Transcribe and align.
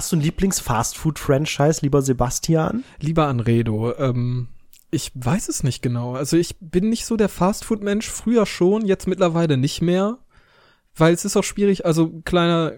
hast 0.00 0.12
du 0.12 0.16
ein 0.16 0.22
Lieblings-Fastfood-Franchise, 0.22 1.80
lieber 1.82 2.00
Sebastian? 2.00 2.84
Lieber 3.00 3.26
Anredo, 3.26 3.94
ähm, 3.98 4.48
ich 4.90 5.12
weiß 5.14 5.50
es 5.50 5.62
nicht 5.62 5.82
genau. 5.82 6.14
Also 6.14 6.38
ich 6.38 6.56
bin 6.58 6.88
nicht 6.88 7.04
so 7.04 7.18
der 7.18 7.28
Fastfood-Mensch, 7.28 8.08
früher 8.08 8.46
schon, 8.46 8.86
jetzt 8.86 9.06
mittlerweile 9.06 9.58
nicht 9.58 9.82
mehr. 9.82 10.16
Weil 10.96 11.12
es 11.12 11.26
ist 11.26 11.36
auch 11.36 11.44
schwierig, 11.44 11.84
also 11.84 12.22
kleiner, 12.24 12.76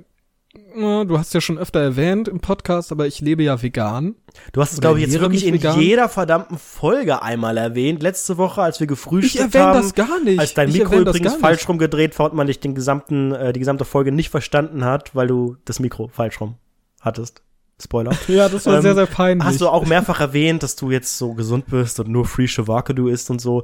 du 0.75 1.17
hast 1.17 1.33
ja 1.33 1.41
schon 1.41 1.59
öfter 1.59 1.79
erwähnt 1.79 2.27
im 2.27 2.41
Podcast, 2.41 2.91
aber 2.91 3.07
ich 3.07 3.21
lebe 3.21 3.45
ja 3.45 3.63
vegan. 3.63 4.17
Du 4.53 4.61
hast 4.61 4.73
es, 4.73 4.81
glaube 4.81 4.99
ich, 4.99 5.07
jetzt 5.07 5.21
wirklich 5.21 5.47
in 5.47 5.55
vegan. 5.55 5.79
jeder 5.79 6.09
verdammten 6.09 6.59
Folge 6.59 7.23
einmal 7.23 7.57
erwähnt. 7.57 8.03
Letzte 8.03 8.37
Woche, 8.37 8.63
als 8.63 8.81
wir 8.81 8.89
gefrühstückt 8.89 9.55
ich 9.55 9.61
haben. 9.61 9.81
das 9.81 9.95
gar 9.95 10.19
nicht. 10.19 10.41
Als 10.41 10.55
dein 10.55 10.73
Mikro 10.73 10.99
übrigens 10.99 11.37
falsch 11.37 11.69
rumgedreht 11.69 12.19
war 12.19 12.33
und 12.33 12.35
man 12.35 12.49
dich 12.49 12.59
den 12.59 12.75
gesamten, 12.75 13.31
äh, 13.31 13.53
die 13.53 13.61
gesamte 13.61 13.85
Folge 13.85 14.11
nicht 14.11 14.29
verstanden 14.29 14.85
hat, 14.85 15.15
weil 15.15 15.29
du 15.29 15.57
das 15.65 15.79
Mikro 15.79 16.09
falsch 16.09 16.41
rum 16.41 16.57
hattest. 17.03 17.43
Spoiler. 17.81 18.13
Ja, 18.29 18.49
das 18.49 18.67
war 18.67 18.77
ähm, 18.77 18.83
sehr, 18.83 18.95
sehr 18.95 19.07
peinlich. 19.07 19.47
Hast 19.47 19.61
du 19.61 19.69
auch 19.69 19.85
mehrfach 19.85 20.21
erwähnt, 20.21 20.63
dass 20.63 20.77
du 20.77 20.91
jetzt 20.91 21.19
so 21.19 21.35
gesund 21.35 21.67
bist 21.67 22.01
und 22.01 22.09
nur 22.09 22.25
Free 22.25 22.47
du 22.95 23.09
isst 23.09 23.31
und 23.31 23.41
so. 23.41 23.63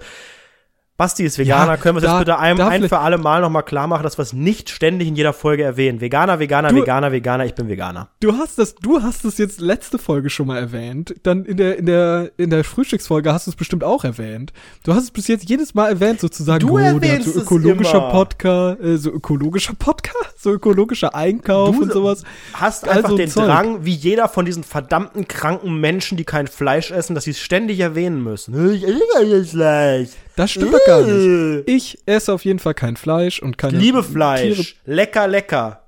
Basti 0.98 1.22
ist 1.22 1.38
Veganer. 1.38 1.74
Ja, 1.74 1.76
Können 1.76 1.98
wir 1.98 2.00
das 2.00 2.10
da, 2.10 2.18
bitte 2.18 2.38
ein, 2.40 2.60
ein 2.60 2.88
für 2.88 2.98
alle 2.98 3.18
Mal 3.18 3.40
nochmal 3.40 3.62
klar 3.62 3.86
machen, 3.86 4.02
dass 4.02 4.18
wir 4.18 4.24
es 4.24 4.32
nicht 4.32 4.68
ständig 4.68 5.06
in 5.06 5.14
jeder 5.14 5.32
Folge 5.32 5.62
erwähnen. 5.62 6.00
Veganer, 6.00 6.40
Veganer, 6.40 6.70
du, 6.70 6.74
Veganer, 6.74 7.12
Veganer, 7.12 7.44
ich 7.44 7.54
bin 7.54 7.68
Veganer. 7.68 8.08
Du 8.18 8.32
hast 8.32 8.58
das, 8.58 8.74
du 8.74 9.00
hast 9.00 9.24
es 9.24 9.38
jetzt 9.38 9.60
letzte 9.60 9.96
Folge 9.98 10.28
schon 10.28 10.48
mal 10.48 10.58
erwähnt. 10.58 11.14
Dann 11.22 11.44
in 11.44 11.56
der, 11.56 11.78
in 11.78 11.86
der, 11.86 12.32
in 12.36 12.50
der 12.50 12.64
Frühstücksfolge 12.64 13.32
hast 13.32 13.46
du 13.46 13.52
es 13.52 13.56
bestimmt 13.56 13.84
auch 13.84 14.02
erwähnt. 14.02 14.52
Du 14.82 14.92
hast 14.92 15.04
es 15.04 15.10
bis 15.12 15.28
jetzt 15.28 15.48
jedes 15.48 15.72
Mal 15.72 15.88
erwähnt, 15.88 16.18
sozusagen. 16.18 16.66
Du 16.66 16.74
oh, 16.74 16.78
erwähnst 16.78 17.32
so 17.32 17.42
ökologischer 17.42 18.10
Podcast, 18.10 18.80
äh, 18.80 18.96
so 18.96 19.12
ökologischer 19.12 19.74
Podcast, 19.74 20.32
so 20.42 20.50
ökologischer 20.50 21.14
Einkauf 21.14 21.76
du 21.76 21.82
und 21.82 21.92
sowas. 21.92 22.24
Hast 22.54 22.88
einfach 22.88 23.04
also 23.04 23.16
den 23.16 23.30
Zeug. 23.30 23.46
Drang, 23.46 23.84
wie 23.84 23.94
jeder 23.94 24.28
von 24.28 24.44
diesen 24.44 24.64
verdammten 24.64 25.28
kranken 25.28 25.78
Menschen, 25.78 26.18
die 26.18 26.24
kein 26.24 26.48
Fleisch 26.48 26.90
essen, 26.90 27.14
dass 27.14 27.22
sie 27.22 27.30
es 27.30 27.38
ständig 27.38 27.78
erwähnen 27.78 28.20
müssen. 28.20 28.74
Ich 28.74 28.82
esse 28.82 29.44
Fleisch. 29.44 30.08
Das 30.38 30.52
stimmt 30.52 30.72
doch 30.72 30.84
gar 30.86 31.02
nicht. 31.02 31.68
Ich 31.68 31.98
esse 32.06 32.32
auf 32.32 32.44
jeden 32.44 32.60
Fall 32.60 32.74
kein 32.74 32.96
Fleisch 32.96 33.42
und 33.42 33.58
keine 33.58 33.76
Liebe 33.76 34.04
Fleisch. 34.04 34.76
Tiere. 34.84 34.94
Lecker, 34.94 35.26
lecker. 35.26 35.82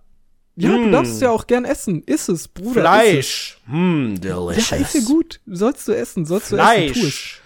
Ja, 0.57 0.71
mm. 0.71 0.85
du 0.87 0.91
darfst 0.91 1.15
es 1.15 1.21
ja 1.21 1.31
auch 1.31 1.47
gern 1.47 1.65
essen. 1.65 2.03
Iss 2.03 2.29
es, 2.29 2.49
Bruder. 2.49 2.81
Fleisch. 2.81 3.61
Hm, 3.67 4.15
mm, 4.15 4.21
delicious. 4.21 4.71
Ja, 4.71 4.77
ist 4.79 4.95
ja 4.95 5.01
gut. 5.03 5.41
Sollst 5.47 5.87
du 5.87 5.93
essen, 5.93 6.27
sollst 6.27 6.49
Fleisch. 6.49 6.93
du 7.01 7.07
essen. 7.07 7.41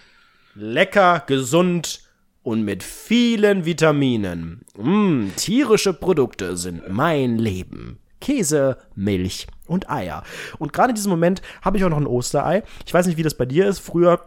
Lecker, 0.55 1.23
gesund 1.27 2.01
und 2.41 2.63
mit 2.63 2.81
vielen 2.81 3.65
Vitaminen. 3.65 4.61
Mm, 4.75 5.27
tierische 5.35 5.93
Produkte 5.93 6.57
sind 6.57 6.89
mein 6.89 7.37
Leben. 7.37 7.99
Käse, 8.19 8.77
Milch 8.95 9.45
und 9.67 9.91
Eier. 9.91 10.23
Und 10.57 10.73
gerade 10.73 10.89
in 10.89 10.95
diesem 10.95 11.11
Moment 11.11 11.43
habe 11.61 11.77
ich 11.77 11.83
auch 11.83 11.89
noch 11.89 11.97
ein 11.97 12.07
Osterei. 12.07 12.63
Ich 12.83 12.91
weiß 12.91 13.05
nicht, 13.05 13.17
wie 13.17 13.23
das 13.23 13.35
bei 13.35 13.45
dir 13.45 13.67
ist. 13.67 13.77
Früher 13.77 14.25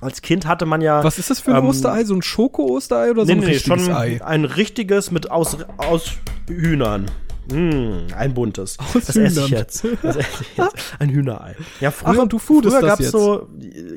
als 0.00 0.22
Kind 0.22 0.46
hatte 0.46 0.66
man 0.66 0.80
ja. 0.80 1.02
Was 1.02 1.18
ist 1.18 1.30
das 1.30 1.40
für 1.40 1.52
ein 1.52 1.62
ähm, 1.62 1.68
Osterei? 1.68 2.04
So 2.04 2.14
ein 2.14 2.22
Schoko-Osterei 2.22 3.10
oder 3.10 3.22
so 3.22 3.26
nee, 3.26 3.32
ein 3.32 3.38
nee, 3.40 3.46
richtiges 3.46 3.84
schon 3.84 3.94
Ei? 3.94 4.22
Ein 4.22 4.44
richtiges 4.44 5.10
mit 5.10 5.30
aus, 5.30 5.56
aus 5.78 6.12
Hühnern. 6.48 7.06
Mm, 7.50 8.12
ein 8.14 8.34
buntes. 8.34 8.76
Aus 8.78 9.06
das 9.06 9.16
esse 9.16 9.44
ich 9.44 9.50
jetzt. 9.50 9.84
Das 10.02 10.16
esse 10.16 10.42
ich 10.42 10.56
jetzt. 10.56 10.94
Ein 10.98 11.10
Hühnerei. 11.10 11.54
Ja, 11.80 11.92
früher, 11.92 12.22
Ach, 12.24 12.28
du 12.28 12.40
früher 12.40 12.80
gab 12.82 12.98
es 12.98 13.12
so. 13.12 13.48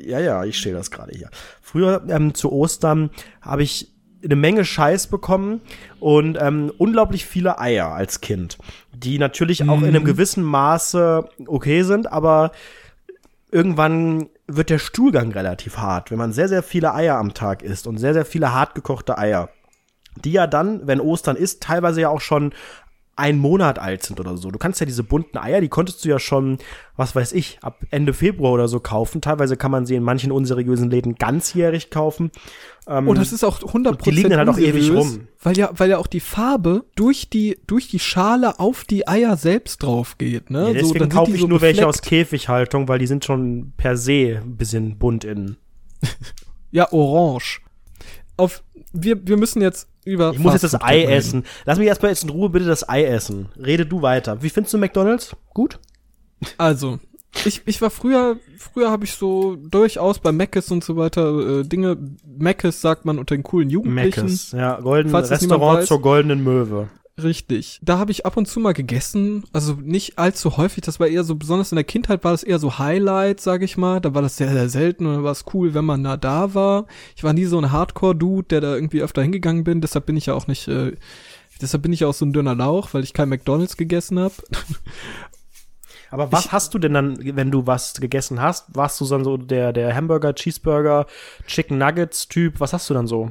Ja, 0.04 0.20
ja, 0.20 0.44
ich 0.44 0.56
stehe 0.56 0.74
das 0.74 0.92
gerade 0.92 1.12
hier. 1.16 1.30
Früher 1.60 2.04
ähm, 2.08 2.32
zu 2.34 2.52
Ostern 2.52 3.10
habe 3.40 3.64
ich 3.64 3.92
eine 4.22 4.36
Menge 4.36 4.64
Scheiß 4.64 5.08
bekommen 5.08 5.62
und 5.98 6.38
ähm, 6.40 6.72
unglaublich 6.78 7.24
viele 7.24 7.58
Eier 7.58 7.88
als 7.88 8.20
Kind, 8.20 8.58
die 8.92 9.18
natürlich 9.18 9.68
auch 9.68 9.80
in 9.80 9.88
einem 9.88 10.02
mhm. 10.02 10.06
gewissen 10.06 10.44
Maße 10.44 11.28
okay 11.46 11.82
sind, 11.82 12.12
aber 12.12 12.52
irgendwann 13.50 14.28
wird 14.56 14.70
der 14.70 14.78
Stuhlgang 14.78 15.32
relativ 15.32 15.78
hart, 15.78 16.10
wenn 16.10 16.18
man 16.18 16.32
sehr, 16.32 16.48
sehr 16.48 16.62
viele 16.62 16.94
Eier 16.94 17.16
am 17.16 17.34
Tag 17.34 17.62
isst 17.62 17.86
und 17.86 17.98
sehr, 17.98 18.14
sehr 18.14 18.24
viele 18.24 18.52
hart 18.52 18.74
gekochte 18.74 19.18
Eier. 19.18 19.48
Die 20.24 20.32
ja 20.32 20.46
dann, 20.46 20.86
wenn 20.86 21.00
Ostern 21.00 21.36
ist, 21.36 21.62
teilweise 21.62 22.00
ja 22.00 22.08
auch 22.08 22.20
schon 22.20 22.52
ein 23.20 23.38
Monat 23.38 23.78
alt 23.78 24.02
sind 24.02 24.18
oder 24.18 24.36
so. 24.38 24.50
Du 24.50 24.58
kannst 24.58 24.80
ja 24.80 24.86
diese 24.86 25.04
bunten 25.04 25.36
Eier, 25.36 25.60
die 25.60 25.68
konntest 25.68 26.04
du 26.04 26.08
ja 26.08 26.18
schon, 26.18 26.58
was 26.96 27.14
weiß 27.14 27.32
ich, 27.32 27.58
ab 27.60 27.84
Ende 27.90 28.14
Februar 28.14 28.52
oder 28.52 28.66
so 28.66 28.80
kaufen. 28.80 29.20
Teilweise 29.20 29.58
kann 29.58 29.70
man 29.70 29.84
sie 29.84 29.94
in 29.94 30.02
manchen 30.02 30.32
unseriösen 30.32 30.90
Läden 30.90 31.16
ganzjährig 31.16 31.90
kaufen. 31.90 32.30
Ähm, 32.88 33.08
und 33.08 33.18
das 33.18 33.32
ist 33.32 33.44
auch 33.44 33.60
100% 33.60 34.02
Die 34.02 34.10
liegen 34.10 34.30
dann 34.30 34.38
halt 34.38 34.48
auch 34.48 34.58
ewig 34.58 34.90
rum. 34.90 35.28
Weil 35.42 35.56
ja, 35.58 35.70
weil 35.74 35.90
ja 35.90 35.98
auch 35.98 36.06
die 36.06 36.20
Farbe 36.20 36.86
durch 36.96 37.28
die, 37.28 37.58
durch 37.66 37.88
die 37.88 37.98
Schale 37.98 38.58
auf 38.58 38.84
die 38.84 39.06
Eier 39.06 39.36
selbst 39.36 39.82
drauf 39.82 40.16
geht, 40.16 40.50
ne? 40.50 40.68
Ja, 40.68 40.72
deswegen 40.72 41.10
so, 41.10 41.16
kaufe 41.16 41.32
ich 41.32 41.40
so 41.40 41.46
nur 41.46 41.58
gefleckt. 41.58 41.76
welche 41.76 41.88
aus 41.88 42.00
Käfighaltung, 42.00 42.88
weil 42.88 42.98
die 42.98 43.06
sind 43.06 43.24
schon 43.24 43.74
per 43.76 43.98
se 43.98 44.40
ein 44.42 44.56
bisschen 44.56 44.98
bunt 44.98 45.24
innen. 45.24 45.58
ja, 46.70 46.90
orange. 46.90 47.60
Auf, 48.38 48.62
wir, 48.92 49.26
wir 49.26 49.36
müssen 49.36 49.62
jetzt 49.62 49.88
über. 50.04 50.32
Ich 50.32 50.38
muss 50.38 50.52
jetzt 50.52 50.62
das 50.62 50.80
Ei 50.80 51.04
essen. 51.04 51.44
Lass 51.64 51.78
mich 51.78 51.88
erstmal 51.88 52.10
jetzt 52.10 52.24
in 52.24 52.30
Ruhe 52.30 52.50
bitte 52.50 52.66
das 52.66 52.88
Ei 52.88 53.04
essen. 53.04 53.48
Rede 53.56 53.86
du 53.86 54.02
weiter. 54.02 54.42
Wie 54.42 54.50
findest 54.50 54.74
du 54.74 54.78
McDonalds? 54.78 55.36
Gut? 55.54 55.78
Also, 56.56 56.98
ich, 57.44 57.62
ich 57.66 57.80
war 57.80 57.90
früher, 57.90 58.38
früher 58.56 58.90
habe 58.90 59.04
ich 59.04 59.12
so 59.12 59.56
durchaus 59.56 60.18
bei 60.18 60.32
Meckes 60.32 60.70
und 60.70 60.82
so 60.82 60.96
weiter 60.96 61.60
äh, 61.60 61.64
Dinge. 61.64 61.96
Meckes 62.26 62.80
sagt 62.80 63.04
man 63.04 63.18
unter 63.18 63.34
den 63.34 63.42
coolen 63.42 63.70
Jugendlichen. 63.70 64.24
Meckes, 64.24 64.52
ja, 64.52 64.80
golden 64.80 65.14
Restaurant 65.14 65.86
zur 65.86 66.00
goldenen 66.00 66.42
Möwe. 66.42 66.88
Richtig. 67.22 67.78
Da 67.82 67.98
habe 67.98 68.12
ich 68.12 68.26
ab 68.26 68.36
und 68.36 68.46
zu 68.46 68.60
mal 68.60 68.72
gegessen, 68.72 69.44
also 69.52 69.74
nicht 69.74 70.18
allzu 70.18 70.56
häufig, 70.56 70.82
das 70.82 71.00
war 71.00 71.08
eher 71.08 71.24
so, 71.24 71.34
besonders 71.34 71.72
in 71.72 71.76
der 71.76 71.84
Kindheit 71.84 72.24
war 72.24 72.32
das 72.32 72.42
eher 72.42 72.58
so 72.58 72.78
Highlight, 72.78 73.40
sag 73.40 73.62
ich 73.62 73.76
mal. 73.76 74.00
Da 74.00 74.14
war 74.14 74.22
das 74.22 74.36
sehr, 74.36 74.50
sehr 74.50 74.68
selten 74.68 75.06
und 75.06 75.14
dann 75.14 75.24
war 75.24 75.32
es 75.32 75.44
cool, 75.54 75.74
wenn 75.74 75.84
man 75.84 76.04
da 76.04 76.16
da 76.16 76.54
war. 76.54 76.86
Ich 77.16 77.24
war 77.24 77.32
nie 77.32 77.46
so 77.46 77.58
ein 77.58 77.72
Hardcore-Dude, 77.72 78.48
der 78.48 78.60
da 78.60 78.74
irgendwie 78.74 79.02
öfter 79.02 79.22
hingegangen 79.22 79.64
bin, 79.64 79.80
deshalb 79.80 80.06
bin 80.06 80.16
ich 80.16 80.26
ja 80.26 80.34
auch 80.34 80.46
nicht, 80.46 80.68
äh, 80.68 80.96
deshalb 81.60 81.82
bin 81.82 81.92
ich 81.92 82.00
ja 82.00 82.08
auch 82.08 82.14
so 82.14 82.24
ein 82.24 82.32
dünner 82.32 82.54
Lauch, 82.54 82.92
weil 82.92 83.04
ich 83.04 83.12
kein 83.12 83.28
McDonalds 83.28 83.76
gegessen 83.76 84.18
habe. 84.18 84.34
Aber 86.10 86.32
was 86.32 86.46
ich, 86.46 86.52
hast 86.52 86.74
du 86.74 86.78
denn 86.78 86.94
dann, 86.94 87.18
wenn 87.36 87.50
du 87.52 87.66
was 87.66 87.94
gegessen 87.94 88.40
hast? 88.40 88.74
Warst 88.74 89.00
du 89.00 89.06
dann 89.06 89.22
so 89.22 89.36
der, 89.36 89.72
der 89.72 89.94
Hamburger, 89.94 90.34
Cheeseburger, 90.34 91.06
Chicken 91.46 91.78
Nuggets 91.78 92.26
Typ? 92.26 92.58
Was 92.58 92.72
hast 92.72 92.90
du 92.90 92.94
dann 92.94 93.06
so? 93.06 93.30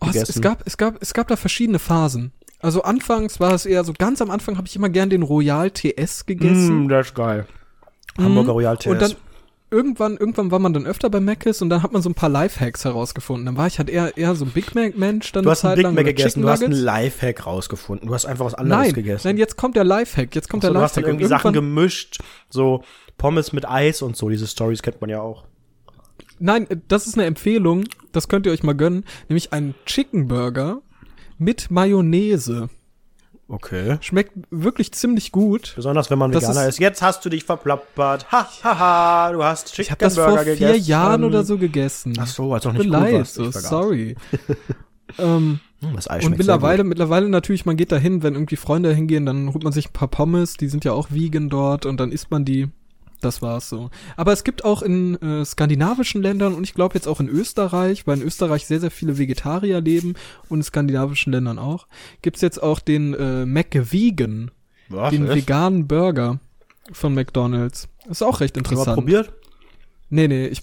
Oh, 0.00 0.06
es, 0.08 0.28
es, 0.28 0.40
gab, 0.40 0.66
es 0.66 0.78
gab, 0.78 1.02
es 1.02 1.12
gab 1.12 1.28
da 1.28 1.36
verschiedene 1.36 1.78
Phasen. 1.78 2.32
Also 2.62 2.82
anfangs 2.82 3.40
war 3.40 3.54
es 3.54 3.66
eher 3.66 3.84
so, 3.84 3.92
ganz 3.96 4.20
am 4.20 4.30
Anfang 4.30 4.56
habe 4.56 4.66
ich 4.66 4.76
immer 4.76 4.90
gern 4.90 5.10
den 5.10 5.22
Royal 5.22 5.70
TS 5.70 6.26
gegessen. 6.26 6.84
Mm, 6.84 6.88
das 6.88 7.08
ist 7.08 7.14
geil. 7.14 7.46
Mm, 8.18 8.24
Hamburger 8.24 8.52
Royal 8.52 8.76
TS. 8.76 8.86
Und 8.86 9.02
dann 9.02 9.14
irgendwann, 9.70 10.16
irgendwann 10.16 10.50
war 10.50 10.58
man 10.58 10.72
dann 10.72 10.86
öfter 10.86 11.08
bei 11.10 11.20
Mc's 11.20 11.62
und 11.62 11.70
dann 11.70 11.82
hat 11.82 11.92
man 11.92 12.02
so 12.02 12.10
ein 12.10 12.14
paar 12.14 12.28
Lifehacks 12.28 12.84
herausgefunden. 12.84 13.46
Dann 13.46 13.56
war 13.56 13.66
ich 13.66 13.78
halt 13.78 13.88
eher, 13.88 14.16
eher 14.16 14.34
so 14.34 14.44
ein 14.44 14.50
Big 14.50 14.74
Mac-Mensch. 14.74 15.32
Du 15.32 15.48
hast 15.48 15.64
einen 15.64 15.76
Big 15.76 15.92
Mac 15.92 16.04
gegessen, 16.04 16.42
du 16.42 16.48
hast 16.48 16.62
einen 16.62 16.72
Lifehack 16.72 17.46
rausgefunden. 17.46 18.08
Du 18.08 18.14
hast 18.14 18.26
einfach 18.26 18.44
was 18.44 18.54
anderes 18.54 18.86
nein, 18.86 18.92
gegessen. 18.92 19.28
Nein, 19.28 19.36
jetzt 19.38 19.56
kommt 19.56 19.76
der 19.76 19.84
Lifehack. 19.84 20.34
Jetzt 20.34 20.48
kommt 20.48 20.62
so, 20.62 20.68
der 20.68 20.74
Lifehack. 20.74 20.80
Du 20.80 20.84
hast 20.84 20.96
dann 20.96 21.04
irgendwie 21.04 21.26
Sachen 21.26 21.52
gemischt, 21.52 22.18
so 22.48 22.82
Pommes 23.16 23.52
mit 23.52 23.68
Eis 23.68 24.02
und 24.02 24.16
so. 24.16 24.28
Diese 24.28 24.46
Stories 24.46 24.82
kennt 24.82 25.00
man 25.00 25.10
ja 25.10 25.20
auch. 25.20 25.44
Nein, 26.38 26.66
das 26.88 27.06
ist 27.06 27.14
eine 27.14 27.26
Empfehlung. 27.26 27.84
Das 28.12 28.28
könnt 28.28 28.46
ihr 28.46 28.52
euch 28.52 28.62
mal 28.62 28.74
gönnen. 28.74 29.04
Nämlich 29.28 29.52
einen 29.52 29.74
Chicken 29.86 30.26
Burger 30.26 30.82
mit 31.40 31.70
Mayonnaise. 31.70 32.68
Okay. 33.48 33.98
Schmeckt 34.00 34.32
wirklich 34.50 34.92
ziemlich 34.92 35.32
gut. 35.32 35.72
Besonders 35.74 36.08
wenn 36.08 36.18
man 36.18 36.32
Veganer 36.32 36.62
ist, 36.68 36.74
ist. 36.74 36.78
Jetzt 36.78 37.02
hast 37.02 37.24
du 37.24 37.30
dich 37.30 37.42
verplappert. 37.42 38.30
Ha, 38.30 38.48
ha, 38.62 38.78
ha. 38.78 39.32
Du 39.32 39.42
hast 39.42 39.68
Chicken 39.68 39.82
Ich 39.82 39.90
habe 39.90 40.04
das 40.04 40.14
vor 40.14 40.38
vier 40.38 40.54
gegessen. 40.54 40.84
Jahren 40.88 41.24
oder 41.24 41.42
so 41.42 41.58
gegessen. 41.58 42.14
Ach 42.20 42.28
so, 42.28 42.54
als 42.54 42.64
auch 42.66 42.72
nicht 42.72 42.84
gut 42.84 42.92
leid, 42.92 43.26
so, 43.26 43.50
sorry. 43.50 44.14
ähm, 45.18 45.58
hm, 45.80 45.96
das 45.96 46.08
Ei 46.08 46.24
und 46.24 46.38
mittlerweile, 46.38 46.84
mittlerweile 46.84 47.28
natürlich, 47.28 47.66
man 47.66 47.76
geht 47.76 47.90
da 47.90 47.96
hin, 47.96 48.22
wenn 48.22 48.34
irgendwie 48.34 48.56
Freunde 48.56 48.94
hingehen, 48.94 49.26
dann 49.26 49.52
holt 49.52 49.64
man 49.64 49.72
sich 49.72 49.88
ein 49.88 49.92
paar 49.92 50.08
Pommes, 50.08 50.54
die 50.54 50.68
sind 50.68 50.84
ja 50.84 50.92
auch 50.92 51.10
vegan 51.10 51.48
dort 51.48 51.86
und 51.86 51.98
dann 51.98 52.12
isst 52.12 52.30
man 52.30 52.44
die. 52.44 52.68
Das 53.20 53.42
war's 53.42 53.68
so. 53.68 53.90
Aber 54.16 54.32
es 54.32 54.44
gibt 54.44 54.64
auch 54.64 54.82
in 54.82 55.20
äh, 55.20 55.44
skandinavischen 55.44 56.22
Ländern 56.22 56.54
und 56.54 56.64
ich 56.64 56.74
glaube 56.74 56.94
jetzt 56.94 57.06
auch 57.06 57.20
in 57.20 57.28
Österreich, 57.28 58.06
weil 58.06 58.18
in 58.18 58.26
Österreich 58.26 58.66
sehr, 58.66 58.80
sehr 58.80 58.90
viele 58.90 59.18
Vegetarier 59.18 59.80
leben 59.80 60.14
und 60.48 60.60
in 60.60 60.62
skandinavischen 60.62 61.32
Ländern 61.32 61.58
auch, 61.58 61.86
gibt's 62.22 62.40
jetzt 62.40 62.62
auch 62.62 62.80
den 62.80 63.14
äh, 63.14 63.44
McVegan, 63.44 64.50
Was, 64.88 65.10
den 65.10 65.26
echt? 65.26 65.36
veganen 65.36 65.86
Burger 65.86 66.40
von 66.92 67.14
McDonald's. 67.14 67.88
Ist 68.08 68.22
auch 68.22 68.40
recht 68.40 68.56
interessant. 68.56 68.86
Hast 68.86 68.96
du 68.96 69.00
mal 69.02 69.22
probiert? 69.22 69.32
Nee, 70.08 70.28
nee, 70.28 70.46
ich 70.46 70.62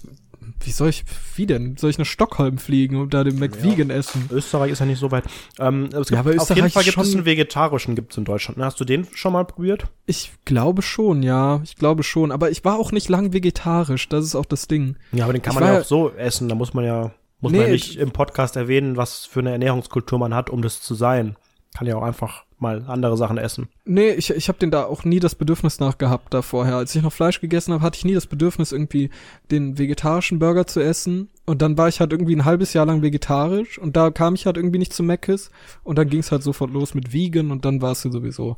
wie 0.60 0.70
soll 0.70 0.88
ich, 0.88 1.04
wie 1.36 1.46
denn? 1.46 1.76
Soll 1.76 1.90
ich 1.90 1.98
nach 1.98 2.06
Stockholm 2.06 2.58
fliegen 2.58 2.96
und 2.96 3.14
da 3.14 3.24
den 3.24 3.38
McVegan 3.38 3.90
ja. 3.90 3.96
essen? 3.96 4.28
Österreich 4.30 4.72
ist 4.72 4.80
ja 4.80 4.86
nicht 4.86 4.98
so 4.98 5.10
weit. 5.10 5.24
Ähm, 5.58 5.84
es 5.86 5.92
gibt, 5.92 6.10
ja, 6.10 6.20
aber 6.20 6.30
Österreich 6.30 6.50
auf 6.50 6.56
jeden 6.56 6.70
Fall 6.70 6.84
gibt 6.84 6.98
es 6.98 7.14
einen 7.14 7.24
vegetarischen, 7.24 7.94
gibt's 7.94 8.16
in 8.16 8.24
Deutschland. 8.24 8.58
Hast 8.60 8.80
du 8.80 8.84
den 8.84 9.06
schon 9.14 9.32
mal 9.32 9.44
probiert? 9.44 9.86
Ich 10.06 10.32
glaube 10.44 10.82
schon, 10.82 11.22
ja. 11.22 11.60
Ich 11.64 11.76
glaube 11.76 12.02
schon. 12.02 12.32
Aber 12.32 12.50
ich 12.50 12.64
war 12.64 12.78
auch 12.78 12.92
nicht 12.92 13.08
lang 13.08 13.32
vegetarisch. 13.32 14.08
Das 14.08 14.24
ist 14.24 14.34
auch 14.34 14.46
das 14.46 14.68
Ding. 14.68 14.96
Ja, 15.12 15.24
aber 15.24 15.32
den 15.32 15.42
kann 15.42 15.54
ich 15.54 15.60
man 15.60 15.72
ja 15.72 15.80
auch 15.80 15.84
so 15.84 16.10
essen. 16.10 16.48
Da 16.48 16.54
muss 16.54 16.74
man 16.74 16.84
ja, 16.84 17.12
muss 17.40 17.52
nee, 17.52 17.58
man 17.58 17.66
ja 17.66 17.72
nicht 17.72 17.96
im 17.96 18.10
Podcast 18.10 18.56
erwähnen, 18.56 18.96
was 18.96 19.26
für 19.26 19.40
eine 19.40 19.52
Ernährungskultur 19.52 20.18
man 20.18 20.34
hat, 20.34 20.50
um 20.50 20.62
das 20.62 20.82
zu 20.82 20.94
sein. 20.94 21.36
Kann 21.78 21.86
ja 21.86 21.94
auch 21.94 22.02
einfach 22.02 22.42
mal 22.58 22.82
andere 22.88 23.16
Sachen 23.16 23.38
essen. 23.38 23.68
Nee, 23.84 24.10
ich, 24.10 24.30
ich 24.30 24.48
habe 24.48 24.58
den 24.58 24.72
da 24.72 24.86
auch 24.86 25.04
nie 25.04 25.20
das 25.20 25.36
Bedürfnis 25.36 25.78
nach 25.78 25.96
gehabt 25.96 26.34
da 26.34 26.42
vorher. 26.42 26.74
Als 26.74 26.92
ich 26.92 27.02
noch 27.02 27.12
Fleisch 27.12 27.40
gegessen 27.40 27.72
habe, 27.72 27.84
hatte 27.84 27.98
ich 27.98 28.04
nie 28.04 28.14
das 28.14 28.26
Bedürfnis, 28.26 28.72
irgendwie 28.72 29.10
den 29.52 29.78
vegetarischen 29.78 30.40
Burger 30.40 30.66
zu 30.66 30.80
essen. 30.80 31.28
Und 31.46 31.62
dann 31.62 31.78
war 31.78 31.86
ich 31.86 32.00
halt 32.00 32.10
irgendwie 32.10 32.34
ein 32.34 32.44
halbes 32.44 32.72
Jahr 32.72 32.84
lang 32.84 33.00
vegetarisch 33.00 33.78
und 33.78 33.96
da 33.96 34.10
kam 34.10 34.34
ich 34.34 34.44
halt 34.44 34.56
irgendwie 34.56 34.80
nicht 34.80 34.92
zu 34.92 35.04
Meckes 35.04 35.52
und 35.84 36.00
dann 36.00 36.08
ging 36.08 36.18
es 36.18 36.32
halt 36.32 36.42
sofort 36.42 36.72
los 36.72 36.94
mit 36.94 37.12
Vegan 37.12 37.52
und 37.52 37.64
dann 37.64 37.80
war 37.80 37.92
es 37.92 38.02
sowieso 38.02 38.56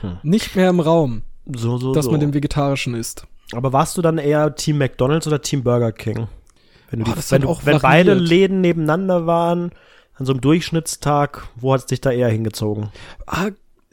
hm. 0.00 0.18
nicht 0.24 0.56
mehr 0.56 0.70
im 0.70 0.80
Raum, 0.80 1.22
so, 1.46 1.78
so, 1.78 1.94
dass 1.94 2.06
so. 2.06 2.10
man 2.10 2.18
den 2.18 2.34
Vegetarischen 2.34 2.96
isst. 2.96 3.28
Aber 3.52 3.72
warst 3.72 3.96
du 3.96 4.02
dann 4.02 4.18
eher 4.18 4.56
Team 4.56 4.78
McDonald's 4.78 5.28
oder 5.28 5.40
Team 5.40 5.62
Burger 5.62 5.92
King? 5.92 6.26
Wenn, 6.90 7.04
du 7.04 7.10
oh, 7.10 7.14
die, 7.14 7.30
wenn, 7.30 7.42
du, 7.42 7.58
wenn 7.62 7.78
beide 7.78 8.14
Läden 8.14 8.60
nebeneinander 8.60 9.26
waren, 9.26 9.70
an 10.14 10.26
so 10.26 10.32
einem 10.32 10.40
Durchschnittstag, 10.40 11.48
wo 11.56 11.72
hat 11.72 11.80
es 11.80 11.86
dich 11.86 12.00
da 12.00 12.10
eher 12.10 12.28
hingezogen? 12.28 12.90
Ah, 13.26 13.50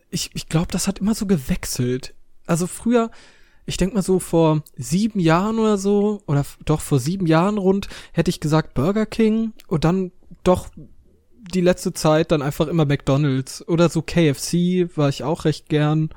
ich, 0.10 0.32
ich 0.34 0.48
glaube, 0.48 0.68
das 0.72 0.88
hat 0.88 1.00
immer 1.00 1.16
so 1.16 1.26
gewechselt. 1.26 2.14
Also 2.46 2.68
früher, 2.68 3.12
ich 3.66 3.78
denk 3.78 3.94
mal 3.94 4.02
so 4.02 4.20
vor 4.20 4.64
sieben 4.76 5.20
Jahren 5.20 5.60
oder 5.60 5.78
so, 5.78 6.22
oder 6.26 6.46
doch 6.66 6.82
vor 6.82 7.00
sieben 7.00 7.28
Jahren 7.28 7.58
rund, 7.58 7.88
hätte 8.12 8.30
ich 8.30 8.40
gesagt 8.40 8.74
Burger 8.74 9.06
King 9.06 9.54
und 9.68 9.84
dann 9.84 10.12
doch 10.44 10.70
die 11.54 11.62
letzte 11.62 11.94
Zeit 11.94 12.32
dann 12.32 12.42
einfach 12.42 12.68
immer 12.68 12.86
McDonald's 12.86 13.68
oder 13.68 13.90
so 13.90 14.02
KFC 14.02 14.90
war 14.96 15.10
ich 15.10 15.24
auch 15.24 15.46
recht 15.46 15.70
gern. 15.70 16.10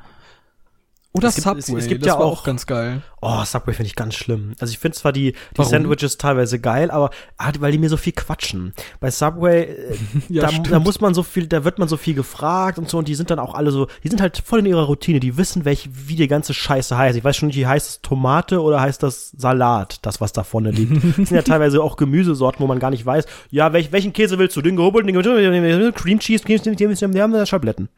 Oder 1.14 1.28
es 1.28 1.34
gibt, 1.34 1.46
Subway, 1.46 1.78
es, 1.78 1.84
es 1.84 1.88
gibt 1.88 2.06
ja 2.06 2.14
auch, 2.14 2.38
auch, 2.38 2.44
ganz 2.44 2.66
geil. 2.66 3.02
Oh, 3.20 3.44
Subway 3.44 3.74
finde 3.74 3.88
ich 3.88 3.96
ganz 3.96 4.14
schlimm. 4.14 4.54
Also 4.60 4.72
ich 4.72 4.78
finde 4.78 4.96
zwar 4.96 5.12
die, 5.12 5.34
die 5.58 5.64
Sandwiches 5.64 6.16
teilweise 6.16 6.58
geil, 6.58 6.90
aber 6.90 7.10
ah, 7.36 7.52
weil 7.58 7.70
die 7.70 7.78
mir 7.78 7.90
so 7.90 7.98
viel 7.98 8.14
quatschen. 8.14 8.72
Bei 8.98 9.10
Subway, 9.10 9.64
äh, 9.64 9.96
ja, 10.30 10.42
da, 10.42 10.58
da, 10.70 10.78
muss 10.80 11.02
man 11.02 11.12
so 11.12 11.22
viel, 11.22 11.46
da 11.46 11.64
wird 11.64 11.78
man 11.78 11.86
so 11.86 11.98
viel 11.98 12.14
gefragt 12.14 12.78
und 12.78 12.88
so 12.88 12.96
und 12.96 13.08
die 13.08 13.14
sind 13.14 13.30
dann 13.30 13.38
auch 13.38 13.54
alle 13.54 13.72
so, 13.72 13.88
die 14.02 14.08
sind 14.08 14.22
halt 14.22 14.42
voll 14.42 14.60
in 14.60 14.66
ihrer 14.66 14.84
Routine, 14.84 15.20
die 15.20 15.36
wissen, 15.36 15.66
welche, 15.66 15.90
wie 15.92 16.16
die 16.16 16.28
ganze 16.28 16.54
Scheiße 16.54 16.96
heißt. 16.96 17.18
Ich 17.18 17.24
weiß 17.24 17.36
schon 17.36 17.48
nicht, 17.48 17.58
wie 17.58 17.66
heißt 17.66 17.88
es 17.88 18.00
Tomate 18.00 18.62
oder 18.62 18.80
heißt 18.80 19.02
das 19.02 19.32
Salat, 19.36 19.98
das 20.06 20.22
was 20.22 20.32
da 20.32 20.44
vorne 20.44 20.70
liegt. 20.70 20.96
das 20.96 21.28
sind 21.28 21.32
ja 21.32 21.42
teilweise 21.42 21.82
auch 21.82 21.96
Gemüsesorten, 21.96 22.60
wo 22.60 22.66
man 22.66 22.78
gar 22.78 22.90
nicht 22.90 23.04
weiß, 23.04 23.26
ja, 23.50 23.74
welch, 23.74 23.92
welchen 23.92 24.14
Käse 24.14 24.38
willst 24.38 24.56
du? 24.56 24.62
Den 24.62 24.76
gehobelten, 24.76 25.12
den 25.12 25.92
Cream 25.92 26.18
Cheese, 26.20 26.42
Cream 26.42 26.58
Cheese, 26.58 27.12
wir 27.12 27.22
haben 27.22 27.32
da 27.34 27.44
Schabletten. 27.44 27.90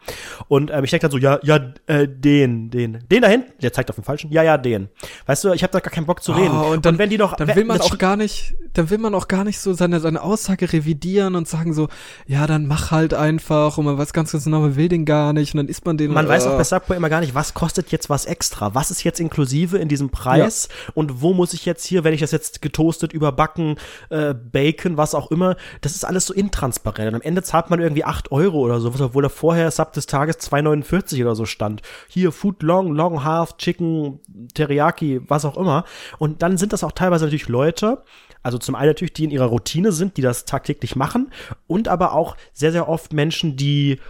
Und 0.49 0.73
ähm, 0.73 0.83
ich 0.83 0.91
denke 0.91 1.03
dann 1.03 1.13
so, 1.13 1.19
ja, 1.19 1.39
ja, 1.45 1.73
äh, 1.87 2.09
den, 2.09 2.71
den 2.71 3.04
den 3.11 3.23
da 3.23 3.29
hinten, 3.29 3.53
der 3.63 3.73
zeigt 3.73 3.91
auf 3.91 3.97
den 3.97 4.05
falschen. 4.05 4.31
Ja, 4.31 4.43
ja, 4.43 4.59
den. 4.59 4.89
Weißt 5.27 5.45
du, 5.45 5.53
ich 5.53 5.63
habe 5.63 5.73
da 5.73 5.81
gar 5.81 5.93
keinen 5.93 6.07
Bock 6.07 6.23
zu 6.23 6.33
reden. 6.33 6.55
Oh, 6.55 6.73
und, 6.73 6.85
dann, 6.85 6.95
und 6.95 6.99
wenn 6.99 7.11
die 7.11 7.19
noch, 7.19 7.35
dann 7.37 7.55
will 7.55 7.65
man 7.65 7.81
auch 7.81 7.99
gar 7.99 8.17
nicht, 8.17 8.55
dann 8.73 8.91
will 8.91 8.99
man 8.99 9.15
auch 9.15 9.29
gar 9.29 9.45
nicht 9.45 9.61
so 9.61 9.73
seine 9.73 10.01
seine 10.01 10.23
Aussage 10.23 10.73
revidieren 10.73 11.35
und 11.35 11.49
sagen 11.49 11.73
so, 11.73 11.89
ja, 12.27 12.47
dann 12.47 12.67
mach 12.67 12.91
halt 12.91 13.15
einfach 13.15 13.79
und 13.79 13.85
man 13.85 13.99
weiß 13.99 14.13
ganz 14.13 14.33
ganz 14.33 14.45
genau, 14.45 14.61
man 14.61 14.77
will 14.77 14.89
den 14.89 15.05
gar 15.05 15.33
nicht 15.33 15.55
und 15.55 15.59
dann 15.59 15.69
isst 15.69 15.85
man 15.87 15.97
den. 15.97 16.13
Man 16.13 16.27
und, 16.27 16.31
weiß 16.31 16.47
auch 16.47 16.57
bei 16.57 16.65
Subway 16.65 16.97
immer 16.97 17.11
gar 17.11 17.21
nicht, 17.21 17.35
was 17.35 17.55
kostet 17.55 17.91
jetzt 17.93 18.11
was 18.11 18.25
extra, 18.25 18.75
was 18.75 18.91
ist 18.91 19.05
jetzt 19.05 19.21
inklusive 19.21 19.79
in 19.79 19.89
diesem 19.89 20.11
Preis 20.11 20.69
ja. 20.71 20.93
und 20.95 21.21
wo 21.23 21.35
muss 21.35 21.53
ich 21.53 21.65
jetzt 21.65 21.85
hier, 21.85 22.05
wenn 22.05 22.15
ich 22.15 22.21
das 22.21 22.31
jetzt 22.33 22.63
getoastet, 22.63 23.13
überbacken, 23.13 23.77
äh, 24.11 24.35
Bacon, 24.35 24.97
was 24.97 25.15
auch 25.15 25.31
immer, 25.31 25.57
das 25.81 25.95
ist 25.95 26.05
alles 26.05 26.27
so 26.27 26.35
intransparent. 26.35 27.09
Und 27.09 27.15
am 27.17 27.23
Ende 27.23 27.43
zahlt 27.43 27.71
man 27.71 27.81
irgendwie 27.81 28.05
acht 28.05 28.33
Euro 28.33 28.59
oder 28.61 28.81
so, 28.81 28.93
obwohl 28.99 29.23
da 29.23 29.29
vorher 29.29 29.71
Sub 29.71 29.93
des 29.93 30.07
Tages 30.07 30.39
2,49 30.39 31.23
oder 31.23 31.35
so 31.35 31.47
stand. 31.47 31.83
Hier 32.09 32.33
Food 32.33 32.63
Long, 32.63 32.94
Long 32.95 33.25
Half, 33.25 33.57
Chicken, 33.57 34.21
Teriyaki, 34.55 35.21
was 35.29 35.45
auch 35.45 35.57
immer. 35.57 35.85
Und 36.19 36.43
dann 36.43 36.57
sind 36.57 36.73
das 36.73 36.85
auch 36.85 36.93
teilweise 36.93 37.25
natürlich 37.25 37.49
Leute, 37.49 38.03
also 38.43 38.59
zum 38.59 38.75
einen 38.75 38.89
natürlich, 38.89 39.15
die 39.15 39.25
in 39.25 39.31
ihrer 39.31 39.47
Routine 39.47 39.91
sind, 39.91 40.17
die 40.17 40.23
das 40.23 40.45
tagtäglich 40.45 40.97
machen 40.97 41.33
und 41.67 41.89
aber 41.89 42.13
auch 42.13 42.37
sehr, 42.53 42.73
sehr 42.73 42.89
oft 42.89 43.13
Menschen, 43.13 43.57
die 43.57 44.01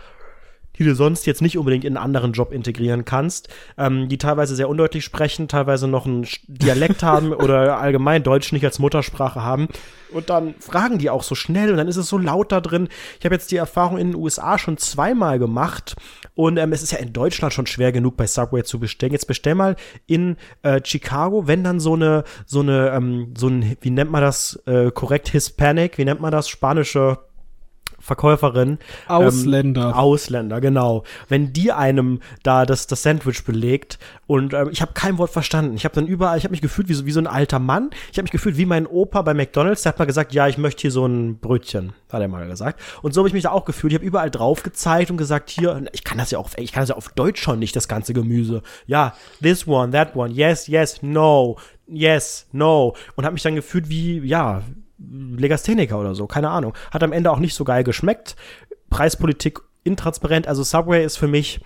die 0.78 0.84
du 0.84 0.94
sonst 0.94 1.26
jetzt 1.26 1.42
nicht 1.42 1.58
unbedingt 1.58 1.84
in 1.84 1.96
einen 1.96 2.04
anderen 2.04 2.32
Job 2.32 2.52
integrieren 2.52 3.04
kannst, 3.04 3.48
ähm, 3.78 4.08
die 4.08 4.18
teilweise 4.18 4.56
sehr 4.56 4.68
undeutlich 4.68 5.04
sprechen, 5.04 5.48
teilweise 5.48 5.88
noch 5.88 6.06
einen 6.06 6.26
Dialekt 6.46 7.02
haben 7.02 7.32
oder 7.32 7.78
allgemein 7.78 8.22
Deutsch 8.22 8.52
nicht 8.52 8.64
als 8.64 8.78
Muttersprache 8.78 9.42
haben. 9.42 9.68
Und 10.10 10.30
dann 10.30 10.54
fragen 10.60 10.98
die 10.98 11.10
auch 11.10 11.24
so 11.24 11.34
schnell 11.34 11.70
und 11.70 11.76
dann 11.76 11.88
ist 11.88 11.96
es 11.96 12.08
so 12.08 12.18
laut 12.18 12.52
da 12.52 12.60
drin. 12.60 12.88
Ich 13.18 13.24
habe 13.24 13.34
jetzt 13.34 13.50
die 13.50 13.56
Erfahrung 13.56 13.98
in 13.98 14.12
den 14.12 14.16
USA 14.16 14.58
schon 14.58 14.76
zweimal 14.76 15.38
gemacht 15.38 15.96
und 16.34 16.56
ähm, 16.56 16.72
es 16.72 16.82
ist 16.82 16.92
ja 16.92 16.98
in 16.98 17.12
Deutschland 17.12 17.52
schon 17.52 17.66
schwer 17.66 17.90
genug 17.90 18.16
bei 18.16 18.26
Subway 18.26 18.62
zu 18.62 18.78
bestellen. 18.78 19.12
Jetzt 19.12 19.26
bestell 19.26 19.56
mal 19.56 19.76
in 20.06 20.36
äh, 20.62 20.80
Chicago, 20.84 21.46
wenn 21.48 21.64
dann 21.64 21.80
so 21.80 21.94
eine, 21.94 22.24
so 22.46 22.60
eine, 22.60 22.90
ähm, 22.90 23.34
so 23.36 23.48
ein, 23.48 23.76
wie 23.80 23.90
nennt 23.90 24.10
man 24.10 24.22
das 24.22 24.60
äh, 24.66 24.90
korrekt, 24.92 25.28
Hispanic, 25.28 25.98
wie 25.98 26.04
nennt 26.04 26.20
man 26.20 26.32
das, 26.32 26.48
spanische 26.48 27.18
Verkäuferin. 28.04 28.78
Ausländer. 29.08 29.88
Ähm, 29.88 29.94
Ausländer, 29.94 30.60
genau. 30.60 31.04
Wenn 31.28 31.54
die 31.54 31.72
einem 31.72 32.20
da 32.42 32.66
das, 32.66 32.86
das 32.86 33.02
Sandwich 33.02 33.44
belegt 33.44 33.98
und 34.26 34.52
ähm, 34.52 34.68
ich 34.70 34.82
habe 34.82 34.92
kein 34.92 35.16
Wort 35.16 35.30
verstanden. 35.30 35.74
Ich 35.74 35.86
habe 35.86 35.94
dann 35.94 36.06
überall, 36.06 36.36
ich 36.36 36.44
habe 36.44 36.52
mich 36.52 36.60
gefühlt 36.60 36.88
wie 36.88 36.94
so, 36.94 37.06
wie 37.06 37.12
so 37.12 37.20
ein 37.20 37.26
alter 37.26 37.58
Mann. 37.58 37.90
Ich 38.12 38.18
habe 38.18 38.24
mich 38.24 38.30
gefühlt 38.30 38.58
wie 38.58 38.66
mein 38.66 38.86
Opa 38.86 39.22
bei 39.22 39.32
McDonalds. 39.32 39.82
Der 39.82 39.92
hat 39.92 39.98
mal 39.98 40.04
gesagt, 40.04 40.34
ja, 40.34 40.46
ich 40.46 40.58
möchte 40.58 40.82
hier 40.82 40.90
so 40.90 41.06
ein 41.06 41.38
Brötchen, 41.38 41.94
hat 42.12 42.20
er 42.20 42.28
mal 42.28 42.46
gesagt. 42.46 42.78
Und 43.00 43.14
so 43.14 43.22
habe 43.22 43.28
ich 43.28 43.34
mich 43.34 43.44
da 43.44 43.52
auch 43.52 43.64
gefühlt. 43.64 43.94
Ich 43.94 43.98
habe 43.98 44.06
überall 44.06 44.30
drauf 44.30 44.62
gezeigt 44.62 45.10
und 45.10 45.16
gesagt, 45.16 45.48
hier, 45.48 45.86
ich 45.92 46.04
kann 46.04 46.18
das 46.18 46.30
ja 46.30 46.38
auf, 46.38 46.58
ich 46.58 46.72
kann 46.72 46.82
das 46.82 46.90
ja 46.90 46.96
auf 46.96 47.08
Deutsch 47.08 47.40
schon 47.40 47.58
nicht, 47.58 47.74
das 47.74 47.88
ganze 47.88 48.12
Gemüse. 48.12 48.62
Ja, 48.86 49.14
this 49.40 49.66
one, 49.66 49.92
that 49.92 50.14
one, 50.14 50.30
yes, 50.30 50.66
yes, 50.66 51.02
no, 51.02 51.56
yes, 51.86 52.48
no. 52.52 52.94
Und 53.16 53.24
habe 53.24 53.32
mich 53.32 53.42
dann 53.42 53.54
gefühlt 53.54 53.88
wie, 53.88 54.18
ja, 54.18 54.62
Legastheniker 54.98 55.98
oder 55.98 56.14
so, 56.14 56.26
keine 56.26 56.50
Ahnung. 56.50 56.74
Hat 56.90 57.02
am 57.02 57.12
Ende 57.12 57.30
auch 57.30 57.38
nicht 57.38 57.54
so 57.54 57.64
geil 57.64 57.84
geschmeckt. 57.84 58.36
Preispolitik 58.90 59.60
intransparent. 59.82 60.46
Also 60.46 60.62
Subway 60.62 61.04
ist 61.04 61.16
für 61.16 61.28
mich 61.28 61.60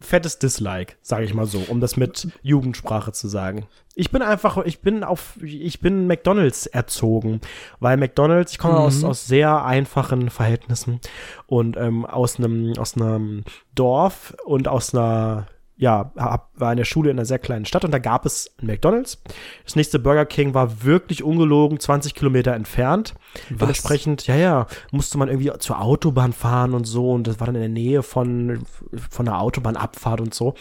fettes 0.00 0.38
Dislike, 0.38 0.94
sage 1.02 1.24
ich 1.24 1.34
mal 1.34 1.46
so, 1.46 1.58
um 1.68 1.80
das 1.80 1.96
mit 1.96 2.28
Jugendsprache 2.42 3.12
zu 3.12 3.28
sagen. 3.28 3.66
Ich 3.94 4.10
bin 4.10 4.22
einfach, 4.22 4.56
ich 4.64 4.80
bin 4.80 5.04
auf, 5.04 5.36
ich 5.42 5.80
bin 5.80 6.06
McDonalds 6.06 6.66
erzogen, 6.66 7.40
weil 7.80 7.96
McDonalds, 7.96 8.52
ich 8.52 8.58
komme 8.58 8.74
mhm. 8.74 8.80
aus, 8.80 9.04
aus 9.04 9.26
sehr 9.26 9.64
einfachen 9.64 10.30
Verhältnissen 10.30 11.00
und 11.46 11.76
ähm, 11.76 12.06
aus 12.06 12.38
einem 12.38 12.72
aus 12.78 12.96
einem 12.96 13.44
Dorf 13.74 14.34
und 14.44 14.68
aus 14.68 14.94
einer 14.94 15.46
ja, 15.76 16.12
war 16.54 16.72
in 16.72 16.76
der 16.76 16.84
Schule 16.84 17.10
in 17.10 17.18
einer 17.18 17.26
sehr 17.26 17.38
kleinen 17.38 17.64
Stadt 17.64 17.84
und 17.84 17.90
da 17.90 17.98
gab 17.98 18.26
es 18.26 18.54
ein 18.60 18.66
McDonalds. 18.66 19.22
Das 19.64 19.74
nächste 19.74 19.98
Burger 19.98 20.24
King 20.24 20.54
war 20.54 20.84
wirklich 20.84 21.24
ungelogen 21.24 21.80
20 21.80 22.14
Kilometer 22.14 22.54
entfernt. 22.54 23.14
Was? 23.50 23.58
Dementsprechend, 23.58 24.26
ja, 24.26 24.36
ja, 24.36 24.66
musste 24.92 25.18
man 25.18 25.28
irgendwie 25.28 25.50
zur 25.58 25.80
Autobahn 25.80 26.32
fahren 26.32 26.74
und 26.74 26.84
so 26.84 27.10
und 27.10 27.26
das 27.26 27.40
war 27.40 27.46
dann 27.46 27.56
in 27.56 27.62
der 27.62 27.70
Nähe 27.70 28.02
von, 28.02 28.64
von 29.10 29.26
der 29.26 29.40
Autobahnabfahrt 29.40 30.20
und 30.20 30.32
so. 30.32 30.54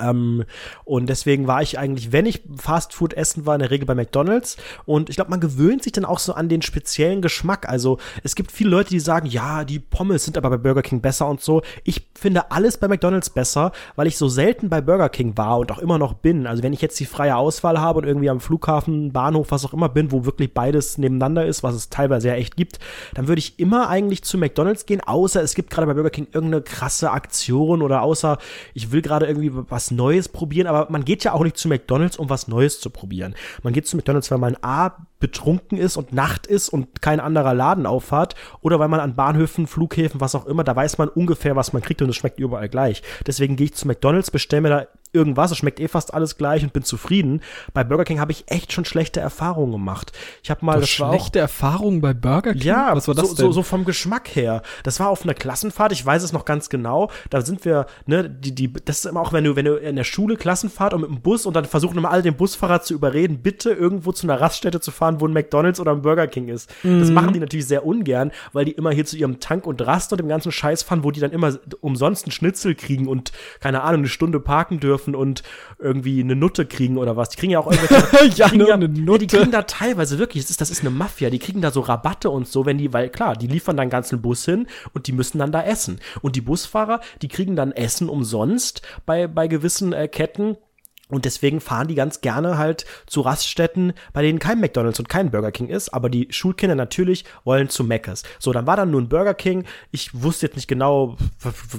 Ähm, 0.00 0.44
und 0.84 1.08
deswegen 1.08 1.46
war 1.46 1.62
ich 1.62 1.78
eigentlich, 1.78 2.12
wenn 2.12 2.26
ich 2.26 2.42
Fast 2.56 2.92
Food 2.92 3.14
essen 3.14 3.46
war, 3.46 3.54
in 3.54 3.60
der 3.60 3.70
Regel 3.70 3.86
bei 3.86 3.94
McDonalds. 3.94 4.56
Und 4.86 5.10
ich 5.10 5.16
glaube, 5.16 5.30
man 5.30 5.40
gewöhnt 5.40 5.82
sich 5.82 5.92
dann 5.92 6.04
auch 6.04 6.18
so 6.18 6.34
an 6.34 6.48
den 6.48 6.62
speziellen 6.62 7.22
Geschmack. 7.22 7.68
Also 7.68 7.98
es 8.22 8.34
gibt 8.34 8.52
viele 8.52 8.70
Leute, 8.70 8.90
die 8.90 9.00
sagen, 9.00 9.26
ja, 9.26 9.64
die 9.64 9.78
Pommes 9.78 10.24
sind 10.24 10.36
aber 10.36 10.50
bei 10.50 10.56
Burger 10.56 10.82
King 10.82 11.00
besser 11.00 11.28
und 11.28 11.40
so. 11.40 11.62
Ich 11.84 12.08
finde 12.14 12.50
alles 12.50 12.78
bei 12.78 12.88
McDonalds 12.88 13.30
besser, 13.30 13.72
weil 13.96 14.06
ich 14.06 14.16
so 14.16 14.28
selten 14.28 14.68
bei 14.68 14.80
Burger 14.80 15.08
King 15.08 15.36
war 15.36 15.58
und 15.58 15.72
auch 15.72 15.78
immer 15.78 15.98
noch 15.98 16.14
bin. 16.14 16.46
Also 16.46 16.62
wenn 16.62 16.72
ich 16.72 16.82
jetzt 16.82 16.98
die 17.00 17.06
freie 17.06 17.36
Auswahl 17.36 17.80
habe 17.80 18.00
und 18.00 18.06
irgendwie 18.06 18.30
am 18.30 18.40
Flughafen, 18.40 19.12
Bahnhof, 19.12 19.50
was 19.50 19.64
auch 19.64 19.72
immer 19.72 19.88
bin, 19.88 20.12
wo 20.12 20.24
wirklich 20.24 20.52
beides 20.52 20.98
nebeneinander 20.98 21.46
ist, 21.46 21.62
was 21.62 21.74
es 21.74 21.88
teilweise 21.88 22.28
ja 22.28 22.34
echt 22.34 22.56
gibt, 22.56 22.78
dann 23.14 23.28
würde 23.28 23.38
ich 23.38 23.58
immer 23.58 23.88
eigentlich 23.88 24.22
zu 24.22 24.38
McDonalds 24.38 24.86
gehen, 24.86 25.00
außer 25.00 25.42
es 25.42 25.54
gibt 25.54 25.70
gerade 25.70 25.86
bei 25.86 25.94
Burger 25.94 26.10
King 26.10 26.28
irgendeine 26.32 26.62
krasse 26.62 27.10
Aktion 27.10 27.82
oder 27.82 28.02
außer 28.02 28.38
ich 28.74 28.92
will 28.92 29.02
gerade 29.02 29.26
irgendwie 29.26 29.50
was 29.52 29.87
Neues 29.90 30.28
probieren, 30.28 30.66
aber 30.66 30.90
man 30.90 31.04
geht 31.04 31.24
ja 31.24 31.32
auch 31.32 31.42
nicht 31.42 31.56
zu 31.56 31.68
McDonalds, 31.68 32.16
um 32.16 32.30
was 32.30 32.48
Neues 32.48 32.80
zu 32.80 32.90
probieren. 32.90 33.34
Man 33.62 33.72
geht 33.72 33.86
zu 33.86 33.96
McDonalds, 33.96 34.30
weil 34.30 34.38
man 34.38 34.56
A, 34.62 34.92
betrunken 35.20 35.78
ist 35.78 35.96
und 35.96 36.12
Nacht 36.12 36.46
ist 36.46 36.68
und 36.68 37.02
kein 37.02 37.20
anderer 37.20 37.54
Laden 37.54 37.86
aufhat 37.86 38.34
oder 38.60 38.78
weil 38.78 38.88
man 38.88 39.00
an 39.00 39.16
Bahnhöfen, 39.16 39.66
Flughäfen, 39.66 40.20
was 40.20 40.34
auch 40.34 40.46
immer, 40.46 40.64
da 40.64 40.76
weiß 40.76 40.98
man 40.98 41.08
ungefähr, 41.08 41.56
was 41.56 41.72
man 41.72 41.82
kriegt 41.82 42.02
und 42.02 42.08
es 42.10 42.16
schmeckt 42.16 42.38
überall 42.38 42.68
gleich. 42.68 43.02
Deswegen 43.26 43.56
gehe 43.56 43.66
ich 43.66 43.74
zu 43.74 43.88
McDonalds, 43.88 44.30
bestelle 44.30 44.62
mir 44.62 44.68
da 44.68 44.86
irgendwas, 45.12 45.50
es 45.50 45.58
schmeckt 45.58 45.80
eh 45.80 45.88
fast 45.88 46.12
alles 46.12 46.36
gleich 46.36 46.62
und 46.62 46.72
bin 46.72 46.82
zufrieden. 46.82 47.40
Bei 47.72 47.82
Burger 47.82 48.04
King 48.04 48.20
habe 48.20 48.32
ich 48.32 48.44
echt 48.48 48.72
schon 48.72 48.84
schlechte 48.84 49.20
Erfahrungen 49.20 49.72
gemacht. 49.72 50.12
Ich 50.42 50.50
habe 50.50 50.64
mal 50.64 50.80
das 50.80 50.88
schlechte 50.88 51.38
Erfahrungen 51.38 52.00
bei 52.00 52.12
Burger 52.12 52.52
King. 52.52 52.62
Ja, 52.62 52.94
was 52.94 53.08
war 53.08 53.14
das 53.14 53.30
so, 53.30 53.34
denn? 53.34 53.46
So, 53.46 53.52
so 53.52 53.62
vom 53.62 53.84
Geschmack 53.84 54.28
her. 54.34 54.62
Das 54.82 55.00
war 55.00 55.08
auf 55.08 55.22
einer 55.22 55.34
Klassenfahrt, 55.34 55.92
ich 55.92 56.04
weiß 56.04 56.22
es 56.22 56.32
noch 56.32 56.44
ganz 56.44 56.68
genau. 56.68 57.10
Da 57.30 57.40
sind 57.40 57.64
wir, 57.64 57.86
ne, 58.06 58.28
die 58.28 58.54
die 58.54 58.72
das 58.72 58.98
ist 58.98 59.06
immer 59.06 59.20
auch 59.20 59.32
wenn 59.32 59.44
du 59.44 59.56
wenn 59.56 59.64
du 59.64 59.76
in 59.76 59.96
der 59.96 60.04
Schule 60.04 60.36
Klassenfahrt 60.36 60.92
und 60.92 61.00
mit 61.00 61.10
dem 61.10 61.20
Bus 61.20 61.46
und 61.46 61.54
dann 61.54 61.64
versuchen 61.64 61.96
immer 61.96 62.10
alle 62.10 62.22
den 62.22 62.36
Busfahrer 62.36 62.82
zu 62.82 62.94
überreden, 62.94 63.40
bitte 63.42 63.70
irgendwo 63.70 64.12
zu 64.12 64.26
einer 64.26 64.40
Raststätte 64.40 64.80
zu 64.80 64.90
fahren, 64.90 65.20
wo 65.20 65.26
ein 65.26 65.32
McDonald's 65.32 65.80
oder 65.80 65.92
ein 65.92 66.02
Burger 66.02 66.26
King 66.26 66.48
ist. 66.48 66.70
Mhm. 66.82 67.00
Das 67.00 67.10
machen 67.10 67.32
die 67.32 67.40
natürlich 67.40 67.66
sehr 67.66 67.86
ungern, 67.86 68.30
weil 68.52 68.66
die 68.66 68.72
immer 68.72 68.90
hier 68.90 69.06
zu 69.06 69.16
ihrem 69.16 69.40
Tank 69.40 69.66
und 69.66 69.84
Rast 69.86 70.12
und 70.12 70.18
dem 70.18 70.28
ganzen 70.28 70.52
Scheiß 70.52 70.82
fahren, 70.82 71.02
wo 71.02 71.10
die 71.10 71.20
dann 71.20 71.32
immer 71.32 71.58
umsonst 71.80 72.26
einen 72.26 72.32
Schnitzel 72.32 72.74
kriegen 72.74 73.08
und 73.08 73.32
keine 73.60 73.82
Ahnung, 73.82 74.00
eine 74.00 74.08
Stunde 74.08 74.38
parken 74.38 74.80
dürfen 74.80 74.97
dürfen 74.98 75.14
und 75.14 75.42
irgendwie 75.78 76.20
eine 76.20 76.34
Nutte 76.34 76.66
kriegen 76.66 76.98
oder 76.98 77.16
was. 77.16 77.30
Die 77.30 77.36
kriegen 77.36 77.52
ja 77.52 77.60
auch 77.60 77.70
irgendwelche. 77.70 78.36
ja, 78.36 78.52
nur 78.52 78.68
ja, 78.68 78.74
eine 78.74 78.88
Nutte. 78.88 79.26
Die 79.26 79.36
kriegen 79.36 79.50
da 79.50 79.62
teilweise 79.62 80.18
wirklich, 80.18 80.44
das 80.44 80.50
ist, 80.50 80.60
das 80.60 80.70
ist 80.70 80.80
eine 80.80 80.90
Mafia, 80.90 81.30
die 81.30 81.38
kriegen 81.38 81.62
da 81.62 81.70
so 81.70 81.80
Rabatte 81.80 82.30
und 82.30 82.48
so, 82.48 82.66
wenn 82.66 82.78
die, 82.78 82.92
weil 82.92 83.08
klar, 83.08 83.36
die 83.36 83.46
liefern 83.46 83.76
dann 83.76 83.90
ganzen 83.90 84.20
Bus 84.20 84.44
hin 84.44 84.66
und 84.92 85.06
die 85.06 85.12
müssen 85.12 85.38
dann 85.38 85.52
da 85.52 85.62
essen. 85.62 86.00
Und 86.20 86.36
die 86.36 86.40
Busfahrer, 86.40 87.00
die 87.22 87.28
kriegen 87.28 87.56
dann 87.56 87.72
Essen 87.72 88.08
umsonst 88.08 88.82
bei, 89.06 89.26
bei 89.26 89.46
gewissen 89.48 89.92
äh, 89.92 90.08
Ketten 90.08 90.56
und 91.10 91.24
deswegen 91.24 91.60
fahren 91.60 91.88
die 91.88 91.94
ganz 91.94 92.20
gerne 92.20 92.58
halt 92.58 92.84
zu 93.06 93.22
Raststätten, 93.22 93.94
bei 94.12 94.22
denen 94.22 94.38
kein 94.38 94.60
McDonald's 94.60 94.98
und 94.98 95.08
kein 95.08 95.30
Burger 95.30 95.52
King 95.52 95.68
ist, 95.68 95.88
aber 95.90 96.10
die 96.10 96.28
Schulkinder 96.30 96.74
natürlich 96.74 97.24
wollen 97.44 97.68
zu 97.68 97.82
Meckes. 97.82 98.24
So, 98.38 98.52
dann 98.52 98.66
war 98.66 98.76
dann 98.76 98.90
nur 98.90 99.00
ein 99.00 99.08
Burger 99.08 99.34
King. 99.34 99.64
Ich 99.90 100.22
wusste 100.22 100.46
jetzt 100.46 100.56
nicht 100.56 100.68
genau, 100.68 101.16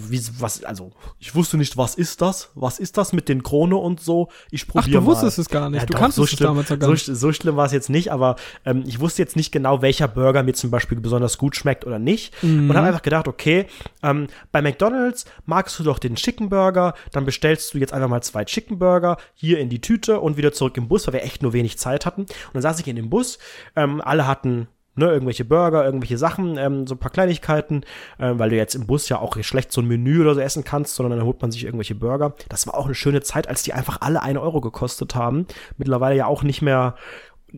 wie, 0.09 0.21
was, 0.39 0.63
also, 0.63 0.91
ich 1.19 1.35
wusste 1.35 1.57
nicht, 1.57 1.77
was 1.77 1.95
ist 1.95 2.21
das? 2.21 2.49
Was 2.55 2.79
ist 2.79 2.97
das 2.97 3.13
mit 3.13 3.29
den 3.29 3.43
Krone 3.43 3.75
und 3.75 3.99
so? 3.99 4.29
Ich 4.49 4.67
probiere 4.67 4.99
Ach, 4.99 5.03
du 5.03 5.05
wusstest 5.05 5.37
es 5.37 5.49
gar 5.49 5.69
nicht. 5.69 5.81
Ja, 5.81 5.85
du 5.85 5.93
doch, 5.93 5.99
kannst 5.99 6.17
so 6.17 6.23
es 6.23 6.31
schlimm, 6.31 6.47
damals 6.47 6.69
gar 6.69 6.89
nicht. 6.89 7.05
So, 7.05 7.13
so 7.13 7.31
schlimm 7.31 7.55
war 7.55 7.67
es 7.67 7.71
jetzt 7.71 7.89
nicht, 7.89 8.11
aber 8.11 8.35
ähm, 8.65 8.83
ich 8.87 8.99
wusste 8.99 9.21
jetzt 9.21 9.35
nicht 9.35 9.51
genau, 9.51 9.83
welcher 9.83 10.07
Burger 10.07 10.41
mir 10.41 10.53
zum 10.53 10.71
Beispiel 10.71 10.99
besonders 10.99 11.37
gut 11.37 11.55
schmeckt 11.55 11.85
oder 11.85 11.99
nicht. 11.99 12.33
Mhm. 12.43 12.69
Und 12.69 12.75
habe 12.75 12.87
einfach 12.87 13.03
gedacht, 13.03 13.27
okay, 13.27 13.67
ähm, 14.01 14.27
bei 14.51 14.63
McDonald's 14.63 15.25
magst 15.45 15.77
du 15.77 15.83
doch 15.83 15.99
den 15.99 16.15
Chicken 16.15 16.49
Burger, 16.49 16.95
dann 17.11 17.25
bestellst 17.25 17.73
du 17.73 17.77
jetzt 17.77 17.93
einfach 17.93 18.09
mal 18.09 18.21
zwei 18.21 18.43
Chicken 18.43 18.79
Burger 18.79 19.17
hier 19.33 19.59
in 19.59 19.69
die 19.69 19.81
Tüte 19.81 20.19
und 20.19 20.37
wieder 20.37 20.53
zurück 20.53 20.77
im 20.77 20.87
Bus, 20.87 21.07
weil 21.07 21.13
wir 21.13 21.23
echt 21.23 21.41
nur 21.41 21.53
wenig 21.53 21.77
Zeit 21.77 22.05
hatten. 22.05 22.21
Und 22.21 22.53
dann 22.53 22.61
saß 22.61 22.79
ich 22.79 22.87
in 22.87 22.95
dem 22.95 23.09
Bus, 23.09 23.39
ähm, 23.75 24.01
alle 24.01 24.27
hatten 24.27 24.67
ne, 24.99 25.11
irgendwelche 25.11 25.45
Burger, 25.45 25.83
irgendwelche 25.83 26.17
Sachen, 26.17 26.57
ähm, 26.57 26.85
so 26.85 26.93
ein 26.93 26.99
paar 26.99 27.11
Kleinigkeiten, 27.11 27.83
äh, 28.19 28.33
weil 28.35 28.51
du 28.51 28.55
jetzt 28.55 28.75
im 28.75 28.85
Bus 28.85 29.09
ja 29.09 29.17
auch 29.17 29.41
schlecht 29.41 29.71
so 29.71 29.81
ein 29.81 29.87
Menü 29.87 30.21
oder 30.21 30.35
so 30.35 30.41
essen 30.41 30.63
kannst, 30.63 30.95
sondern 30.95 31.17
dann 31.17 31.25
holt 31.25 31.41
man 31.41 31.51
sich 31.51 31.63
irgendwelche 31.63 31.95
Burger. 31.95 32.35
Das 32.49 32.67
war 32.67 32.75
auch 32.75 32.85
eine 32.85 32.95
schöne 32.95 33.21
Zeit, 33.21 33.47
als 33.47 33.63
die 33.63 33.73
einfach 33.73 34.01
alle 34.01 34.21
eine 34.21 34.41
Euro 34.41 34.61
gekostet 34.61 35.15
haben. 35.15 35.47
Mittlerweile 35.77 36.15
ja 36.15 36.27
auch 36.27 36.43
nicht 36.43 36.61
mehr 36.61 36.95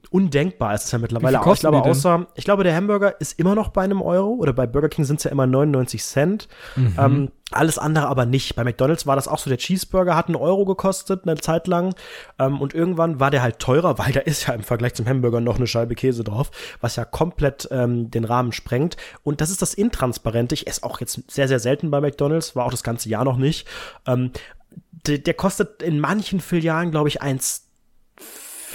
undenkbar 0.09 0.73
ist 0.73 0.85
es 0.85 0.91
ja 0.91 0.99
mittlerweile 0.99 1.41
auch. 1.41 1.53
Ich 1.53 1.59
glaube, 1.59 1.81
außer, 1.81 2.27
ich 2.35 2.45
glaube, 2.45 2.63
der 2.63 2.75
Hamburger 2.75 3.19
ist 3.19 3.37
immer 3.39 3.55
noch 3.55 3.69
bei 3.69 3.83
einem 3.83 4.01
Euro 4.01 4.33
oder 4.33 4.53
bei 4.53 4.67
Burger 4.67 4.89
King 4.89 5.05
sind 5.05 5.17
es 5.17 5.23
ja 5.25 5.31
immer 5.31 5.47
99 5.47 6.03
Cent. 6.03 6.47
Mhm. 6.75 6.95
Ähm, 6.97 7.31
alles 7.51 7.77
andere 7.77 8.07
aber 8.07 8.25
nicht. 8.25 8.55
Bei 8.55 8.63
McDonalds 8.63 9.05
war 9.05 9.15
das 9.15 9.27
auch 9.27 9.37
so, 9.37 9.49
der 9.49 9.57
Cheeseburger 9.57 10.15
hat 10.15 10.27
einen 10.27 10.35
Euro 10.35 10.65
gekostet, 10.65 11.23
eine 11.23 11.37
Zeit 11.37 11.67
lang. 11.67 11.93
Ähm, 12.39 12.61
und 12.61 12.73
irgendwann 12.73 13.19
war 13.19 13.31
der 13.31 13.41
halt 13.41 13.59
teurer, 13.59 13.97
weil 13.97 14.11
da 14.11 14.21
ist 14.21 14.47
ja 14.47 14.53
im 14.53 14.63
Vergleich 14.63 14.93
zum 14.93 15.07
Hamburger 15.07 15.41
noch 15.41 15.57
eine 15.57 15.67
Scheibe 15.67 15.95
Käse 15.95 16.23
drauf, 16.23 16.51
was 16.79 16.95
ja 16.95 17.05
komplett 17.05 17.67
ähm, 17.71 18.09
den 18.09 18.23
Rahmen 18.23 18.51
sprengt. 18.51 18.97
Und 19.23 19.41
das 19.41 19.49
ist 19.49 19.61
das 19.61 19.73
Intransparente. 19.73 20.55
Ich 20.55 20.67
esse 20.67 20.83
auch 20.83 20.99
jetzt 21.01 21.29
sehr, 21.29 21.47
sehr 21.47 21.59
selten 21.59 21.91
bei 21.91 22.01
McDonalds, 22.01 22.55
war 22.55 22.65
auch 22.65 22.71
das 22.71 22.83
ganze 22.83 23.09
Jahr 23.09 23.25
noch 23.25 23.37
nicht. 23.37 23.67
Ähm, 24.07 24.31
der, 25.07 25.17
der 25.17 25.33
kostet 25.33 25.81
in 25.81 25.99
manchen 25.99 26.39
Filialen, 26.39 26.91
glaube 26.91 27.09
ich, 27.09 27.21
eins 27.21 27.70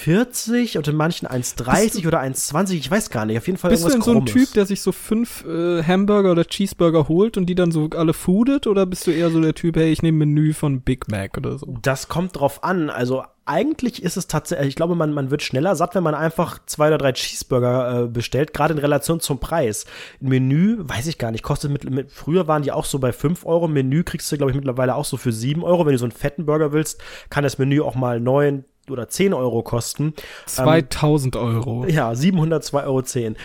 1,40 0.06 0.78
und 0.78 0.88
in 0.88 0.96
manchen 0.96 1.26
1,30 1.26 2.06
oder 2.06 2.20
1,20, 2.20 2.74
ich 2.74 2.90
weiß 2.90 3.10
gar 3.10 3.26
nicht. 3.26 3.38
Auf 3.38 3.46
jeden 3.46 3.58
Fall 3.58 3.70
Bist 3.70 3.84
irgendwas 3.84 4.04
du 4.04 4.12
denn 4.12 4.26
so 4.26 4.32
ein 4.32 4.40
Typ, 4.40 4.52
der 4.54 4.66
sich 4.66 4.80
so 4.80 4.92
fünf 4.92 5.44
äh, 5.44 5.82
Hamburger 5.82 6.32
oder 6.32 6.44
Cheeseburger 6.44 7.08
holt 7.08 7.36
und 7.36 7.46
die 7.46 7.54
dann 7.54 7.70
so 7.70 7.90
alle 7.94 8.12
foodet? 8.12 8.66
Oder 8.66 8.86
bist 8.86 9.06
du 9.06 9.10
eher 9.10 9.30
so 9.30 9.40
der 9.40 9.54
Typ, 9.54 9.76
hey, 9.76 9.90
ich 9.90 10.02
nehme 10.02 10.18
Menü 10.18 10.52
von 10.52 10.80
Big 10.80 11.10
Mac 11.10 11.36
oder 11.36 11.58
so? 11.58 11.78
Das 11.82 12.08
kommt 12.08 12.38
drauf 12.38 12.62
an. 12.62 12.90
Also 12.90 13.24
eigentlich 13.46 14.02
ist 14.02 14.16
es 14.16 14.26
tatsächlich, 14.26 14.68
ich 14.68 14.74
glaube, 14.74 14.96
man, 14.96 15.12
man 15.12 15.30
wird 15.30 15.42
schneller 15.42 15.76
satt, 15.76 15.94
wenn 15.94 16.02
man 16.02 16.16
einfach 16.16 16.58
zwei 16.66 16.88
oder 16.88 16.98
drei 16.98 17.12
Cheeseburger 17.12 18.02
äh, 18.02 18.06
bestellt, 18.08 18.52
gerade 18.52 18.74
in 18.74 18.80
Relation 18.80 19.20
zum 19.20 19.38
Preis. 19.38 19.86
Menü, 20.20 20.78
weiß 20.80 21.06
ich 21.06 21.18
gar 21.18 21.30
nicht, 21.30 21.44
kostet 21.44 21.70
mit, 21.70 21.88
mit 21.88 22.10
früher 22.10 22.48
waren 22.48 22.62
die 22.62 22.72
auch 22.72 22.84
so 22.84 22.98
bei 22.98 23.12
fünf 23.12 23.46
Euro. 23.46 23.68
Menü 23.68 24.02
kriegst 24.02 24.30
du, 24.30 24.36
glaube 24.36 24.50
ich, 24.50 24.56
mittlerweile 24.56 24.96
auch 24.96 25.04
so 25.04 25.16
für 25.16 25.32
sieben 25.32 25.62
Euro. 25.62 25.86
Wenn 25.86 25.92
du 25.92 25.98
so 25.98 26.04
einen 26.04 26.12
fetten 26.12 26.44
Burger 26.44 26.72
willst, 26.72 27.00
kann 27.30 27.44
das 27.44 27.58
Menü 27.58 27.80
auch 27.80 27.94
mal 27.94 28.18
neun, 28.18 28.64
oder 28.90 29.08
10 29.08 29.34
Euro 29.34 29.62
kosten. 29.62 30.14
2000 30.46 31.36
ähm, 31.36 31.42
Euro. 31.42 31.86
Ja, 31.86 32.10
702,10 32.12 32.84
Euro. 32.84 33.02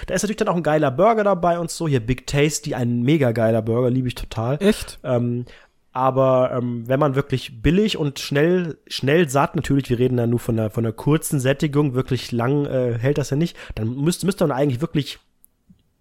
Da 0.07 0.13
ist 0.13 0.23
natürlich 0.23 0.37
dann 0.37 0.47
auch 0.47 0.55
ein 0.55 0.63
geiler 0.63 0.91
Burger 0.91 1.23
dabei 1.23 1.59
und 1.59 1.71
so. 1.71 1.87
Hier 1.87 1.99
Big 1.99 2.27
Tasty, 2.27 2.73
ein 2.75 3.01
mega 3.01 3.31
geiler 3.31 3.61
Burger, 3.61 3.89
liebe 3.89 4.07
ich 4.07 4.15
total. 4.15 4.57
Echt? 4.61 4.99
Ähm, 5.03 5.45
aber 5.93 6.51
ähm, 6.55 6.87
wenn 6.87 6.99
man 6.99 7.15
wirklich 7.15 7.61
billig 7.61 7.97
und 7.97 8.19
schnell, 8.19 8.77
schnell 8.87 9.27
satt, 9.27 9.55
natürlich, 9.55 9.89
wir 9.89 9.99
reden 9.99 10.17
da 10.17 10.25
nur 10.25 10.39
von 10.39 10.57
einer, 10.57 10.69
von 10.69 10.85
einer 10.85 10.93
kurzen 10.93 11.39
Sättigung, 11.39 11.93
wirklich 11.93 12.31
lang 12.31 12.65
äh, 12.65 12.97
hält 12.97 13.17
das 13.17 13.29
ja 13.29 13.37
nicht, 13.37 13.57
dann 13.75 13.95
müsste, 13.95 14.25
müsste 14.25 14.47
man 14.47 14.57
eigentlich 14.57 14.81
wirklich 14.81 15.19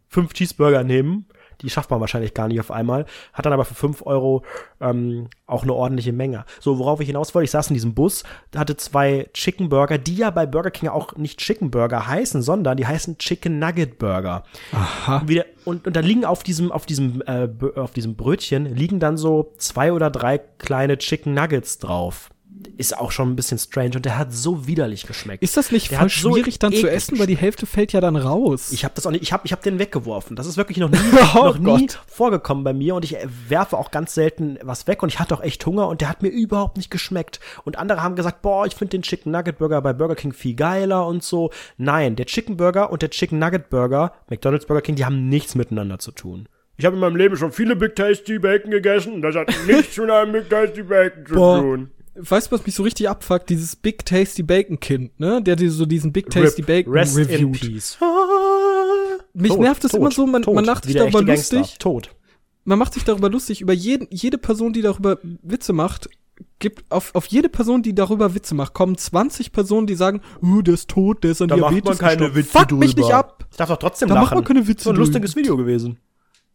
fünf 0.09 0.33
Cheeseburger 0.33 0.85
nehmen 0.85 1.27
die 1.63 1.71
schafft 1.71 1.91
man 1.91 2.01
wahrscheinlich 2.01 2.35
gar 2.35 2.49
nicht 2.49 2.61
auf 2.61 2.71
einmal. 2.71 3.07
Hat 3.33 3.47
dann 3.47 3.53
aber 3.53 3.65
für 3.65 3.75
fünf 3.75 4.03
Euro 4.05 4.43
ähm, 4.81 5.29
auch 5.47 5.63
eine 5.63 5.75
ordentliche 5.75 6.13
Menge. 6.13 6.45
So, 6.61 6.79
worauf 6.79 7.01
ich 7.01 7.07
hinaus 7.07 7.35
wollte, 7.35 7.45
ich 7.45 7.51
saß 7.51 7.69
in 7.69 7.75
diesem 7.75 7.95
Bus, 7.95 8.25
hatte 8.55 8.77
zwei 8.77 9.29
Chicken 9.33 9.69
Burger, 9.69 9.99
die 9.99 10.17
ja 10.17 10.31
bei 10.31 10.47
Burger 10.47 10.71
King 10.71 10.89
auch 10.89 11.17
nicht 11.17 11.39
Chicken 11.39 11.71
Burger 11.71 12.07
heißen, 12.07 12.43
sondern 12.43 12.77
die 12.77 12.87
heißen 12.87 13.19
Chicken 13.19 13.59
Nugget 13.59 13.99
Burger. 13.99 14.45
Aha. 14.73 15.23
Wieder, 15.27 15.45
und, 15.65 15.87
und 15.87 15.97
da 15.97 16.01
liegen 16.01 16.25
auf 16.25 16.43
diesem, 16.43 16.73
auf 16.73 16.87
diesem, 16.87 17.23
äh, 17.27 17.49
auf 17.77 17.93
diesem 17.93 18.17
Brötchen 18.17 18.65
liegen 18.65 19.01
dann 19.01 19.17
so 19.17 19.53
zwei 19.59 19.93
oder 19.93 20.11
drei 20.11 20.39
kleine 20.39 20.99
Chicken 20.99 21.35
Nuggets 21.35 21.79
drauf 21.79 22.31
ist 22.77 22.97
auch 22.97 23.11
schon 23.11 23.31
ein 23.31 23.37
bisschen 23.37 23.59
strange 23.59 23.97
und 23.97 24.05
der 24.05 24.19
hat 24.19 24.33
so 24.33 24.67
widerlich 24.67 25.07
geschmeckt. 25.07 25.43
Ist 25.43 25.57
das 25.57 25.71
nicht 25.71 25.91
der 25.91 25.99
voll 25.99 26.09
schwierig 26.09 26.55
so 26.55 26.59
dann 26.61 26.73
zu 26.73 26.91
essen, 26.91 27.19
weil 27.19 27.27
die 27.27 27.37
Hälfte 27.37 27.67
fällt 27.67 27.93
ja 27.93 28.01
dann 28.01 28.17
raus? 28.17 28.73
Ich 28.73 28.85
habe 28.85 28.95
das 28.95 29.07
auch 29.07 29.11
nicht, 29.11 29.23
ich 29.23 29.33
habe 29.33 29.43
ich 29.45 29.53
hab 29.53 29.63
den 29.63 29.79
weggeworfen. 29.79 30.37
Das 30.37 30.47
ist 30.47 30.57
wirklich 30.57 30.79
noch 30.79 30.91
nie, 30.91 30.99
oh 31.35 31.55
noch 31.59 31.59
nie 31.59 31.89
vorgekommen 32.07 32.65
bei 32.65 32.73
mir 32.73 32.95
und 32.95 33.05
ich 33.05 33.17
werfe 33.49 33.77
auch 33.77 33.91
ganz 33.91 34.15
selten 34.15 34.59
was 34.63 34.87
weg 34.87 35.03
und 35.03 35.11
ich 35.11 35.19
hatte 35.19 35.35
auch 35.35 35.43
echt 35.43 35.65
Hunger 35.67 35.89
und 35.89 36.01
der 36.01 36.09
hat 36.09 36.23
mir 36.23 36.29
überhaupt 36.29 36.77
nicht 36.77 36.91
geschmeckt. 36.91 37.41
Und 37.65 37.79
andere 37.79 38.03
haben 38.03 38.17
gesagt, 38.17 38.43
boah, 38.43 38.67
ich 38.67 38.75
finde 38.75 38.93
den 38.93 39.03
Chicken 39.03 39.33
Nugget 39.33 39.59
Burger 39.59 39.81
bei 39.83 39.93
Burger 39.93 40.17
King 40.17 40.33
viel 40.33 40.55
geiler 40.55 41.07
und 41.07 41.23
so. 41.23 41.51
Nein, 41.77 42.17
der 42.17 42.27
Chicken 42.27 42.57
Burger 42.57 42.91
und 42.91 43.03
der 43.03 43.11
Chicken 43.11 43.39
Nugget 43.39 43.71
Burger, 43.71 44.13
McDonald's 44.29 44.67
Burger 44.67 44.83
King, 44.83 44.97
die 44.97 45.05
haben 45.05 45.29
nichts 45.29 45.55
miteinander 45.55 45.99
zu 45.99 46.13
tun. 46.13 46.49
Ich 46.77 46.87
habe 46.87 46.97
in 46.97 47.01
meinem 47.01 47.17
Leben 47.17 47.37
schon 47.37 47.53
viele 47.53 47.77
Big 47.77 47.95
Tasty 47.95 48.39
Bacon 48.39 48.71
gegessen. 48.71 49.21
Das 49.21 49.37
hat 49.37 49.53
nichts 49.67 49.99
mit 49.99 50.11
einem 50.11 50.33
Big 50.33 50.49
Tasty 50.49 50.83
Bacon 50.83 51.27
zu 51.27 51.35
Boah. 51.35 51.61
tun 51.61 51.91
weißt 52.15 52.49
du, 52.49 52.53
was 52.53 52.67
mich 52.67 52.75
so 52.75 52.83
richtig 52.83 53.09
abfuckt? 53.09 53.51
Dieses 53.51 53.77
Big 53.77 54.05
Tasty 54.05 54.43
Bacon 54.43 54.81
Kind, 54.81 55.19
ne? 55.19 55.43
Der 55.43 55.57
dir 55.57 55.71
so 55.71 55.87
diesen 55.87 56.13
Big 56.13 56.31
Tasty 56.31 56.63
Rip. 56.63 56.67
Bacon 56.67 56.93
Rest 56.93 57.17
reviewt. 57.17 57.63
In 57.63 57.73
peace. 57.73 57.99
Mich 59.33 59.53
tot, 59.53 59.61
nervt 59.61 59.85
das 59.85 59.95
immer 59.95 60.11
so, 60.11 60.27
man, 60.27 60.43
man 60.43 60.65
macht 60.65 60.85
sich 60.85 60.97
darüber 60.97 61.23
lustig. 61.23 61.79
Tot. 61.79 62.11
Man 62.65 62.79
macht 62.79 62.95
sich 62.95 63.05
darüber 63.05 63.31
lustig, 63.31 63.61
über 63.61 63.73
jeden, 63.73 64.07
jede 64.11 64.39
Person, 64.39 64.73
die 64.73 64.83
darüber 64.83 65.19
Witze 65.23 65.73
macht, 65.73 66.11
gibt 66.59 66.91
auf, 66.91 67.15
auf 67.15 67.27
jede 67.27 67.49
Person, 67.49 67.83
die 67.83 67.95
darüber 67.95 68.35
Witze 68.35 68.55
macht, 68.55 68.75
kommen 68.75 68.97
20 68.97 69.53
Personen, 69.53 69.87
die 69.87 69.95
sagen, 69.95 70.21
oh, 70.43 70.61
der 70.61 70.75
ist 70.75 70.89
tot, 70.89 71.25
der 71.25 71.33
ist 71.33 71.43
an 71.43 71.49
da 71.49 71.57
Diabetes 71.57 71.85
macht 71.85 71.85
man 71.85 71.99
keine 71.99 72.17
gestorben. 72.17 72.35
Witze 72.37 72.51
Fuck 72.51 72.69
drüber. 72.69 72.85
mich 72.85 72.97
nicht 72.97 73.13
ab. 73.13 73.47
Ich 73.51 73.57
darf 73.57 73.69
doch 73.69 73.77
trotzdem 73.79 74.09
da 74.09 74.15
lachen. 74.15 74.25
macht 74.25 74.35
man 74.35 74.45
keine 74.45 74.69
Witze 74.69 74.85
so 74.85 74.91
ein 74.91 74.97
lustiges 74.97 75.37
Video 75.37 75.57
gewesen. 75.57 75.99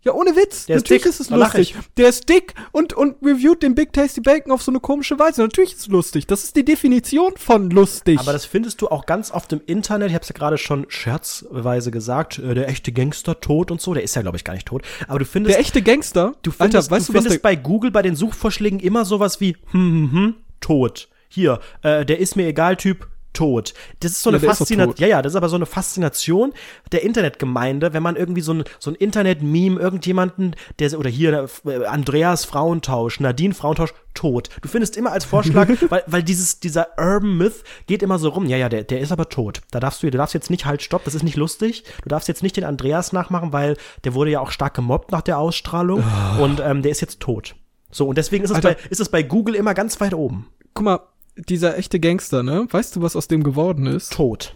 Ja, 0.06 0.14
ohne 0.14 0.36
Witz. 0.36 0.68
Der 0.68 0.76
Natürlich 0.76 1.04
ist, 1.04 1.20
dick, 1.20 1.20
ist 1.20 1.20
es 1.20 1.30
lustig. 1.32 1.76
Der 1.98 2.10
ist 2.10 2.30
dick 2.30 2.54
und, 2.72 2.94
und 2.94 3.16
reviewt 3.24 3.64
den 3.64 3.74
Big 3.74 3.92
Tasty 3.92 4.22
Bacon 4.22 4.52
auf 4.52 4.62
so 4.62 4.72
eine 4.72 4.80
komische 4.80 5.18
Weise. 5.18 5.42
Natürlich 5.42 5.72
ist 5.72 5.80
es 5.80 5.88
lustig. 5.88 6.28
Das 6.28 6.44
ist 6.44 6.56
die 6.56 6.64
Definition 6.64 7.34
von 7.38 7.72
lustig. 7.72 8.20
Aber 8.20 8.32
das 8.32 8.46
findest 8.46 8.82
du 8.82 8.90
auch 8.90 9.08
ganz 9.08 9.32
oft 9.32 9.52
im 9.52 9.62
Internet. 9.66 10.10
Ich 10.10 10.14
habe 10.14 10.22
es 10.22 10.30
ja 10.30 10.36
gerade 10.36 10.60
schon 10.60 10.86
scherzweise 10.90 11.90
gesagt. 11.90 12.38
Äh, 12.38 12.54
der 12.54 12.70
echte 12.70 12.92
Gangster 12.92 13.42
tot 13.42 13.72
und 13.72 13.82
so. 13.82 13.96
Der 13.96 14.04
ist 14.04 14.16
ja, 14.16 14.22
glaube 14.22 14.38
ich, 14.38 14.44
gar 14.44 14.54
nicht 14.54 14.68
tot. 14.68 14.84
Aber 15.08 15.18
du 15.18 15.26
findest. 15.26 15.56
Der 15.56 15.60
echte 15.60 15.82
Gangster? 15.82 16.36
Du 16.44 16.52
findest, 16.52 16.92
Alter, 16.92 16.96
weißt 16.96 17.10
du, 17.10 17.14
du 17.14 17.22
findest 17.22 17.42
bei 17.42 17.56
Google 17.56 17.90
bei 17.90 18.04
den 18.04 18.16
Suchvorschlägen 18.16 18.80
immer 18.80 19.06
sowas 19.06 19.42
wie 19.42 19.58
hm, 19.72 19.82
hm, 19.82 20.12
hm, 20.12 20.36
tot. 20.62 21.10
Hier, 21.30 21.60
äh, 21.82 22.06
der 22.06 22.20
ist 22.20 22.36
mir 22.36 22.46
egal 22.46 22.78
Typ 22.78 23.08
tot. 23.36 23.74
Das 24.00 24.12
ist 24.12 24.24
so 24.24 24.30
eine 24.32 24.40
ja, 24.40 24.54
Faszination. 24.54 24.96
Ja, 24.98 25.08
ja, 25.08 25.22
das 25.22 25.34
ist 25.34 25.38
aber 25.38 25.50
so 25.50 25.56
eine 25.56 25.66
Faszination 25.68 26.54
der 26.92 27.04
Internetgemeinde, 27.04 27.94
wenn 27.94 28.02
man 28.02 28.16
irgendwie 28.16 28.42
so 28.42 28.54
ein, 28.54 28.64
so 28.80 28.90
ein 28.90 28.96
Internet-Meme, 28.96 29.80
irgendjemanden, 29.80 30.56
der, 30.80 30.98
oder 30.98 31.10
hier 31.10 31.48
äh, 31.66 31.86
Andreas 31.86 32.46
Frauentausch, 32.46 33.20
Nadine 33.20 33.54
Frauentausch, 33.54 33.94
tot. 34.16 34.50
Du 34.62 34.68
findest 34.68 34.98
immer 34.98 35.12
als 35.12 35.26
Vorschlag, 35.26 35.70
weil, 35.90 36.04
weil 36.08 36.24
dieses, 36.24 36.60
dieser 36.60 36.98
Urban 36.98 37.38
Myth 37.38 37.64
geht 37.86 38.02
immer 38.02 38.18
so 38.18 38.30
rum, 38.30 38.46
ja, 38.48 38.58
ja, 38.58 38.70
der, 38.70 38.84
der 38.84 39.02
ist 39.02 39.12
aber 39.12 39.30
tot. 39.30 39.62
Da 39.72 39.80
darfst 39.80 40.02
du, 40.02 40.10
du 40.10 40.18
darfst 40.18 40.34
jetzt 40.34 40.50
nicht 40.50 40.66
halt 40.66 40.82
stopp, 40.82 41.04
das 41.04 41.14
ist 41.14 41.24
nicht 41.24 41.38
lustig. 41.38 41.84
Du 42.02 42.10
darfst 42.10 42.28
jetzt 42.28 42.42
nicht 42.42 42.58
den 42.58 42.64
Andreas 42.64 43.14
nachmachen, 43.14 43.54
weil 43.54 43.78
der 44.04 44.16
wurde 44.16 44.32
ja 44.32 44.40
auch 44.40 44.52
stark 44.52 44.74
gemobbt 44.74 45.12
nach 45.12 45.22
der 45.22 45.38
Ausstrahlung 45.38 46.04
oh. 46.40 46.44
und 46.44 46.60
ähm, 46.62 46.82
der 46.82 46.92
ist 46.92 47.02
jetzt 47.02 47.20
tot. 47.20 47.56
So, 47.92 48.08
und 48.08 48.18
deswegen 48.18 48.44
ist 48.44 48.52
es, 48.52 48.62
bei, 48.62 48.76
ist 48.90 49.00
es 49.00 49.10
bei 49.10 49.24
Google 49.24 49.56
immer 49.56 49.74
ganz 49.74 50.02
weit 50.02 50.14
oben. 50.14 50.48
Guck 50.74 50.86
mal, 50.86 51.00
dieser 51.36 51.78
echte 51.78 52.00
Gangster, 52.00 52.44
ne? 52.44 52.68
Weißt 52.70 52.96
du, 52.96 53.02
was 53.02 53.16
aus 53.16 53.28
dem 53.28 53.44
geworden 53.44 53.86
ist? 53.86 54.14
Tot. 54.14 54.56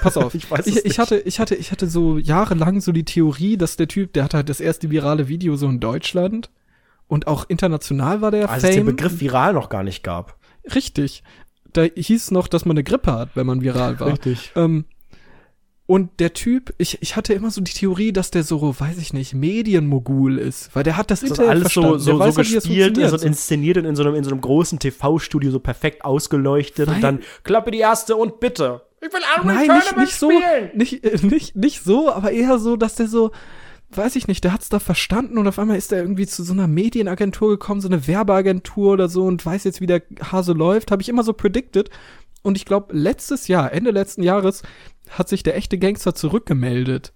Pass 0.00 0.16
auf, 0.16 0.34
ich, 0.34 0.50
weiß 0.50 0.66
ich, 0.66 0.84
ich 0.84 0.98
hatte, 0.98 1.18
ich 1.18 1.38
hatte, 1.38 1.54
ich 1.54 1.70
hatte 1.70 1.88
so 1.88 2.18
jahrelang 2.18 2.80
so 2.80 2.92
die 2.92 3.04
Theorie, 3.04 3.56
dass 3.56 3.76
der 3.76 3.88
Typ, 3.88 4.12
der 4.12 4.24
hatte 4.24 4.38
halt 4.38 4.48
das 4.48 4.60
erste 4.60 4.90
virale 4.90 5.28
Video 5.28 5.56
so 5.56 5.68
in 5.68 5.80
Deutschland 5.80 6.50
und 7.08 7.26
auch 7.26 7.48
international 7.48 8.20
war 8.20 8.30
der 8.30 8.48
Als 8.48 8.62
Fame. 8.62 8.70
es 8.70 8.76
den 8.76 8.86
Begriff 8.86 9.20
viral 9.20 9.52
noch 9.52 9.68
gar 9.68 9.82
nicht 9.82 10.02
gab. 10.02 10.36
Richtig. 10.74 11.22
Da 11.72 11.82
hieß 11.82 12.24
es 12.24 12.30
noch, 12.30 12.48
dass 12.48 12.64
man 12.64 12.76
eine 12.76 12.84
Grippe 12.84 13.12
hat, 13.12 13.30
wenn 13.34 13.46
man 13.46 13.62
viral 13.62 13.98
war. 14.00 14.08
Richtig. 14.08 14.52
Ähm, 14.56 14.84
Und 15.92 16.20
der 16.20 16.32
Typ, 16.32 16.72
ich, 16.78 17.02
ich 17.02 17.16
hatte 17.16 17.34
immer 17.34 17.50
so 17.50 17.60
die 17.60 17.74
Theorie, 17.74 18.14
dass 18.14 18.30
der 18.30 18.44
so, 18.44 18.74
weiß 18.80 18.96
ich 18.96 19.12
nicht, 19.12 19.34
Medienmogul 19.34 20.38
ist, 20.38 20.74
weil 20.74 20.84
der 20.84 20.96
hat 20.96 21.10
das, 21.10 21.20
das 21.20 21.28
Internet 21.28 21.50
alles 21.50 21.74
so, 21.74 21.98
so, 21.98 22.18
weiß, 22.18 22.34
so 22.34 22.40
gespielt 22.40 22.96
so 22.96 23.14
und 23.14 23.22
inszeniert 23.22 23.76
und 23.76 23.84
in 23.84 23.94
so 23.94 24.02
einem, 24.02 24.14
in 24.14 24.24
so 24.24 24.30
einem 24.30 24.40
großen 24.40 24.78
TV-Studio 24.78 25.50
so 25.50 25.60
perfekt 25.60 26.02
ausgeleuchtet 26.02 26.88
weil, 26.88 26.94
und 26.94 27.00
dann 27.02 27.20
Klappe 27.44 27.72
die 27.72 27.80
erste 27.80 28.16
und 28.16 28.40
bitte. 28.40 28.80
Ich 29.02 29.12
will 29.12 29.20
Unreal 29.38 29.66
Nein, 29.66 29.76
nicht, 29.76 29.96
nicht 29.98 30.14
so, 30.14 30.32
nicht, 30.72 31.24
nicht, 31.24 31.56
nicht 31.56 31.84
so, 31.84 32.10
aber 32.10 32.32
eher 32.32 32.58
so, 32.58 32.76
dass 32.76 32.94
der 32.94 33.08
so, 33.08 33.30
weiß 33.90 34.16
ich 34.16 34.28
nicht, 34.28 34.44
der 34.44 34.54
hat's 34.54 34.70
da 34.70 34.78
verstanden 34.78 35.36
und 35.36 35.46
auf 35.46 35.58
einmal 35.58 35.76
ist 35.76 35.92
er 35.92 36.00
irgendwie 36.00 36.26
zu 36.26 36.42
so 36.42 36.54
einer 36.54 36.68
Medienagentur 36.68 37.50
gekommen, 37.50 37.82
so 37.82 37.88
eine 37.88 38.06
Werbeagentur 38.06 38.94
oder 38.94 39.10
so 39.10 39.24
und 39.24 39.44
weiß 39.44 39.64
jetzt, 39.64 39.82
wie 39.82 39.86
der 39.86 40.00
Hase 40.32 40.54
läuft, 40.54 40.90
habe 40.90 41.02
ich 41.02 41.10
immer 41.10 41.22
so 41.22 41.34
predicted. 41.34 41.90
Und 42.42 42.56
ich 42.56 42.64
glaube, 42.64 42.92
letztes 42.96 43.46
Jahr, 43.46 43.72
Ende 43.72 43.92
letzten 43.92 44.22
Jahres, 44.22 44.62
hat 45.10 45.28
sich 45.28 45.42
der 45.42 45.56
echte 45.56 45.78
Gangster 45.78 46.14
zurückgemeldet. 46.14 47.12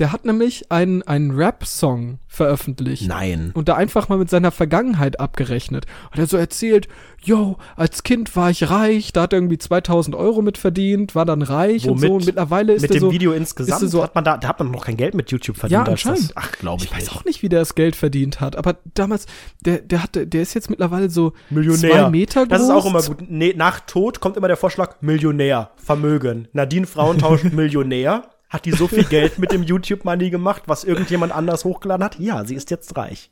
Der 0.00 0.12
hat 0.12 0.24
nämlich 0.24 0.72
einen, 0.72 1.02
einen 1.02 1.30
Rap-Song 1.30 2.20
veröffentlicht. 2.26 3.06
Nein. 3.06 3.50
Und 3.52 3.68
da 3.68 3.74
einfach 3.74 4.08
mal 4.08 4.16
mit 4.16 4.30
seiner 4.30 4.50
Vergangenheit 4.50 5.20
abgerechnet. 5.20 5.84
Und 6.10 6.18
er 6.18 6.26
so 6.26 6.38
erzählt, 6.38 6.88
yo, 7.22 7.58
als 7.76 8.02
Kind 8.02 8.34
war 8.34 8.48
ich 8.48 8.70
reich, 8.70 9.12
da 9.12 9.22
hat 9.22 9.34
er 9.34 9.40
irgendwie 9.40 9.58
2000 9.58 10.16
Euro 10.16 10.40
mit 10.40 10.56
verdient, 10.56 11.14
war 11.14 11.26
dann 11.26 11.42
reich 11.42 11.84
Womit? 11.84 11.90
und 11.90 12.00
so. 12.00 12.14
Und 12.14 12.24
mittlerweile 12.24 12.72
ist 12.72 12.80
mit 12.80 12.94
dem 12.94 13.00
so, 13.00 13.12
Video 13.12 13.32
insgesamt 13.32 13.90
so, 13.90 14.02
hat 14.02 14.14
man 14.14 14.24
da, 14.24 14.38
da 14.38 14.48
hat 14.48 14.58
man 14.58 14.70
noch 14.70 14.86
kein 14.86 14.96
Geld 14.96 15.12
mit 15.14 15.30
YouTube 15.30 15.58
verdient. 15.58 15.86
Ja, 15.86 15.92
anscheinend. 15.92 16.30
Das, 16.30 16.32
ach, 16.36 16.52
glaube 16.52 16.82
ich. 16.82 16.90
Ich 16.90 16.96
weiß 16.96 17.02
nicht. 17.02 17.16
auch 17.16 17.24
nicht, 17.26 17.42
wie 17.42 17.50
der 17.50 17.58
das 17.58 17.74
Geld 17.74 17.94
verdient 17.94 18.40
hat. 18.40 18.56
Aber 18.56 18.78
damals, 18.94 19.26
der, 19.66 19.80
der 19.80 20.02
hatte, 20.02 20.26
der 20.26 20.40
ist 20.40 20.54
jetzt 20.54 20.70
mittlerweile 20.70 21.10
so 21.10 21.34
Millionär. 21.50 21.90
zwei 21.90 22.08
Meter 22.08 22.46
groß. 22.46 22.48
Das 22.48 22.62
ist 22.62 22.70
auch 22.70 22.86
immer 22.86 23.02
gut. 23.02 23.18
Nee, 23.28 23.52
nach 23.54 23.80
Tod 23.80 24.20
kommt 24.20 24.38
immer 24.38 24.48
der 24.48 24.56
Vorschlag 24.56 25.02
Millionär, 25.02 25.72
Vermögen. 25.76 26.48
Nadine 26.54 26.86
Frauentausch 26.86 27.44
Millionär. 27.52 28.30
Hat 28.50 28.64
die 28.64 28.72
so 28.72 28.88
viel 28.88 29.04
Geld 29.04 29.38
mit 29.38 29.52
dem 29.52 29.62
YouTube-Money 29.62 30.28
gemacht, 30.28 30.64
was 30.66 30.82
irgendjemand 30.82 31.32
anders 31.32 31.64
hochgeladen 31.64 32.04
hat? 32.04 32.18
Ja, 32.18 32.44
sie 32.44 32.56
ist 32.56 32.70
jetzt 32.70 32.96
reich. 32.96 33.30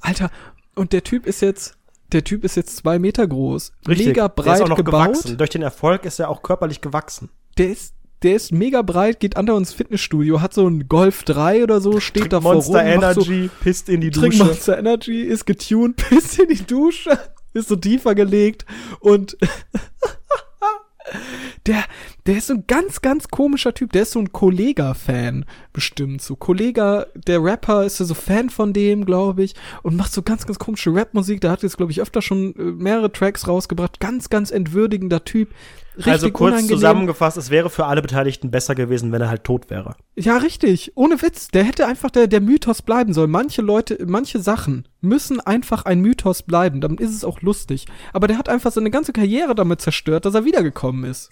Alter, 0.00 0.30
und 0.76 0.92
der 0.92 1.02
Typ 1.02 1.26
ist 1.26 1.42
jetzt, 1.42 1.76
der 2.12 2.22
Typ 2.22 2.44
ist 2.44 2.56
jetzt 2.56 2.76
zwei 2.76 3.00
Meter 3.00 3.26
groß, 3.26 3.72
Richtig. 3.88 4.06
mega 4.06 4.28
breit 4.28 4.46
der 4.46 4.54
ist 4.54 4.62
auch 4.62 4.68
noch 4.68 4.76
gebaut. 4.76 5.12
Gewachsen. 5.12 5.36
Durch 5.36 5.50
den 5.50 5.62
Erfolg 5.62 6.04
ist 6.04 6.20
er 6.20 6.30
auch 6.30 6.42
körperlich 6.42 6.80
gewachsen. 6.80 7.28
Der 7.58 7.70
ist, 7.70 7.94
der 8.22 8.36
ist 8.36 8.52
mega 8.52 8.82
breit, 8.82 9.18
geht 9.18 9.36
andauernd 9.36 9.66
ins 9.66 9.74
Fitnessstudio, 9.74 10.40
hat 10.40 10.54
so 10.54 10.66
ein 10.66 10.88
Golf 10.88 11.24
3 11.24 11.64
oder 11.64 11.80
so, 11.80 11.98
steht 11.98 12.32
da 12.32 12.40
vor 12.40 12.54
Monster 12.54 12.80
rum, 12.80 12.86
Energy, 12.86 13.44
so, 13.44 13.64
pisst 13.64 13.88
in 13.88 14.00
die 14.00 14.10
Dusche. 14.10 14.44
Monster 14.44 14.78
Energy, 14.78 15.22
ist 15.22 15.44
getuned, 15.44 15.96
pisst 16.08 16.38
in 16.38 16.48
die 16.48 16.64
Dusche, 16.64 17.18
ist 17.52 17.68
so 17.68 17.74
tiefer 17.74 18.14
gelegt 18.14 18.64
und 19.00 19.36
der, 21.66 21.84
der 22.26 22.36
ist 22.36 22.48
so 22.48 22.54
ein 22.54 22.64
ganz, 22.66 23.02
ganz 23.02 23.28
komischer 23.28 23.72
Typ. 23.72 23.92
Der 23.92 24.02
ist 24.02 24.12
so 24.12 24.18
ein 24.18 24.32
Kollega-Fan, 24.32 25.44
bestimmt. 25.72 26.22
So 26.22 26.36
Kollega, 26.36 27.06
der 27.14 27.42
Rapper, 27.42 27.84
ist 27.84 28.00
ja 28.00 28.06
so 28.06 28.14
Fan 28.14 28.50
von 28.50 28.72
dem, 28.72 29.04
glaube 29.04 29.44
ich, 29.44 29.54
und 29.82 29.96
macht 29.96 30.12
so 30.12 30.22
ganz, 30.22 30.46
ganz 30.46 30.58
komische 30.58 30.94
Rapmusik. 30.94 31.40
Der 31.40 31.50
hat 31.50 31.62
jetzt, 31.62 31.76
glaube 31.76 31.92
ich, 31.92 32.00
öfter 32.00 32.22
schon 32.22 32.54
äh, 32.56 32.62
mehrere 32.62 33.12
Tracks 33.12 33.46
rausgebracht. 33.46 34.00
Ganz, 34.00 34.28
ganz 34.28 34.50
entwürdigender 34.50 35.24
Typ. 35.24 35.50
Richtig 35.96 36.12
also 36.12 36.30
kurz 36.30 36.52
unangenehm. 36.52 36.76
zusammengefasst, 36.76 37.38
es 37.38 37.48
wäre 37.48 37.70
für 37.70 37.86
alle 37.86 38.02
Beteiligten 38.02 38.50
besser 38.50 38.74
gewesen, 38.74 39.12
wenn 39.12 39.22
er 39.22 39.30
halt 39.30 39.44
tot 39.44 39.70
wäre. 39.70 39.96
Ja, 40.14 40.36
richtig. 40.36 40.92
Ohne 40.94 41.22
Witz. 41.22 41.48
Der 41.48 41.64
hätte 41.64 41.86
einfach 41.86 42.10
der, 42.10 42.26
der 42.26 42.42
Mythos 42.42 42.82
bleiben 42.82 43.14
sollen. 43.14 43.30
Manche 43.30 43.62
Leute, 43.62 44.04
manche 44.06 44.40
Sachen 44.40 44.86
müssen 45.00 45.40
einfach 45.40 45.86
ein 45.86 46.00
Mythos 46.00 46.42
bleiben. 46.42 46.82
Dann 46.82 46.98
ist 46.98 47.14
es 47.14 47.24
auch 47.24 47.40
lustig. 47.40 47.86
Aber 48.12 48.26
der 48.26 48.36
hat 48.36 48.48
einfach 48.48 48.72
seine 48.72 48.90
ganze 48.90 49.12
Karriere 49.12 49.54
damit 49.54 49.80
zerstört, 49.80 50.26
dass 50.26 50.34
er 50.34 50.44
wiedergekommen 50.44 51.04
ist. 51.04 51.30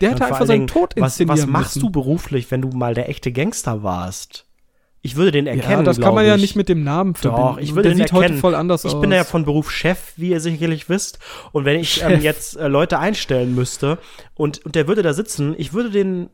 Der 0.00 0.10
hätte 0.10 0.24
einfach 0.24 0.46
seinen 0.46 0.66
Tod 0.66 0.94
inszenieren 0.94 1.38
Was, 1.38 1.46
was 1.46 1.50
machst 1.50 1.76
müssen. 1.76 1.86
du 1.86 1.90
beruflich, 1.90 2.50
wenn 2.50 2.62
du 2.62 2.68
mal 2.68 2.94
der 2.94 3.08
echte 3.08 3.32
Gangster 3.32 3.82
warst? 3.82 4.46
Ich 5.02 5.16
würde 5.16 5.32
den 5.32 5.46
erkennen. 5.46 5.70
Ja, 5.70 5.82
das 5.82 5.98
kann 5.98 6.14
man 6.14 6.26
ja 6.26 6.36
nicht 6.36 6.56
mit 6.56 6.68
dem 6.68 6.84
Namen 6.84 7.14
verbinden. 7.14 7.54
Doch, 7.54 7.58
ich 7.58 7.70
würde 7.74 7.88
der 7.88 7.92
den 7.92 7.98
sieht 7.98 8.12
erkennen. 8.12 8.34
heute 8.34 8.40
voll 8.40 8.54
anders 8.54 8.84
ich 8.84 8.90
aus. 8.90 8.94
Ich 8.94 9.00
bin 9.00 9.10
ja 9.12 9.24
von 9.24 9.46
Beruf 9.46 9.70
Chef, 9.70 10.12
wie 10.16 10.30
ihr 10.30 10.40
sicherlich 10.40 10.90
wisst. 10.90 11.18
Und 11.52 11.64
wenn 11.64 11.80
ich 11.80 12.02
ähm, 12.02 12.20
jetzt 12.20 12.56
äh, 12.56 12.68
Leute 12.68 12.98
einstellen 12.98 13.54
müsste 13.54 13.98
und, 14.34 14.64
und 14.64 14.74
der 14.74 14.88
würde 14.88 15.02
da 15.02 15.14
sitzen, 15.14 15.54
ich 15.56 15.72
würde 15.72 15.90
den 15.90 16.28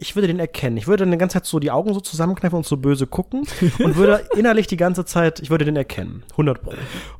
ich 0.00 0.16
würde 0.16 0.28
den 0.28 0.40
erkennen. 0.40 0.76
Ich 0.78 0.86
würde 0.86 1.04
dann 1.04 1.12
die 1.12 1.18
ganze 1.18 1.34
Zeit 1.34 1.46
so 1.46 1.58
die 1.58 1.70
Augen 1.70 1.92
so 1.92 2.00
zusammenkneifen 2.00 2.56
und 2.56 2.66
so 2.66 2.78
böse 2.78 3.06
gucken 3.06 3.42
und 3.78 3.96
würde 3.96 4.24
innerlich 4.36 4.66
die 4.66 4.78
ganze 4.78 5.04
Zeit, 5.04 5.40
ich 5.40 5.50
würde 5.50 5.66
den 5.66 5.76
erkennen. 5.76 6.24
100 6.32 6.62
Pro. 6.62 6.72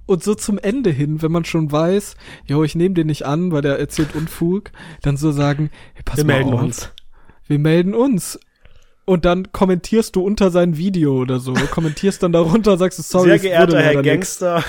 Und 0.06 0.24
so 0.24 0.34
zum 0.34 0.58
Ende 0.58 0.90
hin, 0.90 1.20
wenn 1.22 1.30
man 1.30 1.44
schon 1.44 1.70
weiß, 1.70 2.16
jo, 2.46 2.64
ich 2.64 2.74
nehme 2.74 2.94
den 2.94 3.06
nicht 3.06 3.26
an, 3.26 3.52
weil 3.52 3.62
der 3.62 3.78
erzählt 3.78 4.14
Unfug, 4.14 4.72
dann 5.02 5.18
so 5.18 5.30
sagen, 5.30 5.70
hey, 5.94 6.02
pass 6.04 6.16
Wir 6.16 6.24
mal 6.24 6.34
melden 6.34 6.54
auf. 6.54 6.62
uns. 6.62 6.90
Wir 7.46 7.58
melden 7.58 7.94
uns 7.94 8.40
und 9.04 9.24
dann 9.24 9.50
kommentierst 9.52 10.14
du 10.16 10.22
unter 10.22 10.50
sein 10.50 10.76
Video 10.76 11.16
oder 11.20 11.40
so. 11.40 11.52
Du 11.52 11.66
kommentierst 11.66 12.22
dann 12.22 12.32
darunter, 12.32 12.76
sagst 12.76 12.98
du, 12.98 13.02
sorry, 13.02 13.30
Sehr 13.30 13.38
geehrter 13.38 13.80
Herr 13.80 14.02
Gangster, 14.02 14.62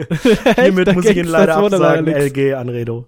hiermit 0.56 0.94
muss 0.94 1.04
ich 1.04 1.16
Ihnen 1.16 1.28
leider 1.28 1.56
absagen, 1.56 2.06
LG 2.06 2.54
Anredo. 2.54 3.06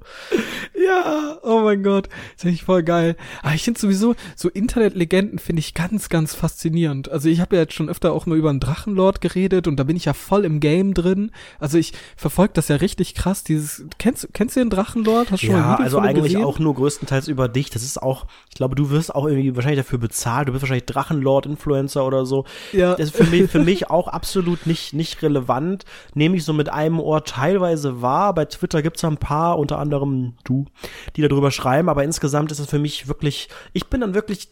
Ja, 0.75 1.39
oh 1.43 1.61
mein 1.61 1.83
Gott, 1.83 2.09
das 2.09 2.43
finde 2.43 2.55
ich 2.55 2.63
voll 2.63 2.83
geil. 2.83 3.17
Aber 3.43 3.55
ich 3.55 3.65
finde 3.65 3.81
sowieso, 3.81 4.15
so 4.37 4.49
Internetlegenden 4.49 5.39
finde 5.39 5.61
ich 5.61 5.75
ganz, 5.75 6.09
ganz 6.09 6.35
faszinierend. 6.35 7.11
Also 7.11 7.29
ich 7.29 7.41
habe 7.41 7.57
ja 7.57 7.63
jetzt 7.63 7.75
schon 7.75 7.89
öfter 7.89 8.13
auch 8.13 8.27
mal 8.27 8.39
über 8.39 8.51
einen 8.51 8.61
Drachenlord 8.61 9.21
geredet 9.21 9.67
und 9.67 9.77
da 9.77 9.85
bin 9.85 9.97
ich 9.97 10.05
ja 10.05 10.13
voll 10.13 10.45
im 10.45 10.61
Game 10.61 10.95
drin. 10.95 11.33
Also 11.59 11.79
ich 11.79 11.93
verfolge 12.17 12.53
das 12.55 12.69
ja 12.69 12.77
richtig 12.77 13.15
krass. 13.15 13.43
Dieses, 13.43 13.85
kennst, 13.99 14.29
kennst 14.33 14.57
du 14.57 14.61
den 14.61 14.71
Drachenlord? 14.71 15.31
Hast 15.31 15.43
du 15.43 15.47
schon 15.47 15.57
ja, 15.57 15.63
mal 15.63 15.65
ein 15.65 15.79
Video 15.79 15.85
also 15.85 15.99
eigentlich 15.99 16.33
gesehen? 16.33 16.45
auch 16.45 16.59
nur 16.59 16.75
größtenteils 16.75 17.29
über 17.29 17.49
dich. 17.49 17.71
Das 17.71 17.83
ist 17.83 18.01
auch, 18.01 18.27
ich 18.49 18.55
glaube, 18.55 18.77
du 18.77 18.91
wirst 18.91 19.15
auch 19.15 19.27
irgendwie 19.27 19.57
wahrscheinlich 19.57 19.81
dafür 19.81 19.99
bezahlt. 19.99 20.49
Bist 20.59 20.71
wahrscheinlich 20.71 20.87
Drachenlord-Influencer 20.87 22.05
oder 22.05 22.27
so. 22.27 22.45
Ja. 22.73 22.95
Das 22.95 23.09
ist 23.09 23.17
für 23.17 23.25
mich, 23.25 23.51
für 23.51 23.59
mich 23.65 23.91
auch 23.91 24.09
absolut 24.09 24.67
nicht, 24.67 24.95
nicht 24.95 25.23
relevant. 25.23 25.85
Nehme 26.15 26.37
ich 26.37 26.45
so 26.45 26.53
mit 26.53 26.69
einem 26.69 27.01
Ohr 27.01 27.25
teilweise 27.25 28.03
wahr. 28.03 28.35
Bei 28.35 28.45
Twitter 28.45 28.83
gibt's 28.83 29.05
ein 29.05 29.17
paar, 29.17 29.59
unter 29.59 29.79
anderem 29.79 30.35
du, 30.45 30.67
die 31.17 31.23
darüber 31.23 31.51
schreiben, 31.51 31.89
aber 31.89 32.05
insgesamt 32.05 32.53
ist 32.53 32.59
es 32.59 32.69
für 32.69 32.79
mich 32.79 33.09
wirklich, 33.09 33.49
ich 33.73 33.87
bin 33.87 34.01
dann 34.01 34.15
wirklich 34.15 34.49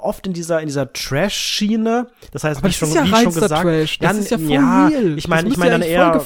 oft 0.00 0.26
in 0.26 0.32
dieser, 0.32 0.60
in 0.60 0.66
dieser 0.66 0.92
Trash-Schiene. 0.92 2.08
Das 2.32 2.44
heißt, 2.44 2.58
aber 2.58 2.68
wie, 2.68 2.72
schon, 2.72 2.92
ja 2.92 3.04
wie 3.04 3.14
schon 3.14 3.34
gesagt, 3.34 3.62
Trash. 3.62 3.98
Das 3.98 4.10
dann, 4.10 4.18
ist 4.20 4.30
ja 4.30 4.38
voll 4.38 4.50
ja, 4.50 4.86
real. 4.86 5.18
Ich 5.18 5.28
meine, 5.28 5.48
ich 5.48 5.56
meine 5.56 5.72
dann 5.72 5.82
eher, 5.82 6.20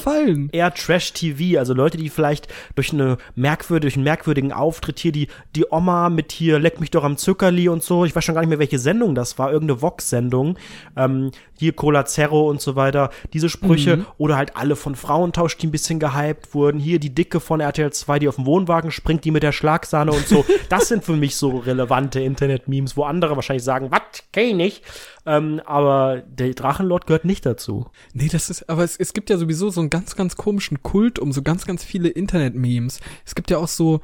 eher 0.52 0.74
Trash-TV, 0.74 1.58
also 1.58 1.74
Leute, 1.74 1.96
die 1.96 2.08
vielleicht 2.08 2.48
durch 2.74 2.92
eine 2.92 3.18
merkwürdige, 3.34 3.82
durch 3.82 3.96
einen 3.96 4.04
merkwürdigen 4.04 4.52
Auftritt 4.52 4.98
hier, 4.98 5.12
die, 5.12 5.28
die 5.56 5.66
Oma 5.70 6.08
mit 6.10 6.32
hier, 6.32 6.58
leck 6.58 6.80
mich 6.80 6.90
doch 6.90 7.04
am 7.04 7.16
Zuckerli 7.16 7.68
und 7.68 7.82
so, 7.82 8.04
ich 8.04 8.14
weiß 8.14 8.24
schon 8.24 8.34
gar 8.34 8.42
nicht 8.42 8.50
mehr, 8.50 8.58
welche 8.58 8.78
Sendung 8.78 9.14
das 9.14 9.21
war, 9.38 9.52
irgendeine 9.52 9.82
Vox-Sendung, 9.82 10.58
ähm, 10.96 11.30
hier 11.58 11.72
Cola 11.72 12.04
Zero 12.04 12.48
und 12.48 12.60
so 12.60 12.76
weiter, 12.76 13.10
diese 13.32 13.48
Sprüche, 13.48 13.98
mhm. 13.98 14.06
oder 14.18 14.36
halt 14.36 14.56
alle 14.56 14.76
von 14.76 14.96
Frauentausch, 14.96 15.56
die 15.56 15.68
ein 15.68 15.70
bisschen 15.70 16.00
gehypt 16.00 16.54
wurden, 16.54 16.80
hier 16.80 16.98
die 16.98 17.14
Dicke 17.14 17.40
von 17.40 17.60
RTL 17.60 17.92
2, 17.92 18.18
die 18.18 18.28
auf 18.28 18.36
dem 18.36 18.46
Wohnwagen 18.46 18.90
springt, 18.90 19.24
die 19.24 19.30
mit 19.30 19.42
der 19.42 19.52
Schlagsahne 19.52 20.12
und 20.12 20.26
so, 20.26 20.44
das 20.68 20.88
sind 20.88 21.04
für 21.04 21.16
mich 21.16 21.36
so 21.36 21.58
relevante 21.58 22.20
Internet-Memes, 22.20 22.96
wo 22.96 23.04
andere 23.04 23.36
wahrscheinlich 23.36 23.64
sagen, 23.64 23.90
was, 23.90 24.02
kenn 24.32 24.48
ich 24.48 24.54
nicht, 24.54 24.82
ähm, 25.24 25.60
aber 25.64 26.22
der 26.26 26.52
Drachenlord 26.52 27.06
gehört 27.06 27.24
nicht 27.24 27.46
dazu. 27.46 27.86
Nee, 28.12 28.28
das 28.30 28.50
ist, 28.50 28.68
aber 28.68 28.82
es, 28.82 28.96
es 28.96 29.12
gibt 29.12 29.30
ja 29.30 29.36
sowieso 29.36 29.70
so 29.70 29.80
einen 29.80 29.90
ganz, 29.90 30.16
ganz 30.16 30.36
komischen 30.36 30.82
Kult 30.82 31.18
um 31.18 31.32
so 31.32 31.42
ganz, 31.42 31.64
ganz 31.64 31.84
viele 31.84 32.08
Internet-Memes. 32.08 33.00
Es 33.24 33.34
gibt 33.34 33.50
ja 33.50 33.58
auch 33.58 33.68
so, 33.68 34.00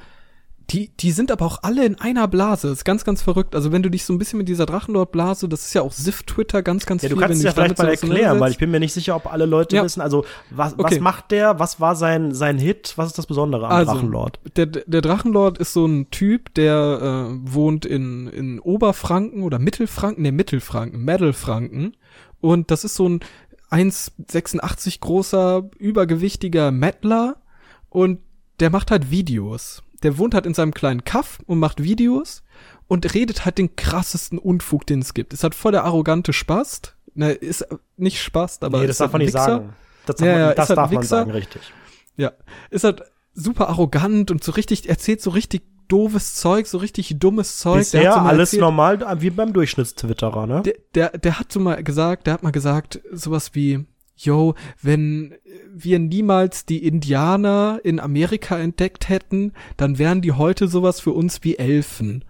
die, 0.71 0.91
die 0.99 1.13
sind 1.13 1.31
aber 1.31 1.47
auch 1.47 1.63
alle 1.63 1.87
in 1.87 1.99
einer 1.99 2.29
Blase. 2.29 2.69
Das 2.69 2.79
ist 2.79 2.85
ganz, 2.85 3.05
ganz 3.05 3.23
verrückt. 3.23 3.55
Also 3.55 3.73
wenn 3.73 3.83
du 3.83 3.91
dich 3.91 4.05
so 4.05 4.13
ein 4.13 4.19
bisschen 4.19 4.37
mit 4.37 4.49
dieser 4.49 4.67
Drachenlord-Blase, 4.67 5.49
das 5.49 5.65
ist 5.65 5.75
ja 5.75 5.81
auch 5.81 5.93
SIF-Twitter 5.93 6.63
ganz, 6.63 6.85
ganz 6.85 7.03
ja, 7.03 7.09
viel. 7.09 7.17
Du 7.17 7.23
kannst 7.23 7.39
es 7.39 7.45
ja 7.45 7.53
vielleicht 7.53 7.79
mal 7.79 7.89
erklären, 7.89 8.39
weil 8.39 8.51
ich 8.51 8.59
bin 8.59 8.71
mir 8.71 8.79
nicht 8.79 8.93
sicher, 8.93 9.17
ob 9.17 9.33
alle 9.33 9.47
Leute 9.47 9.77
ja. 9.77 9.85
wissen. 9.85 10.03
Also 10.03 10.27
was, 10.51 10.75
okay. 10.75 10.97
was 10.97 11.01
macht 11.01 11.31
der? 11.31 11.59
Was 11.59 11.81
war 11.81 11.97
sein, 11.97 12.35
sein 12.35 12.59
Hit? 12.59 12.93
Was 12.97 13.07
ist 13.07 13.17
das 13.17 13.27
Besondere 13.27 13.67
am 13.67 13.73
also, 13.73 13.93
Drachenlord? 13.93 14.41
Der, 14.57 14.67
der 14.67 15.01
Drachenlord 15.01 15.57
ist 15.57 15.73
so 15.73 15.87
ein 15.87 16.11
Typ, 16.11 16.53
der 16.53 17.31
äh, 17.31 17.51
wohnt 17.51 17.87
in, 17.87 18.29
in 18.29 18.61
Oberfranken 18.61 19.45
oder 19.45 19.59
Mittelfranken, 19.59 20.23
ne 20.23 20.33
Mittelfranken, 20.33 21.03
Mittelfranken. 21.03 21.97
Und 22.41 22.71
das 22.71 22.85
ist 22.85 22.95
so 22.95 23.09
ein 23.09 23.21
1,86 23.71 25.01
großer, 25.01 25.71
übergewichtiger 25.79 26.73
Mettler 26.73 27.37
und 27.89 28.21
der 28.61 28.69
macht 28.69 28.91
halt 28.91 29.11
Videos 29.11 29.83
der 30.03 30.19
wohnt 30.19 30.35
halt 30.35 30.47
in 30.47 30.55
seinem 30.55 30.75
kleinen 30.75 31.05
Kaff 31.05 31.39
und 31.47 31.59
macht 31.59 31.83
Videos 31.83 32.43
und 32.87 33.15
redet 33.15 33.45
halt 33.45 33.59
den 33.59 33.77
krassesten 33.77 34.39
Unfug, 34.39 34.87
den 34.87 35.01
es 35.01 35.15
gibt. 35.15 35.33
Ist 35.33 35.43
halt 35.43 35.55
voll 35.55 35.73
der 35.73 35.85
arrogante 35.85 36.33
Spast. 36.33 36.97
Ne, 37.15 37.33
ist 37.33 37.67
nicht 37.97 38.23
Spast, 38.23 38.63
aber. 38.65 38.81
Nee, 38.81 38.87
das 38.87 38.99
darf 38.99 39.13
man 39.13 39.23
nicht 39.23 39.33
sagen. 39.33 39.75
Das, 40.07 40.17
darf, 40.17 40.27
ja, 40.27 40.47
man, 40.47 40.57
das 40.57 40.69
halt 40.69 40.79
darf 40.79 40.91
man 40.91 41.03
sagen, 41.03 41.31
richtig. 41.31 41.63
Ja. 42.17 42.33
Ist 42.71 42.85
halt 42.85 43.03
super 43.35 43.69
arrogant 43.69 44.31
und 44.31 44.43
so 44.43 44.53
richtig, 44.53 44.89
erzählt 44.89 45.21
so 45.21 45.31
richtig 45.31 45.63
doofes 45.89 46.35
Zeug, 46.35 46.67
so 46.67 46.79
richtig 46.79 47.19
dummes 47.19 47.59
Zeug. 47.59 47.79
Bisher 47.79 48.13
so 48.13 48.19
alles 48.19 48.51
erzählt, 48.51 48.61
normal, 48.61 49.21
wie 49.21 49.31
beim 49.31 49.53
Durchschnittstwitterer, 49.53 50.47
ne? 50.47 50.63
Der, 50.63 50.75
der, 50.95 51.19
der 51.19 51.39
hat 51.39 51.51
so 51.51 51.61
mal 51.61 51.83
gesagt, 51.83 52.27
der 52.27 52.35
hat 52.35 52.43
mal 52.43 52.53
gesagt, 52.53 53.01
sowas 53.11 53.55
wie, 53.55 53.87
yo, 54.25 54.55
wenn 54.83 55.35
wir 55.73 55.99
niemals 55.99 56.65
die 56.65 56.85
Indianer 56.85 57.81
in 57.83 58.01
Amerika 58.01 58.59
entdeckt 58.59 59.09
hätten, 59.09 59.53
dann 59.77 59.99
wären 59.99 60.21
die 60.21 60.33
heute 60.33 60.69
sowas 60.69 61.01
für 61.01 61.13
uns 61.13 61.45
wie 61.45 61.57
Elfen. 61.57 62.25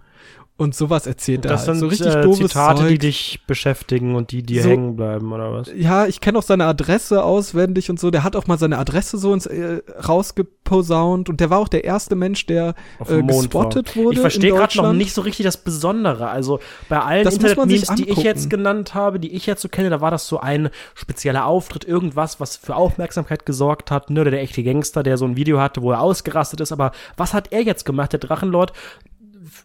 Und 0.59 0.75
sowas 0.75 1.07
erzählt 1.07 1.45
das 1.45 1.49
er. 1.49 1.53
Das 1.53 1.59
halt. 1.67 1.77
sind 1.77 1.79
so 1.79 1.87
richtig 1.87 2.07
äh, 2.13 2.47
Zitate, 2.47 2.81
Zeug. 2.81 2.89
die 2.89 2.97
dich 2.97 3.39
beschäftigen 3.47 4.15
und 4.15 4.31
die 4.31 4.43
dir 4.43 4.63
so, 4.63 4.69
hängen 4.69 4.97
bleiben, 4.97 5.31
oder 5.31 5.53
was? 5.53 5.71
Ja, 5.73 6.05
ich 6.05 6.19
kenne 6.19 6.37
auch 6.37 6.43
seine 6.43 6.65
Adresse 6.65 7.23
auswendig 7.23 7.89
und 7.89 7.97
so. 7.97 8.11
Der 8.11 8.25
hat 8.25 8.35
auch 8.35 8.45
mal 8.45 8.59
seine 8.59 8.77
Adresse 8.77 9.17
so 9.17 9.33
ins 9.33 9.45
äh, 9.45 9.81
rausgeposaunt 10.05 11.29
und 11.29 11.39
der 11.39 11.49
war 11.49 11.59
auch 11.59 11.69
der 11.69 11.85
erste 11.85 12.17
Mensch, 12.17 12.45
der 12.45 12.75
äh, 13.07 13.23
gespottet 13.23 13.95
war. 13.95 14.03
wurde. 14.03 14.15
Ich 14.15 14.19
verstehe 14.19 14.51
gerade 14.51 14.75
noch 14.75 14.91
nicht 14.91 15.13
so 15.13 15.21
richtig 15.21 15.45
das 15.45 15.55
Besondere. 15.55 16.27
Also 16.27 16.59
bei 16.89 16.99
allen 16.99 17.25
Internet-Memes, 17.25 17.95
die 17.95 18.09
ich 18.09 18.17
jetzt 18.17 18.49
genannt 18.49 18.93
habe, 18.93 19.21
die 19.21 19.31
ich 19.31 19.45
jetzt 19.45 19.61
so 19.61 19.69
kenne, 19.69 19.89
da 19.89 20.01
war 20.01 20.11
das 20.11 20.27
so 20.27 20.41
ein 20.41 20.71
spezieller 20.93 21.45
Auftritt, 21.45 21.85
irgendwas, 21.85 22.41
was 22.41 22.57
für 22.57 22.75
Aufmerksamkeit 22.75 23.45
gesorgt 23.45 23.91
hat. 23.91 24.09
Ne? 24.09 24.25
Der 24.25 24.41
echte 24.41 24.61
Gangster, 24.61 25.03
der 25.03 25.15
so 25.15 25.23
ein 25.23 25.37
Video 25.37 25.61
hatte, 25.61 25.81
wo 25.81 25.93
er 25.93 26.01
ausgerastet 26.01 26.59
ist. 26.59 26.73
Aber 26.73 26.91
was 27.15 27.33
hat 27.33 27.53
er 27.53 27.61
jetzt 27.61 27.85
gemacht, 27.85 28.11
der 28.11 28.19
Drachenlord? 28.19 28.73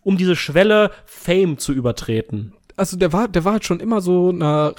Um 0.02 0.16
diese 0.16 0.36
Schwelle 0.36 0.90
Fame 1.04 1.58
zu 1.58 1.72
übertreten? 1.72 2.52
Also 2.76 2.96
der 2.96 3.12
war, 3.12 3.28
der 3.28 3.44
war 3.44 3.52
halt 3.52 3.64
schon 3.64 3.80
immer 3.80 4.00
so 4.00 4.30
einer, 4.30 4.74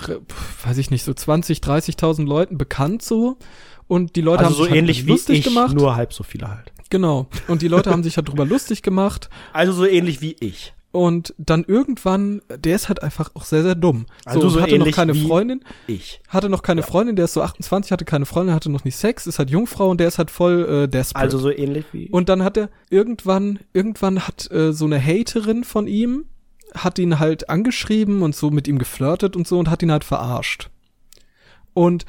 weiß 0.65 0.77
ich 0.77 0.91
nicht, 0.91 1.03
so 1.03 1.13
20, 1.13 1.59
30.000 1.59 2.25
Leuten 2.25 2.57
bekannt 2.57 3.01
so. 3.01 3.37
Und 3.87 4.15
die 4.15 4.21
Leute 4.21 4.39
also 4.39 4.49
haben 4.49 4.55
so 4.55 4.63
sich 4.63 4.71
halt 4.71 4.79
ähnlich 4.79 5.05
lustig 5.05 5.35
wie 5.35 5.39
ich, 5.39 5.45
gemacht. 5.45 5.73
Nur 5.73 5.95
halb 5.95 6.13
so 6.13 6.23
viele 6.23 6.49
halt. 6.49 6.71
Genau. 6.89 7.27
Und 7.47 7.61
die 7.61 7.67
Leute 7.67 7.91
haben 7.91 8.03
sich 8.03 8.17
halt 8.17 8.29
drüber 8.29 8.45
lustig 8.45 8.81
gemacht. 8.81 9.29
Also 9.53 9.73
so 9.73 9.85
ähnlich 9.85 10.21
wie 10.21 10.35
ich. 10.39 10.74
Und 10.95 11.33
dann 11.37 11.65
irgendwann, 11.65 12.41
der 12.47 12.73
ist 12.73 12.87
halt 12.87 13.03
einfach 13.03 13.29
auch 13.35 13.43
sehr, 13.43 13.63
sehr 13.63 13.75
dumm. 13.75 14.05
Also 14.23 14.39
so, 14.39 14.49
so 14.49 14.61
hatte 14.61 14.79
noch 14.79 14.89
keine 14.91 15.13
Freundin. 15.13 15.61
Ich. 15.87 16.21
Hatte 16.29 16.47
noch 16.47 16.63
keine 16.63 16.81
ja. 16.81 16.87
Freundin, 16.87 17.17
der 17.17 17.25
ist 17.25 17.33
so 17.33 17.41
28, 17.41 17.91
hatte 17.91 18.05
keine 18.05 18.25
Freundin, 18.25 18.55
hatte 18.55 18.71
noch 18.71 18.85
nicht 18.85 18.95
Sex, 18.95 19.27
ist 19.27 19.37
halt 19.37 19.49
Jungfrau 19.49 19.89
und 19.89 19.99
der 19.99 20.07
ist 20.07 20.17
halt 20.17 20.31
voll 20.31 20.85
äh, 20.85 20.87
desperate. 20.87 21.25
Also 21.25 21.37
so 21.37 21.51
ähnlich 21.51 21.83
wie. 21.91 22.07
Und 22.07 22.29
dann 22.29 22.43
hat 22.43 22.55
er 22.55 22.69
irgendwann, 22.89 23.59
irgendwann 23.73 24.25
hat 24.25 24.49
äh, 24.51 24.71
so 24.71 24.85
eine 24.85 25.03
Haterin 25.03 25.65
von 25.65 25.87
ihm, 25.87 26.27
hat 26.73 26.97
ihn 26.97 27.19
halt 27.19 27.49
angeschrieben 27.49 28.21
und 28.21 28.33
so 28.33 28.49
mit 28.49 28.65
ihm 28.65 28.79
geflirtet 28.79 29.35
und 29.35 29.45
so 29.45 29.59
und 29.59 29.69
hat 29.69 29.83
ihn 29.83 29.91
halt 29.91 30.05
verarscht. 30.05 30.69
Und 31.73 32.05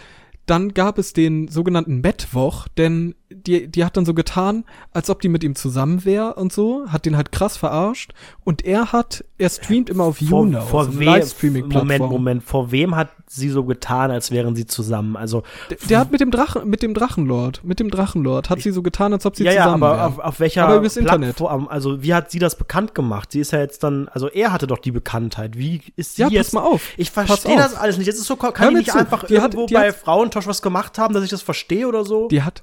dann 0.46 0.74
gab 0.74 0.98
es 0.98 1.12
den 1.12 1.48
sogenannten 1.48 2.02
Mettwoch, 2.02 2.68
denn 2.68 3.16
die, 3.30 3.66
die 3.66 3.84
hat 3.84 3.96
dann 3.96 4.04
so 4.04 4.14
getan, 4.14 4.64
als 4.92 5.10
ob 5.10 5.20
die 5.20 5.28
mit 5.28 5.42
ihm 5.42 5.56
zusammen 5.56 6.04
wäre 6.04 6.34
und 6.34 6.52
so, 6.52 6.84
hat 6.88 7.06
den 7.06 7.16
halt 7.16 7.32
krass 7.32 7.56
verarscht 7.56 8.12
und 8.44 8.64
er 8.64 8.92
hat, 8.92 9.24
er 9.38 9.48
streamt 9.48 9.90
immer 9.90 10.04
auf 10.04 10.20
YouNow, 10.20 10.68
vor, 10.68 10.84
vor 10.84 11.00
we 11.00 11.62
Moment, 11.62 12.08
Moment, 12.08 12.44
vor 12.44 12.70
wem 12.70 12.94
hat 12.94 13.08
sie 13.28 13.48
so 13.48 13.64
getan, 13.64 14.12
als 14.12 14.30
wären 14.30 14.54
sie 14.54 14.66
zusammen? 14.66 15.16
Also 15.16 15.42
der, 15.70 15.78
der 15.88 15.98
hat 15.98 16.12
mit 16.12 16.20
dem 16.20 16.30
Drachen, 16.30 16.68
mit 16.68 16.82
dem 16.82 16.94
Drachenlord, 16.94 17.64
mit 17.64 17.80
dem 17.80 17.90
Drachenlord 17.90 18.48
hat 18.48 18.60
sie 18.60 18.70
so 18.70 18.82
getan, 18.82 19.12
als 19.12 19.26
ob 19.26 19.34
sie 19.34 19.44
ja, 19.44 19.52
zusammen 19.52 19.82
Ja, 19.82 19.88
aber 19.88 19.96
wären. 19.96 20.06
auf, 20.06 20.18
auf 20.20 20.40
welcher 20.40 20.64
aber 20.64 20.76
übers 20.76 20.96
Internet. 20.96 21.40
Also 21.42 22.02
wie 22.02 22.14
hat 22.14 22.30
sie 22.30 22.38
das 22.38 22.56
bekannt 22.56 22.94
gemacht? 22.94 23.32
Sie 23.32 23.40
ist 23.40 23.50
ja 23.50 23.58
jetzt 23.58 23.82
dann, 23.82 24.08
also 24.08 24.28
er 24.28 24.52
hatte 24.52 24.68
doch 24.68 24.78
die 24.78 24.92
Bekanntheit. 24.92 25.58
Wie 25.58 25.80
ist 25.96 26.16
sie 26.16 26.22
ja, 26.22 26.28
jetzt? 26.28 26.46
Pass 26.46 26.52
mal 26.52 26.62
auf. 26.62 26.92
Ich 26.96 27.10
verstehe 27.10 27.56
das 27.56 27.74
alles 27.74 27.98
nicht. 27.98 28.06
Jetzt 28.06 28.20
ist 28.20 28.26
so, 28.26 28.36
kann 28.36 28.70
ich 28.70 28.76
nicht 28.76 28.90
zu. 28.92 28.98
einfach 28.98 29.24
die 29.24 29.34
irgendwo 29.34 29.64
hat, 29.64 29.72
bei 29.72 29.92
Frauentosch 29.92 30.46
was 30.46 30.62
gemacht 30.62 30.98
haben, 30.98 31.12
dass 31.12 31.24
ich 31.24 31.30
das 31.30 31.42
verstehe 31.42 31.88
oder 31.88 32.04
so? 32.04 32.28
Die 32.28 32.42
hat 32.42 32.62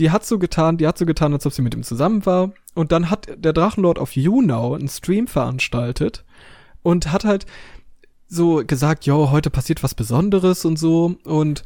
die 0.00 0.10
hat 0.10 0.24
so 0.24 0.38
getan, 0.38 0.78
die 0.78 0.86
hat 0.86 0.98
so 0.98 1.06
getan, 1.06 1.32
als 1.34 1.46
ob 1.46 1.52
sie 1.52 1.62
mit 1.62 1.74
ihm 1.74 1.82
zusammen 1.82 2.24
war. 2.26 2.52
Und 2.74 2.90
dann 2.90 3.10
hat 3.10 3.28
der 3.36 3.52
Drachenlord 3.52 3.98
auf 3.98 4.16
YouNow 4.16 4.74
einen 4.74 4.88
Stream 4.88 5.26
veranstaltet 5.26 6.24
und 6.82 7.12
hat 7.12 7.24
halt 7.24 7.46
so 8.26 8.62
gesagt, 8.66 9.04
jo, 9.06 9.30
heute 9.30 9.50
passiert 9.50 9.82
was 9.82 9.94
Besonderes 9.94 10.64
und 10.64 10.78
so. 10.78 11.16
Und 11.24 11.64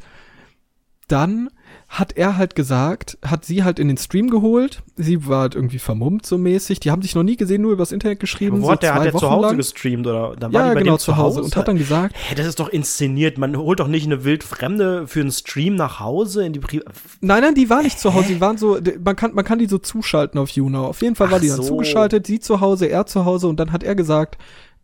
dann 1.07 1.49
hat 1.87 2.17
er 2.17 2.35
halt 2.35 2.55
gesagt, 2.55 3.17
hat 3.23 3.45
sie 3.45 3.63
halt 3.63 3.79
in 3.79 3.87
den 3.87 3.97
Stream 3.97 4.29
geholt. 4.29 4.81
Sie 4.95 5.27
war 5.27 5.41
halt 5.41 5.55
irgendwie 5.55 5.79
vermummt 5.79 6.25
so 6.25 6.37
mäßig. 6.37 6.79
Die 6.79 6.91
haben 6.91 7.01
sich 7.01 7.15
noch 7.15 7.23
nie 7.23 7.37
gesehen, 7.37 7.61
nur 7.61 7.73
übers 7.73 7.91
Internet 7.91 8.19
geschrieben. 8.19 8.61
Wo 8.61 8.65
so 8.65 8.71
hat 8.71 8.83
der, 8.83 8.95
hat 8.95 9.05
der 9.05 9.13
zu 9.13 9.29
Hause 9.29 9.47
lang. 9.47 9.57
gestreamt 9.57 10.07
oder 10.07 10.35
dann 10.35 10.51
war 10.51 10.61
ja, 10.61 10.69
die 10.69 10.75
bei 10.75 10.83
genau, 10.83 10.97
zu 10.97 11.15
Hause 11.15 11.41
und 11.43 11.55
hat 11.55 11.67
dann 11.67 11.77
gesagt, 11.77 12.15
hä, 12.17 12.35
das 12.35 12.47
ist 12.47 12.59
doch 12.59 12.69
inszeniert. 12.69 13.37
Man 13.37 13.55
holt 13.55 13.79
doch 13.79 13.87
nicht 13.87 14.05
eine 14.05 14.23
wildfremde 14.23 15.07
für 15.07 15.21
einen 15.21 15.31
Stream 15.31 15.75
nach 15.75 15.99
Hause 15.99 16.45
in 16.45 16.53
die 16.53 16.59
Pri 16.59 16.81
Nein, 17.21 17.43
nein, 17.43 17.55
die 17.55 17.69
war 17.69 17.83
nicht 17.83 17.99
zu 17.99 18.13
Hause. 18.13 18.27
Die 18.29 18.41
waren 18.41 18.57
so, 18.57 18.79
man 19.03 19.15
kann, 19.15 19.33
man 19.33 19.45
kann 19.45 19.59
die 19.59 19.67
so 19.67 19.77
zuschalten 19.77 20.39
auf 20.39 20.49
YouNow. 20.49 20.87
Auf 20.87 21.01
jeden 21.01 21.15
Fall 21.15 21.29
war 21.29 21.37
Ach 21.37 21.41
die 21.41 21.49
dann 21.49 21.57
so. 21.57 21.63
zugeschaltet. 21.63 22.25
Sie 22.25 22.39
zu 22.39 22.61
Hause, 22.61 22.87
er 22.87 23.05
zu 23.05 23.25
Hause 23.25 23.47
und 23.47 23.59
dann 23.59 23.71
hat 23.71 23.83
er 23.83 23.95
gesagt, 23.95 24.37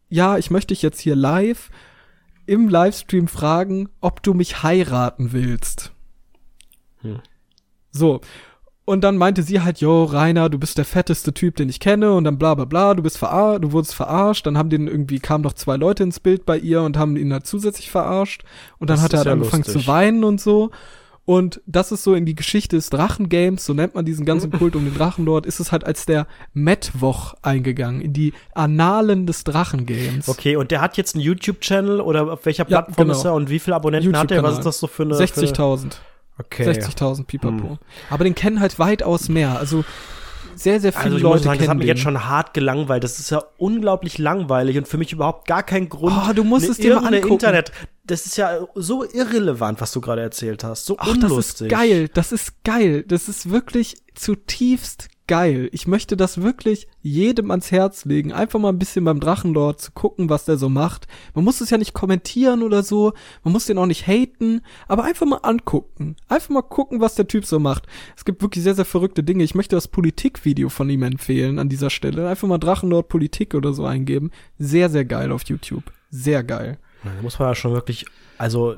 ja, 0.07 0.37
ich 0.37 0.51
möchte 0.51 0.73
dich 0.73 0.81
jetzt 0.81 0.99
hier 0.99 1.15
live 1.15 1.71
im 2.45 2.69
Livestream 2.69 3.27
fragen, 3.27 3.89
ob 4.01 4.21
du 4.23 4.33
mich 4.33 4.63
heiraten 4.63 5.31
willst. 5.31 5.93
So. 7.91 8.21
Und 8.83 9.03
dann 9.03 9.15
meinte 9.15 9.43
sie 9.43 9.61
halt, 9.61 9.79
yo, 9.79 10.03
Rainer, 10.05 10.49
du 10.49 10.57
bist 10.57 10.77
der 10.77 10.85
fetteste 10.85 11.33
Typ, 11.33 11.55
den 11.55 11.69
ich 11.69 11.79
kenne, 11.79 12.13
und 12.13 12.23
dann 12.23 12.37
bla 12.37 12.55
bla 12.55 12.65
bla, 12.65 12.93
du 12.93 13.03
bist 13.03 13.17
verarscht, 13.17 13.63
du 13.63 13.71
wurdest 13.71 13.93
verarscht, 13.93 14.45
dann 14.45 14.57
haben 14.57 14.69
den 14.69 14.87
irgendwie, 14.87 15.19
kamen 15.19 15.43
noch 15.43 15.53
zwei 15.53 15.77
Leute 15.77 16.03
ins 16.03 16.19
Bild 16.19 16.45
bei 16.45 16.57
ihr 16.57 16.81
und 16.81 16.97
haben 16.97 17.15
ihn 17.15 17.31
halt 17.31 17.45
zusätzlich 17.45 17.91
verarscht. 17.91 18.43
Und 18.79 18.89
dann 18.89 18.97
das 18.97 19.03
hat 19.03 19.13
er 19.13 19.19
halt 19.19 19.27
ja 19.27 19.33
angefangen 19.33 19.63
lustig. 19.63 19.83
zu 19.83 19.87
weinen 19.87 20.23
und 20.23 20.41
so. 20.41 20.71
Und 21.23 21.61
das 21.67 21.91
ist 21.91 22.03
so 22.03 22.15
in 22.15 22.25
die 22.25 22.33
Geschichte 22.33 22.75
des 22.75 22.89
Drachengames, 22.89 23.63
so 23.63 23.73
nennt 23.73 23.93
man 23.93 24.03
diesen 24.03 24.25
ganzen 24.25 24.51
Kult 24.57 24.75
um 24.75 24.83
den 24.83 24.95
Drachenlord, 24.95 25.45
ist 25.45 25.59
es 25.59 25.71
halt 25.71 25.85
als 25.85 26.07
der 26.07 26.25
Metwoch 26.53 27.35
eingegangen, 27.43 28.01
in 28.01 28.11
die 28.11 28.33
Annalen 28.55 29.27
des 29.27 29.43
Drachengames. 29.43 30.27
Okay, 30.27 30.55
und 30.55 30.71
der 30.71 30.81
hat 30.81 30.97
jetzt 30.97 31.15
einen 31.15 31.23
YouTube-Channel 31.23 32.01
oder 32.01 32.33
auf 32.33 32.45
welcher 32.45 32.65
Plattform 32.65 32.95
ja, 32.97 33.03
genau. 33.03 33.17
ist 33.17 33.25
er 33.25 33.33
und 33.35 33.49
wie 33.49 33.59
viele 33.59 33.75
Abonnenten 33.75 34.17
hat 34.17 34.31
er? 34.31 34.41
Was 34.41 34.57
ist 34.57 34.65
das 34.65 34.79
so 34.79 34.87
für 34.87 35.03
eine? 35.03 35.13
60.000. 35.13 35.93
Okay. 36.45 36.69
60.000 36.69 37.25
Pipapo. 37.25 37.69
Hm. 37.71 37.77
Aber 38.09 38.23
den 38.23 38.35
kennen 38.35 38.59
halt 38.59 38.79
weitaus 38.79 39.29
mehr. 39.29 39.57
Also 39.57 39.83
sehr, 40.55 40.79
sehr 40.79 40.91
viele 40.91 41.05
also 41.05 41.17
ich 41.17 41.23
Leute 41.23 41.35
muss 41.35 41.43
sagen, 41.43 41.59
Das 41.59 41.67
hat 41.69 41.77
mich 41.77 41.87
jetzt 41.87 42.01
schon 42.01 42.25
hart 42.25 42.53
gelangweilt. 42.53 43.03
Das 43.03 43.19
ist 43.19 43.29
ja 43.31 43.43
unglaublich 43.57 44.17
langweilig 44.17 44.77
und 44.77 44.87
für 44.87 44.97
mich 44.97 45.11
überhaupt 45.11 45.47
gar 45.47 45.63
kein 45.63 45.89
Grund. 45.89 46.15
Oh, 46.15 46.33
du 46.33 46.43
musst 46.43 46.69
es 46.69 46.77
dir 46.77 46.99
mal 46.99 47.13
angucken. 47.13 47.33
Internet. 47.33 47.71
Das 48.03 48.25
ist 48.25 48.37
ja 48.37 48.67
so 48.75 49.03
irrelevant, 49.03 49.79
was 49.79 49.91
du 49.91 50.01
gerade 50.01 50.21
erzählt 50.21 50.63
hast. 50.63 50.85
So 50.85 50.97
Ach, 50.99 51.07
unlustig. 51.07 51.69
Das 51.69 51.81
ist 51.81 51.89
geil. 51.89 52.09
Das 52.13 52.31
ist 52.31 52.63
geil. 52.63 53.03
Das 53.07 53.27
ist 53.27 53.49
wirklich 53.49 53.97
zutiefst 54.15 55.09
geil. 55.31 55.69
Ich 55.71 55.87
möchte 55.87 56.17
das 56.17 56.41
wirklich 56.41 56.89
jedem 57.01 57.51
ans 57.51 57.71
Herz 57.71 58.03
legen. 58.03 58.33
Einfach 58.33 58.59
mal 58.59 58.67
ein 58.67 58.77
bisschen 58.77 59.05
beim 59.05 59.21
Drachenlord 59.21 59.79
zu 59.79 59.93
gucken, 59.93 60.29
was 60.29 60.43
der 60.43 60.57
so 60.57 60.67
macht. 60.67 61.07
Man 61.33 61.45
muss 61.45 61.61
es 61.61 61.69
ja 61.69 61.77
nicht 61.77 61.93
kommentieren 61.93 62.63
oder 62.63 62.83
so. 62.83 63.13
Man 63.45 63.53
muss 63.53 63.65
den 63.65 63.77
auch 63.77 63.85
nicht 63.85 64.07
haten. 64.07 64.59
Aber 64.89 65.05
einfach 65.05 65.25
mal 65.25 65.37
angucken. 65.37 66.17
Einfach 66.27 66.49
mal 66.49 66.61
gucken, 66.61 66.99
was 66.99 67.15
der 67.15 67.29
Typ 67.29 67.45
so 67.45 67.61
macht. 67.61 67.87
Es 68.17 68.25
gibt 68.25 68.41
wirklich 68.41 68.61
sehr, 68.61 68.75
sehr 68.75 68.83
verrückte 68.83 69.23
Dinge. 69.23 69.45
Ich 69.45 69.55
möchte 69.55 69.77
das 69.77 69.87
Politikvideo 69.87 70.67
von 70.67 70.89
ihm 70.89 71.03
empfehlen 71.03 71.59
an 71.59 71.69
dieser 71.69 71.91
Stelle. 71.91 72.27
Einfach 72.27 72.49
mal 72.49 72.57
Drachenlord 72.57 73.07
Politik 73.07 73.55
oder 73.55 73.71
so 73.71 73.85
eingeben. 73.85 74.31
Sehr, 74.59 74.89
sehr 74.89 75.05
geil 75.05 75.31
auf 75.31 75.43
YouTube. 75.43 75.93
Sehr 76.09 76.43
geil. 76.43 76.77
Da 77.05 77.11
muss 77.21 77.39
man 77.39 77.47
ja 77.47 77.55
schon 77.55 77.71
wirklich, 77.71 78.05
also 78.37 78.75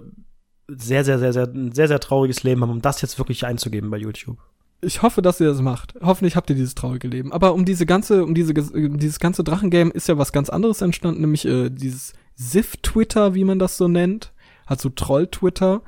sehr, 0.67 1.03
sehr, 1.03 1.17
sehr, 1.17 1.33
sehr, 1.33 1.51
sehr, 1.51 1.87
sehr 1.87 1.99
trauriges 1.99 2.43
Leben 2.43 2.61
haben, 2.61 2.69
um 2.69 2.81
das 2.83 3.01
jetzt 3.01 3.17
wirklich 3.17 3.43
einzugeben 3.43 3.89
bei 3.89 3.97
YouTube 3.97 4.37
ich 4.83 5.01
hoffe, 5.01 5.21
dass 5.21 5.39
ihr 5.39 5.47
das 5.47 5.61
macht. 5.61 5.95
Hoffentlich 6.01 6.35
habt 6.35 6.49
ihr 6.49 6.55
dieses 6.55 6.75
traurige 6.75 7.07
Leben. 7.07 7.31
Aber 7.31 7.53
um 7.53 7.65
diese 7.65 7.85
ganze, 7.85 8.23
um 8.23 8.33
diese, 8.33 8.53
um 8.73 8.99
dieses 8.99 9.19
ganze 9.19 9.43
Drachengame 9.43 9.91
ist 9.91 10.07
ja 10.07 10.17
was 10.17 10.31
ganz 10.31 10.49
anderes 10.49 10.81
entstanden, 10.81 11.21
nämlich 11.21 11.45
äh, 11.45 11.69
dieses 11.69 12.13
Sif-Twitter, 12.35 13.35
wie 13.35 13.43
man 13.43 13.59
das 13.59 13.77
so 13.77 13.87
nennt. 13.87 14.31
Hat 14.65 14.81
so 14.81 14.89
Troll-Twitter. 14.89 15.81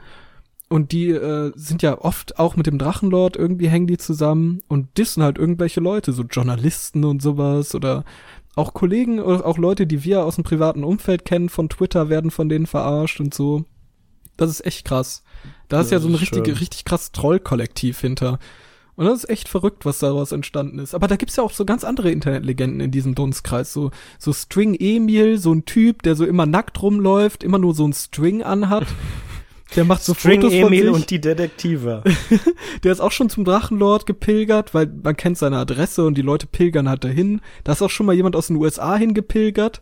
Und 0.68 0.92
die 0.92 1.10
äh, 1.10 1.52
sind 1.56 1.84
ja 1.84 2.02
oft 2.02 2.40
auch 2.40 2.56
mit 2.56 2.66
dem 2.66 2.80
Drachenlord 2.80 3.36
irgendwie 3.36 3.70
hängen 3.70 3.88
die 3.88 3.98
zusammen 3.98 4.62
und 4.68 4.98
dissen 4.98 5.22
halt 5.22 5.38
irgendwelche 5.38 5.80
Leute, 5.80 6.12
so 6.12 6.24
Journalisten 6.24 7.04
und 7.04 7.22
sowas 7.22 7.76
oder 7.76 8.04
auch 8.56 8.74
Kollegen 8.74 9.20
oder 9.20 9.46
auch 9.46 9.58
Leute, 9.58 9.86
die 9.86 10.04
wir 10.04 10.26
aus 10.26 10.36
dem 10.36 10.44
privaten 10.44 10.84
Umfeld 10.84 11.24
kennen 11.24 11.50
von 11.50 11.70
Twitter, 11.70 12.10
werden 12.10 12.32
von 12.32 12.50
denen 12.50 12.66
verarscht 12.66 13.20
und 13.20 13.34
so. 13.34 13.66
Das 14.38 14.50
ist 14.50 14.66
echt 14.66 14.86
krass. 14.86 15.24
Da 15.70 15.82
ist 15.82 15.92
ja 15.92 16.00
so 16.00 16.08
ein 16.08 16.16
richtig, 16.16 16.48
richtig 16.60 16.84
krass 16.84 17.12
Troll-Kollektiv 17.12 18.00
hinter. 18.00 18.40
Und 18.96 19.06
das 19.06 19.24
ist 19.24 19.30
echt 19.30 19.50
verrückt, 19.50 19.86
was 19.86 20.00
daraus 20.00 20.32
entstanden 20.32 20.80
ist. 20.80 20.96
Aber 20.96 21.08
da 21.08 21.18
gibt's 21.18 21.36
ja 21.36 21.44
auch 21.44 21.52
so 21.52 21.66
ganz 21.66 21.84
andere 21.84 22.12
Internetlegenden 22.12 22.80
in 22.80 22.92
diesem 22.92 23.14
Dunstkreis. 23.14 23.74
So, 23.74 23.92
so 24.18 24.32
String 24.32 24.76
Emil, 24.80 25.38
so 25.38 25.54
ein 25.54 25.66
Typ, 25.66 26.02
der 26.04 26.16
so 26.16 26.26
immer 26.26 26.46
nackt 26.46 26.82
rumläuft, 26.82 27.44
immer 27.44 27.58
nur 27.58 27.74
so 27.74 27.86
ein 27.86 27.94
String 27.94 28.44
anhat. 28.44 28.86
Der 29.76 29.84
macht 29.84 30.04
so 30.04 30.14
String 30.14 30.42
Fotos 30.42 30.54
Emil 30.54 30.86
von 30.86 30.94
sich. 30.94 31.02
und 31.02 31.10
die 31.10 31.20
Detektive. 31.20 32.04
der 32.84 32.92
ist 32.92 33.02
auch 33.02 33.12
schon 33.12 33.30
zum 33.30 33.44
Drachenlord 33.44 34.06
gepilgert, 34.06 34.74
weil 34.74 34.86
man 34.86 35.18
kennt 35.18 35.38
seine 35.40 35.58
Adresse 35.58 36.06
und 36.06 36.16
die 36.16 36.22
Leute 36.22 36.46
pilgern 36.46 36.88
halt 36.88 37.04
dahin. 37.04 37.42
Da 37.64 37.74
ist 37.74 37.82
auch 37.82 37.90
schon 37.90 38.06
mal 38.06 38.16
jemand 38.16 38.36
aus 38.36 38.48
den 38.48 38.58
USA 38.58 38.96
hingepilgert. 38.96 39.82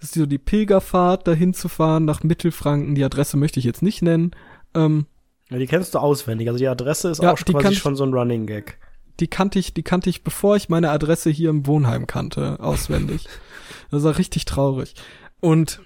Das 0.00 0.08
ist 0.10 0.14
so 0.14 0.26
die 0.26 0.38
Pilgerfahrt, 0.38 1.26
dahin 1.28 1.54
zu 1.54 1.68
fahren 1.68 2.04
nach 2.04 2.24
Mittelfranken. 2.24 2.94
Die 2.94 3.04
Adresse 3.04 3.36
möchte 3.36 3.60
ich 3.60 3.64
jetzt 3.64 3.80
nicht 3.80 4.02
nennen. 4.02 4.32
Ähm, 4.74 5.06
ja, 5.50 5.58
die 5.58 5.66
kennst 5.66 5.94
du 5.94 5.98
auswendig. 5.98 6.48
Also 6.48 6.58
die 6.58 6.68
Adresse 6.68 7.10
ist 7.10 7.22
ja, 7.22 7.32
auch 7.32 7.36
quasi 7.36 7.76
schon 7.76 7.96
so 7.96 8.04
ein 8.04 8.14
Running 8.14 8.46
Gag. 8.46 8.78
Die 9.18 9.28
kannte 9.28 9.58
ich, 9.58 9.74
die 9.74 9.82
kannte 9.82 10.08
ich, 10.08 10.22
bevor 10.22 10.56
ich 10.56 10.68
meine 10.68 10.90
Adresse 10.90 11.30
hier 11.30 11.50
im 11.50 11.66
Wohnheim 11.66 12.06
kannte, 12.06 12.58
auswendig. 12.60 13.26
das 13.90 14.02
war 14.02 14.16
richtig 14.16 14.44
traurig. 14.46 14.94
Und 15.40 15.80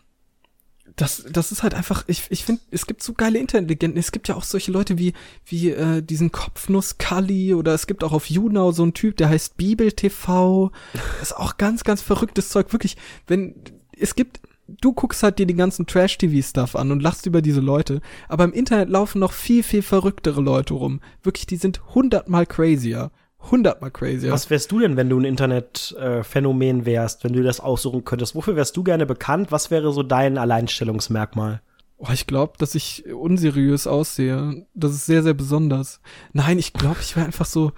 das, 0.96 1.24
das 1.28 1.50
ist 1.50 1.62
halt 1.62 1.74
einfach, 1.74 2.04
ich, 2.06 2.24
ich 2.28 2.44
finde, 2.44 2.62
es 2.70 2.86
gibt 2.86 3.02
so 3.02 3.14
geile 3.14 3.38
Internetlegenden. 3.38 3.98
Es 3.98 4.12
gibt 4.12 4.28
ja 4.28 4.36
auch 4.36 4.44
solche 4.44 4.70
Leute 4.70 4.96
wie, 4.98 5.12
wie 5.44 5.70
äh, 5.70 6.02
diesen 6.02 6.30
Kopfnuss 6.30 6.98
Kali 6.98 7.54
oder 7.54 7.74
es 7.74 7.86
gibt 7.86 8.04
auch 8.04 8.12
auf 8.12 8.30
YouNow 8.30 8.74
so 8.74 8.84
einen 8.84 8.94
Typ, 8.94 9.16
der 9.16 9.28
heißt 9.28 9.56
Bibel 9.56 9.90
TV. 9.90 10.70
Das 10.92 11.30
ist 11.30 11.36
auch 11.36 11.56
ganz, 11.56 11.82
ganz 11.82 12.00
verrücktes 12.00 12.48
Zeug. 12.50 12.72
Wirklich, 12.72 12.96
wenn, 13.26 13.56
es 13.98 14.14
gibt, 14.14 14.40
du 14.66 14.92
guckst 14.92 15.22
halt 15.22 15.38
dir 15.38 15.46
den 15.46 15.56
ganzen 15.56 15.86
Trash-TV-Stuff 15.86 16.76
an 16.76 16.90
und 16.90 17.02
lachst 17.02 17.26
über 17.26 17.42
diese 17.42 17.60
Leute, 17.60 18.00
aber 18.28 18.44
im 18.44 18.52
Internet 18.52 18.88
laufen 18.88 19.18
noch 19.18 19.32
viel, 19.32 19.62
viel 19.62 19.82
verrücktere 19.82 20.40
Leute 20.40 20.74
rum. 20.74 21.00
Wirklich, 21.22 21.46
die 21.46 21.56
sind 21.56 21.82
hundertmal 21.94 22.46
crazier 22.46 23.10
hundertmal 23.50 23.90
crazy. 23.90 24.30
Was 24.30 24.50
wärst 24.50 24.70
du 24.72 24.80
denn, 24.80 24.96
wenn 24.96 25.08
du 25.08 25.18
ein 25.18 25.24
Internetphänomen 25.24 26.80
äh, 26.80 26.86
wärst, 26.86 27.24
wenn 27.24 27.32
du 27.32 27.42
das 27.42 27.60
aussuchen 27.60 28.04
könntest? 28.04 28.34
Wofür 28.34 28.56
wärst 28.56 28.76
du 28.76 28.84
gerne 28.84 29.06
bekannt? 29.06 29.52
Was 29.52 29.70
wäre 29.70 29.92
so 29.92 30.02
dein 30.02 30.38
Alleinstellungsmerkmal? 30.38 31.60
Oh, 31.96 32.08
ich 32.12 32.26
glaube, 32.26 32.54
dass 32.58 32.74
ich 32.74 33.06
unseriös 33.12 33.86
aussehe. 33.86 34.66
Das 34.74 34.92
ist 34.92 35.06
sehr, 35.06 35.22
sehr 35.22 35.34
besonders. 35.34 36.00
Nein, 36.32 36.58
ich 36.58 36.72
glaube, 36.72 36.98
ich 37.00 37.16
wäre 37.16 37.26
einfach 37.26 37.46
so. 37.46 37.72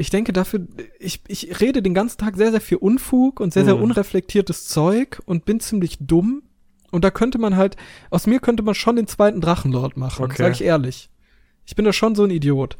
Ich, 0.00 0.10
denke 0.10 0.32
dafür, 0.32 0.66
ich, 0.98 1.20
ich 1.28 1.60
rede 1.60 1.82
den 1.82 1.92
ganzen 1.92 2.18
Tag 2.18 2.36
sehr, 2.36 2.50
sehr 2.50 2.60
viel 2.60 2.78
Unfug 2.78 3.40
und 3.40 3.52
sehr, 3.52 3.64
sehr 3.64 3.74
hm. 3.74 3.82
unreflektiertes 3.82 4.66
Zeug 4.66 5.20
und 5.26 5.44
bin 5.44 5.60
ziemlich 5.60 5.98
dumm. 6.00 6.42
Und 6.90 7.04
da 7.04 7.10
könnte 7.10 7.38
man 7.38 7.56
halt, 7.56 7.76
aus 8.08 8.26
mir 8.26 8.40
könnte 8.40 8.62
man 8.62 8.74
schon 8.74 8.96
den 8.96 9.06
zweiten 9.06 9.40
Drachenlord 9.40 9.96
machen, 9.96 10.24
okay. 10.24 10.36
sag 10.38 10.52
ich 10.52 10.62
ehrlich. 10.62 11.10
Ich 11.66 11.76
bin 11.76 11.84
da 11.84 11.92
schon 11.92 12.14
so 12.14 12.24
ein 12.24 12.30
Idiot. 12.30 12.78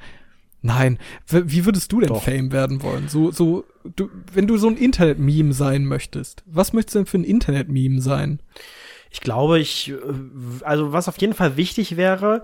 Nein, 0.60 0.98
wie 1.28 1.64
würdest 1.66 1.92
du 1.92 2.00
denn 2.00 2.08
Doch. 2.08 2.22
Fame 2.22 2.50
werden 2.50 2.82
wollen? 2.82 3.08
So, 3.08 3.30
so, 3.30 3.64
du, 3.96 4.08
wenn 4.32 4.46
du 4.46 4.56
so 4.56 4.68
ein 4.68 4.76
Internet-Meme 4.76 5.52
sein 5.52 5.84
möchtest, 5.84 6.42
was 6.46 6.72
möchtest 6.72 6.94
du 6.94 6.98
denn 7.00 7.06
für 7.06 7.18
ein 7.18 7.24
Internet-Meme 7.24 8.00
sein? 8.00 8.40
Ich 9.10 9.20
glaube, 9.20 9.60
ich, 9.60 9.90
äh, 9.90 9.94
also 10.62 10.92
was 10.92 11.08
auf 11.08 11.18
jeden 11.18 11.34
Fall 11.34 11.56
wichtig 11.56 11.96
wäre, 11.96 12.42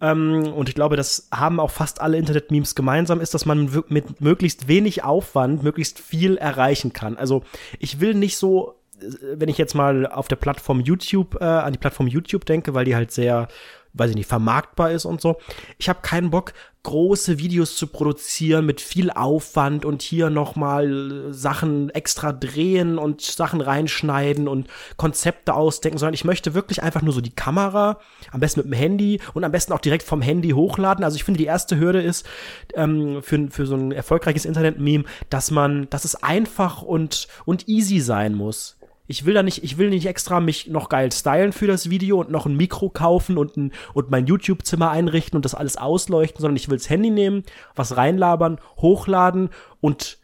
ähm, 0.00 0.52
und 0.52 0.68
ich 0.68 0.74
glaube, 0.74 0.96
das 0.96 1.28
haben 1.32 1.60
auch 1.60 1.70
fast 1.70 2.00
alle 2.00 2.18
Internet-Memes 2.18 2.74
gemeinsam, 2.74 3.20
ist, 3.20 3.34
dass 3.34 3.46
man 3.46 3.70
mit 3.88 4.20
möglichst 4.20 4.68
wenig 4.68 5.04
Aufwand 5.04 5.62
möglichst 5.62 6.00
viel 6.00 6.36
erreichen 6.36 6.92
kann. 6.92 7.16
Also 7.16 7.42
ich 7.78 8.00
will 8.00 8.14
nicht 8.14 8.36
so 8.36 8.76
äh, 9.00 9.06
wenn 9.36 9.48
ich 9.48 9.58
jetzt 9.58 9.74
mal 9.74 10.06
auf 10.06 10.28
der 10.28 10.36
Plattform 10.36 10.80
YouTube, 10.80 11.40
äh, 11.40 11.44
an 11.44 11.72
die 11.72 11.78
Plattform 11.78 12.08
YouTube 12.08 12.44
denke, 12.44 12.74
weil 12.74 12.84
die 12.84 12.96
halt 12.96 13.10
sehr 13.10 13.48
weiß 13.96 14.10
ich 14.10 14.16
nicht, 14.16 14.28
vermarktbar 14.28 14.90
ist 14.90 15.04
und 15.04 15.20
so. 15.20 15.36
Ich 15.78 15.88
habe 15.88 16.00
keinen 16.02 16.30
Bock, 16.30 16.52
große 16.86 17.38
Videos 17.40 17.74
zu 17.74 17.88
produzieren 17.88 18.64
mit 18.64 18.80
viel 18.80 19.10
Aufwand 19.10 19.84
und 19.84 20.02
hier 20.02 20.30
nochmal 20.30 21.24
Sachen 21.32 21.90
extra 21.90 22.32
drehen 22.32 22.96
und 22.96 23.22
Sachen 23.22 23.60
reinschneiden 23.60 24.46
und 24.46 24.68
Konzepte 24.96 25.54
ausdenken, 25.54 25.98
sondern 25.98 26.14
ich 26.14 26.24
möchte 26.24 26.54
wirklich 26.54 26.84
einfach 26.84 27.02
nur 27.02 27.12
so 27.12 27.20
die 27.20 27.34
Kamera, 27.34 27.98
am 28.30 28.38
besten 28.38 28.60
mit 28.60 28.66
dem 28.66 28.78
Handy 28.78 29.20
und 29.34 29.42
am 29.42 29.50
besten 29.50 29.72
auch 29.72 29.80
direkt 29.80 30.04
vom 30.04 30.22
Handy 30.22 30.50
hochladen. 30.50 31.04
Also 31.04 31.16
ich 31.16 31.24
finde, 31.24 31.38
die 31.38 31.46
erste 31.46 31.76
Hürde 31.76 32.00
ist 32.00 32.24
ähm, 32.74 33.20
für, 33.20 33.48
für 33.50 33.66
so 33.66 33.74
ein 33.74 33.90
erfolgreiches 33.90 34.44
Internet-Meme, 34.44 35.04
dass 35.28 35.50
man, 35.50 35.90
dass 35.90 36.04
es 36.04 36.14
einfach 36.14 36.82
und, 36.82 37.26
und 37.46 37.66
easy 37.66 37.98
sein 37.98 38.32
muss. 38.32 38.75
Ich 39.06 39.24
will 39.24 39.34
da 39.34 39.42
nicht, 39.42 39.62
ich 39.62 39.78
will 39.78 39.90
nicht 39.90 40.06
extra 40.06 40.40
mich 40.40 40.68
noch 40.68 40.88
geil 40.88 41.12
stylen 41.12 41.52
für 41.52 41.66
das 41.66 41.90
Video 41.90 42.20
und 42.20 42.30
noch 42.30 42.46
ein 42.46 42.56
Mikro 42.56 42.90
kaufen 42.90 43.38
und, 43.38 43.56
ein, 43.56 43.72
und 43.94 44.10
mein 44.10 44.26
YouTube-Zimmer 44.26 44.90
einrichten 44.90 45.36
und 45.36 45.44
das 45.44 45.54
alles 45.54 45.76
ausleuchten, 45.76 46.40
sondern 46.40 46.56
ich 46.56 46.68
will 46.68 46.78
das 46.78 46.90
Handy 46.90 47.10
nehmen, 47.10 47.44
was 47.74 47.96
reinlabern, 47.96 48.58
hochladen 48.78 49.50
und 49.80 50.18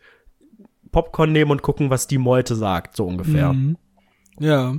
Popcorn 0.90 1.32
nehmen 1.32 1.50
und 1.50 1.62
gucken, 1.62 1.90
was 1.90 2.06
die 2.06 2.18
Meute 2.18 2.54
sagt, 2.54 2.96
so 2.96 3.06
ungefähr. 3.06 3.52
Mhm. 3.52 3.76
Ja. 4.38 4.76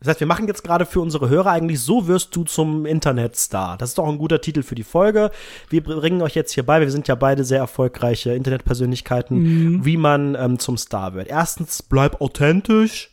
Das 0.00 0.08
heißt, 0.08 0.20
wir 0.20 0.26
machen 0.26 0.46
jetzt 0.46 0.64
gerade 0.64 0.86
für 0.86 1.00
unsere 1.00 1.28
Hörer 1.28 1.50
eigentlich 1.50 1.80
so 1.80 2.08
wirst 2.08 2.34
du 2.34 2.44
zum 2.44 2.86
Internetstar. 2.86 3.76
Das 3.76 3.90
ist 3.90 3.98
doch 3.98 4.08
ein 4.08 4.16
guter 4.16 4.40
Titel 4.40 4.62
für 4.62 4.74
die 4.74 4.82
Folge. 4.82 5.30
Wir 5.68 5.82
bringen 5.82 6.22
euch 6.22 6.34
jetzt 6.34 6.52
hier 6.52 6.64
bei, 6.64 6.80
wir 6.80 6.90
sind 6.90 7.06
ja 7.06 7.14
beide 7.14 7.44
sehr 7.44 7.58
erfolgreiche 7.58 8.32
Internetpersönlichkeiten, 8.32 9.38
mhm. 9.38 9.84
wie 9.84 9.98
man 9.98 10.34
ähm, 10.36 10.58
zum 10.58 10.78
Star 10.78 11.12
wird. 11.12 11.28
Erstens, 11.28 11.82
bleib 11.82 12.22
authentisch. 12.22 13.09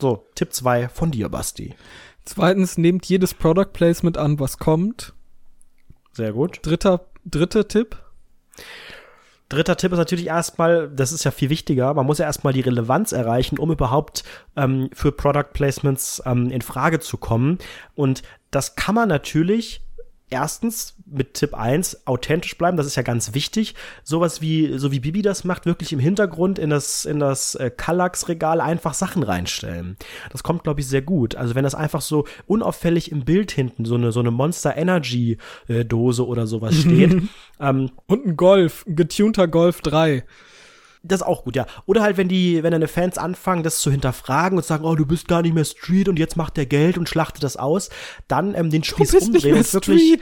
So, 0.00 0.26
Tipp 0.34 0.52
2 0.52 0.88
von 0.88 1.10
dir, 1.10 1.28
Basti. 1.28 1.74
Zweitens, 2.24 2.78
nehmt 2.78 3.06
jedes 3.06 3.34
Product 3.34 3.72
Placement 3.72 4.18
an, 4.18 4.38
was 4.38 4.58
kommt. 4.58 5.14
Sehr 6.12 6.32
gut. 6.32 6.60
Dritter, 6.62 7.06
dritter 7.24 7.66
Tipp. 7.66 7.96
Dritter 9.48 9.76
Tipp 9.76 9.92
ist 9.92 9.98
natürlich 9.98 10.26
erstmal, 10.26 10.90
das 10.90 11.10
ist 11.10 11.24
ja 11.24 11.30
viel 11.30 11.48
wichtiger, 11.48 11.94
man 11.94 12.04
muss 12.04 12.18
ja 12.18 12.26
erstmal 12.26 12.52
die 12.52 12.60
Relevanz 12.60 13.12
erreichen, 13.12 13.58
um 13.58 13.72
überhaupt 13.72 14.22
ähm, 14.56 14.90
für 14.92 15.10
Product 15.10 15.52
Placements 15.54 16.22
ähm, 16.26 16.50
in 16.50 16.60
Frage 16.60 17.00
zu 17.00 17.16
kommen. 17.16 17.58
Und 17.94 18.22
das 18.50 18.76
kann 18.76 18.94
man 18.94 19.08
natürlich 19.08 19.80
erstens 20.30 20.94
mit 21.06 21.34
Tipp 21.34 21.54
1 21.54 22.06
authentisch 22.06 22.56
bleiben, 22.56 22.76
das 22.76 22.86
ist 22.86 22.96
ja 22.96 23.02
ganz 23.02 23.34
wichtig. 23.34 23.74
Sowas 24.04 24.40
wie, 24.40 24.78
so 24.78 24.92
wie 24.92 25.00
Bibi 25.00 25.22
das 25.22 25.44
macht, 25.44 25.66
wirklich 25.66 25.92
im 25.92 25.98
Hintergrund 25.98 26.58
in 26.58 26.70
das, 26.70 27.04
in 27.04 27.18
das 27.18 27.54
äh, 27.54 27.70
Kallax-Regal 27.70 28.60
einfach 28.60 28.94
Sachen 28.94 29.22
reinstellen. 29.22 29.96
Das 30.30 30.42
kommt, 30.42 30.64
glaube 30.64 30.80
ich, 30.80 30.86
sehr 30.86 31.02
gut. 31.02 31.34
Also 31.34 31.54
wenn 31.54 31.64
das 31.64 31.74
einfach 31.74 32.00
so 32.00 32.26
unauffällig 32.46 33.10
im 33.10 33.24
Bild 33.24 33.50
hinten, 33.50 33.84
so 33.84 33.94
eine, 33.94 34.12
so 34.12 34.20
eine 34.20 34.30
Monster 34.30 34.76
Energy 34.76 35.38
äh, 35.68 35.84
Dose 35.84 36.26
oder 36.26 36.46
sowas 36.46 36.74
steht. 36.80 37.22
ähm, 37.60 37.90
Und 38.06 38.26
ein 38.26 38.36
Golf, 38.36 38.84
ein 38.86 38.96
getunter 38.96 39.48
Golf 39.48 39.80
3. 39.80 40.24
Das 41.02 41.20
ist 41.20 41.26
auch 41.26 41.44
gut, 41.44 41.56
ja. 41.56 41.66
Oder 41.86 42.02
halt, 42.02 42.16
wenn 42.16 42.28
die, 42.28 42.62
wenn 42.62 42.72
deine 42.72 42.88
Fans 42.88 43.18
anfangen, 43.18 43.62
das 43.62 43.80
zu 43.80 43.90
hinterfragen 43.90 44.58
und 44.58 44.64
sagen, 44.64 44.84
oh, 44.84 44.94
du 44.94 45.06
bist 45.06 45.28
gar 45.28 45.42
nicht 45.42 45.54
mehr 45.54 45.64
Street 45.64 46.08
und 46.08 46.18
jetzt 46.18 46.36
macht 46.36 46.56
der 46.56 46.66
Geld 46.66 46.98
und 46.98 47.08
schlachtet 47.08 47.42
das 47.42 47.56
aus, 47.56 47.90
dann 48.26 48.54
ähm, 48.54 48.70
den 48.70 48.84
Spieß 48.84 49.14
umdrehen 49.14 49.56
und 49.56 49.72
wirklich 49.72 50.20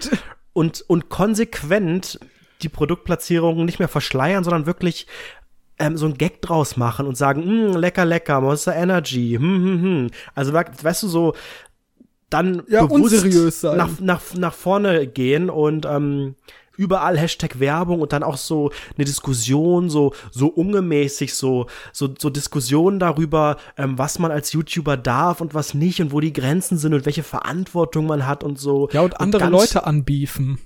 und, 0.53 0.85
und 0.89 1.09
konsequent 1.09 2.21
die 2.63 2.69
Produktplatzierungen 2.69 3.65
nicht 3.67 3.79
mehr 3.79 3.89
verschleiern, 3.89 4.45
sondern 4.45 4.67
wirklich 4.67 5.07
ähm, 5.79 5.97
so 5.97 6.07
ein 6.07 6.17
Gag 6.17 6.41
draus 6.43 6.77
machen 6.77 7.07
und 7.07 7.17
sagen, 7.17 7.43
hm, 7.43 7.77
lecker, 7.77 8.05
lecker, 8.05 8.41
Monster 8.41 8.75
Energy, 8.75 9.37
hm, 9.39 9.65
hm, 9.65 9.83
hm. 9.83 10.11
Also, 10.35 10.53
weißt 10.55 11.03
du, 11.03 11.09
so 11.09 11.35
dann 12.31 12.63
ja, 12.69 12.85
bewusst 12.85 13.63
nach, 13.63 14.01
nach, 14.01 14.21
nach 14.35 14.55
vorne 14.55 15.07
gehen 15.07 15.49
und 15.49 15.87
ähm, 15.87 16.35
überall 16.77 17.19
Hashtag 17.19 17.61
Werbung 17.61 18.01
und 18.01 18.13
dann 18.13 18.23
auch 18.23 18.37
so 18.37 18.71
eine 18.97 19.05
Diskussion, 19.05 19.91
so, 19.91 20.13
so 20.31 20.49
ungemäßig, 20.49 21.35
so, 21.35 21.67
so, 21.93 22.09
so 22.19 22.31
Diskussionen 22.31 22.99
darüber, 22.99 23.57
ähm, 23.77 23.99
was 23.99 24.19
man 24.19 24.31
als 24.31 24.53
YouTuber 24.53 24.97
darf 24.97 25.41
und 25.41 25.55
was 25.55 25.75
nicht 25.75 26.01
und 26.01 26.13
wo 26.13 26.21
die 26.21 26.33
Grenzen 26.33 26.79
sind 26.79 26.95
und 26.95 27.07
welche 27.07 27.23
Verantwortung 27.23 28.07
man 28.07 28.27
hat 28.27 28.45
und 28.45 28.59
so. 28.59 28.89
Ja, 28.93 29.03
und 29.03 29.21
andere 29.21 29.45
und 29.45 29.51
Leute 29.51 29.87
anbiefen. 29.87 30.59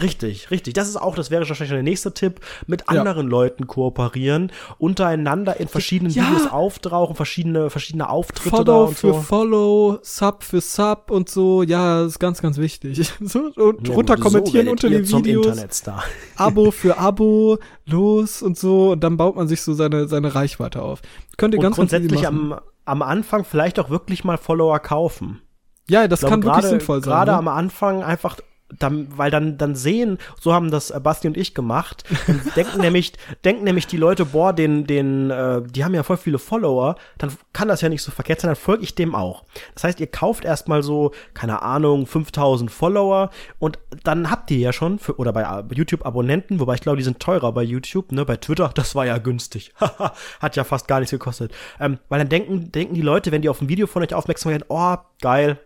Richtig, 0.00 0.50
richtig. 0.50 0.74
Das 0.74 0.88
ist 0.88 0.96
auch, 0.96 1.14
das 1.14 1.30
wäre 1.30 1.48
wahrscheinlich 1.48 1.70
der 1.70 1.82
nächste 1.82 2.12
Tipp, 2.12 2.40
mit 2.66 2.88
anderen 2.88 3.26
ja. 3.26 3.30
Leuten 3.30 3.66
kooperieren, 3.66 4.52
untereinander 4.78 5.58
in 5.58 5.68
verschiedenen 5.68 6.12
ja. 6.12 6.24
Videos 6.24 6.50
auftauchen, 6.50 7.16
verschiedene, 7.16 7.70
verschiedene 7.70 8.08
Auftritte 8.08 8.50
Follow 8.50 8.86
für 8.88 9.12
so. 9.12 9.20
Follow, 9.20 9.98
Sub 10.02 10.42
für 10.42 10.60
Sub 10.60 11.10
und 11.10 11.28
so, 11.28 11.62
ja, 11.62 12.04
ist 12.04 12.18
ganz, 12.18 12.42
ganz 12.42 12.58
wichtig. 12.58 13.12
So, 13.26 13.50
und 13.56 13.88
ja, 13.88 13.94
runter 13.94 14.16
kommentieren 14.16 14.66
so 14.66 14.72
unter 14.72 14.88
den 14.88 15.08
Videos. 15.08 15.82
Abo 16.36 16.70
für 16.70 16.98
Abo, 16.98 17.58
los 17.86 18.42
und 18.42 18.56
so, 18.56 18.92
und 18.92 19.02
dann 19.02 19.16
baut 19.16 19.36
man 19.36 19.48
sich 19.48 19.62
so 19.62 19.74
seine, 19.74 20.06
seine 20.06 20.34
Reichweite 20.34 20.82
auf. 20.82 21.00
Könnt 21.36 21.54
ihr 21.54 21.58
und 21.58 21.64
ganz 21.64 21.76
grundsätzlich 21.76 22.26
am, 22.26 22.58
am 22.84 23.02
Anfang 23.02 23.44
vielleicht 23.44 23.80
auch 23.80 23.90
wirklich 23.90 24.24
mal 24.24 24.38
Follower 24.38 24.78
kaufen. 24.78 25.42
Ja, 25.88 26.08
das 26.08 26.20
glaube, 26.20 26.32
kann 26.32 26.42
wirklich 26.42 26.62
grade, 26.62 26.68
sinnvoll 26.68 27.02
sein. 27.02 27.10
Gerade 27.10 27.32
ne? 27.32 27.38
am 27.38 27.48
Anfang 27.48 28.02
einfach 28.02 28.36
dann, 28.78 29.06
weil 29.16 29.30
dann, 29.30 29.58
dann 29.58 29.74
sehen, 29.74 30.18
so 30.40 30.52
haben 30.52 30.70
das 30.70 30.90
äh, 30.90 30.98
Basti 31.00 31.28
und 31.28 31.36
ich 31.36 31.54
gemacht, 31.54 32.04
denken 32.56 32.80
nämlich, 32.80 33.12
denken 33.44 33.64
nämlich 33.64 33.86
die 33.86 33.96
Leute, 33.96 34.26
boah, 34.26 34.52
den, 34.52 34.86
den, 34.86 35.30
äh, 35.30 35.62
die 35.62 35.84
haben 35.84 35.94
ja 35.94 36.02
voll 36.02 36.16
viele 36.16 36.38
Follower, 36.38 36.96
dann 37.18 37.32
kann 37.52 37.68
das 37.68 37.80
ja 37.80 37.88
nicht 37.88 38.02
so 38.02 38.10
verkehrt 38.10 38.40
sein, 38.40 38.48
dann 38.48 38.56
folge 38.56 38.82
ich 38.82 38.94
dem 38.94 39.14
auch. 39.14 39.44
Das 39.74 39.84
heißt, 39.84 40.00
ihr 40.00 40.08
kauft 40.08 40.44
erstmal 40.44 40.82
so, 40.82 41.12
keine 41.34 41.62
Ahnung, 41.62 42.06
5000 42.06 42.70
Follower 42.70 43.30
und 43.58 43.78
dann 44.02 44.30
habt 44.30 44.50
ihr 44.50 44.58
ja 44.58 44.72
schon, 44.72 44.98
für, 44.98 45.16
oder 45.18 45.32
bei 45.32 45.42
äh, 45.42 45.62
YouTube 45.74 46.04
Abonnenten, 46.04 46.58
wobei 46.58 46.74
ich 46.74 46.80
glaube, 46.80 46.98
die 46.98 47.04
sind 47.04 47.20
teurer 47.20 47.52
bei 47.52 47.62
YouTube, 47.62 48.12
ne, 48.12 48.24
bei 48.24 48.36
Twitter, 48.36 48.70
das 48.74 48.94
war 48.94 49.06
ja 49.06 49.18
günstig. 49.18 49.72
Hat 50.40 50.56
ja 50.56 50.64
fast 50.64 50.88
gar 50.88 50.98
nichts 50.98 51.12
gekostet. 51.12 51.52
Ähm, 51.78 51.98
weil 52.08 52.18
dann 52.18 52.28
denken, 52.28 52.72
denken 52.72 52.94
die 52.94 53.02
Leute, 53.02 53.30
wenn 53.32 53.42
die 53.42 53.48
auf 53.48 53.60
ein 53.60 53.68
Video 53.68 53.86
von 53.86 54.02
euch 54.02 54.12
aufmerksam 54.12 54.50
werden, 54.50 54.64
oh, 54.68 54.96
geil, 55.20 55.58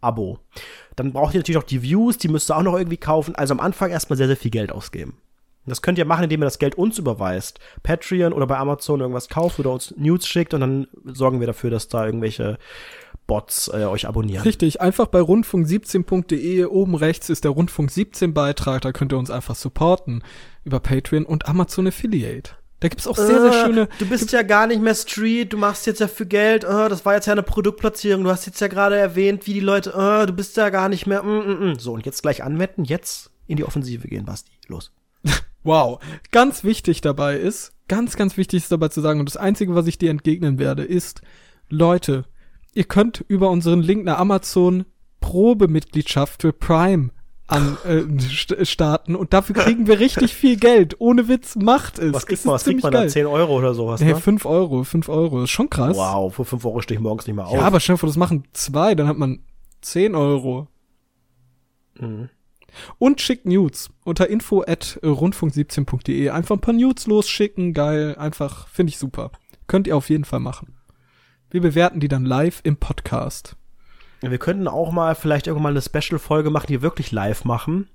Abo. 0.00 0.38
Dann 0.98 1.12
braucht 1.12 1.34
ihr 1.34 1.40
natürlich 1.40 1.58
auch 1.58 1.62
die 1.62 1.82
Views, 1.82 2.18
die 2.18 2.28
müsst 2.28 2.50
ihr 2.50 2.56
auch 2.56 2.62
noch 2.62 2.76
irgendwie 2.76 2.96
kaufen. 2.96 3.34
Also 3.34 3.54
am 3.54 3.60
Anfang 3.60 3.90
erstmal 3.90 4.16
sehr, 4.16 4.26
sehr 4.26 4.36
viel 4.36 4.50
Geld 4.50 4.72
ausgeben. 4.72 5.16
Das 5.66 5.82
könnt 5.82 5.98
ihr 5.98 6.04
machen, 6.04 6.24
indem 6.24 6.42
ihr 6.42 6.46
das 6.46 6.58
Geld 6.58 6.76
uns 6.76 6.98
überweist. 6.98 7.60
Patreon 7.82 8.32
oder 8.32 8.46
bei 8.46 8.56
Amazon 8.56 9.00
irgendwas 9.00 9.28
kauft 9.28 9.58
oder 9.58 9.70
uns 9.70 9.94
News 9.96 10.26
schickt 10.26 10.54
und 10.54 10.60
dann 10.60 10.88
sorgen 11.04 11.40
wir 11.40 11.46
dafür, 11.46 11.70
dass 11.70 11.88
da 11.88 12.06
irgendwelche 12.06 12.58
Bots 13.26 13.68
äh, 13.68 13.84
euch 13.84 14.08
abonnieren. 14.08 14.42
Richtig, 14.42 14.80
einfach 14.80 15.06
bei 15.06 15.20
rundfunk17.de 15.20 16.64
oben 16.64 16.94
rechts 16.94 17.28
ist 17.28 17.44
der 17.44 17.50
Rundfunk 17.50 17.90
17 17.90 18.32
Beitrag, 18.32 18.80
da 18.80 18.92
könnt 18.92 19.12
ihr 19.12 19.18
uns 19.18 19.30
einfach 19.30 19.54
supporten 19.54 20.24
über 20.64 20.80
Patreon 20.80 21.26
und 21.26 21.46
Amazon 21.46 21.86
Affiliate. 21.86 22.52
Da 22.80 22.88
gibt's 22.88 23.08
auch 23.08 23.16
sehr, 23.16 23.40
sehr 23.40 23.50
äh, 23.50 23.64
schöne. 23.64 23.88
Du 23.98 24.06
bist 24.06 24.30
ja 24.30 24.42
gar 24.42 24.68
nicht 24.68 24.80
mehr 24.80 24.94
Street, 24.94 25.52
du 25.52 25.56
machst 25.56 25.86
jetzt 25.86 26.00
ja 26.00 26.06
für 26.06 26.26
Geld, 26.26 26.64
uh, 26.64 26.88
das 26.88 27.04
war 27.04 27.14
jetzt 27.14 27.26
ja 27.26 27.32
eine 27.32 27.42
Produktplatzierung, 27.42 28.22
du 28.22 28.30
hast 28.30 28.46
jetzt 28.46 28.60
ja 28.60 28.68
gerade 28.68 28.96
erwähnt, 28.96 29.46
wie 29.46 29.54
die 29.54 29.60
Leute, 29.60 29.94
uh, 29.96 30.26
du 30.26 30.32
bist 30.32 30.56
ja 30.56 30.70
gar 30.70 30.88
nicht 30.88 31.06
mehr. 31.06 31.22
Mm, 31.24 31.38
mm, 31.38 31.70
mm. 31.70 31.78
So, 31.78 31.92
und 31.94 32.06
jetzt 32.06 32.22
gleich 32.22 32.44
anwetten, 32.44 32.84
jetzt 32.84 33.30
in 33.48 33.56
die 33.56 33.64
Offensive 33.64 34.06
gehen, 34.06 34.24
Basti. 34.24 34.52
Los. 34.68 34.92
wow. 35.64 36.00
Ganz 36.30 36.62
wichtig 36.62 37.00
dabei 37.00 37.36
ist, 37.36 37.72
ganz, 37.88 38.16
ganz 38.16 38.36
wichtig 38.36 38.62
ist 38.62 38.70
dabei 38.70 38.88
zu 38.88 39.00
sagen, 39.00 39.18
und 39.18 39.28
das 39.28 39.36
Einzige, 39.36 39.74
was 39.74 39.88
ich 39.88 39.98
dir 39.98 40.10
entgegnen 40.10 40.60
werde, 40.60 40.84
ist, 40.84 41.22
Leute, 41.68 42.26
ihr 42.74 42.84
könnt 42.84 43.24
über 43.26 43.50
unseren 43.50 43.82
Link 43.82 44.04
nach 44.04 44.18
Amazon 44.18 44.84
Probemitgliedschaft 45.20 46.42
für 46.42 46.52
Prime 46.52 47.10
an 47.48 47.78
äh, 47.84 48.64
starten 48.66 49.16
und 49.16 49.32
dafür 49.32 49.56
kriegen 49.56 49.86
wir 49.86 49.98
richtig 49.98 50.34
viel 50.34 50.56
Geld. 50.56 50.96
Ohne 51.00 51.28
Witz 51.28 51.56
macht 51.56 51.98
es. 51.98 52.12
Was 52.12 52.26
kriegt 52.26 52.44
man, 52.44 52.54
was 52.54 52.64
kriegt 52.64 52.82
man 52.82 52.92
da? 52.92 53.08
10 53.08 53.26
Euro 53.26 53.56
oder 53.56 53.72
sowas? 53.74 54.00
Nee, 54.00 54.12
ne? 54.12 54.16
5 54.16 54.44
Euro, 54.44 54.84
5 54.84 55.08
Euro. 55.08 55.42
ist 55.42 55.50
schon 55.50 55.70
krass. 55.70 55.96
Wow, 55.96 56.34
für 56.34 56.44
5 56.44 56.64
Euro 56.66 56.82
stehe 56.82 56.98
ich 56.98 57.02
morgens 57.02 57.26
nicht 57.26 57.36
mehr 57.36 57.46
auf. 57.46 57.54
Ja, 57.54 57.62
aber 57.62 57.80
stell 57.80 57.94
dir 57.94 57.98
vor, 57.98 58.08
das 58.08 58.18
machen 58.18 58.44
zwei, 58.52 58.94
dann 58.94 59.08
hat 59.08 59.16
man 59.16 59.40
10 59.80 60.14
Euro. 60.14 60.68
Mhm. 61.98 62.28
Und 62.98 63.22
schickt 63.22 63.46
Nudes 63.46 63.90
unter 64.04 64.28
info 64.28 64.62
at 64.62 65.00
rundfunk17.de. 65.02 66.28
Einfach 66.28 66.56
ein 66.56 66.60
paar 66.60 66.74
Nudes 66.74 67.06
losschicken, 67.06 67.72
geil, 67.72 68.14
einfach, 68.18 68.68
finde 68.68 68.90
ich 68.90 68.98
super. 68.98 69.30
Könnt 69.66 69.86
ihr 69.86 69.96
auf 69.96 70.10
jeden 70.10 70.24
Fall 70.24 70.40
machen. 70.40 70.76
Wir 71.50 71.62
bewerten 71.62 71.98
die 71.98 72.08
dann 72.08 72.26
live 72.26 72.60
im 72.62 72.76
Podcast. 72.76 73.56
Wir 74.20 74.38
könnten 74.38 74.68
auch 74.68 74.90
mal 74.90 75.14
vielleicht 75.14 75.46
irgendwann 75.46 75.74
mal 75.74 75.80
eine 75.80 75.82
Special-Folge 75.82 76.50
machen, 76.50 76.66
die 76.68 76.74
wir 76.74 76.82
wirklich 76.82 77.12
live 77.12 77.44
machen. 77.44 77.88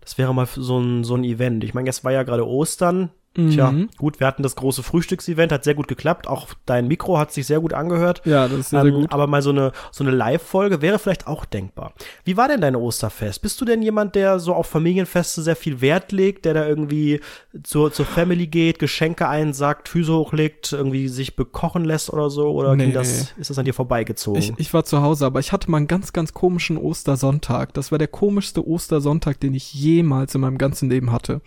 Das 0.00 0.18
wäre 0.18 0.34
mal 0.34 0.46
so 0.46 0.78
ein, 0.78 1.04
so 1.04 1.14
ein 1.14 1.24
Event. 1.24 1.62
Ich 1.62 1.74
meine, 1.74 1.88
jetzt 1.88 2.04
war 2.04 2.12
ja 2.12 2.22
gerade 2.22 2.46
Ostern. 2.46 3.10
Mhm. 3.36 3.50
Tja, 3.50 3.72
gut, 3.96 4.18
wir 4.18 4.26
hatten 4.26 4.42
das 4.42 4.56
große 4.56 4.82
Frühstücksevent, 4.82 5.52
hat 5.52 5.62
sehr 5.62 5.76
gut 5.76 5.86
geklappt. 5.86 6.26
Auch 6.26 6.48
dein 6.66 6.88
Mikro 6.88 7.16
hat 7.16 7.32
sich 7.32 7.46
sehr 7.46 7.60
gut 7.60 7.72
angehört. 7.72 8.22
Ja, 8.24 8.48
das 8.48 8.58
ist 8.58 8.70
sehr, 8.70 8.80
ähm, 8.80 8.86
sehr 8.86 8.94
gut. 8.94 9.12
Aber 9.12 9.28
mal 9.28 9.40
so 9.40 9.50
eine, 9.50 9.70
so 9.92 10.02
eine 10.02 10.10
Live-Folge 10.10 10.82
wäre 10.82 10.98
vielleicht 10.98 11.28
auch 11.28 11.44
denkbar. 11.44 11.92
Wie 12.24 12.36
war 12.36 12.48
denn 12.48 12.60
dein 12.60 12.74
Osterfest? 12.74 13.40
Bist 13.40 13.60
du 13.60 13.64
denn 13.64 13.82
jemand, 13.82 14.16
der 14.16 14.40
so 14.40 14.52
auf 14.52 14.66
Familienfeste 14.66 15.42
sehr 15.42 15.54
viel 15.54 15.80
Wert 15.80 16.10
legt, 16.10 16.44
der 16.44 16.54
da 16.54 16.66
irgendwie 16.66 17.20
zur, 17.62 17.92
zur 17.92 18.04
Family 18.04 18.48
geht, 18.48 18.80
Geschenke 18.80 19.28
einsackt, 19.28 19.88
Füße 19.88 20.12
hochlegt, 20.12 20.72
irgendwie 20.72 21.06
sich 21.06 21.36
bekochen 21.36 21.84
lässt 21.84 22.12
oder 22.12 22.30
so? 22.30 22.50
Oder 22.50 22.74
nee. 22.74 22.90
das, 22.90 23.32
ist 23.38 23.48
das 23.48 23.58
an 23.58 23.64
dir 23.64 23.74
vorbeigezogen? 23.74 24.40
Ich, 24.42 24.52
ich 24.56 24.74
war 24.74 24.84
zu 24.84 25.02
Hause, 25.02 25.26
aber 25.26 25.38
ich 25.38 25.52
hatte 25.52 25.70
mal 25.70 25.76
einen 25.76 25.86
ganz, 25.86 26.12
ganz 26.12 26.34
komischen 26.34 26.76
Ostersonntag. 26.76 27.74
Das 27.74 27.92
war 27.92 27.98
der 27.98 28.08
komischste 28.08 28.66
Ostersonntag, 28.66 29.38
den 29.38 29.54
ich 29.54 29.72
jemals 29.72 30.34
in 30.34 30.40
meinem 30.40 30.58
ganzen 30.58 30.90
Leben 30.90 31.12
hatte. 31.12 31.42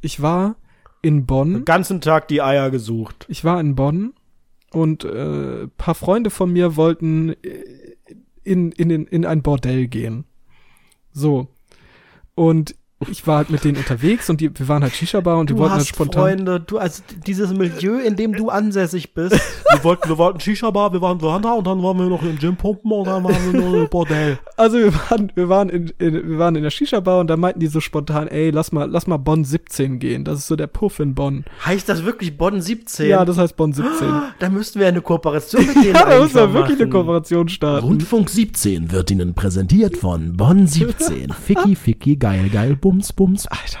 Ich 0.00 0.22
war 0.22 0.54
in 1.02 1.26
Bonn. 1.26 1.54
Den 1.54 1.64
ganzen 1.64 2.00
Tag 2.00 2.28
die 2.28 2.42
Eier 2.42 2.70
gesucht. 2.70 3.26
Ich 3.28 3.44
war 3.44 3.60
in 3.60 3.74
Bonn 3.74 4.14
und 4.72 5.04
äh, 5.04 5.66
paar 5.68 5.94
Freunde 5.94 6.30
von 6.30 6.52
mir 6.52 6.76
wollten 6.76 7.30
äh, 7.42 7.64
in, 8.42 8.72
in, 8.72 8.90
in, 8.90 9.06
in 9.06 9.26
ein 9.26 9.42
Bordell 9.42 9.88
gehen. 9.88 10.24
So. 11.12 11.48
Und 12.34 12.74
ich 13.08 13.26
war 13.26 13.38
halt 13.38 13.50
mit 13.50 13.64
denen 13.64 13.78
unterwegs 13.78 14.28
und 14.28 14.40
die, 14.40 14.50
wir 14.58 14.68
waren 14.68 14.82
halt 14.82 14.94
Shisha-Bar 14.94 15.38
und 15.38 15.48
die 15.48 15.54
du 15.54 15.60
wollten 15.60 15.76
halt 15.76 15.86
spontan. 15.86 16.22
Freunde, 16.22 16.60
du, 16.60 16.78
also 16.78 17.02
dieses 17.26 17.52
Milieu, 17.54 17.98
in 17.98 18.16
dem 18.16 18.34
du 18.34 18.50
ansässig 18.50 19.14
bist. 19.14 19.32
wir 19.32 19.84
wollten, 19.84 20.08
wir 20.08 20.18
wollten 20.18 20.40
Shisha-Bar, 20.40 20.92
wir 20.92 21.00
waren 21.00 21.18
da 21.18 21.52
und 21.52 21.66
dann 21.66 21.82
waren 21.82 21.98
wir 21.98 22.06
noch 22.06 22.22
im 22.22 22.38
Gym 22.38 22.56
pumpen 22.56 22.92
und 22.92 23.06
dann 23.06 23.24
waren 23.24 23.52
wir 23.52 23.60
noch 23.60 23.72
im 23.74 23.88
Bordell. 23.88 24.38
Also 24.56 24.78
wir 24.78 24.92
waren, 24.92 25.32
wir 25.34 25.48
waren 25.48 25.70
in, 25.70 25.92
in 25.98 26.30
wir 26.30 26.38
waren 26.38 26.56
in 26.56 26.62
der 26.62 26.70
Shisha-Bar 26.70 27.20
und 27.20 27.28
da 27.28 27.36
meinten 27.36 27.60
die 27.60 27.68
so 27.68 27.80
spontan, 27.80 28.28
ey, 28.28 28.50
lass 28.50 28.72
mal, 28.72 28.90
lass 28.90 29.06
mal 29.06 29.16
Bonn 29.16 29.44
17 29.44 29.98
gehen. 29.98 30.24
Das 30.24 30.38
ist 30.38 30.46
so 30.46 30.56
der 30.56 30.66
Puff 30.66 31.00
in 31.00 31.14
Bonn. 31.14 31.44
Heißt 31.64 31.88
das 31.88 32.04
wirklich 32.04 32.36
Bonn 32.36 32.60
17? 32.60 33.08
Ja, 33.08 33.24
das 33.24 33.38
heißt 33.38 33.56
Bonn 33.56 33.72
17. 33.72 34.08
Da 34.38 34.48
müssten 34.50 34.78
wir 34.78 34.88
eine 34.88 35.00
Kooperation 35.00 35.66
mit 35.66 35.74
denen 35.84 35.94
Ja, 35.94 36.04
da 36.04 36.20
müssen 36.20 36.34
wir 36.34 36.52
wirklich 36.52 36.80
eine 36.80 36.90
Kooperation 36.90 37.48
starten. 37.48 37.86
Rundfunk 37.86 38.28
17 38.28 38.92
wird 38.92 39.10
Ihnen 39.10 39.34
präsentiert 39.34 39.96
von 39.96 40.36
Bonn 40.36 40.66
17. 40.66 41.32
Ficky, 41.46 41.74
Ficky, 41.74 42.16
geil, 42.16 42.50
geil, 42.52 42.76
Bums, 42.90 43.12
Bums. 43.12 43.46
Alter. 43.46 43.78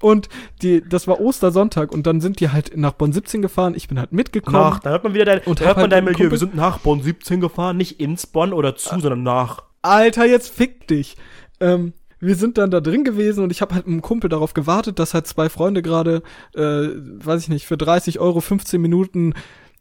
Und 0.00 0.28
die, 0.62 0.80
das 0.86 1.08
war 1.08 1.20
Ostersonntag 1.20 1.90
und 1.90 2.06
dann 2.06 2.20
sind 2.20 2.38
die 2.38 2.50
halt 2.50 2.76
nach 2.76 2.92
Bonn 2.92 3.12
17 3.12 3.42
gefahren. 3.42 3.74
Ich 3.74 3.88
bin 3.88 3.98
halt 3.98 4.12
mitgekommen. 4.12 4.56
Nach, 4.56 4.78
da 4.78 4.90
hört 4.90 5.02
man 5.02 5.14
wieder 5.14 5.24
dein, 5.24 5.40
und 5.40 5.60
hört 5.60 5.76
man 5.76 5.82
halt 5.82 5.92
dein 5.92 6.04
Milieu. 6.04 6.16
Kumpel, 6.16 6.30
wir 6.30 6.38
sind 6.38 6.54
nach 6.54 6.78
Bonn 6.78 7.02
17 7.02 7.40
gefahren, 7.40 7.76
nicht 7.76 8.00
ins 8.00 8.26
Bonn 8.28 8.52
oder 8.52 8.76
zu, 8.76 8.92
ah. 8.92 9.00
sondern 9.00 9.24
nach. 9.24 9.62
Alter, 9.82 10.24
jetzt 10.24 10.54
fick 10.54 10.86
dich. 10.86 11.16
Ähm, 11.58 11.94
wir 12.20 12.36
sind 12.36 12.58
dann 12.58 12.70
da 12.70 12.80
drin 12.80 13.02
gewesen 13.02 13.42
und 13.42 13.50
ich 13.50 13.60
habe 13.60 13.74
halt 13.74 13.86
mit 13.86 13.94
einem 13.94 14.02
Kumpel 14.02 14.30
darauf 14.30 14.54
gewartet, 14.54 15.00
dass 15.00 15.14
halt 15.14 15.26
zwei 15.26 15.48
Freunde 15.48 15.82
gerade, 15.82 16.22
äh, 16.54 16.60
weiß 16.60 17.42
ich 17.42 17.48
nicht, 17.48 17.66
für 17.66 17.76
30 17.76 18.20
Euro 18.20 18.40
15 18.40 18.80
Minuten 18.80 19.34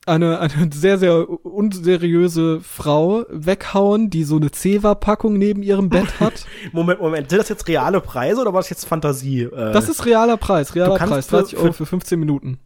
eine, 0.06 0.39
eine 0.39 0.70
sehr, 0.74 0.98
sehr 0.98 1.30
unseriöse 1.46 2.60
Frau 2.62 3.26
weghauen, 3.30 4.10
die 4.10 4.24
so 4.24 4.36
eine 4.38 4.52
Zewa-Packung 4.52 5.38
neben 5.38 5.63
ihrem 5.63 5.89
Bett 5.89 6.08
hat. 6.20 6.46
Moment, 6.72 7.00
Moment, 7.00 7.30
sind 7.30 7.39
das 7.39 7.50
jetzt 7.50 7.68
reale 7.68 8.02
Preise 8.02 8.42
oder 8.42 8.54
war 8.54 8.60
das 8.62 8.70
jetzt 8.70 8.86
Fantasie? 8.86 9.44
Äh, 9.44 9.72
das 9.72 9.89
ist 9.89 10.06
realer 10.06 10.38
Preis, 10.38 10.76
realer 10.76 10.98
Preis, 10.98 11.28
30 11.28 11.58
Euro 11.58 11.74
für 11.74 11.86
15 11.86 12.20
Minuten. 12.20 12.60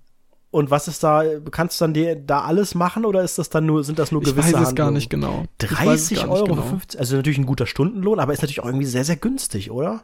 Und 0.50 0.72
was 0.72 0.88
ist 0.88 1.04
da, 1.04 1.24
kannst 1.52 1.80
du 1.80 1.84
dann 1.84 1.94
die, 1.94 2.16
da 2.26 2.42
alles 2.42 2.74
machen 2.74 3.06
oder 3.06 3.22
ist 3.22 3.38
das 3.38 3.50
dann 3.50 3.66
nur, 3.66 3.84
sind 3.84 4.00
das 4.00 4.12
nur 4.12 4.22
gewisse 4.22 4.40
Ich 4.40 4.46
weiß 4.46 4.48
es 4.48 4.56
Handlungen? 4.56 4.76
gar 4.76 4.92
nicht 4.92 5.10
genau. 5.10 5.44
30 5.60 6.28
Euro, 6.28 6.46
genau. 6.46 6.62
50, 6.62 7.00
also 7.00 7.18
natürlich 7.18 7.38
ein 7.38 7.46
guter 7.46 7.68
Stundenlohn, 7.68 8.20
aber 8.20 8.34
ist 8.34 8.42
natürlich 8.42 8.62
auch 8.62 8.66
irgendwie 8.66 8.86
sehr, 8.86 9.04
sehr 9.04 9.18
günstig, 9.18 9.72
oder? 9.72 10.04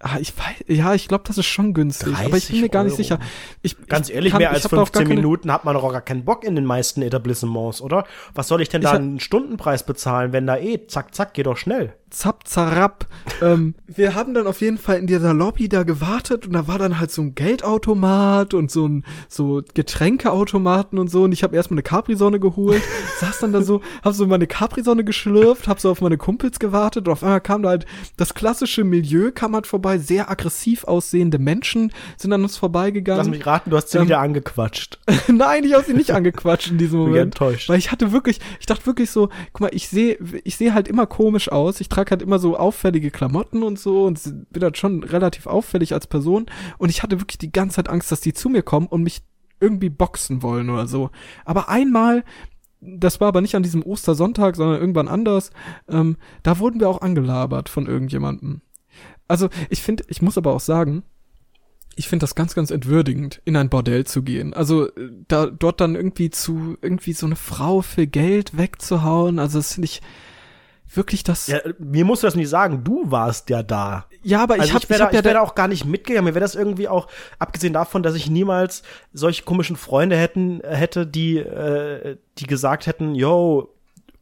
Ah, 0.00 0.18
ich 0.20 0.32
weiß, 0.36 0.64
ja, 0.68 0.94
ich 0.94 1.08
glaube, 1.08 1.24
das 1.26 1.38
ist 1.38 1.46
schon 1.46 1.74
günstig, 1.74 2.14
aber 2.16 2.36
ich 2.36 2.48
bin 2.48 2.60
mir 2.60 2.68
gar 2.68 2.84
nicht 2.84 2.94
sicher. 2.94 3.18
Ich, 3.62 3.76
Ganz 3.88 4.08
ehrlich, 4.10 4.30
kann, 4.30 4.38
mehr 4.38 4.52
als 4.52 4.68
15 4.68 5.08
Minuten 5.08 5.50
hat 5.50 5.64
man 5.64 5.74
doch 5.74 5.82
auch 5.82 5.90
gar 5.92 6.02
keinen 6.02 6.24
Bock 6.24 6.44
in 6.44 6.54
den 6.54 6.64
meisten 6.64 7.02
Etablissements, 7.02 7.80
oder? 7.80 8.04
Was 8.32 8.46
soll 8.46 8.62
ich 8.62 8.68
denn 8.68 8.80
da 8.80 8.92
einen 8.92 9.18
Stundenpreis 9.18 9.84
bezahlen, 9.84 10.32
wenn 10.32 10.46
da 10.46 10.56
eh 10.56 10.86
zack, 10.86 11.16
zack, 11.16 11.34
geht 11.34 11.46
doch 11.46 11.56
schnell 11.56 11.94
zapp, 12.10 12.46
zarab. 12.48 13.06
ähm, 13.42 13.74
wir 13.86 14.14
haben 14.14 14.34
dann 14.34 14.46
auf 14.46 14.60
jeden 14.60 14.78
Fall 14.78 14.98
in 14.98 15.06
dieser 15.06 15.34
Lobby 15.34 15.68
da 15.68 15.82
gewartet 15.82 16.46
und 16.46 16.52
da 16.52 16.66
war 16.66 16.78
dann 16.78 16.98
halt 17.00 17.10
so 17.10 17.22
ein 17.22 17.34
Geldautomat 17.34 18.54
und 18.54 18.70
so 18.70 18.86
ein 18.86 19.04
so 19.28 19.62
Getränkeautomaten 19.74 20.98
und 20.98 21.10
so 21.10 21.24
und 21.24 21.32
ich 21.32 21.42
habe 21.42 21.56
erstmal 21.56 21.76
eine 21.76 21.82
Capri-Sonne 21.82 22.40
geholt, 22.40 22.82
saß 23.20 23.40
dann 23.40 23.52
da 23.52 23.62
so, 23.62 23.80
hab 24.02 24.14
so 24.14 24.26
meine 24.26 24.46
Capri-Sonne 24.46 25.04
geschlürft, 25.04 25.68
hab 25.68 25.80
so 25.80 25.90
auf 25.90 26.00
meine 26.00 26.18
Kumpels 26.18 26.58
gewartet 26.58 27.06
und 27.06 27.12
auf 27.12 27.22
einmal 27.22 27.40
kam 27.40 27.62
da 27.62 27.70
halt 27.70 27.86
das 28.16 28.34
klassische 28.34 28.84
Milieu 28.84 29.30
kam 29.32 29.54
halt 29.54 29.66
vorbei, 29.66 29.98
sehr 29.98 30.30
aggressiv 30.30 30.84
aussehende 30.84 31.38
Menschen 31.38 31.92
sind 32.16 32.32
an 32.32 32.42
uns 32.42 32.56
vorbeigegangen. 32.56 33.18
Lass 33.24 33.28
mich 33.28 33.46
raten, 33.46 33.70
du 33.70 33.76
hast 33.76 33.90
sie 33.90 33.98
ähm, 33.98 34.04
wieder 34.04 34.20
angequatscht. 34.20 34.98
Nein, 35.28 35.64
ich 35.64 35.74
habe 35.74 35.84
sie 35.84 35.94
nicht 35.94 36.12
angequatscht 36.12 36.70
in 36.70 36.78
diesem 36.78 36.98
Moment. 36.98 37.14
Bin 37.14 37.22
enttäuscht. 37.22 37.68
Weil 37.68 37.78
ich 37.78 37.92
hatte 37.92 38.12
wirklich, 38.12 38.40
ich 38.60 38.66
dachte 38.66 38.86
wirklich 38.86 39.10
so, 39.10 39.28
guck 39.52 39.60
mal, 39.60 39.70
ich 39.72 39.88
sehe 39.88 40.18
ich 40.44 40.56
sehe 40.56 40.74
halt 40.74 40.88
immer 40.88 41.06
komisch 41.06 41.50
aus. 41.50 41.80
Ich 41.80 41.88
trage 41.98 42.10
halt 42.12 42.22
immer 42.22 42.38
so 42.38 42.56
auffällige 42.56 43.10
Klamotten 43.10 43.62
und 43.62 43.78
so 43.78 44.04
und 44.04 44.20
bin 44.50 44.62
halt 44.62 44.78
schon 44.78 45.02
relativ 45.02 45.46
auffällig 45.46 45.94
als 45.94 46.06
Person. 46.06 46.46
Und 46.78 46.90
ich 46.90 47.02
hatte 47.02 47.20
wirklich 47.20 47.38
die 47.38 47.52
ganze 47.52 47.76
Zeit 47.76 47.88
Angst, 47.88 48.12
dass 48.12 48.20
die 48.20 48.32
zu 48.32 48.48
mir 48.48 48.62
kommen 48.62 48.86
und 48.86 49.02
mich 49.02 49.22
irgendwie 49.60 49.90
boxen 49.90 50.42
wollen 50.42 50.70
oder 50.70 50.86
so. 50.86 51.10
Aber 51.44 51.68
einmal, 51.68 52.24
das 52.80 53.20
war 53.20 53.28
aber 53.28 53.40
nicht 53.40 53.56
an 53.56 53.64
diesem 53.64 53.82
Ostersonntag, 53.82 54.54
sondern 54.54 54.80
irgendwann 54.80 55.08
anders, 55.08 55.50
ähm, 55.88 56.16
da 56.44 56.60
wurden 56.60 56.78
wir 56.78 56.88
auch 56.88 57.02
angelabert 57.02 57.68
von 57.68 57.86
irgendjemandem. 57.86 58.60
Also 59.26 59.48
ich 59.68 59.82
finde, 59.82 60.04
ich 60.08 60.22
muss 60.22 60.38
aber 60.38 60.54
auch 60.54 60.60
sagen, 60.60 61.02
ich 61.96 62.06
finde 62.06 62.22
das 62.22 62.36
ganz, 62.36 62.54
ganz 62.54 62.70
entwürdigend, 62.70 63.42
in 63.44 63.56
ein 63.56 63.70
Bordell 63.70 64.06
zu 64.06 64.22
gehen. 64.22 64.54
Also 64.54 64.86
äh, 64.86 65.10
da 65.26 65.46
dort 65.46 65.80
dann 65.80 65.96
irgendwie 65.96 66.30
zu 66.30 66.76
irgendwie 66.80 67.12
so 67.12 67.26
eine 67.26 67.34
Frau 67.34 67.82
für 67.82 68.06
Geld 68.06 68.56
wegzuhauen, 68.56 69.40
also 69.40 69.58
das 69.58 69.74
finde 69.74 69.86
ich 69.86 70.00
wirklich 70.94 71.22
das. 71.22 71.46
Ja, 71.46 71.58
mir 71.78 72.04
musst 72.04 72.22
du 72.22 72.26
das 72.26 72.34
nicht 72.34 72.48
sagen, 72.48 72.82
du 72.84 73.10
warst 73.10 73.50
ja 73.50 73.62
da. 73.62 74.06
Ja, 74.22 74.42
aber 74.42 74.56
ich 74.56 74.62
also 74.62 74.74
hab, 74.74 74.82
ich, 74.82 74.90
wär 74.90 74.96
ich, 74.96 75.02
hab 75.02 75.10
da, 75.10 75.14
ja 75.14 75.20
ich 75.20 75.24
wäre 75.24 75.34
da 75.34 75.40
auch 75.40 75.54
gar 75.54 75.68
nicht 75.68 75.84
mitgegangen. 75.84 76.24
Mir 76.24 76.34
wäre 76.34 76.44
das 76.44 76.54
irgendwie 76.54 76.88
auch, 76.88 77.08
abgesehen 77.38 77.72
davon, 77.72 78.02
dass 78.02 78.14
ich 78.14 78.30
niemals 78.30 78.82
solche 79.12 79.44
komischen 79.44 79.76
Freunde 79.76 80.16
hätten, 80.16 80.60
hätte, 80.64 81.06
die, 81.06 81.38
äh, 81.38 82.16
die 82.38 82.46
gesagt 82.46 82.86
hätten, 82.86 83.14
yo, 83.14 83.74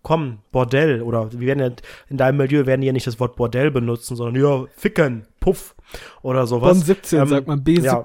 komm, 0.02 0.38
Bordell, 0.52 1.02
oder 1.02 1.32
wir 1.32 1.48
werden 1.48 1.58
ja, 1.58 1.70
in 2.08 2.16
deinem 2.16 2.36
Milieu 2.36 2.64
werden 2.64 2.80
die 2.80 2.86
ja 2.86 2.92
nicht 2.92 3.08
das 3.08 3.18
Wort 3.18 3.34
Bordell 3.34 3.72
benutzen, 3.72 4.14
sondern 4.14 4.40
ja, 4.40 4.64
ficken, 4.76 5.26
puff, 5.40 5.74
oder 6.22 6.46
sowas. 6.46 6.78
Bonn 6.78 6.82
17, 6.82 7.20
ähm, 7.20 7.26
sagt 7.26 7.46
man, 7.48 7.64
B17. 7.64 7.82
Ja, 7.82 8.02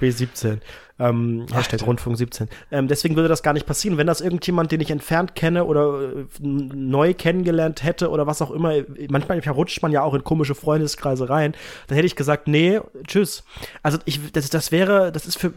B17. 0.00 0.60
Ähm, 1.02 1.46
Hashtag 1.52 1.84
Rundfunk 1.84 2.16
17. 2.16 2.48
Ähm, 2.70 2.86
deswegen 2.86 3.16
würde 3.16 3.28
das 3.28 3.42
gar 3.42 3.52
nicht 3.52 3.66
passieren. 3.66 3.98
Wenn 3.98 4.06
das 4.06 4.20
irgendjemand, 4.20 4.70
den 4.70 4.80
ich 4.80 4.90
entfernt 4.90 5.34
kenne 5.34 5.64
oder 5.64 6.00
äh, 6.00 6.24
neu 6.40 7.12
kennengelernt 7.12 7.82
hätte 7.82 8.10
oder 8.10 8.26
was 8.26 8.40
auch 8.40 8.52
immer, 8.52 8.74
manchmal 9.08 9.42
verrutscht 9.42 9.82
man 9.82 9.90
ja 9.90 10.02
auch 10.02 10.14
in 10.14 10.22
komische 10.22 10.54
Freundeskreise 10.54 11.28
rein, 11.28 11.54
dann 11.88 11.96
hätte 11.96 12.06
ich 12.06 12.14
gesagt, 12.14 12.46
nee, 12.46 12.80
tschüss. 13.06 13.42
Also 13.82 13.98
ich, 14.04 14.20
das, 14.32 14.48
das 14.50 14.70
wäre, 14.70 15.10
das 15.10 15.26
ist 15.26 15.38
für, 15.38 15.52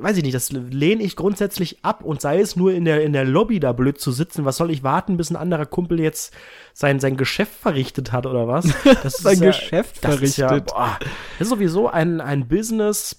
weiß 0.00 0.16
ich 0.16 0.24
nicht, 0.24 0.34
das 0.34 0.50
lehne 0.50 1.04
ich 1.04 1.14
grundsätzlich 1.14 1.84
ab 1.84 2.02
und 2.02 2.20
sei 2.20 2.40
es 2.40 2.56
nur 2.56 2.72
in 2.72 2.84
der, 2.84 3.04
in 3.04 3.12
der 3.12 3.24
Lobby 3.24 3.60
da 3.60 3.72
blöd 3.72 4.00
zu 4.00 4.10
sitzen. 4.10 4.44
Was 4.44 4.56
soll 4.56 4.72
ich 4.72 4.82
warten, 4.82 5.16
bis 5.16 5.30
ein 5.30 5.36
anderer 5.36 5.66
Kumpel 5.66 6.00
jetzt 6.00 6.34
sein, 6.72 6.98
sein 6.98 7.16
Geschäft 7.16 7.54
verrichtet 7.54 8.10
hat 8.10 8.26
oder 8.26 8.48
was? 8.48 8.66
Das 9.02 9.18
sein 9.18 9.34
ist 9.34 9.40
Geschäft 9.40 10.02
ja, 10.02 10.10
verrichtet. 10.10 10.50
Das 10.50 10.52
ist, 10.52 10.66
ja, 10.68 10.74
boah, 10.74 10.98
das 11.38 11.46
ist 11.46 11.48
sowieso 11.48 11.88
ein, 11.88 12.20
ein 12.20 12.48
Business, 12.48 13.16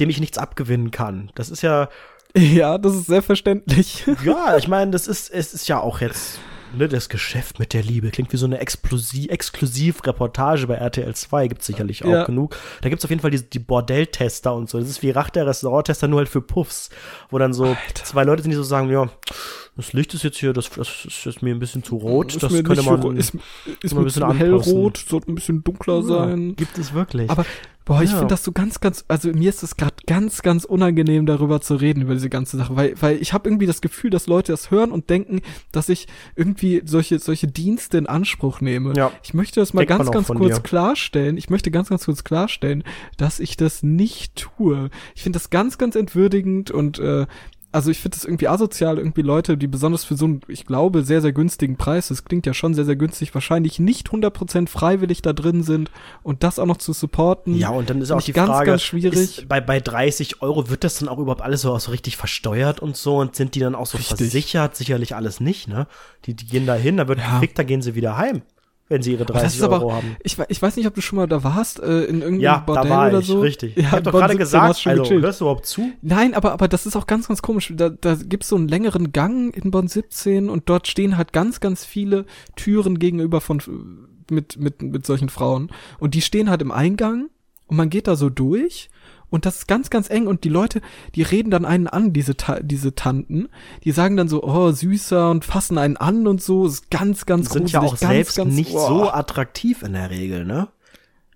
dem 0.00 0.10
ich 0.10 0.20
nichts 0.20 0.38
abgewinnen 0.38 0.90
kann. 0.90 1.30
Das 1.34 1.50
ist 1.50 1.62
ja. 1.62 1.88
Ja, 2.36 2.76
das 2.76 2.94
ist 2.94 3.06
sehr 3.06 3.22
verständlich. 3.22 4.04
Ja, 4.24 4.58
ich 4.58 4.68
meine, 4.68 4.90
das 4.90 5.06
ist, 5.06 5.30
es 5.30 5.54
ist 5.54 5.66
ja 5.66 5.80
auch 5.80 6.00
jetzt 6.00 6.38
ne, 6.76 6.88
das 6.88 7.08
Geschäft 7.08 7.58
mit 7.58 7.72
der 7.72 7.82
Liebe. 7.82 8.10
Klingt 8.10 8.32
wie 8.32 8.36
so 8.36 8.46
eine 8.46 8.58
Exklusiv-Reportage 8.58 10.66
bei 10.66 10.74
RTL 10.74 11.14
2, 11.14 11.48
gibt's 11.48 11.66
sicherlich 11.66 12.04
auch 12.04 12.10
ja. 12.10 12.24
genug. 12.24 12.56
Da 12.82 12.88
gibt's 12.88 13.04
auf 13.04 13.10
jeden 13.10 13.22
Fall 13.22 13.30
die, 13.30 13.48
die 13.48 13.58
Bordelltester 13.58 14.54
und 14.54 14.68
so. 14.68 14.78
Das 14.78 14.88
ist 14.88 15.02
wie 15.02 15.10
Rach 15.10 15.30
der 15.30 15.46
Restauranttester, 15.46 16.08
nur 16.08 16.18
halt 16.18 16.28
für 16.28 16.42
Puffs. 16.42 16.90
Wo 17.30 17.38
dann 17.38 17.52
so 17.52 17.64
Alter. 17.64 18.04
zwei 18.04 18.24
Leute 18.24 18.42
sind, 18.42 18.50
die 18.50 18.56
so 18.56 18.62
sagen, 18.62 18.90
ja, 18.90 19.08
das 19.78 19.92
Licht 19.92 20.12
ist 20.12 20.24
jetzt 20.24 20.38
hier, 20.38 20.52
das, 20.52 20.70
das 20.70 21.04
ist 21.04 21.24
jetzt 21.24 21.40
mir 21.40 21.54
ein 21.54 21.60
bisschen 21.60 21.84
zu 21.84 21.96
rot. 21.98 22.34
Ist 22.34 22.42
das 22.42 22.52
könnte 22.52 22.82
man, 22.82 23.16
ist, 23.16 23.32
ist 23.80 23.94
ein 23.94 24.02
bisschen 24.02 24.36
hellrot, 24.36 24.96
sollte 24.96 25.30
ein 25.30 25.36
bisschen 25.36 25.62
dunkler 25.62 26.02
sein. 26.02 26.56
gibt 26.56 26.76
es 26.78 26.92
wirklich. 26.92 27.30
Aber 27.30 27.46
Boah, 27.84 28.02
ich 28.02 28.10
ja. 28.10 28.18
finde 28.18 28.34
das 28.34 28.44
so 28.44 28.52
ganz, 28.52 28.80
ganz, 28.80 29.06
also 29.08 29.30
mir 29.30 29.48
ist 29.48 29.62
es 29.62 29.76
gerade 29.76 29.94
ganz, 30.06 30.42
ganz 30.42 30.66
unangenehm, 30.66 31.24
darüber 31.24 31.62
zu 31.62 31.76
reden, 31.76 32.02
über 32.02 32.12
diese 32.12 32.28
ganze 32.28 32.58
Sache, 32.58 32.76
weil, 32.76 32.94
weil 33.00 33.16
ich 33.22 33.32
habe 33.32 33.48
irgendwie 33.48 33.64
das 33.64 33.80
Gefühl, 33.80 34.10
dass 34.10 34.26
Leute 34.26 34.52
das 34.52 34.70
hören 34.70 34.90
und 34.90 35.08
denken, 35.08 35.40
dass 35.72 35.88
ich 35.88 36.06
irgendwie 36.36 36.82
solche, 36.84 37.18
solche 37.18 37.46
Dienste 37.46 37.96
in 37.96 38.06
Anspruch 38.06 38.60
nehme. 38.60 38.92
Ja. 38.94 39.10
Ich 39.22 39.32
möchte 39.32 39.60
das 39.60 39.72
mal 39.72 39.86
Denkt 39.86 40.04
ganz, 40.04 40.10
ganz 40.10 40.28
kurz 40.28 40.56
dir. 40.56 40.62
klarstellen. 40.62 41.38
Ich 41.38 41.48
möchte 41.48 41.70
ganz, 41.70 41.88
ganz 41.88 42.04
kurz 42.04 42.24
klarstellen, 42.24 42.84
dass 43.16 43.40
ich 43.40 43.56
das 43.56 43.82
nicht 43.82 44.36
tue. 44.36 44.90
Ich 45.14 45.22
finde 45.22 45.38
das 45.38 45.48
ganz, 45.48 45.78
ganz 45.78 45.94
entwürdigend 45.94 46.70
und 46.70 46.98
äh, 46.98 47.26
also 47.70 47.90
ich 47.90 47.98
finde 47.98 48.16
es 48.16 48.24
irgendwie 48.24 48.48
asozial, 48.48 48.98
irgendwie 48.98 49.20
Leute, 49.20 49.58
die 49.58 49.66
besonders 49.66 50.04
für 50.04 50.16
so 50.16 50.24
einen, 50.24 50.40
ich 50.48 50.64
glaube, 50.64 51.04
sehr, 51.04 51.20
sehr 51.20 51.32
günstigen 51.32 51.76
Preis, 51.76 52.08
das 52.08 52.24
klingt 52.24 52.46
ja 52.46 52.54
schon 52.54 52.72
sehr, 52.72 52.86
sehr 52.86 52.96
günstig, 52.96 53.34
wahrscheinlich 53.34 53.78
nicht 53.78 54.08
100% 54.08 54.68
freiwillig 54.68 55.20
da 55.20 55.34
drin 55.34 55.62
sind 55.62 55.90
und 56.22 56.42
das 56.42 56.58
auch 56.58 56.66
noch 56.66 56.78
zu 56.78 56.94
supporten. 56.94 57.54
Ja, 57.54 57.68
und 57.68 57.90
dann 57.90 58.00
ist 58.00 58.10
auch 58.10 58.22
die 58.22 58.32
ganz, 58.32 58.48
Frage, 58.48 58.70
ganz 58.70 58.82
schwierig. 58.82 59.18
Ist, 59.18 59.48
bei, 59.48 59.60
bei 59.60 59.80
30 59.80 60.40
Euro 60.40 60.70
wird 60.70 60.82
das 60.82 60.98
dann 60.98 61.08
auch 61.08 61.18
überhaupt 61.18 61.42
alles 61.42 61.60
so, 61.60 61.78
so 61.78 61.90
richtig 61.90 62.16
versteuert 62.16 62.80
und 62.80 62.96
so 62.96 63.18
und 63.18 63.36
sind 63.36 63.54
die 63.54 63.60
dann 63.60 63.74
auch 63.74 63.86
so 63.86 63.98
richtig. 63.98 64.16
versichert? 64.16 64.74
Sicherlich 64.74 65.14
alles 65.14 65.40
nicht, 65.40 65.68
ne? 65.68 65.86
Die, 66.24 66.34
die 66.34 66.46
gehen 66.46 66.66
da 66.66 66.74
hin, 66.74 66.96
da 66.96 67.06
wird 67.06 67.18
ja. 67.18 67.34
gekriegt, 67.34 67.58
da 67.58 67.64
gehen 67.64 67.82
sie 67.82 67.94
wieder 67.94 68.16
heim 68.16 68.42
wenn 68.88 69.02
sie 69.02 69.12
ihre 69.12 69.26
30 69.26 69.62
Euro 69.62 69.74
aber, 69.74 69.94
haben. 69.96 70.16
Ich, 70.22 70.36
ich 70.48 70.62
weiß 70.62 70.76
nicht, 70.76 70.86
ob 70.86 70.94
du 70.94 71.00
schon 71.00 71.16
mal 71.16 71.26
da 71.26 71.44
warst, 71.44 71.80
äh, 71.80 72.04
in 72.04 72.22
irgendeinem 72.22 72.40
ja, 72.40 72.58
Bordell 72.58 72.84
da 72.84 72.90
war 72.90 73.08
oder 73.08 73.18
ich, 73.20 73.26
so. 73.26 73.40
richtig. 73.40 73.76
Ja, 73.76 73.82
ich 73.82 73.90
hab 73.90 74.04
doch 74.04 74.12
gerade 74.12 74.36
gesagt, 74.36 74.86
also, 74.86 75.02
gechillt. 75.02 75.22
hörst 75.22 75.40
du 75.40 75.44
überhaupt 75.44 75.66
zu? 75.66 75.92
Nein, 76.00 76.34
aber, 76.34 76.52
aber 76.52 76.68
das 76.68 76.86
ist 76.86 76.96
auch 76.96 77.06
ganz, 77.06 77.28
ganz 77.28 77.42
komisch. 77.42 77.72
Da, 77.76 77.90
da 77.90 78.14
gibt's 78.14 78.48
so 78.48 78.56
einen 78.56 78.68
längeren 78.68 79.12
Gang 79.12 79.54
in 79.54 79.70
Bonn 79.70 79.88
17 79.88 80.48
und 80.48 80.68
dort 80.68 80.88
stehen 80.88 81.16
halt 81.16 81.32
ganz, 81.32 81.60
ganz 81.60 81.84
viele 81.84 82.24
Türen 82.56 82.98
gegenüber 82.98 83.40
von, 83.40 83.60
mit, 84.30 84.58
mit, 84.58 84.82
mit 84.82 85.06
solchen 85.06 85.28
Frauen. 85.28 85.70
Und 85.98 86.14
die 86.14 86.22
stehen 86.22 86.48
halt 86.48 86.62
im 86.62 86.72
Eingang 86.72 87.28
und 87.66 87.76
man 87.76 87.90
geht 87.90 88.06
da 88.06 88.16
so 88.16 88.30
durch 88.30 88.88
und 89.30 89.46
das 89.46 89.58
ist 89.58 89.68
ganz, 89.68 89.90
ganz 89.90 90.08
eng 90.10 90.26
und 90.26 90.44
die 90.44 90.48
Leute, 90.48 90.80
die 91.14 91.22
reden 91.22 91.50
dann 91.50 91.64
einen 91.64 91.86
an, 91.86 92.12
diese, 92.12 92.36
Ta 92.36 92.60
diese 92.60 92.94
Tanten. 92.94 93.48
Die 93.84 93.92
sagen 93.92 94.16
dann 94.16 94.28
so, 94.28 94.42
oh, 94.42 94.72
süßer 94.72 95.30
und 95.30 95.44
fassen 95.44 95.78
einen 95.78 95.96
an 95.96 96.26
und 96.26 96.42
so. 96.42 96.64
Das 96.64 96.74
ist 96.74 96.90
ganz, 96.90 97.26
ganz 97.26 97.50
Sind 97.50 97.70
ja 97.70 97.80
auch 97.80 97.98
ganz, 97.98 98.00
selbst 98.00 98.36
ganz, 98.36 98.54
nicht 98.54 98.74
oh. 98.74 98.86
so 98.86 99.10
attraktiv 99.10 99.82
in 99.82 99.92
der 99.92 100.10
Regel, 100.10 100.44
ne? 100.44 100.68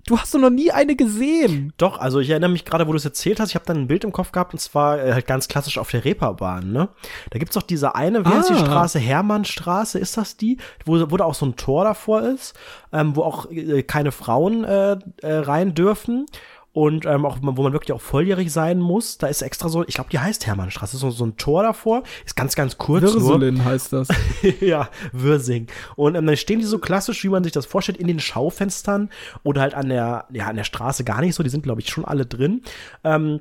Du 0.06 0.18
hast 0.18 0.34
doch 0.34 0.40
noch 0.40 0.50
nie 0.50 0.72
eine 0.72 0.96
gesehen. 0.96 1.72
Doch, 1.76 1.98
also 2.00 2.18
ich 2.18 2.28
erinnere 2.30 2.50
mich 2.50 2.64
gerade, 2.64 2.88
wo 2.88 2.90
du 2.90 2.96
es 2.96 3.04
erzählt 3.04 3.38
hast, 3.38 3.50
ich 3.50 3.54
habe 3.54 3.66
dann 3.66 3.76
ein 3.76 3.86
Bild 3.86 4.02
im 4.02 4.10
Kopf 4.10 4.32
gehabt 4.32 4.52
und 4.52 4.58
zwar 4.58 4.98
äh, 4.98 5.12
halt 5.12 5.28
ganz 5.28 5.46
klassisch 5.46 5.78
auf 5.78 5.92
der 5.92 6.04
Reeperbahn, 6.04 6.72
ne? 6.72 6.88
Da 7.30 7.38
gibt's 7.38 7.54
doch 7.54 7.62
diese 7.62 7.94
eine, 7.94 8.24
wie 8.24 8.28
ah. 8.28 8.38
heißt 8.38 8.50
die 8.50 8.56
Straße? 8.56 8.98
Hermannstraße, 8.98 10.00
ist 10.00 10.16
das 10.16 10.36
die? 10.36 10.58
Wo, 10.84 11.10
wo 11.12 11.16
da 11.16 11.24
auch 11.24 11.34
so 11.34 11.46
ein 11.46 11.54
Tor 11.54 11.84
davor 11.84 12.22
ist, 12.22 12.54
ähm, 12.92 13.14
wo 13.14 13.22
auch 13.22 13.48
äh, 13.52 13.84
keine 13.84 14.10
Frauen 14.10 14.64
äh, 14.64 14.96
äh, 15.18 15.34
rein 15.34 15.74
dürfen 15.74 16.26
und 16.72 17.04
ähm, 17.04 17.26
auch 17.26 17.38
wo 17.42 17.62
man 17.62 17.72
wirklich 17.72 17.92
auch 17.92 18.00
volljährig 18.00 18.50
sein 18.50 18.78
muss. 18.80 19.18
Da 19.18 19.26
ist 19.26 19.42
extra 19.42 19.68
so, 19.68 19.84
ich 19.86 19.94
glaube, 19.94 20.10
die 20.10 20.18
heißt 20.18 20.46
Hermannstraße, 20.46 20.96
ist 20.96 21.00
so, 21.00 21.10
so 21.10 21.26
ein 21.26 21.36
Tor 21.36 21.62
davor, 21.62 22.02
ist 22.24 22.34
ganz, 22.34 22.54
ganz 22.54 22.78
kurz. 22.78 23.02
Würselin 23.02 23.62
heißt 23.64 23.92
das. 23.92 24.08
ja, 24.60 24.88
Würsing. 25.12 25.66
Und 25.96 26.14
ähm, 26.14 26.26
dann 26.26 26.36
stehen 26.36 26.60
die 26.60 26.64
so 26.64 26.78
klassisch, 26.78 27.24
wie 27.24 27.28
man 27.28 27.44
sich 27.44 27.52
das 27.52 27.66
vorstellt, 27.66 27.98
in 27.98 28.06
den 28.06 28.20
Schaufenstern 28.20 29.10
oder 29.42 29.60
halt 29.60 29.74
an 29.74 29.90
der, 29.90 30.26
ja, 30.32 30.46
an 30.46 30.56
der 30.56 30.64
Straße 30.64 31.04
gar 31.04 31.20
nicht 31.20 31.34
so, 31.34 31.42
die 31.42 31.50
sind, 31.50 31.62
glaube 31.62 31.82
ich, 31.82 31.90
schon 31.90 32.06
alle 32.06 32.24
drin. 32.24 32.62
Ähm, 33.04 33.40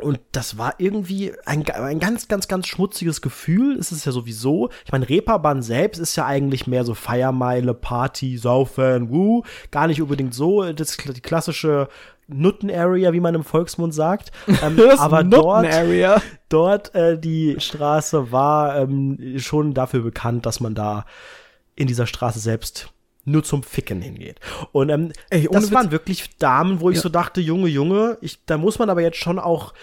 und 0.00 0.20
das 0.30 0.56
war 0.56 0.76
irgendwie 0.78 1.32
ein, 1.44 1.68
ein 1.68 1.98
ganz, 1.98 2.26
ganz, 2.26 2.48
ganz 2.48 2.66
schmutziges 2.66 3.20
Gefühl. 3.20 3.76
Es 3.76 3.92
ist 3.92 4.06
ja 4.06 4.12
sowieso. 4.12 4.70
Ich 4.86 4.92
meine, 4.92 5.06
Reeperbahn 5.06 5.60
selbst 5.60 5.98
ist 5.98 6.16
ja 6.16 6.24
eigentlich 6.24 6.66
mehr 6.66 6.84
so 6.84 6.94
Feiermeile, 6.94 7.74
Party, 7.74 8.38
Saufen, 8.38 9.10
Woo. 9.10 9.42
Gar 9.70 9.88
nicht 9.88 10.00
unbedingt 10.00 10.32
so. 10.32 10.62
Das 10.72 10.90
ist 10.90 11.16
die 11.16 11.20
klassische 11.20 11.88
Nutten-Area, 12.32 13.12
wie 13.12 13.20
man 13.20 13.34
im 13.34 13.44
Volksmund 13.44 13.94
sagt. 13.94 14.32
Ähm, 14.62 14.78
aber 14.98 15.24
dort, 15.24 15.66
dort 16.48 16.94
äh, 16.94 17.18
die 17.18 17.56
Straße 17.58 18.30
war 18.30 18.76
ähm, 18.76 19.38
schon 19.38 19.74
dafür 19.74 20.02
bekannt, 20.02 20.46
dass 20.46 20.60
man 20.60 20.74
da 20.74 21.04
in 21.74 21.88
dieser 21.88 22.06
Straße 22.06 22.38
selbst 22.38 22.92
nur 23.24 23.44
zum 23.44 23.62
Ficken 23.62 24.00
hingeht. 24.00 24.40
Und 24.72 24.90
ähm, 24.90 25.12
Ey, 25.30 25.48
das 25.50 25.64
Witz. 25.64 25.72
waren 25.72 25.90
wirklich 25.90 26.36
Damen, 26.38 26.80
wo 26.80 26.90
ich 26.90 26.96
ja. 26.96 27.02
so 27.02 27.08
dachte, 27.08 27.40
Junge, 27.40 27.68
Junge, 27.68 28.18
ich, 28.20 28.44
da 28.44 28.58
muss 28.58 28.78
man 28.78 28.90
aber 28.90 29.00
jetzt 29.00 29.18
schon 29.18 29.38
auch 29.38 29.74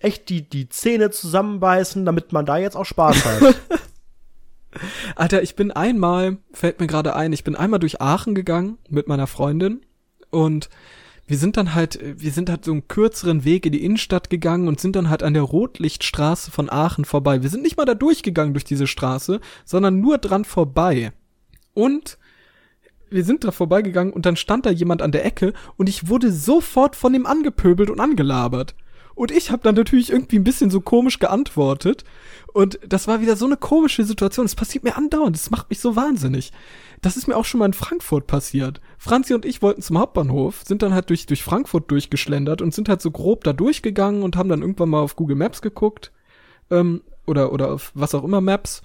echt 0.00 0.28
die, 0.28 0.48
die 0.48 0.68
Zähne 0.68 1.10
zusammenbeißen, 1.10 2.04
damit 2.04 2.32
man 2.32 2.46
da 2.46 2.58
jetzt 2.58 2.76
auch 2.76 2.84
Spaß 2.84 3.24
hat. 3.24 3.54
Alter, 5.16 5.42
ich 5.42 5.56
bin 5.56 5.70
einmal, 5.70 6.38
fällt 6.52 6.80
mir 6.80 6.86
gerade 6.86 7.14
ein, 7.14 7.32
ich 7.32 7.44
bin 7.44 7.56
einmal 7.56 7.80
durch 7.80 8.00
Aachen 8.00 8.34
gegangen 8.34 8.78
mit 8.88 9.08
meiner 9.08 9.26
Freundin 9.26 9.82
und 10.30 10.68
wir 11.30 11.38
sind 11.38 11.56
dann 11.56 11.76
halt, 11.76 12.00
wir 12.02 12.32
sind 12.32 12.50
halt 12.50 12.64
so 12.64 12.72
einen 12.72 12.88
kürzeren 12.88 13.44
Weg 13.44 13.64
in 13.64 13.70
die 13.70 13.84
Innenstadt 13.84 14.30
gegangen 14.30 14.66
und 14.66 14.80
sind 14.80 14.96
dann 14.96 15.08
halt 15.08 15.22
an 15.22 15.32
der 15.32 15.44
Rotlichtstraße 15.44 16.50
von 16.50 16.68
Aachen 16.68 17.04
vorbei. 17.04 17.44
Wir 17.44 17.50
sind 17.50 17.62
nicht 17.62 17.76
mal 17.76 17.84
da 17.84 17.94
durchgegangen 17.94 18.52
durch 18.52 18.64
diese 18.64 18.88
Straße, 18.88 19.40
sondern 19.64 20.00
nur 20.00 20.18
dran 20.18 20.44
vorbei. 20.44 21.12
Und 21.72 22.18
wir 23.10 23.22
sind 23.22 23.44
da 23.44 23.52
vorbeigegangen 23.52 24.12
und 24.12 24.26
dann 24.26 24.34
stand 24.34 24.66
da 24.66 24.70
jemand 24.70 25.02
an 25.02 25.12
der 25.12 25.24
Ecke 25.24 25.52
und 25.76 25.88
ich 25.88 26.08
wurde 26.08 26.32
sofort 26.32 26.96
von 26.96 27.14
ihm 27.14 27.26
angepöbelt 27.26 27.90
und 27.90 28.00
angelabert. 28.00 28.74
Und 29.20 29.32
ich 29.32 29.50
habe 29.50 29.62
dann 29.62 29.74
natürlich 29.74 30.10
irgendwie 30.10 30.38
ein 30.38 30.44
bisschen 30.44 30.70
so 30.70 30.80
komisch 30.80 31.18
geantwortet. 31.18 32.04
Und 32.54 32.80
das 32.88 33.06
war 33.06 33.20
wieder 33.20 33.36
so 33.36 33.44
eine 33.44 33.58
komische 33.58 34.02
Situation. 34.02 34.46
Es 34.46 34.54
passiert 34.54 34.82
mir 34.82 34.96
andauernd. 34.96 35.36
Das 35.36 35.50
macht 35.50 35.68
mich 35.68 35.78
so 35.78 35.94
wahnsinnig. 35.94 36.52
Das 37.02 37.18
ist 37.18 37.28
mir 37.28 37.36
auch 37.36 37.44
schon 37.44 37.58
mal 37.58 37.66
in 37.66 37.74
Frankfurt 37.74 38.26
passiert. 38.26 38.80
Franzi 38.96 39.34
und 39.34 39.44
ich 39.44 39.60
wollten 39.60 39.82
zum 39.82 39.98
Hauptbahnhof, 39.98 40.62
sind 40.64 40.80
dann 40.80 40.94
halt 40.94 41.10
durch, 41.10 41.26
durch 41.26 41.42
Frankfurt 41.42 41.90
durchgeschlendert 41.90 42.62
und 42.62 42.72
sind 42.72 42.88
halt 42.88 43.02
so 43.02 43.10
grob 43.10 43.44
da 43.44 43.52
durchgegangen 43.52 44.22
und 44.22 44.36
haben 44.36 44.48
dann 44.48 44.62
irgendwann 44.62 44.88
mal 44.88 45.00
auf 45.00 45.16
Google 45.16 45.36
Maps 45.36 45.60
geguckt. 45.60 46.12
Ähm, 46.70 47.02
oder, 47.26 47.52
oder 47.52 47.72
auf 47.72 47.92
was 47.92 48.14
auch 48.14 48.24
immer 48.24 48.40
Maps 48.40 48.80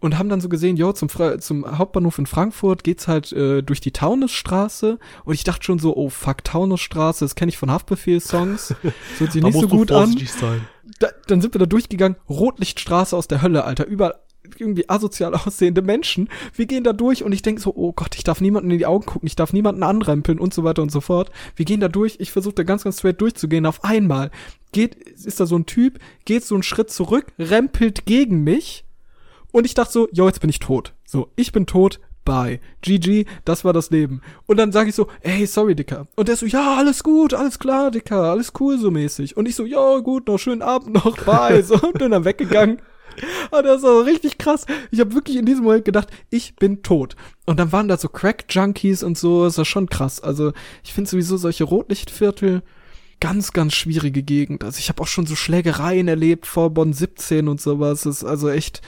und 0.00 0.18
haben 0.18 0.28
dann 0.28 0.40
so 0.40 0.48
gesehen, 0.48 0.76
jo, 0.76 0.92
zum, 0.92 1.08
zum 1.40 1.78
Hauptbahnhof 1.78 2.18
in 2.18 2.26
Frankfurt 2.26 2.84
geht's 2.84 3.08
halt 3.08 3.32
äh, 3.32 3.62
durch 3.62 3.80
die 3.80 3.92
Taunusstraße 3.92 4.98
und 5.24 5.34
ich 5.34 5.44
dachte 5.44 5.64
schon 5.64 5.78
so, 5.78 5.96
oh 5.96 6.08
fuck, 6.08 6.44
Taunusstraße, 6.44 7.24
das 7.24 7.34
kenne 7.34 7.50
ich 7.50 7.58
von 7.58 7.70
Haftbefehl-Songs, 7.70 8.74
das 8.82 9.20
hört 9.20 9.32
sich 9.32 9.42
nicht 9.42 9.58
so 9.58 9.68
gut 9.68 9.92
an. 9.92 10.14
Da, 10.98 11.08
dann 11.26 11.40
sind 11.40 11.54
wir 11.54 11.58
da 11.58 11.66
durchgegangen, 11.66 12.16
Rotlichtstraße 12.28 13.16
aus 13.16 13.28
der 13.28 13.42
Hölle, 13.42 13.64
Alter, 13.64 13.86
überall 13.86 14.14
irgendwie 14.58 14.88
asozial 14.88 15.34
aussehende 15.46 15.82
Menschen. 15.82 16.28
Wir 16.54 16.66
gehen 16.66 16.84
da 16.84 16.92
durch 16.92 17.22
und 17.24 17.32
ich 17.32 17.42
denke 17.42 17.60
so, 17.60 17.74
oh 17.74 17.92
Gott, 17.92 18.14
ich 18.16 18.24
darf 18.24 18.40
niemanden 18.40 18.70
in 18.70 18.78
die 18.78 18.86
Augen 18.86 19.06
gucken, 19.06 19.26
ich 19.26 19.36
darf 19.36 19.52
niemanden 19.52 19.82
anrempeln 19.82 20.38
und 20.38 20.54
so 20.54 20.64
weiter 20.64 20.82
und 20.82 20.92
so 20.92 21.00
fort. 21.00 21.30
Wir 21.56 21.64
gehen 21.64 21.80
da 21.80 21.88
durch, 21.88 22.16
ich 22.20 22.32
versuche 22.32 22.54
da 22.54 22.62
ganz, 22.62 22.84
ganz 22.84 22.98
straight 22.98 23.20
durchzugehen. 23.20 23.66
Auf 23.66 23.84
einmal 23.84 24.30
geht, 24.72 24.94
ist 24.94 25.40
da 25.40 25.46
so 25.46 25.56
ein 25.56 25.66
Typ, 25.66 25.98
geht 26.24 26.44
so 26.44 26.54
einen 26.54 26.62
Schritt 26.62 26.90
zurück, 26.90 27.32
rempelt 27.38 28.06
gegen 28.06 28.44
mich 28.44 28.84
und 29.56 29.64
ich 29.64 29.72
dachte 29.72 29.90
so, 29.90 30.08
jo, 30.12 30.26
jetzt 30.26 30.42
bin 30.42 30.50
ich 30.50 30.58
tot. 30.58 30.92
So, 31.06 31.30
ich 31.34 31.50
bin 31.50 31.64
tot, 31.64 31.98
bye. 32.26 32.60
GG, 32.82 33.24
das 33.46 33.64
war 33.64 33.72
das 33.72 33.88
Leben. 33.88 34.20
Und 34.44 34.58
dann 34.58 34.70
sage 34.70 34.90
ich 34.90 34.94
so, 34.94 35.06
ey, 35.22 35.46
sorry, 35.46 35.74
Dicker. 35.74 36.06
Und 36.14 36.28
der 36.28 36.36
so, 36.36 36.44
ja, 36.44 36.76
alles 36.76 37.02
gut, 37.02 37.32
alles 37.32 37.58
klar, 37.58 37.90
Dicker, 37.90 38.24
alles 38.24 38.52
cool 38.60 38.78
so 38.78 38.90
mäßig. 38.90 39.34
Und 39.34 39.48
ich 39.48 39.56
so, 39.56 39.64
ja, 39.64 39.96
gut, 40.00 40.26
noch 40.28 40.36
schönen 40.36 40.60
Abend 40.60 40.92
noch, 40.92 41.16
bye. 41.24 41.62
So, 41.62 41.76
und 41.76 41.94
bin 41.94 42.10
dann 42.10 42.26
weggegangen. 42.26 42.82
Und 43.50 43.64
das 43.64 43.82
war 43.82 44.04
richtig 44.04 44.36
krass. 44.36 44.66
Ich 44.90 45.00
habe 45.00 45.14
wirklich 45.14 45.38
in 45.38 45.46
diesem 45.46 45.64
Moment 45.64 45.86
gedacht, 45.86 46.10
ich 46.28 46.54
bin 46.56 46.82
tot. 46.82 47.16
Und 47.46 47.58
dann 47.58 47.72
waren 47.72 47.88
da 47.88 47.96
so 47.96 48.10
Crack-Junkies 48.10 49.02
und 49.02 49.16
so, 49.16 49.44
das 49.44 49.56
war 49.56 49.64
schon 49.64 49.88
krass. 49.88 50.20
Also 50.20 50.52
ich 50.84 50.92
finde 50.92 51.08
sowieso 51.08 51.38
solche 51.38 51.64
Rotlichtviertel 51.64 52.62
ganz, 53.20 53.54
ganz 53.54 53.72
schwierige 53.72 54.22
Gegend. 54.22 54.64
Also 54.64 54.80
ich 54.80 54.90
habe 54.90 55.00
auch 55.00 55.06
schon 55.06 55.24
so 55.24 55.34
Schlägereien 55.34 56.08
erlebt 56.08 56.44
vor 56.44 56.68
Bonn 56.68 56.92
17 56.92 57.48
und 57.48 57.58
sowas. 57.58 58.02
Das 58.02 58.18
ist 58.18 58.24
also 58.24 58.50
echt 58.50 58.82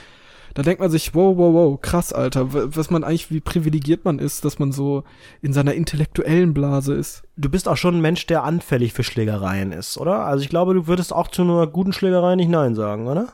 da 0.53 0.63
denkt 0.63 0.79
man 0.79 0.89
sich, 0.89 1.13
wow, 1.15 1.37
wow, 1.37 1.53
wow, 1.53 1.81
krass, 1.81 2.13
Alter, 2.13 2.47
was 2.75 2.89
man 2.89 3.03
eigentlich, 3.03 3.31
wie 3.31 3.39
privilegiert 3.39 4.05
man 4.05 4.19
ist, 4.19 4.45
dass 4.45 4.59
man 4.59 4.71
so 4.71 5.03
in 5.41 5.53
seiner 5.53 5.73
intellektuellen 5.73 6.53
Blase 6.53 6.93
ist. 6.93 7.23
Du 7.37 7.49
bist 7.49 7.67
auch 7.67 7.77
schon 7.77 7.97
ein 7.97 8.01
Mensch, 8.01 8.25
der 8.27 8.43
anfällig 8.43 8.93
für 8.93 9.03
Schlägereien 9.03 9.71
ist, 9.71 9.97
oder? 9.97 10.25
Also 10.25 10.43
ich 10.43 10.49
glaube, 10.49 10.73
du 10.73 10.87
würdest 10.87 11.13
auch 11.13 11.27
zu 11.27 11.43
einer 11.43 11.67
guten 11.67 11.93
Schlägerei 11.93 12.35
nicht 12.35 12.49
Nein 12.49 12.75
sagen, 12.75 13.07
oder? 13.07 13.27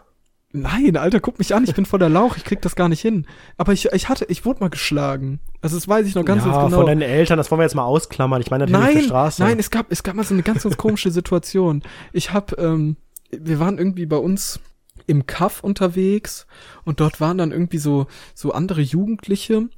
Nein, 0.55 0.95
Alter, 0.95 1.19
guck 1.19 1.37
mich 1.37 1.53
an, 1.53 1.65
ich 1.65 1.75
bin 1.75 1.85
voller 1.85 2.07
Lauch, 2.07 2.37
ich 2.37 2.45
krieg 2.45 2.61
das 2.61 2.77
gar 2.77 2.87
nicht 2.87 3.01
hin. 3.01 3.27
Aber 3.57 3.73
ich, 3.73 3.91
ich 3.91 4.07
hatte, 4.07 4.25
ich 4.29 4.45
wurde 4.45 4.61
mal 4.61 4.69
geschlagen. 4.69 5.41
Also 5.61 5.75
das 5.75 5.87
weiß 5.87 6.07
ich 6.07 6.15
noch 6.15 6.23
ganz, 6.23 6.45
ja, 6.45 6.51
ganz 6.51 6.65
genau. 6.67 6.77
von 6.77 6.85
deinen 6.85 7.01
Eltern, 7.01 7.37
das 7.37 7.51
wollen 7.51 7.59
wir 7.59 7.65
jetzt 7.65 7.75
mal 7.75 7.83
ausklammern. 7.83 8.41
Ich 8.41 8.51
meine 8.51 8.65
natürlich 8.65 8.85
nein, 8.85 8.97
die 8.97 9.03
Straße. 9.03 9.43
Nein, 9.43 9.59
es 9.59 9.69
gab, 9.69 9.91
es 9.91 10.01
gab 10.03 10.15
mal 10.15 10.23
so 10.23 10.33
eine 10.33 10.43
ganz, 10.43 10.63
ganz 10.63 10.77
komische 10.77 11.11
Situation. 11.11 11.83
Ich 12.13 12.31
hab, 12.31 12.57
ähm, 12.57 12.95
wir 13.31 13.59
waren 13.59 13.77
irgendwie 13.77 14.05
bei 14.05 14.17
uns 14.17 14.61
im 15.07 15.27
Kaff 15.27 15.63
unterwegs 15.63 16.47
und 16.83 16.99
dort 16.99 17.21
waren 17.21 17.37
dann 17.37 17.51
irgendwie 17.51 17.77
so 17.77 18.07
so 18.33 18.51
andere 18.51 18.81
Jugendliche, 18.81 19.69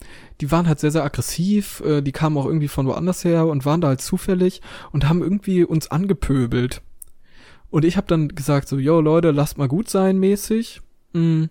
die 0.41 0.51
waren 0.51 0.67
halt 0.67 0.79
sehr 0.79 0.91
sehr 0.91 1.03
aggressiv, 1.03 1.81
äh, 1.81 2.01
die 2.01 2.11
kamen 2.11 2.37
auch 2.37 2.45
irgendwie 2.45 2.67
von 2.67 2.87
woanders 2.87 3.23
her 3.23 3.47
und 3.47 3.65
waren 3.65 3.81
da 3.81 3.89
halt 3.89 4.01
zufällig 4.01 4.61
und 4.91 5.07
haben 5.07 5.21
irgendwie 5.21 5.63
uns 5.63 5.89
angepöbelt. 5.89 6.81
Und 7.69 7.83
ich 7.83 7.97
habe 7.97 8.07
dann 8.07 8.29
gesagt 8.29 8.69
so, 8.69 8.77
yo 8.77 9.01
Leute, 9.01 9.31
lasst 9.31 9.57
mal 9.57 9.67
gut 9.67 9.89
sein 9.89 10.19
mäßig. 10.19 10.81
Hm, 11.13 11.49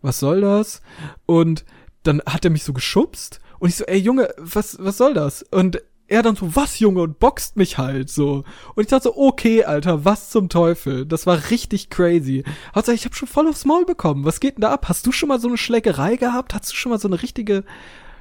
was 0.00 0.18
soll 0.18 0.40
das? 0.40 0.80
Und 1.26 1.64
dann 2.02 2.22
hat 2.24 2.44
er 2.44 2.50
mich 2.50 2.64
so 2.64 2.72
geschubst 2.72 3.40
und 3.58 3.68
ich 3.68 3.76
so, 3.76 3.84
ey 3.84 3.98
Junge, 3.98 4.32
was 4.38 4.78
was 4.80 4.96
soll 4.96 5.14
das? 5.14 5.42
Und 5.42 5.82
er 6.10 6.22
dann 6.22 6.36
so, 6.36 6.54
was 6.56 6.80
Junge, 6.80 7.02
und 7.02 7.20
boxt 7.20 7.56
mich 7.56 7.78
halt 7.78 8.10
so. 8.10 8.44
Und 8.74 8.82
ich 8.82 8.88
dachte 8.88 9.04
so, 9.04 9.16
okay, 9.16 9.64
Alter, 9.64 10.04
was 10.04 10.30
zum 10.30 10.48
Teufel? 10.48 11.06
Das 11.06 11.24
war 11.26 11.50
richtig 11.50 11.88
crazy. 11.88 12.42
Hauptsache, 12.74 12.96
ich 12.96 13.04
habe 13.04 13.14
schon 13.14 13.28
voll 13.28 13.48
aufs 13.48 13.64
Maul 13.64 13.86
bekommen. 13.86 14.24
Was 14.24 14.40
geht 14.40 14.56
denn 14.56 14.62
da 14.62 14.72
ab? 14.72 14.88
Hast 14.88 15.06
du 15.06 15.12
schon 15.12 15.28
mal 15.28 15.40
so 15.40 15.46
eine 15.46 15.56
Schlägerei 15.56 16.16
gehabt? 16.16 16.52
Hast 16.52 16.72
du 16.72 16.76
schon 16.76 16.90
mal 16.90 16.98
so 16.98 17.06
eine 17.06 17.22
richtige 17.22 17.62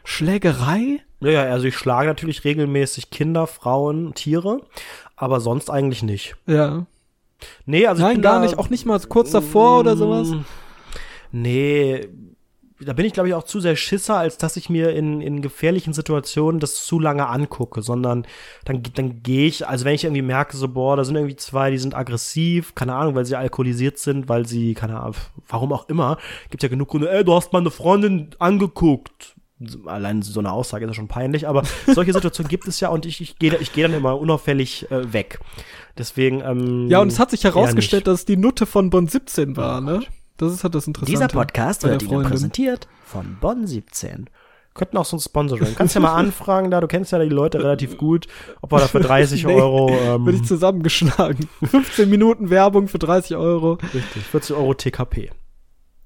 Schlägerei? 0.03 1.01
Ja, 1.19 1.31
ja, 1.31 1.41
also 1.43 1.65
ich 1.65 1.75
schlage 1.75 2.07
natürlich 2.07 2.43
regelmäßig 2.43 3.09
Kinder, 3.09 3.47
Frauen, 3.47 4.13
Tiere, 4.13 4.61
aber 5.15 5.41
sonst 5.41 5.69
eigentlich 5.71 6.03
nicht. 6.03 6.35
Ja. 6.45 6.85
Nee, 7.65 7.87
also 7.87 8.03
Nein, 8.03 8.21
gar 8.21 8.39
nicht, 8.39 8.59
auch 8.59 8.69
nicht 8.69 8.85
mal 8.85 8.99
kurz 8.99 9.31
davor 9.31 9.79
oder 9.79 9.97
sowas. 9.97 10.29
Nee, 11.31 12.07
da 12.81 12.93
bin 12.93 13.05
ich, 13.05 13.13
glaube 13.13 13.27
ich, 13.27 13.35
auch 13.35 13.43
zu 13.43 13.59
sehr 13.59 13.75
Schisser, 13.75 14.17
als 14.17 14.37
dass 14.37 14.55
ich 14.55 14.69
mir 14.69 14.93
in, 14.93 15.21
in 15.21 15.41
gefährlichen 15.41 15.93
Situationen 15.93 16.59
das 16.59 16.85
zu 16.85 16.99
lange 16.99 17.27
angucke, 17.27 17.81
sondern 17.81 18.25
dann, 18.63 18.81
dann 18.95 19.21
gehe 19.21 19.47
ich, 19.47 19.67
also 19.67 19.83
wenn 19.83 19.95
ich 19.95 20.05
irgendwie 20.05 20.21
merke, 20.21 20.55
so, 20.55 20.69
boah, 20.69 20.95
da 20.95 21.03
sind 21.03 21.15
irgendwie 21.15 21.35
zwei, 21.35 21.71
die 21.71 21.77
sind 21.77 21.93
aggressiv, 21.93 22.75
keine 22.75 22.95
Ahnung, 22.95 23.15
weil 23.15 23.25
sie 23.25 23.35
alkoholisiert 23.35 23.97
sind, 23.97 24.29
weil 24.29 24.45
sie, 24.45 24.73
keine 24.75 24.99
Ahnung, 25.01 25.15
warum 25.47 25.73
auch 25.73 25.89
immer, 25.89 26.17
gibt 26.49 26.63
ja 26.63 26.69
genug 26.69 26.89
Gründe, 26.89 27.11
ey, 27.11 27.23
du 27.25 27.33
hast 27.33 27.51
meine 27.51 27.71
Freundin 27.71 28.29
angeguckt. 28.39 29.35
Allein 29.85 30.21
so 30.21 30.39
eine 30.39 30.53
Aussage 30.53 30.85
ist 30.85 30.91
ja 30.91 30.93
schon 30.95 31.09
peinlich, 31.09 31.45
aber 31.49 31.63
solche 31.85 32.13
Situationen 32.13 32.49
gibt 32.49 32.65
es 32.69 32.79
ja 32.79 32.87
und 32.87 33.05
ich, 33.05 33.19
ich 33.19 33.37
gehe 33.39 33.57
ich 33.57 33.73
geh 33.73 33.81
dann 33.81 33.93
immer 33.93 34.17
unauffällig 34.17 34.89
äh, 34.89 35.11
weg. 35.11 35.39
Deswegen, 35.97 36.39
ähm, 36.39 36.87
Ja, 36.87 37.01
und 37.01 37.09
es 37.09 37.19
hat 37.19 37.31
sich 37.31 37.43
herausgestellt, 37.43 38.07
dass 38.07 38.19
es 38.19 38.25
die 38.25 38.37
Nutte 38.37 38.65
von 38.65 38.89
Bonn 38.89 39.07
17 39.09 39.57
war, 39.57 39.81
ne? 39.81 39.99
Das 40.39 40.53
ist 40.53 40.63
halt 40.63 40.73
das 40.73 40.87
Interessante. 40.87 41.11
Dieser 41.11 41.27
Podcast 41.27 41.83
wird 41.83 42.01
Ihnen 42.01 42.23
präsentiert 42.23 42.87
von 43.03 43.37
Bonn 43.41 43.67
17. 43.67 44.29
Könnten 44.73 44.95
auch 44.95 45.03
so 45.03 45.17
ein 45.17 45.19
Sponsor 45.19 45.57
sein. 45.57 45.75
Kannst 45.75 45.95
ja 45.95 46.01
mal 46.01 46.13
anfragen 46.15 46.71
da, 46.71 46.79
du 46.79 46.87
kennst 46.87 47.11
ja 47.11 47.19
die 47.19 47.27
Leute 47.27 47.59
relativ 47.61 47.97
gut, 47.97 48.27
ob 48.61 48.71
wir 48.71 48.79
da 48.79 48.87
für 48.87 49.01
30 49.01 49.43
nee, 49.45 49.53
Euro. 49.53 49.89
Ähm, 49.89 50.23
Bin 50.23 50.35
ich 50.35 50.45
zusammengeschlagen. 50.45 51.49
15 51.63 52.09
Minuten 52.09 52.49
Werbung 52.49 52.87
für 52.87 52.99
30 52.99 53.35
Euro. 53.35 53.79
Richtig, 53.93 54.23
40 54.23 54.55
Euro 54.55 54.73
TKP. 54.73 55.31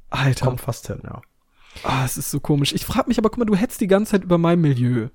Alter. 0.10 0.46
Kommt 0.48 0.62
fast 0.62 0.88
hin, 0.88 1.02
ja. 1.04 1.22
Ah, 1.84 2.04
es 2.04 2.18
ist 2.18 2.32
so 2.32 2.40
komisch. 2.40 2.74
Ich 2.74 2.86
frage 2.86 3.10
mich 3.10 3.20
aber, 3.20 3.30
guck 3.30 3.38
mal, 3.38 3.46
du 3.46 3.56
hättest 3.56 3.82
die 3.82 3.88
ganze 3.88 4.14
Zeit 4.14 4.24
über 4.24 4.40
mein 4.40 4.60
Milieu. 4.60 5.10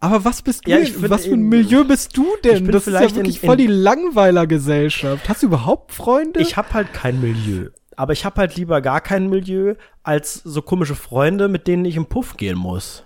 Aber 0.00 0.26
was 0.26 0.42
bist 0.42 0.66
du 0.66 0.70
ja, 0.70 0.78
denn? 0.78 1.10
Was 1.10 1.24
für 1.24 1.32
ein 1.32 1.48
Milieu 1.48 1.84
bist 1.84 2.14
du 2.16 2.26
denn? 2.44 2.70
das 2.70 2.86
ist 2.86 2.92
ja 2.92 3.14
wirklich 3.14 3.42
in, 3.42 3.46
voll 3.46 3.56
die 3.56 3.66
Langweiler-Gesellschaft. 3.66 5.26
Hast 5.26 5.42
du 5.42 5.46
überhaupt 5.46 5.92
Freunde? 5.92 6.40
Ich 6.40 6.58
habe 6.58 6.74
halt 6.74 6.92
kein 6.92 7.20
Milieu. 7.20 7.70
Aber 7.96 8.12
ich 8.12 8.24
habe 8.24 8.40
halt 8.40 8.56
lieber 8.56 8.80
gar 8.82 9.00
kein 9.00 9.28
Milieu 9.28 9.74
als 10.02 10.34
so 10.44 10.62
komische 10.62 10.94
Freunde, 10.94 11.48
mit 11.48 11.66
denen 11.66 11.84
ich 11.84 11.96
im 11.96 12.06
Puff 12.06 12.36
gehen 12.36 12.58
muss. 12.58 13.02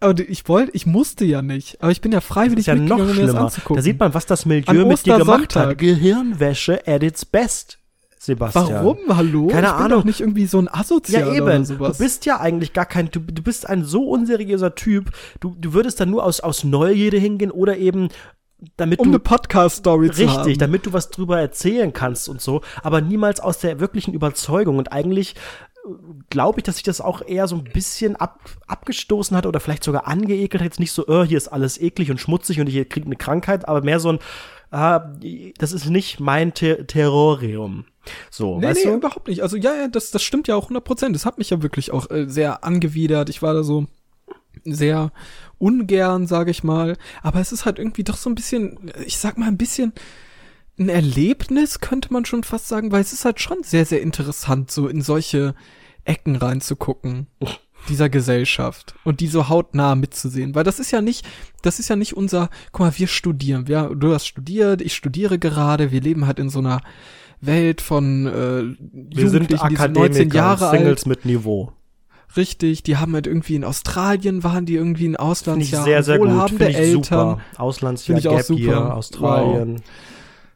Aber 0.00 0.18
ich 0.18 0.48
wollte, 0.48 0.72
ich 0.72 0.84
musste 0.84 1.24
ja 1.24 1.42
nicht. 1.42 1.80
Aber 1.80 1.92
ich 1.92 2.00
bin 2.00 2.10
ja 2.10 2.20
freiwillig 2.20 2.66
das 2.66 2.74
ist 2.74 2.88
ja 2.88 2.96
noch 2.96 3.08
schlimmer. 3.08 3.52
Da 3.68 3.82
sieht 3.82 4.00
man, 4.00 4.14
was 4.14 4.26
das 4.26 4.46
Milieu 4.46 4.84
mit 4.86 5.06
dir 5.06 5.18
gemacht 5.18 5.54
hat. 5.54 5.78
Gehirnwäsche 5.78 6.86
at 6.86 7.02
its 7.02 7.24
best. 7.24 7.78
Sebastian. 8.18 8.68
Warum? 8.68 8.98
Hallo? 9.08 9.48
Keine 9.48 9.66
ich 9.66 9.72
bin 9.72 9.82
Ahnung. 9.82 9.98
doch 9.98 10.04
nicht 10.04 10.20
irgendwie 10.20 10.46
so 10.46 10.58
ein 10.60 10.72
Asozial 10.72 11.26
ja, 11.26 11.34
eben. 11.34 11.42
oder 11.42 11.64
sowas. 11.64 11.98
Du 11.98 12.04
bist 12.04 12.24
ja 12.24 12.38
eigentlich 12.38 12.72
gar 12.72 12.86
kein, 12.86 13.10
du, 13.10 13.18
du 13.18 13.42
bist 13.42 13.68
ein 13.68 13.84
so 13.84 14.08
unseriöser 14.08 14.76
Typ. 14.76 15.10
Du, 15.40 15.56
du 15.58 15.72
würdest 15.72 15.98
dann 15.98 16.10
nur 16.10 16.24
aus, 16.24 16.38
aus 16.38 16.62
Neugierde 16.62 17.18
hingehen 17.18 17.50
oder 17.50 17.78
eben 17.78 18.10
damit 18.76 18.98
um 19.00 19.06
du, 19.06 19.10
eine 19.10 19.18
Podcast-Story 19.18 20.10
zu 20.10 20.28
haben. 20.28 20.36
Richtig, 20.38 20.58
damit 20.58 20.86
du 20.86 20.92
was 20.92 21.10
drüber 21.10 21.40
erzählen 21.40 21.92
kannst 21.92 22.28
und 22.28 22.40
so, 22.40 22.62
aber 22.82 23.00
niemals 23.00 23.40
aus 23.40 23.58
der 23.58 23.80
wirklichen 23.80 24.14
Überzeugung. 24.14 24.78
Und 24.78 24.92
eigentlich 24.92 25.34
äh, 25.84 25.88
glaube 26.30 26.60
ich, 26.60 26.64
dass 26.64 26.76
sich 26.76 26.84
das 26.84 27.00
auch 27.00 27.22
eher 27.26 27.48
so 27.48 27.56
ein 27.56 27.64
bisschen 27.64 28.16
ab, 28.16 28.40
abgestoßen 28.66 29.36
hat 29.36 29.46
oder 29.46 29.60
vielleicht 29.60 29.84
sogar 29.84 30.06
angeekelt 30.06 30.62
hat. 30.62 30.66
Jetzt 30.66 30.80
nicht 30.80 30.92
so, 30.92 31.06
oh, 31.08 31.24
hier 31.24 31.36
ist 31.36 31.48
alles 31.48 31.80
eklig 31.80 32.10
und 32.10 32.20
schmutzig 32.20 32.60
und 32.60 32.68
ich 32.68 32.88
kriege 32.88 33.06
eine 33.06 33.16
Krankheit, 33.16 33.68
aber 33.68 33.82
mehr 33.82 34.00
so 34.00 34.10
ein, 34.10 34.18
ah, 34.70 35.12
das 35.58 35.72
ist 35.72 35.90
nicht 35.90 36.20
mein 36.20 36.54
Ter 36.54 36.86
Terrorium. 36.86 37.84
So, 38.30 38.58
nee, 38.58 38.66
weißt 38.66 38.84
nee, 38.84 38.90
du? 38.90 38.96
überhaupt 38.96 39.28
nicht. 39.28 39.42
Also 39.42 39.56
ja, 39.56 39.74
ja, 39.74 39.88
das, 39.88 40.10
das 40.10 40.22
stimmt 40.22 40.48
ja 40.48 40.56
auch 40.56 40.64
100 40.64 40.84
Prozent. 40.84 41.14
Das 41.14 41.26
hat 41.26 41.38
mich 41.38 41.50
ja 41.50 41.62
wirklich 41.62 41.92
auch 41.92 42.10
äh, 42.10 42.28
sehr 42.28 42.64
angewidert. 42.64 43.28
Ich 43.28 43.42
war 43.42 43.54
da 43.54 43.62
so 43.62 43.86
sehr 44.64 45.12
ungern, 45.62 46.26
sage 46.26 46.50
ich 46.50 46.64
mal. 46.64 46.96
Aber 47.22 47.40
es 47.40 47.52
ist 47.52 47.64
halt 47.64 47.78
irgendwie 47.78 48.04
doch 48.04 48.16
so 48.16 48.28
ein 48.28 48.34
bisschen, 48.34 48.90
ich 49.06 49.18
sag 49.18 49.38
mal 49.38 49.46
ein 49.46 49.56
bisschen 49.56 49.92
ein 50.78 50.88
Erlebnis, 50.88 51.80
könnte 51.80 52.12
man 52.12 52.24
schon 52.24 52.42
fast 52.42 52.68
sagen, 52.68 52.90
weil 52.90 53.00
es 53.00 53.12
ist 53.12 53.24
halt 53.24 53.40
schon 53.40 53.62
sehr, 53.62 53.86
sehr 53.86 54.02
interessant, 54.02 54.70
so 54.70 54.88
in 54.88 55.02
solche 55.02 55.54
Ecken 56.04 56.36
reinzugucken 56.36 57.28
dieser 57.88 58.08
Gesellschaft 58.08 58.94
und 59.04 59.20
die 59.20 59.26
so 59.26 59.48
hautnah 59.48 59.94
mitzusehen, 59.94 60.54
weil 60.54 60.64
das 60.64 60.78
ist 60.78 60.90
ja 60.92 61.00
nicht, 61.00 61.26
das 61.62 61.78
ist 61.78 61.88
ja 61.88 61.96
nicht 61.96 62.16
unser, 62.16 62.48
guck 62.70 62.80
mal, 62.80 62.92
wir 62.96 63.08
studieren, 63.08 63.66
ja, 63.68 63.88
du 63.88 64.14
hast 64.14 64.26
studiert, 64.26 64.80
ich 64.80 64.94
studiere 64.94 65.38
gerade, 65.38 65.90
wir 65.90 66.00
leben 66.00 66.26
halt 66.26 66.38
in 66.38 66.48
so 66.48 66.60
einer 66.60 66.80
Welt 67.40 67.80
von 67.80 68.26
äh, 68.26 68.76
wir 68.78 69.28
sind 69.28 69.52
Akademiker, 69.52 69.88
19 69.88 70.30
Jahre 70.30 70.70
Singles 70.70 71.00
alt. 71.00 71.06
mit 71.06 71.24
Niveau. 71.24 71.72
Richtig, 72.36 72.82
die 72.82 72.96
haben 72.96 73.14
halt 73.14 73.26
irgendwie 73.26 73.54
in 73.54 73.64
Australien 73.64 74.42
waren 74.42 74.64
die 74.66 74.74
irgendwie 74.74 75.06
in 75.06 75.16
Auslandsjahr 75.16 75.84
sehr, 75.84 76.02
sehr 76.02 76.18
wohlhabende 76.18 76.66
gut. 76.66 76.74
Eltern. 76.74 77.02
Super. 77.02 77.40
Auslandsjahr, 77.58 78.18
ich 78.18 78.28
auch 78.28 78.40
super. 78.40 78.60
Year, 78.60 78.96
Australien. 78.96 79.76
Wow. 79.76 79.82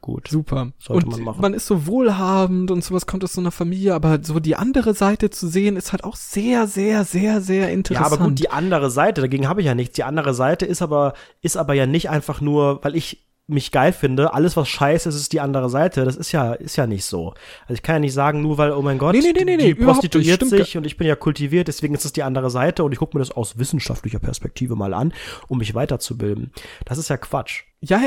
Gut. 0.07 0.29
Super. 0.29 0.71
Sollte 0.79 1.07
und 1.07 1.13
man 1.13 1.23
machen. 1.23 1.41
Man 1.41 1.53
ist 1.53 1.67
so 1.67 1.87
wohlhabend 1.87 2.71
und 2.71 2.85
sowas 2.85 3.07
kommt 3.07 3.25
aus 3.25 3.33
so 3.33 3.41
einer 3.41 3.51
Familie, 3.51 3.93
aber 3.93 4.21
so 4.23 4.39
die 4.39 4.55
andere 4.55 4.95
Seite 4.95 5.31
zu 5.31 5.49
sehen 5.49 5.77
ist 5.77 5.91
halt 5.91 6.05
auch 6.05 6.15
sehr, 6.15 6.69
sehr, 6.69 7.05
sehr, 7.05 7.41
sehr 7.41 7.73
interessant. 7.73 8.07
Ja, 8.07 8.15
aber 8.15 8.25
gut, 8.25 8.39
die 8.39 8.49
andere 8.49 8.89
Seite, 8.89 9.21
dagegen 9.21 9.49
habe 9.49 9.63
ich 9.63 9.67
ja 9.67 9.75
nichts. 9.75 9.97
Die 9.97 10.05
andere 10.05 10.33
Seite 10.33 10.65
ist 10.65 10.81
aber, 10.81 11.15
ist 11.41 11.57
aber 11.57 11.75
ja 11.75 11.87
nicht 11.87 12.09
einfach 12.09 12.41
nur, 12.41 12.85
weil 12.85 12.95
ich 12.95 13.27
mich 13.49 13.71
geil 13.71 13.93
finde, 13.93 14.35
alles 14.35 14.57
was 14.57 14.69
scheiße 14.69 15.09
ist, 15.09 15.15
ist 15.15 15.33
die 15.33 15.41
andere 15.41 15.71
Seite. 15.71 16.05
Das 16.05 16.17
ist 16.17 16.33
ja, 16.33 16.55
ist 16.55 16.77
ja 16.77 16.87
nicht 16.87 17.05
so. 17.05 17.35
Also 17.63 17.75
ich 17.75 17.83
kann 17.83 17.97
ja 17.97 18.01
nicht 18.01 18.13
sagen, 18.13 18.43
nur 18.43 18.59
weil, 18.59 18.73
oh 18.73 18.83
mein 18.83 18.99
Gott, 18.99 19.15
nee, 19.15 19.33
nee, 19.33 19.45
nee, 19.45 19.57
die 19.57 19.75
prostituiert 19.75 20.45
sich 20.45 20.77
und 20.77 20.85
ich 20.85 20.97
bin 20.97 21.07
ja 21.07 21.15
kultiviert, 21.15 21.69
deswegen 21.69 21.95
ist 21.95 22.05
es 22.05 22.13
die 22.13 22.25
andere 22.25 22.51
Seite 22.51 22.83
und 22.83 22.93
ich 22.93 22.99
gucke 22.99 23.17
mir 23.17 23.21
das 23.21 23.31
aus 23.31 23.59
wissenschaftlicher 23.59 24.19
Perspektive 24.19 24.75
mal 24.75 24.95
an, 24.95 25.13
um 25.49 25.59
mich 25.59 25.75
weiterzubilden. 25.75 26.53
Das 26.85 26.99
ist 26.99 27.09
ja 27.09 27.17
Quatsch. 27.17 27.63
Ja, 27.81 28.01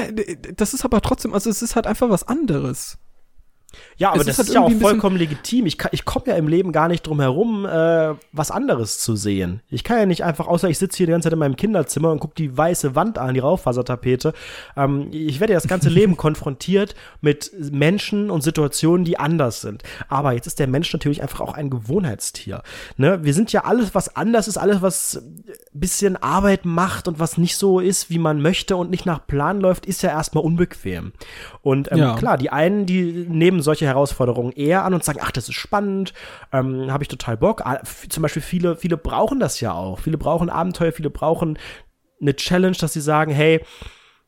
das 0.56 0.74
ist 0.74 0.84
aber 0.84 1.02
trotzdem, 1.02 1.34
also 1.34 1.50
es 1.50 1.62
ist 1.62 1.76
halt 1.76 1.88
einfach 1.88 2.10
was 2.10 2.28
anderes. 2.28 2.98
Ja, 3.98 4.12
aber 4.12 4.22
es 4.22 4.28
das 4.28 4.34
ist, 4.34 4.40
halt 4.40 4.48
ist 4.50 4.56
ja 4.56 4.62
auch 4.62 4.82
vollkommen 4.82 5.18
legitim. 5.18 5.66
Ich, 5.66 5.78
ich 5.92 6.06
komme 6.06 6.28
ja 6.28 6.36
im 6.36 6.48
Leben 6.48 6.72
gar 6.72 6.88
nicht 6.88 7.06
drum 7.06 7.20
herum, 7.20 7.66
äh, 7.66 8.16
was 8.32 8.52
anderes 8.52 9.00
zu 9.00 9.16
sehen. 9.16 9.62
Ich 9.70 9.84
kann 9.84 9.98
ja 9.98 10.06
nicht 10.06 10.24
einfach, 10.24 10.48
außer 10.48 10.70
ich 10.70 10.78
sitze 10.78 10.98
hier 10.98 11.08
die 11.08 11.12
ganze 11.12 11.26
Zeit 11.26 11.34
in 11.34 11.40
meinem 11.40 11.56
Kinderzimmer 11.56 12.12
und 12.12 12.20
gucke 12.20 12.36
die 12.36 12.56
weiße 12.56 12.96
Wand 12.96 13.18
an, 13.18 13.34
die 13.34 13.40
Raufasertapete. 13.40 14.34
Ähm, 14.78 15.10
ich 15.12 15.40
werde 15.40 15.54
ja 15.54 15.58
das 15.60 15.68
ganze 15.68 15.90
Leben 16.00 16.18
konfrontiert 16.18 16.96
mit 17.22 17.52
Menschen 17.72 18.32
und 18.32 18.42
Situationen, 18.42 19.04
die 19.06 19.20
anders 19.20 19.62
sind. 19.62 19.84
Aber 20.08 20.34
jetzt 20.34 20.48
ist 20.48 20.60
der 20.60 20.68
Mensch 20.68 20.92
natürlich 20.94 21.22
einfach 21.22 21.42
auch 21.42 21.54
ein 21.54 21.70
Gewohnheitstier. 21.70 22.64
Ne? 22.98 23.20
Wir 23.24 23.34
sind 23.34 23.52
ja 23.52 23.66
alles, 23.66 23.94
was 23.96 24.16
anders 24.16 24.48
ist, 24.48 24.58
alles, 24.58 24.82
was 24.82 25.22
bisschen 25.74 26.16
Arbeit 26.18 26.66
macht 26.66 27.08
und 27.08 27.20
was 27.20 27.38
nicht 27.38 27.56
so 27.56 27.80
ist, 27.80 28.10
wie 28.10 28.20
man 28.20 28.42
möchte 28.42 28.76
und 28.76 28.92
nicht 28.92 29.06
nach 29.06 29.26
Plan 29.26 29.60
läuft, 29.60 29.86
ist 29.86 30.02
ja 30.02 30.10
erstmal 30.10 30.44
unbequem. 30.44 31.14
Und 31.62 31.92
ähm, 31.92 31.98
ja. 31.98 32.16
klar, 32.16 32.38
die 32.38 32.50
einen, 32.50 32.86
die 32.86 33.26
nehmen 33.28 33.62
solche 33.70 33.86
Herausforderungen 33.86 34.52
eher 34.52 34.84
an 34.84 34.96
und 34.96 35.04
sagen, 35.04 35.20
ach, 35.22 35.32
das 35.32 35.48
ist 35.48 35.56
spannend, 35.56 36.14
ähm, 36.52 36.92
habe 36.92 37.04
ich 37.04 37.08
total 37.08 37.38
Bock. 37.38 37.62
Ah, 37.66 37.82
zum 38.10 38.24
Beispiel 38.24 38.42
viele, 38.42 38.76
viele 38.76 38.98
brauchen 38.98 39.40
das 39.40 39.60
ja 39.60 39.74
auch. 39.74 40.00
Viele 40.00 40.18
brauchen 40.18 40.50
Abenteuer, 40.50 40.92
viele 40.92 41.12
brauchen 41.12 41.60
eine 42.20 42.36
Challenge, 42.36 42.76
dass 42.76 42.94
sie 42.94 43.02
sagen, 43.02 43.32
hey, 43.32 43.62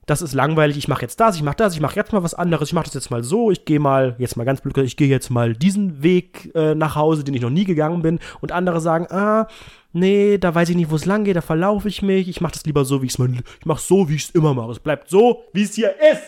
das 0.06 0.22
ist 0.22 0.34
langweilig, 0.34 0.78
ich 0.78 0.88
mache 0.88 1.02
jetzt 1.02 1.20
das, 1.20 1.36
ich 1.36 1.42
mache 1.42 1.56
das, 1.56 1.74
ich 1.74 1.82
mache 1.82 1.96
jetzt 1.96 2.14
mal 2.14 2.22
was 2.22 2.36
anderes, 2.36 2.70
ich 2.70 2.74
mache 2.74 2.86
das 2.86 2.94
jetzt 2.94 3.10
mal 3.10 3.24
so, 3.24 3.50
ich 3.50 3.66
gehe 3.66 3.80
mal, 3.80 4.16
jetzt 4.20 4.36
mal 4.36 4.44
ganz 4.44 4.62
blöd, 4.62 4.78
ich 4.78 4.98
gehe 4.98 5.08
jetzt 5.08 5.30
mal 5.30 5.54
diesen 5.54 6.04
Weg 6.04 6.52
äh, 6.54 6.76
nach 6.76 6.96
Hause, 6.96 7.24
den 7.24 7.34
ich 7.34 7.42
noch 7.42 7.50
nie 7.50 7.66
gegangen 7.66 8.02
bin 8.04 8.20
und 8.42 8.52
andere 8.52 8.80
sagen, 8.80 9.08
ah, 9.10 9.48
nee, 9.92 10.38
da 10.38 10.54
weiß 10.54 10.70
ich 10.70 10.76
nicht, 10.76 10.92
wo 10.92 10.96
es 10.96 11.06
lang 11.06 11.24
geht, 11.24 11.36
da 11.36 11.42
verlaufe 11.42 11.88
ich 11.88 12.02
mich, 12.02 12.30
ich 12.30 12.42
mache 12.42 12.54
das 12.54 12.66
lieber 12.66 12.86
so, 12.86 13.02
wie 13.02 13.08
ich 13.08 13.18
es 13.18 13.26
ich 13.60 13.66
mache 13.66 13.82
so, 13.82 14.08
wie 14.08 14.16
ich 14.16 14.26
es 14.26 14.30
immer 14.32 14.54
mache, 14.54 14.72
es 14.72 14.80
bleibt 14.80 15.10
so, 15.10 15.44
wie 15.54 15.64
es 15.64 15.74
hier 15.74 15.96
ist, 16.12 16.24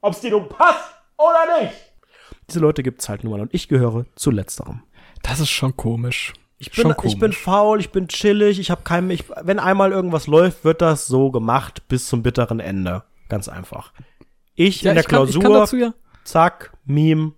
ob 0.00 0.14
es 0.14 0.20
dir 0.20 0.30
nun 0.30 0.48
passt 0.48 0.94
oder 1.16 1.60
nicht. 1.60 1.87
Diese 2.48 2.60
Leute 2.60 2.82
gibt 2.82 3.02
es 3.02 3.08
halt 3.08 3.24
nun 3.24 3.32
mal 3.32 3.40
und 3.40 3.52
ich 3.52 3.68
gehöre 3.68 4.06
zu 4.14 4.30
letzterem. 4.30 4.82
Das 5.22 5.40
ist 5.40 5.50
schon 5.50 5.76
komisch. 5.76 6.32
Ich 6.60 6.72
bin, 6.72 6.92
ich 7.04 7.18
bin 7.18 7.32
faul, 7.32 7.78
ich 7.78 7.90
bin 7.90 8.08
chillig, 8.08 8.58
ich 8.58 8.70
habe 8.70 8.82
kein, 8.82 9.08
ich, 9.10 9.24
wenn 9.42 9.60
einmal 9.60 9.92
irgendwas 9.92 10.26
läuft, 10.26 10.64
wird 10.64 10.82
das 10.82 11.06
so 11.06 11.30
gemacht 11.30 11.86
bis 11.86 12.08
zum 12.08 12.22
bitteren 12.22 12.58
Ende. 12.58 13.04
Ganz 13.28 13.48
einfach. 13.48 13.92
Ich 14.54 14.82
ja, 14.82 14.90
in 14.90 14.96
der 14.96 15.02
ich 15.02 15.08
Klausur, 15.08 15.42
kann, 15.42 15.52
dazu, 15.52 15.76
ja. 15.76 15.94
zack, 16.24 16.72
Meme. 16.84 17.32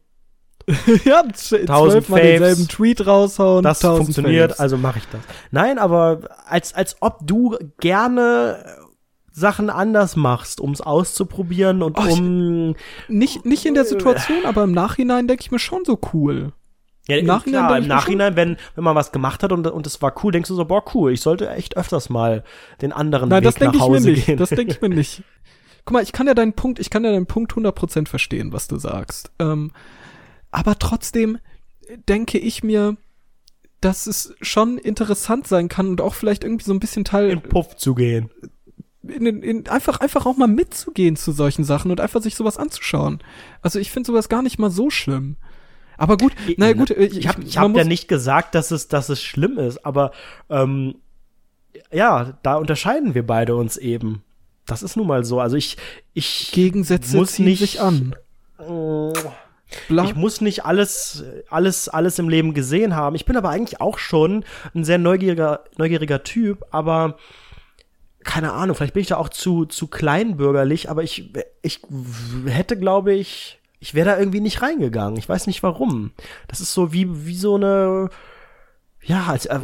ja, 1.05 1.23
tausend 1.67 2.09
Mal 2.09 2.23
denselben 2.23 2.69
Tweet 2.69 3.07
raushauen. 3.07 3.63
Das 3.63 3.81
funktioniert, 3.81 4.53
Faves. 4.53 4.61
also 4.61 4.79
mache 4.79 4.99
ich 4.99 5.05
das. 5.13 5.21
Nein, 5.51 5.79
aber 5.79 6.21
als, 6.47 6.73
als 6.75 6.97
ob 7.01 7.19
du 7.27 7.59
gerne 7.79 8.65
Sachen 9.41 9.71
anders 9.71 10.15
machst, 10.15 10.61
um 10.61 10.71
es 10.71 10.81
auszuprobieren 10.81 11.83
und 11.83 11.99
oh, 11.99 12.13
um. 12.13 12.77
Nicht, 13.09 13.45
nicht 13.45 13.67
in 13.67 13.75
der 13.75 13.85
Situation, 13.85 14.45
aber 14.45 14.65
im 14.65 14.73
Nachhinein 14.73 15.27
denke 15.27 15.43
ich 15.43 15.51
mir 15.51 15.59
schon 15.59 15.85
so 15.85 15.99
cool. 16.13 16.53
Ja, 17.09 17.17
Im 17.17 17.27
Nachhinein, 17.27 17.67
klar, 17.67 17.79
im 17.79 17.89
Nachhinein 17.89 18.37
wenn, 18.37 18.57
wenn 18.77 18.85
man 18.85 18.95
was 18.95 19.11
gemacht 19.11 19.43
hat 19.43 19.51
und, 19.51 19.67
und 19.67 19.87
es 19.87 20.01
war 20.01 20.15
cool, 20.23 20.31
denkst 20.31 20.49
du 20.49 20.55
so, 20.55 20.65
boah, 20.65 20.85
cool, 20.95 21.13
ich 21.13 21.23
sollte 21.23 21.51
echt 21.51 21.77
öfters 21.77 22.09
mal 22.09 22.45
den 22.83 22.93
anderen 22.93 23.31
Nein, 23.31 23.43
Weg 23.43 23.61
nach 23.61 23.81
Hause 23.81 24.13
gehen. 24.13 24.37
Das 24.37 24.51
denke 24.51 24.75
ich 24.75 24.81
mir 24.81 24.89
nicht. 24.95 25.25
Guck 25.85 25.95
mal, 25.95 26.03
ich 26.03 26.13
kann 26.13 26.27
ja 26.27 26.35
deinen 26.35 26.53
Punkt, 26.53 26.79
ich 26.79 26.91
kann 26.91 27.03
ja 27.03 27.11
deinen 27.11 27.27
Punkt 27.27 27.53
100% 27.53 28.07
verstehen, 28.07 28.53
was 28.53 28.69
du 28.69 28.77
sagst. 28.77 29.33
Ähm, 29.41 29.73
aber 30.53 30.79
trotzdem 30.79 31.39
denke 32.09 32.39
ich 32.39 32.63
mir, 32.63 32.97
dass 33.81 34.07
es 34.07 34.35
schon 34.43 34.79
interessant 34.79 35.47
sein 35.47 35.69
kann 35.69 35.89
und 35.89 36.01
auch 36.01 36.15
vielleicht 36.15 36.45
irgendwie 36.45 36.65
so 36.65 36.73
ein 36.73 36.81
bisschen 36.81 37.05
Teil. 37.05 37.31
In 37.31 37.41
Puff 37.43 37.77
zu 37.77 37.95
gehen. 37.95 38.31
In, 39.03 39.25
in, 39.27 39.43
in, 39.43 39.69
einfach, 39.69 40.01
einfach 40.01 40.27
auch 40.27 40.37
mal 40.37 40.47
mitzugehen 40.47 41.17
zu 41.17 41.33
solchen 41.33 41.65
Sachen 41.65 41.91
und 41.91 42.01
einfach 42.01 42.21
sich 42.21 42.35
sowas 42.35 42.59
anzuschauen. 42.59 43.21
Also 43.63 43.79
ich 43.79 43.91
finde 43.91 44.09
sowas 44.09 44.29
gar 44.29 44.43
nicht 44.43 44.59
mal 44.59 44.71
so 44.71 44.91
schlimm. 44.91 45.37
Aber 45.97 46.17
gut, 46.17 46.33
naja 46.57 46.73
gut. 46.73 46.91
Ich, 46.91 47.19
ich 47.19 47.29
habe 47.29 47.43
ich 47.43 47.59
hab 47.59 47.77
ja 47.77 47.85
nicht 47.85 48.09
gesagt, 48.09 48.55
dass 48.55 48.71
es, 48.71 48.89
dass 48.89 49.09
es 49.09 49.23
schlimm 49.23 49.59
ist, 49.59 49.85
aber 49.85 50.13
ähm, 50.49 50.97
ja, 51.93 52.39
da 52.43 52.57
unterscheiden 52.57 53.15
wir 53.15 53.27
beide 53.27 53.55
uns 53.55 53.77
eben. 53.77 54.23
Das 54.67 54.83
ist 54.83 54.97
nun 54.97 55.07
mal 55.07 55.25
so. 55.25 55.41
Also 55.41 55.57
ich, 55.57 55.77
ich 56.15 56.53
Gegensätze 56.53 57.17
muss 57.17 57.33
ziehen 57.33 57.47
nicht, 57.47 57.61
sich 57.61 57.81
an. 57.81 58.15
Äh, 58.59 59.13
ich 60.05 60.15
muss 60.15 60.41
nicht 60.41 60.65
alles, 60.65 61.25
alles, 61.49 61.89
alles 61.89 62.19
im 62.19 62.29
Leben 62.29 62.55
gesehen 62.55 62.97
haben. 62.97 63.17
Ich 63.17 63.25
bin 63.25 63.37
aber 63.37 63.51
eigentlich 63.51 63.81
auch 63.81 63.99
schon 63.99 64.45
ein 64.75 64.85
sehr 64.85 64.99
neugieriger, 64.99 65.65
neugieriger 65.77 66.23
Typ, 66.23 66.65
aber 66.71 67.19
keine 68.25 68.53
Ahnung, 68.53 68.77
vielleicht 68.77 68.95
bin 68.95 69.01
ich 69.03 69.09
da 69.09 69.17
auch 69.17 69.29
zu, 69.29 69.65
zu 69.65 69.87
kleinbürgerlich, 69.87 70.91
aber 70.91 71.03
ich, 71.03 71.33
ich 71.63 71.81
hätte, 72.47 72.79
glaube 72.79 73.15
ich, 73.15 73.61
ich 73.81 73.95
wäre 73.95 74.11
da 74.11 74.19
irgendwie 74.19 74.41
nicht 74.41 74.61
reingegangen. 74.61 75.19
Ich 75.19 75.29
weiß 75.29 75.47
nicht 75.47 75.63
warum. 75.63 76.13
Das 76.49 76.61
ist 76.61 76.75
so 76.75 76.93
wie, 76.93 77.27
wie 77.27 77.37
so 77.37 77.57
eine, 77.57 78.11
ja, 79.03 79.25
als 79.27 79.47
äh, 79.47 79.59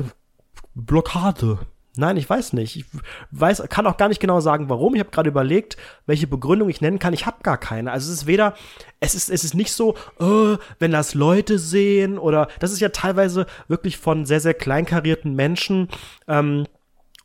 Blockade. 0.75 1.59
Nein, 1.99 2.17
ich 2.17 2.29
weiß 2.29 2.53
nicht. 2.55 2.77
Ich 2.77 2.85
weiß, 3.31 3.65
kann 3.69 3.87
auch 3.87 3.97
gar 3.97 4.09
nicht 4.09 4.21
genau 4.21 4.41
sagen, 4.41 4.69
warum. 4.69 4.95
Ich 4.95 5.01
habe 5.01 5.11
gerade 5.11 5.31
überlegt, 5.31 5.77
welche 6.07 6.27
Begründung 6.27 6.69
ich 6.69 6.81
nennen 6.81 6.99
kann. 6.99 7.15
Ich 7.15 7.27
habe 7.27 7.43
gar 7.43 7.59
keine. 7.59 7.93
Also 7.93 8.11
es 8.11 8.21
ist 8.21 8.27
weder, 8.27 8.55
es 9.01 9.15
ist, 9.15 9.31
es 9.31 9.45
ist 9.45 9.55
nicht 9.55 9.73
so, 9.73 9.97
oh, 10.19 10.57
wenn 10.79 10.93
das 10.93 11.15
Leute 11.15 11.59
sehen 11.59 12.19
oder 12.19 12.49
das 12.61 12.73
ist 12.73 12.81
ja 12.81 12.91
teilweise 12.91 13.47
wirklich 13.69 13.97
von 13.99 14.27
sehr, 14.27 14.41
sehr 14.41 14.55
kleinkarierten 14.55 15.35
Menschen. 15.35 15.89
Ähm, 16.29 16.67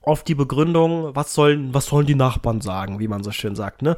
oft 0.01 0.27
die 0.27 0.35
Begründung, 0.35 1.15
was 1.15 1.33
sollen, 1.33 1.73
was 1.73 1.85
sollen 1.85 2.05
die 2.05 2.15
Nachbarn 2.15 2.61
sagen, 2.61 2.99
wie 2.99 3.07
man 3.07 3.23
so 3.23 3.31
schön 3.31 3.55
sagt, 3.55 3.81
ne? 3.81 3.97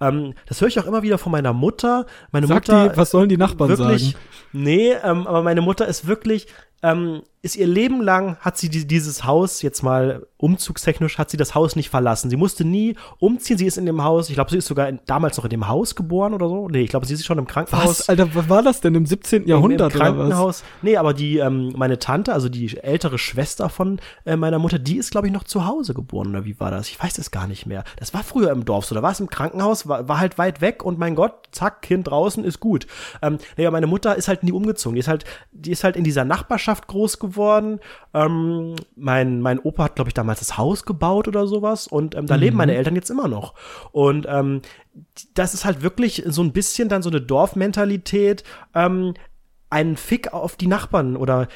Ähm, 0.00 0.34
das 0.46 0.60
höre 0.60 0.68
ich 0.68 0.80
auch 0.80 0.86
immer 0.86 1.02
wieder 1.02 1.18
von 1.18 1.32
meiner 1.32 1.52
Mutter. 1.52 2.06
Meine 2.32 2.46
Sagt 2.46 2.68
Mutter, 2.68 2.88
die, 2.88 2.96
was 2.96 3.10
sollen 3.10 3.28
die 3.28 3.36
Nachbarn 3.36 3.70
wirklich, 3.70 4.12
sagen? 4.12 4.24
Nee, 4.52 4.92
ähm, 4.92 5.26
aber 5.26 5.42
meine 5.42 5.60
Mutter 5.60 5.86
ist 5.86 6.06
wirklich 6.06 6.48
ähm, 6.82 7.22
ist 7.44 7.56
ihr 7.56 7.66
Leben 7.66 8.00
lang, 8.00 8.38
hat 8.40 8.56
sie 8.56 8.70
dieses 8.70 9.24
Haus, 9.24 9.60
jetzt 9.60 9.82
mal 9.82 10.26
umzugstechnisch, 10.38 11.18
hat 11.18 11.28
sie 11.28 11.36
das 11.36 11.54
Haus 11.54 11.76
nicht 11.76 11.90
verlassen. 11.90 12.30
Sie 12.30 12.36
musste 12.36 12.64
nie 12.64 12.96
umziehen. 13.18 13.58
Sie 13.58 13.66
ist 13.66 13.76
in 13.76 13.84
dem 13.84 14.02
Haus, 14.02 14.30
ich 14.30 14.34
glaube, 14.34 14.50
sie 14.50 14.56
ist 14.56 14.66
sogar 14.66 14.88
in, 14.88 14.98
damals 15.04 15.36
noch 15.36 15.44
in 15.44 15.50
dem 15.50 15.68
Haus 15.68 15.94
geboren 15.94 16.32
oder 16.32 16.48
so. 16.48 16.68
Nee, 16.68 16.80
ich 16.80 16.88
glaube, 16.88 17.04
sie 17.04 17.12
ist 17.12 17.26
schon 17.26 17.36
im 17.36 17.46
Krankenhaus. 17.46 18.00
Was, 18.00 18.08
Alter, 18.08 18.34
was 18.34 18.48
war 18.48 18.62
das 18.62 18.80
denn 18.80 18.94
im 18.94 19.04
17. 19.04 19.46
Jahrhundert 19.46 19.92
Im, 19.92 20.00
im 20.00 20.02
Krankenhaus. 20.02 20.38
Oder 20.38 20.48
was? 20.48 20.64
Nee, 20.80 20.96
aber 20.96 21.12
die, 21.12 21.36
ähm, 21.36 21.74
meine 21.76 21.98
Tante, 21.98 22.32
also 22.32 22.48
die 22.48 22.78
ältere 22.78 23.18
Schwester 23.18 23.68
von 23.68 24.00
äh, 24.24 24.36
meiner 24.36 24.58
Mutter, 24.58 24.78
die 24.78 24.96
ist, 24.96 25.10
glaube 25.10 25.26
ich, 25.26 25.32
noch 25.32 25.44
zu 25.44 25.66
Hause 25.66 25.92
geboren, 25.92 26.30
oder 26.30 26.46
wie 26.46 26.58
war 26.58 26.70
das? 26.70 26.88
Ich 26.88 27.02
weiß 27.02 27.18
es 27.18 27.30
gar 27.30 27.46
nicht 27.46 27.66
mehr. 27.66 27.84
Das 27.98 28.14
war 28.14 28.24
früher 28.24 28.52
im 28.52 28.64
Dorf 28.64 28.86
so. 28.86 28.94
Da 28.94 29.02
war 29.02 29.12
es 29.12 29.20
im 29.20 29.28
Krankenhaus, 29.28 29.86
war, 29.86 30.08
war 30.08 30.18
halt 30.18 30.38
weit 30.38 30.62
weg 30.62 30.82
und 30.82 30.98
mein 30.98 31.14
Gott, 31.14 31.34
zack, 31.52 31.82
Kind 31.82 32.08
draußen 32.08 32.42
ist 32.42 32.58
gut. 32.58 32.86
Ähm, 33.20 33.36
nee, 33.58 33.68
meine 33.68 33.86
Mutter 33.86 34.16
ist 34.16 34.28
halt 34.28 34.44
nie 34.44 34.52
umgezogen. 34.52 34.94
Die 34.94 35.00
ist 35.00 35.08
halt, 35.08 35.26
die 35.52 35.72
ist 35.72 35.84
halt 35.84 35.96
in 35.96 36.04
dieser 36.04 36.24
Nachbarschaft 36.24 36.86
groß 36.86 37.18
geworden 37.18 37.33
geworden. 37.34 37.80
Ähm, 38.12 38.76
mein, 38.96 39.40
mein 39.40 39.58
Opa 39.58 39.84
hat, 39.84 39.96
glaube 39.96 40.08
ich, 40.08 40.14
damals 40.14 40.38
das 40.38 40.56
Haus 40.56 40.84
gebaut 40.84 41.28
oder 41.28 41.46
sowas 41.46 41.86
und 41.86 42.14
ähm, 42.14 42.26
da 42.26 42.36
mhm. 42.36 42.40
leben 42.40 42.56
meine 42.56 42.74
Eltern 42.74 42.94
jetzt 42.96 43.10
immer 43.10 43.28
noch. 43.28 43.54
Und 43.92 44.26
ähm, 44.28 44.62
das 45.34 45.54
ist 45.54 45.64
halt 45.64 45.82
wirklich 45.82 46.22
so 46.26 46.42
ein 46.42 46.52
bisschen 46.52 46.88
dann 46.88 47.02
so 47.02 47.10
eine 47.10 47.20
Dorfmentalität. 47.20 48.44
Ähm, 48.74 49.14
einen 49.70 49.96
Fick 49.96 50.32
auf 50.32 50.54
die 50.54 50.68
Nachbarn 50.68 51.16
oder 51.16 51.48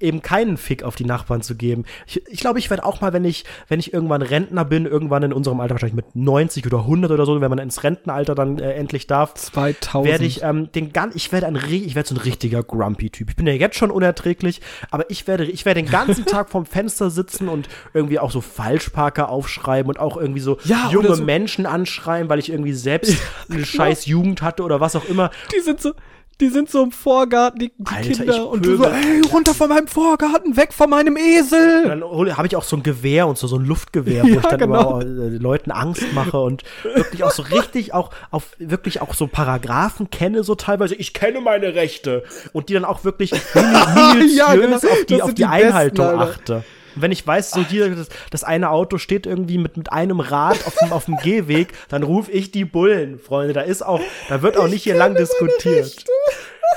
eben 0.00 0.22
keinen 0.22 0.56
Fick 0.56 0.82
auf 0.82 0.96
die 0.96 1.04
Nachbarn 1.04 1.42
zu 1.42 1.54
geben. 1.54 1.84
Ich, 2.06 2.26
ich 2.28 2.40
glaube, 2.40 2.58
ich 2.58 2.70
werde 2.70 2.84
auch 2.84 3.00
mal, 3.00 3.12
wenn 3.12 3.24
ich, 3.24 3.44
wenn 3.68 3.78
ich 3.78 3.92
irgendwann 3.92 4.22
Rentner 4.22 4.64
bin, 4.64 4.86
irgendwann 4.86 5.22
in 5.22 5.32
unserem 5.32 5.60
Alter, 5.60 5.74
wahrscheinlich 5.74 5.96
mit 5.96 6.16
90 6.16 6.66
oder 6.66 6.78
100 6.78 7.10
oder 7.10 7.26
so, 7.26 7.40
wenn 7.40 7.50
man 7.50 7.58
ins 7.58 7.82
Rentenalter 7.84 8.34
dann 8.34 8.58
äh, 8.58 8.72
endlich 8.72 9.06
darf, 9.06 9.34
2000. 9.34 10.10
werde 10.10 10.24
ich 10.24 10.42
ähm, 10.42 10.72
den 10.72 10.92
ganzen, 10.92 11.16
ich 11.16 11.32
werde 11.32 11.46
ein, 11.46 11.56
ich 11.56 11.94
werde 11.94 12.08
so 12.08 12.14
ein 12.14 12.20
richtiger 12.20 12.62
Grumpy-Typ. 12.62 13.30
Ich 13.30 13.36
bin 13.36 13.46
ja 13.46 13.52
jetzt 13.52 13.76
schon 13.76 13.90
unerträglich, 13.90 14.60
aber 14.90 15.10
ich 15.10 15.26
werde, 15.26 15.44
ich 15.44 15.64
werde 15.64 15.82
den 15.82 15.90
ganzen 15.90 16.24
Tag 16.26 16.50
vorm 16.50 16.66
Fenster 16.70 17.10
sitzen 17.10 17.48
und 17.48 17.68
irgendwie 17.94 18.18
auch 18.18 18.30
so 18.30 18.40
Falschparker 18.40 19.28
aufschreiben 19.28 19.90
und 19.90 19.98
auch 19.98 20.16
irgendwie 20.16 20.40
so 20.40 20.58
ja, 20.64 20.88
junge 20.90 21.14
so. 21.14 21.22
Menschen 21.22 21.66
anschreien, 21.66 22.28
weil 22.28 22.38
ich 22.38 22.50
irgendwie 22.50 22.72
selbst 22.72 23.16
eine 23.50 23.64
scheiß 23.64 24.06
Jugend 24.06 24.42
hatte 24.42 24.62
oder 24.62 24.80
was 24.80 24.96
auch 24.96 25.04
immer. 25.04 25.30
Die 25.54 25.60
sind 25.60 25.80
so, 25.80 25.92
die 26.40 26.48
sind 26.48 26.70
so 26.70 26.82
im 26.82 26.92
Vorgarten, 26.92 27.58
die, 27.58 27.72
die 27.76 27.86
Alter, 27.86 28.10
Kinder. 28.10 28.48
Und 28.48 28.64
du 28.64 28.76
so, 28.76 28.84
ey, 28.84 29.20
runter 29.32 29.54
von 29.54 29.68
meinem 29.68 29.86
Vorgarten, 29.86 30.56
weg 30.56 30.72
von 30.72 30.90
meinem 30.90 31.16
Esel. 31.16 31.84
dann 31.86 32.02
habe 32.36 32.46
ich 32.46 32.56
auch 32.56 32.64
so 32.64 32.76
ein 32.76 32.82
Gewehr 32.82 33.26
und 33.26 33.38
so, 33.38 33.46
so 33.46 33.56
ein 33.56 33.64
Luftgewehr, 33.64 34.24
wo 34.24 34.28
ja, 34.28 34.36
ich 34.36 34.42
dann 34.42 34.58
genau. 34.58 35.00
immer 35.00 35.02
äh, 35.02 35.36
Leuten 35.36 35.70
Angst 35.70 36.12
mache 36.14 36.40
und 36.40 36.64
wirklich 36.94 37.24
auch 37.24 37.30
so 37.30 37.42
richtig 37.42 37.94
auch 37.94 38.10
auf 38.30 38.50
wirklich 38.58 39.00
auch 39.00 39.14
so 39.14 39.26
Paragraphen 39.26 40.10
kenne, 40.10 40.42
so 40.42 40.54
teilweise. 40.54 40.94
Ich 40.94 41.14
kenne 41.14 41.40
meine 41.40 41.74
Rechte. 41.74 42.24
Und 42.52 42.68
die 42.68 42.74
dann 42.74 42.84
auch 42.84 43.04
wirklich 43.04 43.32
minutiös 43.54 44.36
ja, 44.36 44.54
genau. 44.54 44.76
auf 44.76 45.04
die, 45.08 45.22
auf 45.22 45.30
die, 45.30 45.34
die 45.36 45.44
Einhaltung 45.44 46.06
besten, 46.06 46.20
achte 46.20 46.64
wenn 47.02 47.12
ich 47.12 47.26
weiß, 47.26 47.50
so 47.50 47.64
hier, 47.64 47.94
das, 47.94 48.08
das, 48.30 48.44
eine 48.44 48.70
Auto 48.70 48.98
steht 48.98 49.26
irgendwie 49.26 49.58
mit, 49.58 49.76
mit 49.76 49.92
einem 49.92 50.20
Rad 50.20 50.66
auf 50.66 50.74
dem, 50.76 50.92
auf 50.92 51.04
dem 51.06 51.16
Gehweg, 51.16 51.72
dann 51.88 52.02
rufe 52.02 52.30
ich 52.30 52.50
die 52.50 52.64
Bullen, 52.64 53.18
Freunde. 53.18 53.52
Da 53.52 53.62
ist 53.62 53.82
auch, 53.82 54.00
da 54.28 54.42
wird 54.42 54.56
auch 54.56 54.68
nicht 54.68 54.82
hier 54.82 54.96
lang 54.96 55.14
diskutiert. 55.14 56.04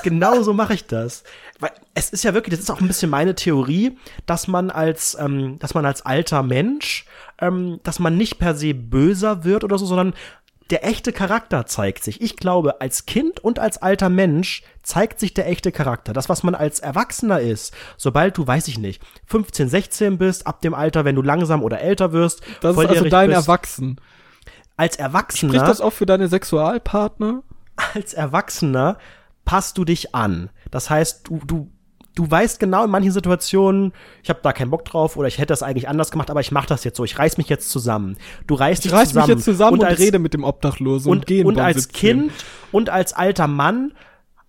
Genau 0.02 0.42
so 0.42 0.54
mache 0.54 0.74
ich 0.74 0.86
das. 0.88 1.24
Weil 1.60 1.72
es 1.94 2.10
ist 2.10 2.24
ja 2.24 2.34
wirklich, 2.34 2.56
das 2.56 2.64
ist 2.64 2.72
auch 2.72 2.82
ein 2.82 2.88
bisschen 2.88 3.10
meine 3.10 3.36
Theorie, 3.36 3.98
dass 4.26 4.48
man 4.48 4.70
als, 4.70 5.16
ähm, 5.20 5.58
dass 5.60 5.74
man 5.76 5.86
als 5.86 6.06
alter 6.06 6.44
Mensch, 6.44 7.06
ähm, 7.40 7.80
dass 7.84 8.00
man 8.00 8.18
nicht 8.18 8.40
per 8.40 8.56
se 8.56 8.74
böser 8.74 9.44
wird 9.44 9.64
oder 9.64 9.78
so, 9.78 9.86
sondern 9.86 10.14
der 10.70 10.86
echte 10.86 11.11
Charakter 11.11 11.66
zeigt 11.66 12.03
sich. 12.03 12.22
Ich 12.22 12.38
glaube, 12.38 12.82
als 12.82 13.05
Kind 13.05 13.39
und 13.39 13.59
als 13.59 13.82
alter 13.82 14.09
Mensch 14.09 14.64
zeigt 14.82 15.20
sich 15.20 15.34
der 15.34 15.47
echte 15.47 15.72
Charakter. 15.72 16.14
Das, 16.14 16.30
was 16.30 16.43
man 16.43 16.55
als 16.55 16.80
Erwachsener 16.80 17.39
ist, 17.39 17.74
sobald 17.97 18.38
du, 18.38 18.47
weiß 18.47 18.68
ich 18.68 18.78
nicht, 18.78 19.01
15, 19.26 19.70
16 19.70 20.18
bist, 20.18 20.47
ab 20.47 20.61
dem 20.61 20.74
Alter, 20.74 21.05
wenn 21.05 21.16
du 21.16 21.22
langsam 21.22 21.64
oder 21.64 21.82
älter 21.82 22.11
wirst. 22.11 22.41
Das 22.61 22.78
ist 22.78 22.86
also 22.86 23.09
dein 23.09 23.30
bist, 23.30 23.41
Erwachsen. 23.41 23.99
Als 24.78 24.95
Erwachsener. 24.95 25.53
Spricht 25.53 25.68
das 25.68 25.82
auch 25.82 25.93
für 25.93 26.05
deine 26.05 26.28
Sexualpartner? 26.28 27.43
Als 27.93 28.14
Erwachsener 28.14 28.97
passt 29.45 29.78
du 29.78 29.86
dich 29.86 30.16
an. 30.16 30.49
Das 30.72 30.89
heißt, 30.89 31.28
du, 31.28 31.39
du 31.45 31.72
du 32.16 32.30
weißt 32.30 32.59
genau 32.59 32.86
in 32.86 32.91
manchen 32.91 33.11
Situationen, 33.11 33.93
ich 34.22 34.30
habe 34.30 34.39
da 34.43 34.53
keinen 34.53 34.70
Bock 34.70 34.86
drauf 34.86 35.18
oder 35.18 35.28
ich 35.28 35.38
hätte 35.38 35.47
das 35.47 35.64
eigentlich 35.64 35.88
anders 35.88 36.11
gemacht, 36.11 36.30
aber 36.30 36.41
ich 36.41 36.51
mache 36.51 36.68
das 36.68 36.84
jetzt 36.84 36.97
so. 36.97 37.03
Ich 37.03 37.18
reiß 37.18 37.38
mich 37.38 37.49
jetzt 37.49 37.70
zusammen. 37.70 38.18
Du 38.47 38.55
reißt 38.55 38.84
dich 38.84 38.91
ich 38.91 38.97
reiß 38.97 39.09
zusammen. 39.09 39.28
mich 39.28 39.36
jetzt 39.38 39.45
zusammen 39.45 39.74
und, 39.74 39.80
und 39.82 39.86
als, 39.88 39.99
rede 39.99 40.20
mit 40.20 40.34
dem 40.34 40.43
Obdachlosen 40.43 41.11
und, 41.11 41.30
und, 41.30 41.45
und 41.45 41.59
als 41.59 41.84
17. 41.84 41.93
Kind 41.93 42.32
und 42.72 42.89
als 42.89 43.14
alter 43.14 43.47
Mann 43.47 43.93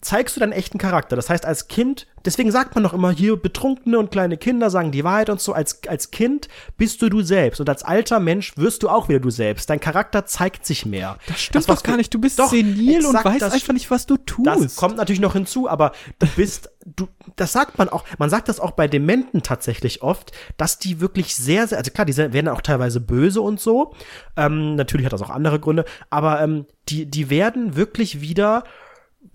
zeigst 0.04 0.36
du 0.36 0.40
deinen 0.40 0.52
echten 0.52 0.78
Charakter. 0.78 1.16
Das 1.16 1.30
heißt, 1.30 1.46
als 1.46 1.68
Kind, 1.68 2.06
deswegen 2.24 2.52
sagt 2.52 2.74
man 2.74 2.84
doch 2.84 2.92
immer 2.92 3.10
hier, 3.10 3.36
Betrunkene 3.36 3.98
und 3.98 4.10
kleine 4.10 4.36
Kinder 4.36 4.70
sagen 4.70 4.92
die 4.92 5.02
Wahrheit 5.02 5.30
und 5.30 5.40
so. 5.40 5.52
Als, 5.52 5.80
als 5.88 6.10
Kind 6.10 6.48
bist 6.76 7.02
du 7.02 7.08
du 7.08 7.22
selbst. 7.22 7.60
Und 7.60 7.68
als 7.68 7.82
alter 7.82 8.20
Mensch 8.20 8.56
wirst 8.56 8.82
du 8.82 8.88
auch 8.88 9.08
wieder 9.08 9.20
du 9.20 9.30
selbst. 9.30 9.70
Dein 9.70 9.80
Charakter 9.80 10.26
zeigt 10.26 10.66
sich 10.66 10.86
mehr. 10.86 11.18
Das 11.26 11.40
stimmt 11.40 11.68
das, 11.68 11.76
doch 11.76 11.82
gar 11.82 11.96
nicht. 11.96 12.12
Du 12.12 12.20
bist 12.20 12.38
doch, 12.38 12.50
senil 12.50 13.04
und 13.06 13.14
weißt 13.14 13.42
einfach 13.42 13.72
nicht, 13.72 13.90
was 13.90 14.06
du 14.06 14.16
tust. 14.16 14.46
Das 14.46 14.76
kommt 14.76 14.96
natürlich 14.96 15.20
noch 15.20 15.32
hinzu, 15.32 15.68
aber 15.68 15.92
du 16.18 16.26
bist, 16.36 16.70
du, 16.84 17.08
das 17.36 17.52
sagt 17.52 17.78
man 17.78 17.88
auch, 17.88 18.04
man 18.18 18.30
sagt 18.30 18.48
das 18.48 18.60
auch 18.60 18.72
bei 18.72 18.86
Dementen 18.88 19.42
tatsächlich 19.42 20.02
oft, 20.02 20.32
dass 20.56 20.78
die 20.78 21.00
wirklich 21.00 21.34
sehr, 21.34 21.66
sehr, 21.66 21.78
also 21.78 21.90
klar, 21.90 22.04
die 22.04 22.16
werden 22.16 22.48
auch 22.48 22.60
teilweise 22.60 23.00
böse 23.00 23.40
und 23.40 23.58
so. 23.58 23.94
Ähm, 24.36 24.76
natürlich 24.76 25.06
hat 25.06 25.12
das 25.12 25.22
auch 25.22 25.30
andere 25.30 25.58
Gründe, 25.60 25.84
aber 26.10 26.42
ähm, 26.42 26.66
die, 26.88 27.06
die 27.06 27.30
werden 27.30 27.76
wirklich 27.76 28.20
wieder 28.20 28.64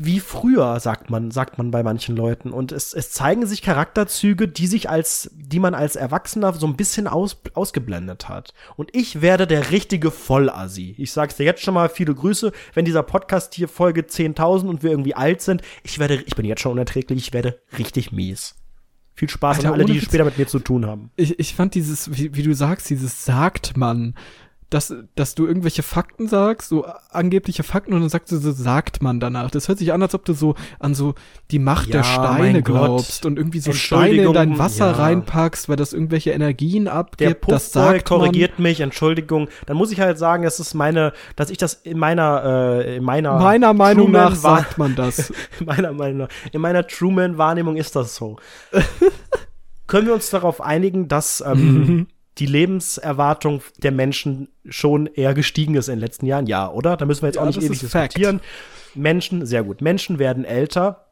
wie 0.01 0.21
früher, 0.21 0.79
sagt 0.79 1.09
man, 1.09 1.29
sagt 1.29 1.57
man 1.57 1.71
bei 1.71 1.83
manchen 1.83 2.15
Leuten. 2.15 2.51
Und 2.51 2.71
es, 2.71 2.93
es 2.93 3.11
zeigen 3.11 3.45
sich 3.45 3.61
Charakterzüge, 3.61 4.47
die 4.47 4.65
sich 4.65 4.89
als, 4.89 5.29
die 5.35 5.59
man 5.59 5.75
als 5.75 5.97
Erwachsener 5.97 6.53
so 6.53 6.67
ein 6.67 6.77
bisschen 6.77 7.05
aus, 7.05 7.41
ausgeblendet 7.53 8.29
hat. 8.29 8.53
Und 8.77 8.95
ich 8.95 9.21
werde 9.21 9.45
der 9.45 9.71
richtige 9.71 10.09
Vollassi. 10.09 10.95
Ich 10.97 11.11
sag's 11.11 11.35
dir 11.35 11.43
jetzt 11.43 11.63
schon 11.63 11.73
mal, 11.73 11.89
viele 11.89 12.15
Grüße. 12.15 12.53
Wenn 12.73 12.85
dieser 12.85 13.03
Podcast 13.03 13.53
hier 13.55 13.67
Folge 13.67 14.03
10.000 14.03 14.69
und 14.69 14.83
wir 14.83 14.91
irgendwie 14.91 15.15
alt 15.15 15.41
sind, 15.41 15.63
ich 15.83 15.99
werde, 15.99 16.23
ich 16.25 16.33
bin 16.33 16.45
jetzt 16.45 16.61
schon 16.61 16.71
unerträglich, 16.71 17.19
ich 17.19 17.33
werde 17.33 17.59
richtig 17.77 18.13
mies. 18.13 18.55
Viel 19.15 19.29
Spaß 19.29 19.57
Alter, 19.57 19.67
an 19.67 19.73
alle, 19.73 19.85
die 19.85 19.99
später 19.99 20.23
mit 20.23 20.37
mir 20.37 20.47
zu 20.47 20.59
tun 20.59 20.85
haben. 20.85 21.11
Ich, 21.17 21.37
ich 21.37 21.55
fand 21.55 21.75
dieses, 21.75 22.17
wie, 22.17 22.33
wie 22.35 22.43
du 22.43 22.53
sagst, 22.53 22.89
dieses 22.89 23.25
sagt 23.25 23.75
man, 23.75 24.15
dass, 24.69 24.93
dass 25.15 25.35
du 25.35 25.47
irgendwelche 25.47 25.83
Fakten 25.83 26.27
sagst, 26.27 26.69
so 26.69 26.85
angebliche 27.11 27.63
Fakten, 27.63 27.93
und 27.93 28.01
dann 28.01 28.09
sagst 28.09 28.31
du, 28.31 28.37
so 28.37 28.51
sagt 28.51 29.01
man 29.01 29.19
danach. 29.19 29.49
Das 29.49 29.67
hört 29.67 29.79
sich 29.79 29.91
an, 29.93 30.01
als 30.01 30.13
ob 30.13 30.25
du 30.25 30.33
so 30.33 30.55
an 30.79 30.93
so 30.93 31.15
die 31.51 31.59
Macht 31.59 31.87
ja, 31.87 31.97
der 31.97 32.03
Steine 32.03 32.61
glaubst 32.61 33.25
und 33.25 33.37
irgendwie 33.37 33.59
so 33.59 33.73
Steine 33.73 34.23
in 34.23 34.33
dein 34.33 34.59
Wasser 34.59 34.91
ja. 34.91 34.97
reinpackst, 34.97 35.69
weil 35.69 35.75
das 35.75 35.93
irgendwelche 35.93 36.31
Energien 36.31 36.87
abgibt. 36.87 37.29
Der 37.29 37.33
Puff 37.33 37.53
das 37.53 37.71
sagt 37.71 38.05
korrigiert 38.05 38.59
man. 38.59 38.63
mich, 38.63 38.79
Entschuldigung. 38.79 39.49
Dann 39.65 39.77
muss 39.77 39.91
ich 39.91 39.99
halt 39.99 40.19
sagen, 40.19 40.43
das 40.43 40.59
ist 40.59 40.73
meine, 40.73 41.13
dass 41.35 41.49
ich 41.49 41.57
das 41.57 41.73
in 41.73 41.97
meiner, 41.97 42.43
äh, 42.85 42.97
in 42.97 43.03
meiner 43.03 43.39
meiner 43.39 43.73
Meinung 43.73 44.11
nach 44.11 44.35
sagt 44.35 44.77
man 44.77 44.95
das. 44.95 45.31
in 45.59 45.65
meiner 45.65 45.93
Meinung 45.93 46.17
nach, 46.17 46.29
in 46.51 46.61
meiner 46.61 46.85
Truman-Wahrnehmung 46.85 47.75
ist 47.75 47.95
das 47.95 48.15
so. 48.15 48.37
Können 49.87 50.05
wir 50.05 50.13
uns 50.13 50.29
darauf 50.29 50.61
einigen, 50.61 51.07
dass 51.07 51.41
ähm, 51.45 52.07
die 52.39 52.45
Lebenserwartung 52.45 53.61
der 53.77 53.91
Menschen 53.91 54.49
schon 54.67 55.07
eher 55.07 55.33
gestiegen 55.33 55.75
ist 55.75 55.89
in 55.89 55.95
den 55.95 56.01
letzten 56.01 56.25
Jahren. 56.25 56.47
Ja, 56.47 56.71
oder? 56.71 56.97
Da 56.97 57.05
müssen 57.05 57.21
wir 57.21 57.27
jetzt 57.27 57.35
ja, 57.35 57.41
auch 57.41 57.47
nicht 57.47 57.61
ewig 57.61 57.79
diskutieren. 57.79 58.39
Menschen, 58.95 59.45
sehr 59.45 59.63
gut. 59.63 59.81
Menschen 59.81 60.19
werden 60.19 60.45
älter. 60.45 61.05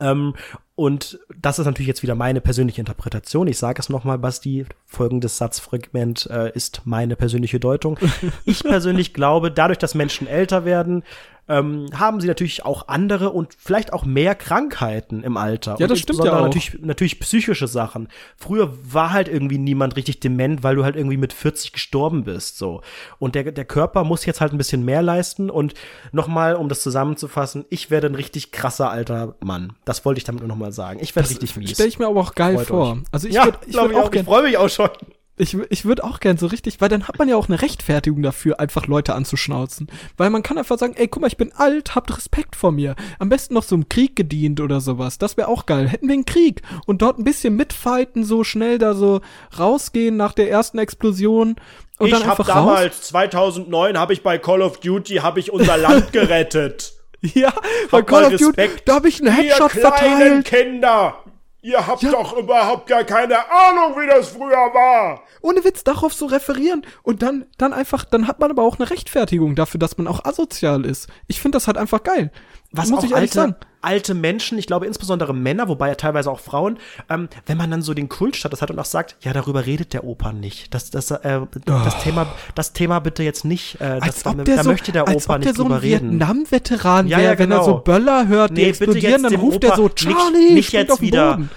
Ähm, 0.00 0.34
und 0.74 1.18
das 1.34 1.58
ist 1.58 1.64
natürlich 1.64 1.88
jetzt 1.88 2.02
wieder 2.02 2.14
meine 2.14 2.42
persönliche 2.42 2.82
Interpretation. 2.82 3.48
Ich 3.48 3.56
sage 3.56 3.80
es 3.80 3.88
nochmal, 3.88 4.18
Basti, 4.18 4.66
folgendes 4.84 5.38
Satzfragment 5.38 6.28
äh, 6.30 6.52
ist 6.52 6.82
meine 6.84 7.16
persönliche 7.16 7.58
Deutung. 7.58 7.98
Ich 8.44 8.62
persönlich 8.62 9.14
glaube, 9.14 9.50
dadurch, 9.50 9.78
dass 9.78 9.94
Menschen 9.94 10.26
älter 10.26 10.66
werden, 10.66 11.02
ähm, 11.48 11.86
haben 11.94 12.20
sie 12.20 12.26
natürlich 12.26 12.64
auch 12.64 12.88
andere 12.88 13.30
und 13.30 13.54
vielleicht 13.58 13.92
auch 13.92 14.04
mehr 14.04 14.34
Krankheiten 14.34 15.22
im 15.22 15.36
Alter. 15.36 15.76
Ja, 15.78 15.86
das 15.86 16.00
stimmt 16.00 16.24
ja 16.24 16.36
auch. 16.36 16.42
Natürlich, 16.42 16.78
natürlich 16.80 17.20
psychische 17.20 17.68
Sachen. 17.68 18.08
Früher 18.36 18.72
war 18.82 19.12
halt 19.12 19.28
irgendwie 19.28 19.58
niemand 19.58 19.96
richtig 19.96 20.20
dement, 20.20 20.62
weil 20.62 20.76
du 20.76 20.84
halt 20.84 20.96
irgendwie 20.96 21.16
mit 21.16 21.32
40 21.32 21.72
gestorben 21.72 22.24
bist, 22.24 22.58
so. 22.58 22.82
Und 23.18 23.34
der, 23.34 23.52
der 23.52 23.64
Körper 23.64 24.04
muss 24.04 24.26
jetzt 24.26 24.40
halt 24.40 24.52
ein 24.52 24.58
bisschen 24.58 24.84
mehr 24.84 25.02
leisten 25.02 25.50
und 25.50 25.74
nochmal, 26.12 26.56
um 26.56 26.68
das 26.68 26.82
zusammenzufassen, 26.82 27.64
ich 27.70 27.90
werde 27.90 28.08
ein 28.08 28.14
richtig 28.14 28.50
krasser 28.50 28.90
alter 28.90 29.36
Mann. 29.40 29.74
Das 29.84 30.04
wollte 30.04 30.18
ich 30.18 30.24
damit 30.24 30.40
nur 30.40 30.48
nochmal 30.48 30.72
sagen. 30.72 30.98
Ich 31.00 31.14
werde 31.14 31.30
richtig 31.30 31.56
mies. 31.56 31.72
Stell 31.72 31.88
ich 31.88 31.98
mir 31.98 32.06
aber 32.06 32.20
auch 32.20 32.34
geil 32.34 32.56
Freut 32.56 32.66
vor. 32.66 32.92
Euch. 32.92 32.98
Also 33.12 33.28
ich 33.28 33.34
ja, 33.34 33.44
würde 33.44 33.58
ich 33.66 33.74
würd 33.74 33.94
auch, 33.94 34.04
auch 34.04 34.12
ich 34.12 34.24
freue 34.24 34.42
mich 34.42 34.56
auch 34.56 34.68
schon. 34.68 34.90
Ich, 35.38 35.54
ich 35.68 35.84
würde 35.84 36.02
auch 36.02 36.20
gern 36.20 36.38
so 36.38 36.46
richtig, 36.46 36.80
weil 36.80 36.88
dann 36.88 37.08
hat 37.08 37.18
man 37.18 37.28
ja 37.28 37.36
auch 37.36 37.48
eine 37.48 37.60
Rechtfertigung 37.60 38.22
dafür, 38.22 38.58
einfach 38.58 38.86
Leute 38.86 39.14
anzuschnauzen. 39.14 39.88
Weil 40.16 40.30
man 40.30 40.42
kann 40.42 40.56
einfach 40.56 40.78
sagen, 40.78 40.94
ey, 40.96 41.08
guck 41.08 41.20
mal, 41.20 41.26
ich 41.26 41.36
bin 41.36 41.52
alt, 41.52 41.94
habt 41.94 42.16
Respekt 42.16 42.56
vor 42.56 42.72
mir. 42.72 42.96
Am 43.18 43.28
besten 43.28 43.52
noch 43.52 43.62
so 43.62 43.74
im 43.74 43.88
Krieg 43.90 44.16
gedient 44.16 44.60
oder 44.60 44.80
sowas. 44.80 45.18
Das 45.18 45.36
wäre 45.36 45.48
auch 45.48 45.66
geil. 45.66 45.88
Hätten 45.88 46.08
wir 46.08 46.14
einen 46.14 46.24
Krieg 46.24 46.62
und 46.86 47.02
dort 47.02 47.18
ein 47.18 47.24
bisschen 47.24 47.54
mitfighten, 47.54 48.24
so 48.24 48.44
schnell 48.44 48.78
da 48.78 48.94
so 48.94 49.20
rausgehen 49.58 50.16
nach 50.16 50.32
der 50.32 50.50
ersten 50.50 50.78
Explosion. 50.78 51.56
Und 51.98 52.06
ich 52.06 52.12
dann 52.14 52.26
hab 52.26 52.42
damals, 52.46 53.02
2009, 53.02 53.98
habe 53.98 54.14
ich 54.14 54.22
bei 54.22 54.38
Call 54.38 54.62
of 54.62 54.80
Duty, 54.80 55.16
habe 55.16 55.40
ich 55.40 55.52
unser 55.52 55.76
Land 55.76 56.12
gerettet. 56.12 56.94
ja, 57.20 57.52
bei 57.90 58.00
Call 58.00 58.24
of 58.24 58.36
Duty, 58.36 58.70
da 58.86 58.94
habe 58.94 59.08
ich 59.08 59.20
einen 59.20 59.34
Headshot 59.34 59.74
Ihr 59.74 59.80
verteilt. 59.82 60.46
Kinder! 60.46 61.22
Ihr 61.66 61.84
habt 61.84 62.00
ja. 62.00 62.12
doch 62.12 62.36
überhaupt 62.36 62.86
gar 62.86 63.02
keine 63.02 63.38
Ahnung, 63.38 64.00
wie 64.00 64.06
das 64.06 64.28
früher 64.28 64.52
war. 64.52 65.24
Ohne 65.40 65.64
Witz 65.64 65.82
darauf 65.82 66.14
zu 66.14 66.26
referieren 66.26 66.86
und 67.02 67.22
dann, 67.22 67.44
dann 67.58 67.72
einfach, 67.72 68.04
dann 68.04 68.28
hat 68.28 68.38
man 68.38 68.52
aber 68.52 68.62
auch 68.62 68.78
eine 68.78 68.88
Rechtfertigung 68.88 69.56
dafür, 69.56 69.80
dass 69.80 69.98
man 69.98 70.06
auch 70.06 70.24
asozial 70.24 70.84
ist. 70.84 71.08
Ich 71.26 71.40
finde 71.40 71.56
das 71.56 71.66
halt 71.66 71.76
einfach 71.76 72.04
geil. 72.04 72.30
Was 72.70 72.90
muss 72.90 73.02
ich 73.02 73.10
ehrlich 73.10 73.32
alte, 73.32 73.34
sagen. 73.34 73.56
Alte 73.86 74.14
Menschen, 74.14 74.58
ich 74.58 74.66
glaube 74.66 74.86
insbesondere 74.86 75.32
Männer, 75.32 75.68
wobei 75.68 75.88
ja 75.88 75.94
teilweise 75.94 76.30
auch 76.30 76.40
Frauen, 76.40 76.78
ähm, 77.08 77.28
wenn 77.46 77.56
man 77.56 77.70
dann 77.70 77.82
so 77.82 77.94
den 77.94 78.08
Kultstatus 78.08 78.60
hat 78.60 78.70
und 78.70 78.78
auch 78.78 78.84
sagt, 78.84 79.16
ja, 79.20 79.32
darüber 79.32 79.64
redet 79.64 79.92
der 79.92 80.04
Opa 80.04 80.32
nicht. 80.32 80.74
Das, 80.74 80.90
das, 80.90 81.10
äh, 81.10 81.40
oh. 81.42 81.48
das 81.64 82.02
Thema, 82.02 82.26
das 82.54 82.72
Thema 82.72 82.98
bitte 82.98 83.22
jetzt 83.22 83.44
nicht. 83.44 83.80
Äh, 83.80 84.00
das, 84.00 84.22
da, 84.22 84.34
da 84.34 84.62
so, 84.62 84.70
möchte 84.70 84.92
der 84.92 85.04
Opa 85.04 85.38
nicht 85.38 85.46
der 85.46 85.54
so 85.54 85.62
drüber 85.62 85.82
reden. 85.82 86.12
Vietnam-Veteran 86.12 87.06
ja, 87.06 87.20
ja, 87.20 87.34
genau. 87.34 87.38
wenn 87.38 87.50
er 87.52 87.64
so 87.64 87.70
genau. 87.70 87.82
Böller 87.82 88.28
hört, 88.28 88.50
nee, 88.52 88.64
die 88.64 88.68
explodieren, 88.70 89.22
dann 89.22 89.34
ruft 89.36 89.62
er 89.62 89.76
so, 89.76 89.88
Charlie, 89.88 90.38
nicht, 90.38 90.54
nicht 90.54 90.72
jetzt 90.72 91.00
wieder. 91.00 91.36
Boden 91.36 91.50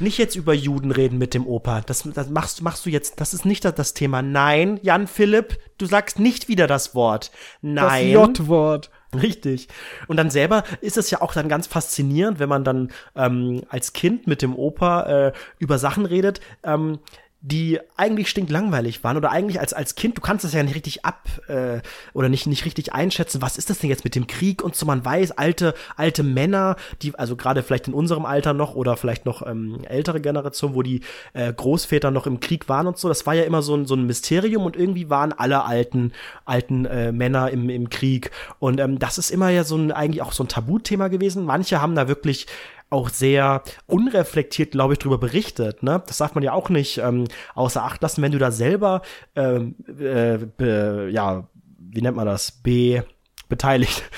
nicht 0.00 0.18
jetzt 0.18 0.36
über 0.36 0.54
Juden 0.54 0.90
reden 0.90 1.18
mit 1.18 1.34
dem 1.34 1.46
Opa. 1.46 1.82
Das, 1.82 2.08
das 2.14 2.30
machst, 2.30 2.62
machst 2.62 2.86
du 2.86 2.90
jetzt, 2.90 3.20
das 3.20 3.34
ist 3.34 3.44
nicht 3.44 3.64
das, 3.64 3.74
das 3.74 3.94
Thema. 3.94 4.22
Nein, 4.22 4.80
Jan 4.82 5.06
Philipp, 5.06 5.58
du 5.78 5.86
sagst 5.86 6.18
nicht 6.18 6.48
wieder 6.48 6.66
das 6.66 6.94
Wort. 6.94 7.30
Nein. 7.60 8.12
Das 8.12 8.38
J-Wort. 8.38 8.90
Richtig. 9.22 9.68
Und 10.06 10.16
dann 10.16 10.30
selber 10.30 10.62
ist 10.80 10.96
es 10.96 11.10
ja 11.10 11.20
auch 11.20 11.32
dann 11.32 11.48
ganz 11.48 11.66
faszinierend, 11.66 12.38
wenn 12.38 12.48
man 12.48 12.64
dann 12.64 12.92
ähm, 13.16 13.62
als 13.68 13.92
Kind 13.92 14.26
mit 14.26 14.42
dem 14.42 14.54
Opa 14.54 15.02
äh, 15.28 15.32
über 15.58 15.78
Sachen 15.78 16.06
redet. 16.06 16.40
Ähm, 16.62 17.00
die 17.42 17.80
eigentlich 17.96 18.28
stinklangweilig 18.28 19.02
waren 19.02 19.16
oder 19.16 19.30
eigentlich 19.30 19.60
als 19.60 19.72
als 19.72 19.94
Kind, 19.94 20.18
du 20.18 20.20
kannst 20.20 20.44
das 20.44 20.52
ja 20.52 20.62
nicht 20.62 20.74
richtig 20.74 21.06
ab 21.06 21.26
äh, 21.48 21.80
oder 22.12 22.28
nicht 22.28 22.46
nicht 22.46 22.66
richtig 22.66 22.92
einschätzen, 22.92 23.40
was 23.40 23.56
ist 23.56 23.70
das 23.70 23.78
denn 23.78 23.88
jetzt 23.88 24.04
mit 24.04 24.14
dem 24.14 24.26
Krieg 24.26 24.62
und 24.62 24.76
so 24.76 24.84
man 24.84 25.02
weiß 25.02 25.32
alte 25.32 25.74
alte 25.96 26.22
Männer, 26.22 26.76
die 27.00 27.14
also 27.14 27.36
gerade 27.36 27.62
vielleicht 27.62 27.88
in 27.88 27.94
unserem 27.94 28.26
Alter 28.26 28.52
noch 28.52 28.74
oder 28.74 28.98
vielleicht 28.98 29.24
noch 29.24 29.46
ähm, 29.46 29.78
ältere 29.84 30.20
Generation, 30.20 30.74
wo 30.74 30.82
die 30.82 31.00
äh, 31.32 31.50
Großväter 31.50 32.10
noch 32.10 32.26
im 32.26 32.40
Krieg 32.40 32.68
waren 32.68 32.86
und 32.86 32.98
so, 32.98 33.08
das 33.08 33.24
war 33.24 33.32
ja 33.32 33.44
immer 33.44 33.62
so 33.62 33.74
ein 33.74 33.86
so 33.86 33.94
ein 33.94 34.06
Mysterium 34.06 34.66
und 34.66 34.76
irgendwie 34.76 35.08
waren 35.08 35.32
alle 35.32 35.64
alten 35.64 36.12
alten 36.44 36.84
äh, 36.84 37.10
Männer 37.10 37.50
im 37.50 37.70
im 37.70 37.88
Krieg 37.88 38.32
und 38.58 38.80
ähm, 38.80 38.98
das 38.98 39.16
ist 39.16 39.30
immer 39.30 39.48
ja 39.48 39.64
so 39.64 39.76
ein 39.76 39.92
eigentlich 39.92 40.20
auch 40.20 40.32
so 40.32 40.44
ein 40.44 40.48
Tabuthema 40.48 41.08
gewesen. 41.08 41.46
Manche 41.46 41.80
haben 41.80 41.94
da 41.94 42.06
wirklich 42.06 42.46
auch 42.90 43.08
sehr 43.08 43.62
unreflektiert, 43.86 44.72
glaube 44.72 44.94
ich, 44.94 44.98
darüber 44.98 45.18
berichtet. 45.18 45.82
Ne? 45.82 46.02
Das 46.06 46.18
darf 46.18 46.34
man 46.34 46.42
ja 46.42 46.52
auch 46.52 46.68
nicht 46.68 46.98
ähm, 46.98 47.24
außer 47.54 47.82
Acht 47.82 48.02
lassen, 48.02 48.22
wenn 48.22 48.32
du 48.32 48.38
da 48.38 48.50
selber, 48.50 49.02
ähm, 49.36 49.76
äh, 49.86 50.38
be, 50.38 51.08
ja, 51.10 51.48
wie 51.78 52.02
nennt 52.02 52.16
man 52.16 52.26
das, 52.26 52.50
B, 52.50 53.02
beteiligt. 53.48 54.02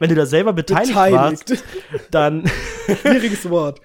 Wenn 0.00 0.08
du 0.08 0.16
da 0.16 0.26
selber 0.26 0.52
beteiligt, 0.52 0.88
beteiligt. 0.88 1.50
warst, 1.50 1.64
dann 2.10 2.50
schwieriges 3.00 3.48
Wort. 3.48 3.80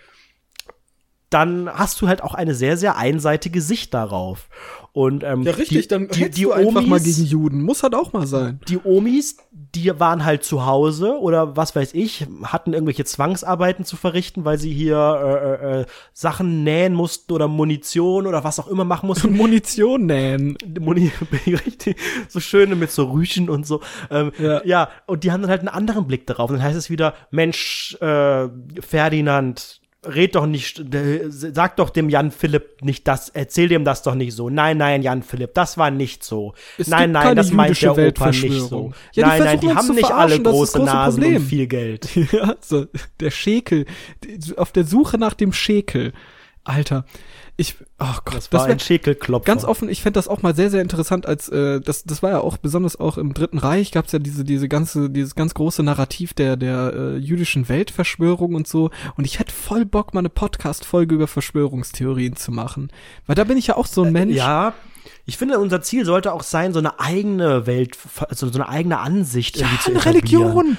Dann 1.29 1.69
hast 1.71 2.01
du 2.01 2.07
halt 2.07 2.23
auch 2.23 2.33
eine 2.33 2.55
sehr, 2.55 2.77
sehr 2.77 2.97
einseitige 2.97 3.61
Sicht 3.61 3.93
darauf. 3.93 4.49
Und, 4.91 5.23
ähm, 5.23 5.43
ja, 5.43 5.51
richtig, 5.51 5.83
die, 5.83 5.87
dann 5.87 6.07
die, 6.07 6.29
die 6.29 6.41
du 6.43 6.51
Omis, 6.51 6.67
einfach 6.67 6.85
mal 6.87 6.99
gegen 6.99 7.23
Juden. 7.23 7.61
Muss 7.61 7.83
halt 7.83 7.93
auch 7.93 8.11
mal 8.11 8.25
sein. 8.25 8.59
Die 8.67 8.79
Omis, 8.83 9.37
die 9.51 9.97
waren 9.99 10.25
halt 10.25 10.43
zu 10.43 10.65
Hause 10.65 11.19
oder 11.19 11.55
was 11.55 11.75
weiß 11.75 11.93
ich, 11.93 12.25
hatten 12.43 12.73
irgendwelche 12.73 13.05
Zwangsarbeiten 13.05 13.85
zu 13.85 13.97
verrichten, 13.97 14.45
weil 14.45 14.57
sie 14.57 14.73
hier 14.73 14.97
äh, 14.97 15.77
äh, 15.77 15.81
äh 15.81 15.85
Sachen 16.13 16.63
nähen 16.63 16.95
mussten 16.95 17.31
oder 17.31 17.47
Munition 17.47 18.25
oder 18.25 18.43
was 18.43 18.59
auch 18.59 18.67
immer 18.67 18.83
machen 18.83 19.07
mussten. 19.07 19.31
Munition 19.37 20.07
nähen. 20.07 20.57
Muni 20.79 21.11
richtig, 21.45 21.97
so 22.27 22.39
schöne 22.39 22.75
mit 22.75 22.91
so 22.91 23.05
Rüchen 23.11 23.49
und 23.49 23.67
so. 23.67 23.81
Ähm, 24.09 24.31
ja. 24.39 24.65
ja, 24.65 24.89
und 25.05 25.23
die 25.23 25.31
haben 25.31 25.41
dann 25.41 25.51
halt 25.51 25.61
einen 25.61 25.69
anderen 25.69 26.07
Blick 26.07 26.25
darauf. 26.25 26.49
Und 26.49 26.57
dann 26.57 26.65
heißt 26.65 26.77
es 26.77 26.89
wieder, 26.89 27.13
Mensch, 27.29 27.95
äh, 28.01 28.49
Ferdinand, 28.81 29.78
red 30.05 30.35
doch 30.35 30.45
nicht, 30.45 30.81
sag 31.27 31.75
doch 31.75 31.89
dem 31.89 32.09
Jan 32.09 32.31
Philipp 32.31 32.81
nicht 32.81 33.07
das, 33.07 33.29
erzähl 33.29 33.67
dem 33.67 33.83
das 33.83 34.01
doch 34.01 34.15
nicht 34.15 34.33
so. 34.33 34.49
Nein, 34.49 34.77
nein, 34.77 35.01
Jan 35.01 35.23
Philipp, 35.23 35.53
das 35.53 35.77
war 35.77 35.91
nicht 35.91 36.23
so. 36.23 36.53
Es 36.77 36.87
nein, 36.87 37.11
nein, 37.11 37.35
das 37.35 37.51
meint 37.51 37.81
der 37.81 37.97
Opa 37.97 38.31
nicht 38.31 38.61
so. 38.61 38.93
Ja, 39.13 39.27
nein, 39.27 39.43
nein, 39.43 39.59
die 39.59 39.73
haben 39.73 39.93
nicht 39.93 40.11
alle 40.11 40.41
große 40.41 40.79
Nasen 40.79 41.21
Problem. 41.21 41.41
und 41.41 41.47
viel 41.47 41.67
Geld. 41.67 42.09
Ja, 42.31 42.55
so, 42.61 42.85
der 43.19 43.31
Schekel, 43.31 43.85
auf 44.55 44.71
der 44.71 44.83
Suche 44.83 45.17
nach 45.17 45.33
dem 45.33 45.51
Schekel. 45.51 46.13
Alter, 46.63 47.05
ich, 47.59 47.75
oh 47.99 48.05
Gott, 48.23 48.35
das 48.35 48.51
war 48.53 48.61
das 48.61 48.69
ein 48.69 48.79
Schäkelklopfer. 48.79 49.45
Ganz 49.45 49.65
offen, 49.65 49.89
ich 49.89 50.01
fände 50.01 50.17
das 50.17 50.29
auch 50.29 50.41
mal 50.41 50.55
sehr, 50.55 50.69
sehr 50.69 50.81
interessant, 50.81 51.25
als 51.25 51.49
äh, 51.49 51.81
das, 51.81 52.05
das 52.05 52.23
war 52.23 52.29
ja 52.29 52.39
auch 52.39 52.55
besonders 52.55 52.97
auch 52.97 53.17
im 53.17 53.33
Dritten 53.33 53.57
Reich 53.57 53.91
gab 53.91 54.05
es 54.05 54.13
ja 54.13 54.19
diese, 54.19 54.45
diese 54.45 54.69
ganze, 54.69 55.09
dieses 55.09 55.35
ganz 55.35 55.53
große 55.53 55.83
Narrativ 55.83 56.33
der, 56.33 56.55
der 56.55 56.93
äh, 56.95 57.17
jüdischen 57.17 57.67
Weltverschwörung 57.67 58.55
und 58.55 58.65
so. 58.65 58.91
Und 59.17 59.25
ich 59.25 59.39
hätte 59.39 59.53
voll 59.53 59.83
Bock, 59.83 60.13
mal 60.13 60.21
eine 60.21 60.29
Podcast-Folge 60.29 61.15
über 61.15 61.27
Verschwörungstheorien 61.27 62.37
zu 62.37 62.53
machen. 62.53 62.93
Weil 63.27 63.35
da 63.35 63.43
bin 63.43 63.57
ich 63.57 63.67
ja 63.67 63.75
auch 63.75 63.87
so 63.87 64.03
ein 64.03 64.13
Mensch. 64.13 64.35
Äh, 64.35 64.37
ja, 64.37 64.73
ich 65.25 65.37
finde, 65.37 65.59
unser 65.59 65.81
Ziel 65.81 66.05
sollte 66.05 66.31
auch 66.31 66.43
sein, 66.43 66.71
so 66.71 66.79
eine 66.79 67.01
eigene 67.01 67.67
Welt, 67.67 67.97
also 68.29 68.47
so 68.47 68.53
eine 68.53 68.69
eigene 68.69 68.99
Ansicht 68.99 69.57
ja, 69.57 69.67
irgendwie 69.67 69.83
zu 69.83 69.89
eine 69.91 70.05
Religion. 70.05 70.77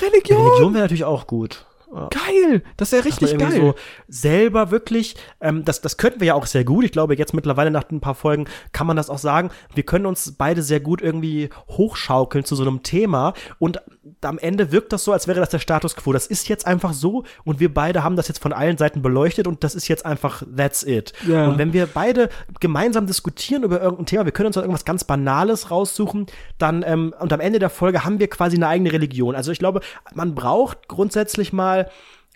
Religion. 0.00 0.42
Religion 0.42 0.74
wäre 0.74 0.84
natürlich 0.84 1.04
auch 1.04 1.28
gut. 1.28 1.66
Geil, 1.90 2.62
das 2.76 2.92
ist 2.92 2.98
ja 2.98 3.04
richtig 3.04 3.36
geil. 3.36 3.52
So 3.52 3.74
selber 4.06 4.70
wirklich, 4.70 5.16
ähm, 5.40 5.64
das, 5.64 5.80
das 5.80 5.96
könnten 5.96 6.20
wir 6.20 6.28
ja 6.28 6.34
auch 6.34 6.46
sehr 6.46 6.64
gut. 6.64 6.84
Ich 6.84 6.92
glaube, 6.92 7.16
jetzt 7.16 7.34
mittlerweile 7.34 7.70
nach 7.70 7.90
ein 7.90 8.00
paar 8.00 8.14
Folgen 8.14 8.46
kann 8.72 8.86
man 8.86 8.96
das 8.96 9.10
auch 9.10 9.18
sagen. 9.18 9.50
Wir 9.74 9.82
können 9.82 10.06
uns 10.06 10.32
beide 10.32 10.62
sehr 10.62 10.80
gut 10.80 11.02
irgendwie 11.02 11.50
hochschaukeln 11.68 12.44
zu 12.44 12.54
so 12.54 12.62
einem 12.62 12.82
Thema 12.84 13.34
und 13.58 13.80
am 14.22 14.38
Ende 14.38 14.72
wirkt 14.72 14.92
das 14.92 15.04
so, 15.04 15.12
als 15.12 15.28
wäre 15.28 15.40
das 15.40 15.50
der 15.50 15.58
Status 15.58 15.96
quo. 15.96 16.12
Das 16.12 16.26
ist 16.26 16.48
jetzt 16.48 16.66
einfach 16.66 16.92
so 16.92 17.24
und 17.44 17.60
wir 17.60 17.72
beide 17.72 18.02
haben 18.02 18.16
das 18.16 18.28
jetzt 18.28 18.42
von 18.42 18.52
allen 18.52 18.78
Seiten 18.78 19.02
beleuchtet 19.02 19.46
und 19.46 19.64
das 19.64 19.74
ist 19.74 19.88
jetzt 19.88 20.06
einfach 20.06 20.42
that's 20.56 20.82
it. 20.82 21.12
Ja. 21.26 21.46
Und 21.48 21.58
wenn 21.58 21.72
wir 21.72 21.86
beide 21.86 22.28
gemeinsam 22.60 23.06
diskutieren 23.06 23.62
über 23.62 23.80
irgendein 23.80 24.06
Thema, 24.06 24.24
wir 24.24 24.32
können 24.32 24.48
uns 24.48 24.56
irgendwas 24.56 24.84
ganz 24.84 25.04
Banales 25.04 25.70
raussuchen, 25.70 26.26
dann 26.58 26.82
ähm, 26.86 27.14
und 27.20 27.32
am 27.32 27.40
Ende 27.40 27.58
der 27.58 27.70
Folge 27.70 28.04
haben 28.04 28.18
wir 28.18 28.28
quasi 28.28 28.56
eine 28.56 28.68
eigene 28.68 28.92
Religion. 28.92 29.34
Also 29.34 29.52
ich 29.52 29.58
glaube, 29.58 29.80
man 30.14 30.34
braucht 30.34 30.88
grundsätzlich 30.88 31.52
mal 31.52 31.90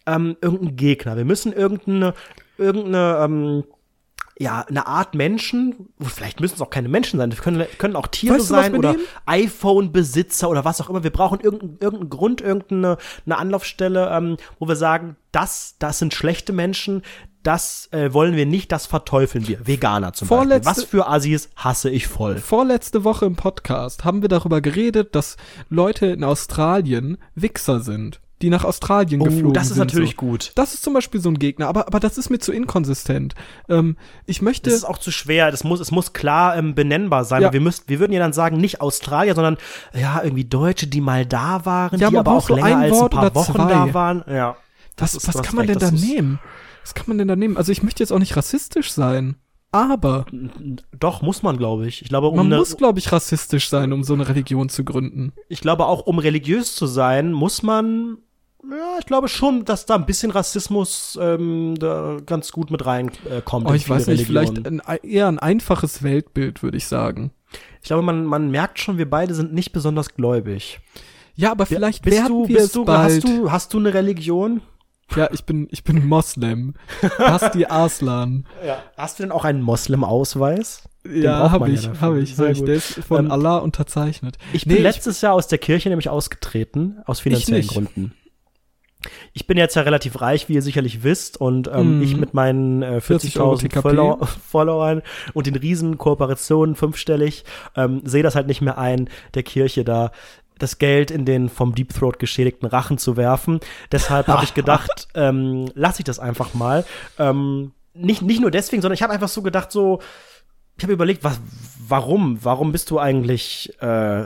ähm, 0.07 0.37
irgendeinen 0.41 0.77
Gegner. 0.77 1.17
Wir 1.17 1.25
müssen 1.25 1.53
irgendeine 1.53 2.15
irgendeine 2.59 3.19
ähm, 3.25 3.65
ja, 4.39 4.63
eine 4.63 4.87
Art 4.87 5.15
Menschen, 5.15 5.89
vielleicht 6.01 6.41
müssen 6.41 6.57
es 6.57 6.61
auch 6.61 6.71
keine 6.71 6.89
Menschen 6.89 7.19
sein, 7.19 7.31
das 7.31 7.41
können, 7.41 7.67
können 7.79 7.95
auch 7.95 8.09
Tiere 8.09 8.37
weißt 8.37 8.49
sein 8.49 8.75
oder 8.75 8.97
iPhone-Besitzer 9.27 10.49
oder 10.51 10.65
was 10.65 10.81
auch 10.81 10.91
immer. 10.91 11.05
Wir 11.05 11.13
brauchen 11.13 11.41
irgendeinen 11.41 11.79
irgendeinen 11.81 12.11
Grund, 12.11 12.41
irgendeine 12.41 12.99
eine 13.27 13.39
Anlaufstelle, 13.39 14.11
ähm, 14.11 14.37
wo 14.59 14.67
wir 14.67 14.77
sagen, 14.77 15.17
das, 15.31 15.77
das 15.79 16.01
sind 16.01 16.15
schlechte 16.15 16.53
Menschen, 16.53 17.03
das 17.45 17.89
äh, 17.93 18.13
wollen 18.13 18.35
wir 18.35 18.47
nicht, 18.47 18.73
das 18.73 18.87
verteufeln 18.87 19.47
wir. 19.47 19.67
Veganer 19.67 20.15
zum 20.15 20.27
Vorletzte, 20.27 20.65
Beispiel. 20.65 20.83
Was 20.83 20.91
für 20.91 21.09
Assis 21.09 21.51
hasse 21.57 21.91
ich 21.91 22.09
voll. 22.09 22.39
Vorletzte 22.39 23.05
Woche 23.05 23.27
im 23.27 23.37
Podcast 23.37 24.05
haben 24.05 24.23
wir 24.23 24.29
darüber 24.29 24.61
geredet, 24.61 25.15
dass 25.15 25.37
Leute 25.69 26.07
in 26.07 26.25
Australien 26.25 27.19
Wichser 27.35 27.81
sind 27.81 28.21
die 28.43 28.51
nach 28.51 28.65
Australien 28.65 29.21
oh, 29.21 29.25
geflogen 29.25 29.47
sind. 29.49 29.57
Das 29.57 29.71
ist 29.71 29.77
natürlich 29.77 30.13
so. 30.13 30.17
gut. 30.17 30.53
Das 30.55 30.75
ist 30.75 30.83
zum 30.83 30.95
Beispiel 30.95 31.21
so 31.21 31.29
ein 31.29 31.39
Gegner, 31.39 31.69
aber, 31.69 31.87
aber 31.87 32.01
das 32.01 32.19
ist 32.19 32.31
mir 32.31 32.39
zu 32.39 32.53
inkonsistent. 32.53 33.35
Ähm, 33.69 33.97
ich 34.27 34.43
möchte. 34.43 34.71
Das 34.71 34.79
ist 34.79 34.85
auch 34.85 34.99
zu 34.99 35.11
schwer. 35.11 35.51
Das 35.51 35.65
muss, 35.65 35.81
es 35.81 35.91
muss 35.91 36.13
klar 36.13 36.57
ähm, 36.57 36.75
benennbar 36.75 37.25
sein. 37.25 37.43
Ja. 37.43 37.53
Wir, 37.53 37.61
müssten, 37.61 37.89
wir 37.89 38.01
würden 38.01 38.13
ja 38.13 38.19
dann 38.19 38.33
sagen, 38.33 38.57
nicht 38.57 38.81
Australier, 38.81 39.35
sondern 39.35 39.57
ja, 39.95 40.21
irgendwie 40.23 40.45
Deutsche, 40.45 40.87
die 40.87 41.01
mal 41.01 41.25
da 41.25 41.65
waren, 41.65 41.99
ja, 41.99 42.11
die 42.11 42.17
aber 42.17 42.33
auch 42.33 42.49
länger 42.51 42.79
als 42.79 43.01
ein 43.01 43.11
paar 43.11 43.35
Wochen 43.35 43.53
zwei. 43.53 43.69
da 43.69 43.95
waren. 43.95 44.25
Ja. 44.29 44.57
Das, 44.97 45.17
was, 45.17 45.29
was 45.29 45.43
kann 45.43 45.57
man 45.57 45.67
denn 45.67 45.79
da 45.79 45.91
nehmen? 45.91 46.39
Was 46.83 46.95
kann 46.95 47.07
man 47.09 47.19
denn 47.19 47.29
da 47.29 47.37
nehmen? 47.37 47.57
Also 47.57 47.73
ich 47.73 47.83
möchte 47.83 48.03
jetzt 48.03 48.13
auch 48.13 48.19
nicht 48.19 48.37
rassistisch 48.37 48.93
sein. 48.93 49.37
Aber. 49.75 50.25
Doch, 50.99 51.21
muss 51.21 51.43
man, 51.43 51.57
glaube 51.57 51.89
ich. 51.89 52.03
Ich 52.03 52.09
glaube, 52.09 52.29
um 52.29 52.37
man 52.37 52.49
muss, 52.49 52.77
glaube 52.77 53.01
ich, 53.01 53.11
rassistisch 53.11 53.69
sein, 53.69 53.93
um 53.93 54.05
so 54.05 54.15
eine 54.15 54.29
Religion 54.29 54.69
zu 54.69 54.85
gründen. 54.85 55.33
Ich 55.49 55.61
glaube 55.61 55.87
auch, 55.87 56.07
um 56.07 56.21
religiös 56.21 56.77
zu 56.77 56.87
sein, 56.87 57.33
muss 57.33 57.65
man 57.65 58.19
ja, 58.71 58.97
ich 58.99 59.07
glaube 59.07 59.29
schon, 59.29 59.65
dass 59.65 59.85
da 59.85 59.97
ein 59.97 60.07
bisschen 60.07 60.31
Rassismus 60.31 61.19
ähm, 61.21 61.75
da 61.79 62.19
ganz 62.25 62.53
gut 62.53 62.71
mit 62.71 62.87
reinkommt. 62.87 63.67
Äh, 63.67 63.71
oh, 63.71 63.75
ich 63.75 63.91
weiß 63.91 64.07
nicht, 64.07 64.29
Religionen. 64.31 64.65
vielleicht 64.65 64.89
ein, 64.89 64.99
eher 65.03 65.29
ein 65.29 65.39
einfaches 65.39 66.03
Weltbild, 66.03 66.63
würde 66.63 66.77
ich 66.77 66.87
sagen. 66.87 67.33
Ich 67.83 67.89
glaube, 67.89 68.03
man, 68.03 68.25
man 68.25 68.51
merkt 68.51 68.79
schon, 68.79 68.97
wir 68.97 69.11
beide 69.11 69.35
sind 69.35 69.53
nicht 69.53 69.73
besonders 69.73 70.15
gläubig. 70.15 70.81
Ja, 71.35 71.51
aber 71.51 71.67
vielleicht 71.67 72.05
bist 72.05 72.17
werden 72.17 72.29
du, 72.29 72.49
wir 72.49 72.59
bist 72.59 72.77
du, 72.77 72.85
bald. 72.85 73.25
Hast 73.25 73.25
du, 73.25 73.51
hast 73.51 73.75
du 73.75 73.79
eine 73.79 73.93
Religion? 73.93 74.63
Ja, 75.17 75.29
ich 75.33 75.45
bin, 75.45 75.69
ich 75.71 75.85
bin 75.85 76.07
Moslem. 76.07 76.75
Basti 77.19 77.67
Aslan. 77.67 78.47
Ja. 78.67 78.83
Hast 78.97 79.19
du 79.19 79.23
denn 79.23 79.33
auch 79.33 79.45
einen 79.45 79.63
Moslem-Ausweis? 79.63 80.89
Ja, 81.07 81.51
habe 81.51 81.71
ich, 81.71 81.85
ja 81.85 82.01
habe 82.01 82.21
ich, 82.21 82.39
hab 82.39 82.49
ich. 82.49 82.65
Der 82.65 82.77
ist 82.77 83.05
von 83.05 83.27
ähm, 83.27 83.31
Allah 83.31 83.59
unterzeichnet. 83.59 84.39
Ich 84.53 84.65
bin 84.65 84.77
nee, 84.77 84.83
letztes 84.83 85.17
ich, 85.17 85.23
Jahr 85.23 85.35
aus 85.35 85.49
der 85.49 85.59
Kirche 85.59 85.91
nämlich 85.91 86.09
ausgetreten, 86.09 86.99
aus 87.05 87.21
finanziellen 87.21 87.67
Gründen. 87.67 88.15
Ich 89.35 89.47
bin 89.47 89.59
jetzt 89.59 89.77
ja 89.77 89.83
relativ 89.83 90.21
reich, 90.23 90.49
wie 90.49 90.55
ihr 90.55 90.63
sicherlich 90.63 91.03
wisst, 91.03 91.39
und 91.39 91.69
ähm, 91.73 91.99
mm. 91.99 92.03
ich 92.03 92.17
mit 92.17 92.33
meinen 92.33 92.83
äh, 92.83 93.01
40.000 93.05 93.81
Follow 93.81 94.19
Followern 94.49 95.03
und 95.35 95.47
den 95.47 95.57
riesen 95.57 95.99
Kooperationen 95.99 96.75
fünfstellig 96.75 97.45
ähm, 97.77 98.01
sehe 98.05 98.23
das 98.23 98.35
halt 98.35 98.47
nicht 98.47 98.63
mehr 98.63 98.79
ein, 98.79 99.11
der 99.35 99.43
Kirche 99.43 99.85
da 99.85 100.11
das 100.59 100.79
Geld 100.79 101.11
in 101.11 101.25
den 101.25 101.49
vom 101.49 101.75
Deep 101.75 101.93
Throat 101.93 102.19
geschädigten 102.19 102.69
Rachen 102.69 102.99
zu 102.99 103.17
werfen. 103.17 103.61
Deshalb 103.93 104.29
habe 104.29 104.45
ich 104.45 104.55
gedacht, 104.55 105.09
ähm, 105.15 105.71
lasse 105.75 106.01
ich 106.01 106.05
das 106.05 106.19
einfach 106.19 106.55
mal. 106.55 106.85
Ähm, 107.19 107.73
nicht, 107.95 108.23
nicht 108.23 108.41
nur 108.41 108.51
deswegen, 108.51 108.83
sondern 108.83 108.95
ich 108.95 109.03
habe 109.03 109.13
einfach 109.13 109.29
so 109.29 109.43
gedacht, 109.43 109.71
so, 109.71 110.01
ich 110.77 110.85
habe 110.85 110.93
überlegt, 110.93 111.25
was, 111.25 111.41
warum? 111.89 112.39
Warum 112.43 112.73
bist 112.73 112.91
du 112.91 112.99
eigentlich, 112.99 113.73
äh, 113.81 114.25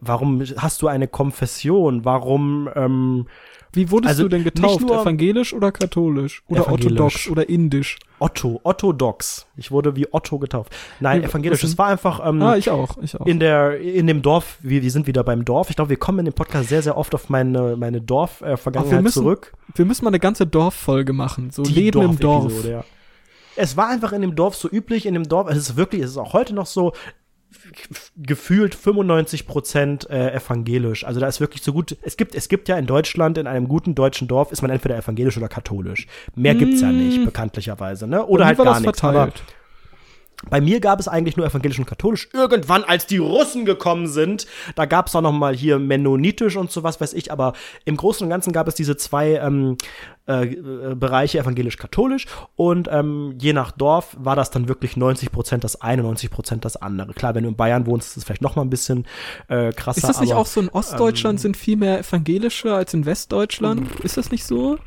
warum 0.00 0.44
hast 0.56 0.82
du 0.82 0.88
eine 0.88 1.08
Konfession? 1.08 2.04
Warum 2.04 2.68
ähm, 2.74 3.26
wie 3.72 3.90
wurdest 3.90 4.10
also 4.10 4.22
du 4.24 4.28
denn 4.30 4.44
getauft? 4.44 4.82
Evangelisch 4.82 5.54
oder 5.54 5.70
katholisch? 5.70 6.42
Oder 6.48 6.68
orthodox 6.68 7.28
oder 7.28 7.48
indisch? 7.48 7.98
Otto, 8.18 8.60
orthodox. 8.64 9.46
Ich 9.56 9.70
wurde 9.70 9.94
wie 9.94 10.12
Otto 10.12 10.38
getauft. 10.38 10.74
Nein, 10.98 11.22
evangelisch. 11.22 11.62
Es 11.62 11.78
war 11.78 11.86
einfach. 11.86 12.26
Ähm, 12.26 12.42
ah, 12.42 12.56
ich 12.56 12.68
auch, 12.70 12.98
ich 13.00 13.18
auch. 13.18 13.26
In 13.26 13.38
der, 13.38 13.78
in 13.80 14.06
dem 14.06 14.22
Dorf. 14.22 14.58
Wir, 14.60 14.82
wir 14.82 14.90
sind 14.90 15.06
wieder 15.06 15.22
beim 15.22 15.44
Dorf. 15.44 15.70
Ich 15.70 15.76
glaube, 15.76 15.90
wir 15.90 15.96
kommen 15.98 16.20
in 16.20 16.24
dem 16.26 16.34
Podcast 16.34 16.68
sehr, 16.68 16.82
sehr 16.82 16.96
oft 16.96 17.14
auf 17.14 17.28
meine, 17.28 17.76
meine 17.76 18.00
Dorf-Vergangenheit 18.00 19.06
äh, 19.06 19.10
zurück. 19.10 19.52
Wir 19.74 19.84
müssen 19.84 20.04
mal 20.04 20.10
eine 20.10 20.20
ganze 20.20 20.46
Dorffolge 20.46 21.12
machen. 21.12 21.50
So 21.50 21.62
Die 21.62 21.72
Leben 21.72 22.00
Dorf 22.00 22.10
im 22.10 22.18
Dorf. 22.18 22.64
Ja. 22.64 22.84
Es 23.56 23.76
war 23.76 23.88
einfach 23.88 24.12
in 24.12 24.22
dem 24.22 24.34
Dorf 24.34 24.56
so 24.56 24.68
üblich. 24.68 25.06
In 25.06 25.14
dem 25.14 25.28
Dorf. 25.28 25.48
Es 25.48 25.56
ist 25.56 25.76
wirklich, 25.76 26.02
es 26.02 26.10
ist 26.10 26.18
auch 26.18 26.32
heute 26.32 26.54
noch 26.54 26.66
so 26.66 26.92
gefühlt 28.16 28.74
95 28.74 29.46
Prozent 29.46 30.08
äh, 30.10 30.32
evangelisch. 30.34 31.04
Also 31.04 31.20
da 31.20 31.26
ist 31.26 31.40
wirklich 31.40 31.62
so 31.62 31.72
gut. 31.72 31.96
Es 32.02 32.16
gibt, 32.16 32.34
es 32.34 32.48
gibt 32.48 32.68
ja 32.68 32.76
in 32.76 32.86
Deutschland, 32.86 33.38
in 33.38 33.46
einem 33.46 33.68
guten 33.68 33.94
deutschen 33.94 34.28
Dorf, 34.28 34.52
ist 34.52 34.62
man 34.62 34.70
entweder 34.70 34.96
evangelisch 34.96 35.36
oder 35.36 35.48
katholisch. 35.48 36.06
Mehr 36.34 36.54
gibt's 36.54 36.80
ja 36.80 36.92
nicht, 36.92 37.18
hm. 37.18 37.24
bekanntlicherweise, 37.26 38.06
ne? 38.06 38.24
Oder 38.26 38.46
halt 38.46 38.58
gar 38.58 38.80
nichts. 38.80 39.02
Aber 39.02 39.32
bei 40.48 40.60
mir 40.60 40.80
gab 40.80 41.00
es 41.00 41.08
eigentlich 41.08 41.36
nur 41.36 41.46
evangelisch 41.46 41.78
und 41.78 41.84
katholisch. 41.84 42.28
Irgendwann, 42.32 42.82
als 42.82 43.06
die 43.06 43.18
Russen 43.18 43.66
gekommen 43.66 44.06
sind, 44.06 44.46
da 44.74 44.86
gab 44.86 45.08
es 45.08 45.14
auch 45.14 45.20
noch 45.20 45.32
mal 45.32 45.54
hier 45.54 45.78
mennonitisch 45.78 46.56
und 46.56 46.70
so 46.70 46.82
was 46.82 47.00
weiß 47.00 47.12
ich. 47.12 47.30
Aber 47.30 47.52
im 47.84 47.96
Großen 47.96 48.24
und 48.24 48.30
Ganzen 48.30 48.52
gab 48.52 48.66
es 48.66 48.74
diese 48.74 48.96
zwei 48.96 49.34
ähm, 49.34 49.76
äh, 50.26 50.46
äh 50.46 50.94
Bereiche, 50.94 51.38
evangelisch-katholisch. 51.40 52.26
Und 52.56 52.88
ähm, 52.90 53.34
je 53.38 53.52
nach 53.52 53.72
Dorf 53.72 54.16
war 54.18 54.34
das 54.34 54.50
dann 54.50 54.66
wirklich 54.66 54.96
90 54.96 55.30
Prozent 55.30 55.62
das 55.62 55.82
eine, 55.82 56.02
90 56.02 56.30
Prozent 56.30 56.64
das 56.64 56.76
andere. 56.76 57.12
Klar, 57.12 57.34
wenn 57.34 57.42
du 57.42 57.50
in 57.50 57.56
Bayern 57.56 57.84
wohnst, 57.84 58.08
ist 58.08 58.16
es 58.16 58.24
vielleicht 58.24 58.42
noch 58.42 58.56
mal 58.56 58.62
ein 58.62 58.70
bisschen 58.70 59.06
äh, 59.48 59.72
krasser. 59.72 59.98
Ist 59.98 60.08
das 60.08 60.20
nicht 60.20 60.32
aber, 60.32 60.40
auch 60.40 60.46
so 60.46 60.60
in 60.60 60.70
Ostdeutschland 60.70 61.38
ähm, 61.38 61.42
sind 61.42 61.56
viel 61.58 61.76
mehr 61.76 61.98
evangelische 61.98 62.74
als 62.74 62.94
in 62.94 63.04
Westdeutschland? 63.04 64.00
Ist 64.00 64.16
das 64.16 64.30
nicht 64.30 64.44
so? 64.44 64.78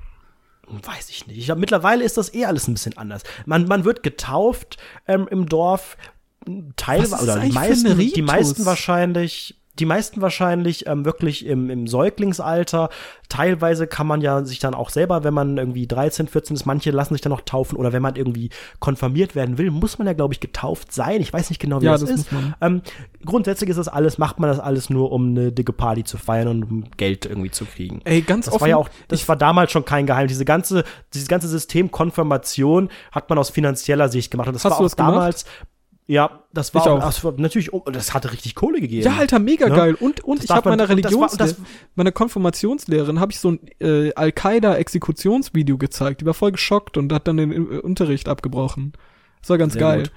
Weiß 0.67 1.09
ich 1.09 1.27
nicht. 1.27 1.37
Ich 1.37 1.45
glaub, 1.45 1.57
mittlerweile 1.57 2.03
ist 2.03 2.17
das 2.17 2.33
eh 2.33 2.45
alles 2.45 2.67
ein 2.67 2.73
bisschen 2.73 2.97
anders. 2.97 3.23
Man, 3.45 3.65
man 3.65 3.85
wird 3.85 4.03
getauft 4.03 4.77
ähm, 5.07 5.27
im 5.29 5.47
Dorf, 5.47 5.97
teilweise, 6.75 7.23
oder 7.23 7.39
die 7.39 7.51
meisten, 7.51 7.97
die 7.97 8.21
meisten 8.21 8.65
wahrscheinlich 8.65 9.59
die 9.79 9.85
meisten 9.85 10.21
wahrscheinlich 10.21 10.85
ähm, 10.85 11.03
wirklich 11.03 11.45
im, 11.45 11.69
im 11.69 11.87
Säuglingsalter. 11.87 12.89
Teilweise 13.27 13.87
kann 13.87 14.05
man 14.05 14.21
ja 14.21 14.45
sich 14.45 14.59
dann 14.59 14.75
auch 14.75 14.91
selber, 14.91 15.23
wenn 15.23 15.33
man 15.33 15.57
irgendwie 15.57 15.87
13, 15.87 16.27
14 16.27 16.55
ist, 16.55 16.65
manche 16.65 16.91
lassen 16.91 17.15
sich 17.15 17.21
dann 17.21 17.31
noch 17.31 17.41
taufen 17.41 17.77
oder 17.77 17.91
wenn 17.91 18.01
man 18.01 18.15
irgendwie 18.15 18.51
konfirmiert 18.79 19.33
werden 19.33 19.57
will, 19.57 19.71
muss 19.71 19.97
man 19.97 20.05
ja, 20.05 20.13
glaube 20.13 20.33
ich, 20.35 20.39
getauft 20.39 20.91
sein. 20.91 21.21
Ich 21.21 21.33
weiß 21.33 21.49
nicht 21.49 21.59
genau, 21.59 21.81
wie 21.81 21.85
ja, 21.85 21.93
das, 21.93 22.01
das 22.01 22.11
ist. 22.11 22.27
Ähm, 22.61 22.83
grundsätzlich 23.25 23.71
ist 23.71 23.77
das 23.77 23.87
alles, 23.87 24.19
macht 24.19 24.39
man 24.39 24.49
das 24.49 24.59
alles 24.59 24.91
nur, 24.91 25.11
um 25.11 25.29
eine 25.29 25.51
dicke 25.51 25.73
Party 25.73 26.03
zu 26.03 26.17
feiern 26.17 26.47
und 26.49 26.63
um 26.63 26.91
Geld 26.97 27.25
irgendwie 27.25 27.49
zu 27.49 27.65
kriegen. 27.65 28.01
Ey, 28.03 28.21
ganz 28.21 28.45
das 28.45 28.53
offen. 28.53 28.61
War 28.61 28.69
ja 28.69 28.77
auch, 28.77 28.89
das 29.07 29.27
war 29.27 29.35
damals 29.35 29.71
schon 29.71 29.85
kein 29.85 30.05
Geheim. 30.05 30.27
Diese 30.27 30.45
ganze, 30.45 30.83
dieses 31.15 31.27
ganze 31.27 31.47
System 31.47 31.89
Konfirmation 31.89 32.89
hat 33.11 33.27
man 33.29 33.39
aus 33.39 33.49
finanzieller 33.49 34.09
Sicht 34.09 34.29
gemacht. 34.29 34.49
Und 34.49 34.53
das 34.53 34.65
war 34.65 34.79
auch 34.79 34.93
damals 34.93 35.45
gemacht? 35.45 35.67
Ja, 36.05 36.41
das 36.53 36.73
war, 36.73 36.85
auch. 36.85 36.99
Das 36.99 37.23
war 37.23 37.33
natürlich, 37.37 37.71
das 37.85 38.13
hatte 38.13 38.31
richtig 38.31 38.55
Kohle 38.55 38.81
gegeben. 38.81 39.05
Ja, 39.05 39.17
Alter, 39.17 39.39
mega 39.39 39.69
ne? 39.69 39.75
geil. 39.75 39.95
Und, 39.95 40.21
und 40.21 40.39
das 40.39 40.45
ich 40.45 40.51
habe 40.51 40.69
meiner 40.69 40.89
Religionslehrerin, 40.89 41.65
meiner 41.95 42.11
Konfirmationslehrerin, 42.11 43.19
habe 43.19 43.31
ich 43.31 43.39
so 43.39 43.51
ein 43.51 43.59
äh, 43.79 44.13
Al-Qaida-Exekutionsvideo 44.13 45.77
gezeigt. 45.77 46.21
Die 46.21 46.25
war 46.25 46.33
voll 46.33 46.51
geschockt 46.51 46.97
und 46.97 47.13
hat 47.13 47.27
dann 47.27 47.37
den 47.37 47.51
äh, 47.51 47.77
Unterricht 47.77 48.27
abgebrochen. 48.27 48.93
Das 49.41 49.49
war 49.49 49.57
ganz 49.57 49.73
Sehr 49.73 49.81
geil. 49.81 50.03
Gut. 50.03 50.11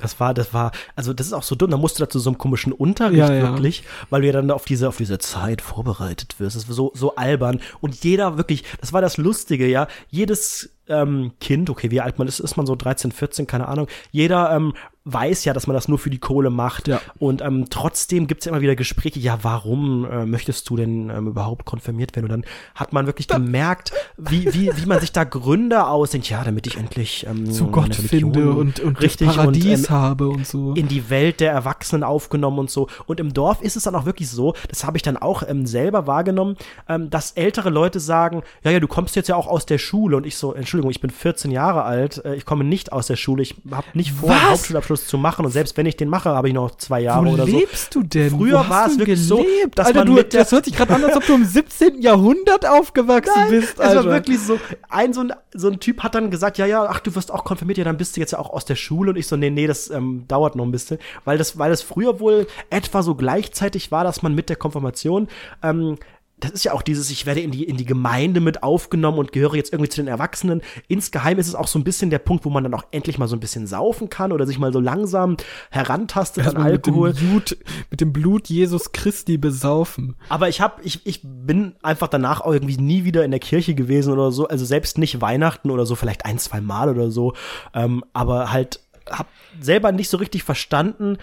Das 0.00 0.18
war, 0.18 0.34
das 0.34 0.54
war, 0.54 0.72
also 0.96 1.12
das 1.12 1.26
ist 1.26 1.32
auch 1.32 1.42
so 1.42 1.54
dumm. 1.54 1.70
Da 1.70 1.76
musst 1.76 1.98
du 1.98 2.04
da 2.04 2.08
zu 2.08 2.18
so 2.18 2.30
einem 2.30 2.38
komischen 2.38 2.72
Unterricht 2.72 3.18
ja, 3.18 3.32
ja. 3.32 3.42
wirklich, 3.42 3.84
weil 4.08 4.22
du 4.22 4.28
ja 4.28 4.32
dann 4.32 4.50
auf 4.50 4.64
diese, 4.64 4.88
auf 4.88 4.96
diese 4.96 5.18
Zeit 5.18 5.60
vorbereitet 5.60 6.40
wirst. 6.40 6.56
Das 6.56 6.64
ist 6.64 6.74
so, 6.74 6.90
so 6.94 7.16
albern. 7.16 7.60
Und 7.80 8.02
jeder 8.02 8.36
wirklich, 8.36 8.64
das 8.80 8.92
war 8.92 9.02
das 9.02 9.18
Lustige, 9.18 9.66
ja. 9.66 9.88
Jedes 10.08 10.70
ähm, 10.88 11.32
Kind, 11.40 11.70
okay, 11.70 11.90
wie 11.90 12.00
alt 12.00 12.18
man 12.18 12.28
ist, 12.28 12.40
ist 12.40 12.56
man 12.56 12.66
so 12.66 12.74
13, 12.74 13.12
14, 13.12 13.46
keine 13.46 13.68
Ahnung. 13.68 13.86
Jeder 14.10 14.50
ähm, 14.50 14.72
weiß 15.04 15.44
ja, 15.44 15.54
dass 15.54 15.66
man 15.66 15.74
das 15.74 15.88
nur 15.88 15.98
für 15.98 16.10
die 16.10 16.18
Kohle 16.18 16.50
macht. 16.50 16.88
Ja. 16.88 17.00
Und 17.18 17.40
ähm, 17.40 17.66
trotzdem 17.70 18.26
gibt's 18.26 18.44
ja 18.44 18.52
immer 18.52 18.60
wieder 18.60 18.76
Gespräche, 18.76 19.18
ja, 19.18 19.38
warum 19.42 20.04
äh, 20.04 20.26
möchtest 20.26 20.68
du 20.68 20.76
denn 20.76 21.08
ähm, 21.08 21.28
überhaupt 21.28 21.64
konfirmiert 21.64 22.14
werden? 22.14 22.26
Und 22.26 22.30
dann 22.32 22.44
hat 22.74 22.92
man 22.92 23.06
wirklich 23.06 23.26
gemerkt, 23.26 23.92
wie, 24.18 24.52
wie, 24.52 24.70
wie 24.74 24.86
man 24.86 25.00
sich 25.00 25.12
da 25.12 25.24
Gründe 25.24 25.86
ausdenkt, 25.86 26.28
ja, 26.28 26.44
damit 26.44 26.66
ich 26.66 26.76
endlich 26.76 27.26
ähm, 27.26 27.50
zu 27.50 27.68
Gott 27.68 27.94
finde 27.94 28.50
und, 28.50 28.80
und 28.80 29.00
richtig 29.00 29.28
Paradies 29.28 29.80
und, 29.80 29.90
ähm, 29.90 29.90
habe 29.90 30.28
und 30.28 30.46
so. 30.46 30.74
In 30.74 30.88
die 30.88 31.08
Welt 31.08 31.40
der 31.40 31.52
Erwachsenen 31.52 32.04
aufgenommen 32.04 32.58
und 32.58 32.70
so. 32.70 32.88
Und 33.06 33.20
im 33.20 33.32
Dorf 33.32 33.62
ist 33.62 33.76
es 33.76 33.84
dann 33.84 33.94
auch 33.94 34.04
wirklich 34.04 34.28
so, 34.28 34.54
das 34.68 34.84
habe 34.84 34.98
ich 34.98 35.02
dann 35.02 35.16
auch 35.16 35.42
ähm, 35.48 35.66
selber 35.66 36.06
wahrgenommen, 36.06 36.56
ähm, 36.88 37.08
dass 37.08 37.32
ältere 37.32 37.70
Leute 37.70 38.00
sagen, 38.00 38.42
ja, 38.64 38.70
ja, 38.70 38.80
du 38.80 38.88
kommst 38.88 39.16
jetzt 39.16 39.28
ja 39.28 39.36
auch 39.36 39.46
aus 39.46 39.64
der 39.64 39.78
Schule. 39.78 40.18
Und 40.18 40.26
ich 40.26 40.36
so, 40.36 40.52
Entschuldigung, 40.52 40.90
ich 40.90 41.00
bin 41.00 41.10
14 41.10 41.50
Jahre 41.50 41.84
alt, 41.84 42.22
äh, 42.24 42.34
ich 42.34 42.44
komme 42.44 42.64
nicht 42.64 42.92
aus 42.92 43.06
der 43.06 43.16
Schule, 43.16 43.42
ich 43.42 43.56
habe 43.70 43.86
nicht 43.94 44.12
vor, 44.12 44.30
Hauptschulabschluss 44.50 44.89
Abschluss 44.90 45.06
zu 45.06 45.18
machen. 45.18 45.44
Und 45.44 45.52
selbst 45.52 45.76
wenn 45.76 45.86
ich 45.86 45.96
den 45.96 46.08
mache, 46.08 46.30
habe 46.30 46.48
ich 46.48 46.54
noch 46.54 46.72
zwei 46.76 47.00
Jahre 47.00 47.26
Wo 47.26 47.32
oder 47.32 47.46
so. 47.46 47.52
Wo 47.52 47.58
lebst 47.58 47.94
du 47.94 48.02
denn? 48.02 48.30
Früher 48.30 48.68
war 48.68 48.86
es 48.86 48.98
wirklich 48.98 49.20
so, 49.20 49.44
dass 49.74 49.86
Alter, 49.86 50.00
man 50.00 50.06
du, 50.08 50.12
mit 50.14 50.34
das 50.34 50.52
hört 50.52 50.64
sich 50.64 50.74
gerade 50.74 50.94
an, 50.94 51.04
als 51.04 51.16
ob 51.16 51.26
du 51.26 51.34
im 51.34 51.44
17. 51.44 52.02
Jahrhundert 52.02 52.66
aufgewachsen 52.66 53.32
Nein, 53.36 53.50
bist. 53.50 53.80
Alter. 53.80 54.00
Es 54.00 54.06
war 54.06 54.12
wirklich 54.12 54.40
so. 54.40 54.58
Ein 54.88 55.12
so, 55.12 55.20
ein 55.20 55.32
so 55.52 55.68
ein 55.68 55.80
Typ 55.80 56.02
hat 56.02 56.14
dann 56.14 56.30
gesagt, 56.30 56.58
ja, 56.58 56.66
ja, 56.66 56.86
ach, 56.88 57.00
du 57.00 57.14
wirst 57.14 57.30
auch 57.30 57.44
konfirmiert, 57.44 57.78
ja, 57.78 57.84
dann 57.84 57.96
bist 57.96 58.16
du 58.16 58.20
jetzt 58.20 58.32
ja 58.32 58.38
auch 58.38 58.50
aus 58.50 58.64
der 58.64 58.76
Schule. 58.76 59.10
Und 59.10 59.16
ich 59.16 59.26
so, 59.26 59.36
nee, 59.36 59.50
nee, 59.50 59.66
das 59.66 59.90
ähm, 59.90 60.24
dauert 60.28 60.56
noch 60.56 60.64
ein 60.64 60.72
bisschen. 60.72 60.98
Weil 61.24 61.38
das, 61.38 61.58
weil 61.58 61.70
das 61.70 61.82
früher 61.82 62.20
wohl 62.20 62.46
etwa 62.70 63.02
so 63.02 63.14
gleichzeitig 63.14 63.92
war, 63.92 64.04
dass 64.04 64.22
man 64.22 64.34
mit 64.34 64.48
der 64.48 64.56
Konfirmation 64.56 65.28
ähm, 65.62 65.96
das 66.40 66.52
ist 66.52 66.64
ja 66.64 66.72
auch 66.72 66.82
dieses, 66.82 67.10
ich 67.10 67.26
werde 67.26 67.40
in 67.40 67.50
die, 67.50 67.64
in 67.64 67.76
die 67.76 67.84
Gemeinde 67.84 68.40
mit 68.40 68.62
aufgenommen 68.62 69.18
und 69.18 69.32
gehöre 69.32 69.54
jetzt 69.54 69.72
irgendwie 69.72 69.90
zu 69.90 70.00
den 70.00 70.08
Erwachsenen. 70.08 70.62
Insgeheim 70.88 71.38
ist 71.38 71.48
es 71.48 71.54
auch 71.54 71.66
so 71.66 71.78
ein 71.78 71.84
bisschen 71.84 72.10
der 72.10 72.18
Punkt, 72.18 72.44
wo 72.44 72.50
man 72.50 72.64
dann 72.64 72.74
auch 72.74 72.84
endlich 72.90 73.18
mal 73.18 73.28
so 73.28 73.36
ein 73.36 73.40
bisschen 73.40 73.66
saufen 73.66 74.10
kann 74.10 74.32
oder 74.32 74.46
sich 74.46 74.58
mal 74.58 74.72
so 74.72 74.80
langsam 74.80 75.36
herantastet 75.70 76.46
an 76.46 76.56
Alkohol. 76.56 77.10
Mit 77.10 77.20
dem, 77.20 77.28
Blut, 77.28 77.58
mit 77.90 78.00
dem 78.00 78.12
Blut 78.12 78.48
Jesus 78.48 78.92
Christi 78.92 79.38
besaufen. 79.38 80.16
Aber 80.28 80.48
ich 80.48 80.60
hab, 80.60 80.84
ich, 80.84 81.06
ich 81.06 81.20
bin 81.22 81.74
einfach 81.82 82.08
danach 82.08 82.40
auch 82.40 82.52
irgendwie 82.52 82.78
nie 82.78 83.04
wieder 83.04 83.24
in 83.24 83.30
der 83.30 83.40
Kirche 83.40 83.74
gewesen 83.74 84.12
oder 84.12 84.32
so. 84.32 84.48
Also 84.48 84.64
selbst 84.64 84.98
nicht 84.98 85.20
Weihnachten 85.20 85.70
oder 85.70 85.86
so, 85.86 85.94
vielleicht 85.94 86.24
ein, 86.24 86.38
zwei 86.38 86.60
Mal 86.60 86.88
oder 86.88 87.10
so. 87.10 87.34
Ähm, 87.74 88.04
aber 88.12 88.52
halt 88.52 88.80
hab 89.10 89.26
selber 89.60 89.92
nicht 89.92 90.08
so 90.08 90.16
richtig 90.16 90.44
verstanden, 90.44 91.18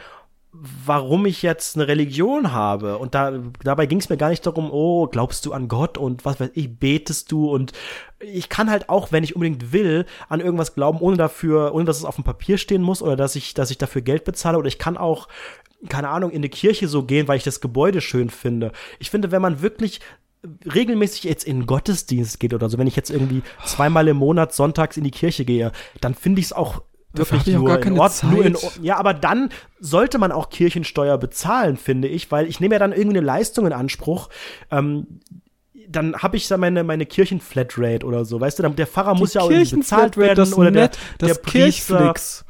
warum 0.86 1.26
ich 1.26 1.42
jetzt 1.42 1.76
eine 1.76 1.88
Religion 1.88 2.52
habe. 2.52 2.98
Und 2.98 3.16
da, 3.16 3.40
dabei 3.64 3.86
ging 3.86 4.00
es 4.00 4.10
mir 4.10 4.18
gar 4.18 4.30
nicht 4.30 4.46
darum, 4.46 4.72
oh, 4.72 5.08
glaubst 5.08 5.46
du 5.46 5.54
an 5.54 5.68
Gott 5.68 5.98
und 5.98 6.26
was 6.26 6.40
weiß 6.40 6.52
ich, 6.54 6.80
betest 6.80 7.32
du 7.32 7.52
und 7.52 7.74
ich 8.20 8.50
kann 8.50 8.70
halt 8.70 8.90
auch, 8.90 9.12
wenn 9.12 9.24
ich 9.24 9.36
unbedingt 9.36 9.72
will, 9.72 10.06
an 10.30 10.40
irgendwas 10.40 10.74
glauben, 10.74 11.00
ohne 11.00 11.18
dafür, 11.18 11.74
ohne 11.74 11.86
dass 11.86 11.98
es 11.98 12.06
auf 12.06 12.16
dem 12.16 12.24
Papier 12.24 12.58
stehen 12.58 12.82
muss 12.82 13.02
oder 13.02 13.16
dass 13.16 13.36
ich, 13.36 13.54
dass 13.54 13.72
ich 13.72 13.78
dafür 13.78 14.02
Geld 14.02 14.24
bezahle 14.24 14.58
oder 14.58 14.68
ich 14.68 14.80
kann 14.80 14.98
auch, 14.98 15.28
keine 15.90 16.10
Ahnung, 16.10 16.32
in 16.32 16.38
eine 16.38 16.50
Kirche 16.50 16.88
so 16.88 17.04
gehen, 17.04 17.28
weil 17.28 17.38
ich 17.38 17.44
das 17.44 17.62
Gebäude 17.62 18.02
schön 18.02 18.30
finde. 18.30 18.72
Ich 18.98 19.12
finde, 19.12 19.32
wenn 19.32 19.42
man 19.42 19.62
wirklich 19.62 20.00
regelmäßig 20.74 21.24
jetzt 21.24 21.44
in 21.44 21.66
Gottesdienst 21.66 22.40
geht 22.40 22.54
oder 22.54 22.70
so, 22.70 22.78
wenn 22.78 22.88
ich 22.88 22.96
jetzt 22.96 23.10
irgendwie 23.10 23.44
zweimal 23.66 24.08
im 24.08 24.18
Monat 24.18 24.54
sonntags 24.54 24.98
in 24.98 25.04
die 25.04 25.12
Kirche 25.12 25.46
gehe, 25.46 25.72
dann 26.02 26.16
finde 26.16 26.40
ich 26.40 26.48
es 26.48 26.54
auch 26.54 26.82
wirklich 27.18 27.48
nur, 27.48 27.68
gar 27.68 27.78
keine 27.78 27.96
in 27.96 28.02
Ort, 28.02 28.24
nur 28.24 28.46
in 28.46 28.58
Ja, 28.82 28.98
aber 28.98 29.14
dann 29.14 29.50
sollte 29.80 30.18
man 30.18 30.32
auch 30.32 30.50
Kirchensteuer 30.50 31.18
bezahlen, 31.18 31.78
finde 31.78 32.08
ich, 32.08 32.32
weil 32.32 32.48
ich 32.48 32.60
nehme 32.60 32.76
ja 32.76 32.80
dann 32.80 32.92
irgendwie 32.92 33.18
eine 33.18 33.26
Leistung 33.26 33.66
in 33.66 33.74
Anspruch. 33.74 34.30
Ähm, 34.72 35.20
dann 35.90 36.18
habe 36.18 36.38
ich 36.38 36.48
da 36.48 36.58
meine, 36.58 36.84
meine 36.84 37.06
Kirchenflatrate 37.06 38.06
oder 38.06 38.26
so, 38.26 38.42
weißt 38.42 38.60
du, 38.60 38.70
der 38.70 38.88
Pfarrer 38.88 39.14
Die 39.14 39.20
muss 39.20 39.34
ja 39.34 39.42
auch 39.42 39.50
irgendwie 39.50 39.78
bezahlt 39.78 40.18
werden 40.18 40.54
oder 40.54 40.72
der, 40.72 40.90
der 41.22 41.30
das 41.30 41.42
Kirchflix. 41.42 42.46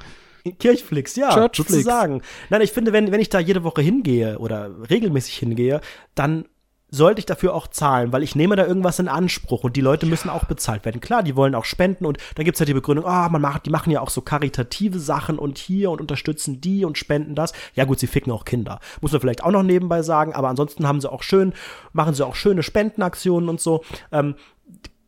Kirchflix, 0.59 1.15
ja, 1.15 1.33
Churchflix. 1.33 1.69
sozusagen. 1.69 2.21
Nein, 2.49 2.61
ich 2.61 2.71
finde, 2.71 2.93
wenn, 2.93 3.11
wenn 3.11 3.19
ich 3.19 3.29
da 3.29 3.39
jede 3.39 3.63
Woche 3.63 3.81
hingehe 3.81 4.39
oder 4.39 4.71
regelmäßig 4.89 5.35
hingehe, 5.35 5.81
dann 6.15 6.45
sollte 6.89 7.19
ich 7.19 7.25
dafür 7.25 7.53
auch 7.53 7.67
zahlen, 7.67 8.13
weil 8.13 8.23
ich 8.23 8.35
nehme 8.35 8.55
da 8.55 8.65
irgendwas 8.65 8.99
in 8.99 9.07
Anspruch 9.07 9.63
und 9.63 9.75
die 9.75 9.81
Leute 9.81 10.05
müssen 10.05 10.29
auch 10.29 10.45
bezahlt 10.45 10.85
werden. 10.85 11.01
Klar, 11.01 11.21
die 11.21 11.35
wollen 11.35 11.55
auch 11.55 11.65
spenden 11.65 12.05
und 12.05 12.17
dann 12.35 12.45
gibt's 12.45 12.59
ja 12.59 12.65
die 12.65 12.73
Begründung, 12.73 13.05
ah, 13.05 13.27
oh, 13.27 13.29
man 13.29 13.41
macht, 13.41 13.65
die 13.65 13.69
machen 13.69 13.91
ja 13.91 14.01
auch 14.01 14.09
so 14.09 14.21
karitative 14.21 14.99
Sachen 14.99 15.37
und 15.37 15.57
hier 15.57 15.91
und 15.91 15.99
unterstützen 15.99 16.61
die 16.61 16.85
und 16.85 16.97
spenden 16.97 17.35
das. 17.35 17.51
Ja 17.75 17.85
gut, 17.85 17.99
sie 17.99 18.07
ficken 18.07 18.31
auch 18.31 18.45
Kinder. 18.45 18.79
Muss 19.01 19.11
man 19.11 19.21
vielleicht 19.21 19.43
auch 19.43 19.51
noch 19.51 19.63
nebenbei 19.63 20.01
sagen, 20.01 20.33
aber 20.33 20.47
ansonsten 20.47 20.87
haben 20.87 21.01
sie 21.01 21.11
auch 21.11 21.23
schön, 21.23 21.53
machen 21.91 22.13
sie 22.13 22.25
auch 22.25 22.35
schöne 22.35 22.63
Spendenaktionen 22.63 23.49
und 23.49 23.59
so. 23.59 23.83
Ähm, 24.11 24.35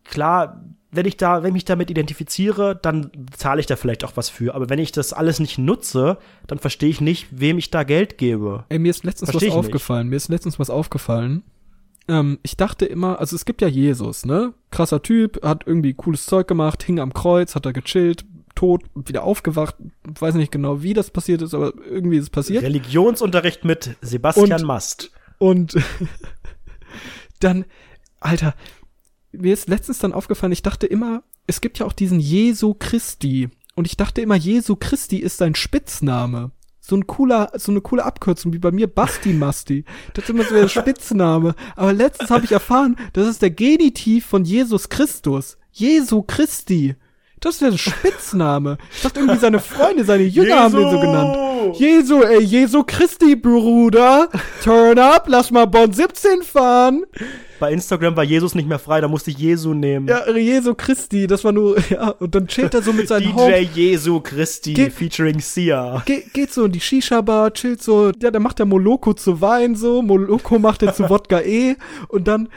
klar, 0.03 0.61
wenn 0.91 1.05
ich 1.05 1.17
da, 1.17 1.43
wenn 1.43 1.49
ich 1.49 1.53
mich 1.53 1.65
damit 1.65 1.91
identifiziere, 1.91 2.75
dann 2.75 3.11
zahle 3.31 3.61
ich 3.61 3.67
da 3.67 3.75
vielleicht 3.75 4.03
auch 4.03 4.13
was 4.15 4.29
für. 4.29 4.55
Aber 4.55 4.69
wenn 4.69 4.79
ich 4.79 4.91
das 4.91 5.13
alles 5.13 5.39
nicht 5.39 5.59
nutze, 5.59 6.17
dann 6.47 6.57
verstehe 6.57 6.89
ich 6.89 6.99
nicht, 6.99 7.27
wem 7.31 7.57
ich 7.57 7.69
da 7.69 7.83
Geld 7.83 8.17
gebe. 8.17 8.65
Ey, 8.69 8.79
mir 8.79 8.89
ist 8.89 9.05
letztens 9.05 9.29
versteh 9.29 9.49
was 9.49 9.55
aufgefallen. 9.55 10.07
Nicht. 10.07 10.09
Mir 10.09 10.15
ist 10.17 10.29
letztens 10.29 10.59
was 10.59 10.69
aufgefallen 10.69 11.43
ähm, 12.09 12.39
ich 12.43 12.57
dachte 12.57 12.85
immer, 12.85 13.19
also 13.19 13.35
es 13.35 13.45
gibt 13.45 13.61
ja 13.61 13.67
Jesus, 13.67 14.25
ne? 14.25 14.53
Krasser 14.71 15.01
Typ, 15.01 15.43
hat 15.43 15.63
irgendwie 15.65 15.93
cooles 15.93 16.25
Zeug 16.25 16.47
gemacht, 16.47 16.83
hing 16.83 16.99
am 16.99 17.13
Kreuz, 17.13 17.55
hat 17.55 17.65
da 17.65 17.71
gechillt, 17.71 18.25
tot, 18.55 18.83
wieder 18.95 19.23
aufgewacht. 19.23 19.75
Weiß 20.03 20.33
nicht 20.35 20.51
genau, 20.51 20.81
wie 20.81 20.93
das 20.93 21.11
passiert 21.11 21.41
ist, 21.41 21.53
aber 21.53 21.73
irgendwie 21.85 22.17
ist 22.17 22.23
es 22.23 22.29
passiert. 22.29 22.63
Religionsunterricht 22.63 23.63
mit 23.63 23.95
Sebastian 24.01 24.61
und, 24.61 24.67
Mast. 24.67 25.11
Und 25.37 25.77
dann, 27.39 27.65
Alter, 28.19 28.55
mir 29.31 29.53
ist 29.53 29.69
letztens 29.69 29.99
dann 29.99 30.13
aufgefallen, 30.13 30.51
ich 30.51 30.63
dachte 30.63 30.87
immer, 30.87 31.23
es 31.47 31.61
gibt 31.61 31.79
ja 31.79 31.85
auch 31.85 31.93
diesen 31.93 32.19
Jesu 32.19 32.73
Christi. 32.73 33.49
Und 33.75 33.85
ich 33.85 33.95
dachte 33.95 34.21
immer, 34.21 34.35
Jesu 34.35 34.75
Christi 34.75 35.17
ist 35.17 35.37
sein 35.37 35.55
Spitzname 35.55 36.51
so 36.89 36.95
ein 36.95 37.07
cooler, 37.07 37.51
so 37.55 37.71
eine 37.71 37.81
coole 37.81 38.03
Abkürzung 38.03 38.51
wie 38.53 38.59
bei 38.59 38.71
mir 38.71 38.87
Basti 38.87 39.33
Masti. 39.33 39.85
Das 40.13 40.23
ist 40.25 40.29
immer 40.31 40.43
so 40.43 40.55
der 40.55 40.67
Spitzname. 40.67 41.55
Aber 41.75 41.93
letztens 41.93 42.31
habe 42.31 42.45
ich 42.45 42.51
erfahren, 42.51 42.95
das 43.13 43.27
ist 43.27 43.41
der 43.41 43.51
Genitiv 43.51 44.25
von 44.25 44.43
Jesus 44.43 44.89
Christus. 44.89 45.57
Jesu 45.71 46.23
Christi. 46.23 46.95
Das 47.39 47.53
ist 47.55 47.61
der 47.61 47.77
Spitzname. 47.77 48.77
Ich 48.93 49.01
dachte 49.01 49.19
irgendwie 49.19 49.39
seine 49.39 49.59
Freunde, 49.59 50.03
seine 50.03 50.23
Jünger 50.23 50.47
Jesu. 50.49 50.59
haben 50.59 50.75
den 50.75 50.89
so 50.91 50.99
genannt. 50.99 51.79
Jesu, 51.79 52.21
ey, 52.23 52.43
Jesu 52.43 52.83
Christi, 52.85 53.35
Bruder. 53.35 54.27
Turn 54.63 54.99
up, 54.99 55.25
lass 55.27 55.49
mal 55.51 55.65
Bonn 55.65 55.93
17 55.93 56.41
fahren. 56.43 57.03
Bei 57.59 57.71
Instagram 57.71 58.15
war 58.15 58.23
Jesus 58.23 58.55
nicht 58.55 58.67
mehr 58.67 58.79
frei, 58.79 59.01
da 59.01 59.07
musste 59.07 59.31
ich 59.31 59.37
Jesu 59.37 59.73
nehmen. 59.73 60.07
Ja, 60.07 60.29
Jesu 60.31 60.73
Christi, 60.75 61.27
das 61.27 61.43
war 61.43 61.51
nur, 61.51 61.77
ja, 61.89 62.09
und 62.09 62.33
dann 62.35 62.47
chillt 62.47 62.73
er 62.73 62.81
so 62.81 62.91
mit 62.93 63.07
seinem 63.07 63.31
DJ 63.31 63.33
Home. 63.35 63.59
Jesu 63.59 64.19
Christi 64.21 64.73
Ge 64.73 64.89
featuring 64.89 65.39
Sia. 65.39 66.01
Ge 66.05 66.23
geht 66.33 66.51
so 66.53 66.65
in 66.65 66.71
die 66.71 66.79
Shisha-Bar, 66.79 67.53
chillt 67.53 67.81
so, 67.81 68.11
ja, 68.21 68.31
dann 68.31 68.43
macht 68.43 68.59
der 68.59 68.65
Moloko 68.65 69.13
zu 69.13 69.39
Wein 69.41 69.75
so, 69.75 70.01
Moloko 70.01 70.57
macht 70.59 70.83
er 70.83 70.93
zu 70.93 71.09
Wodka 71.09 71.41
E 71.41 71.75
und 72.07 72.27
dann 72.27 72.49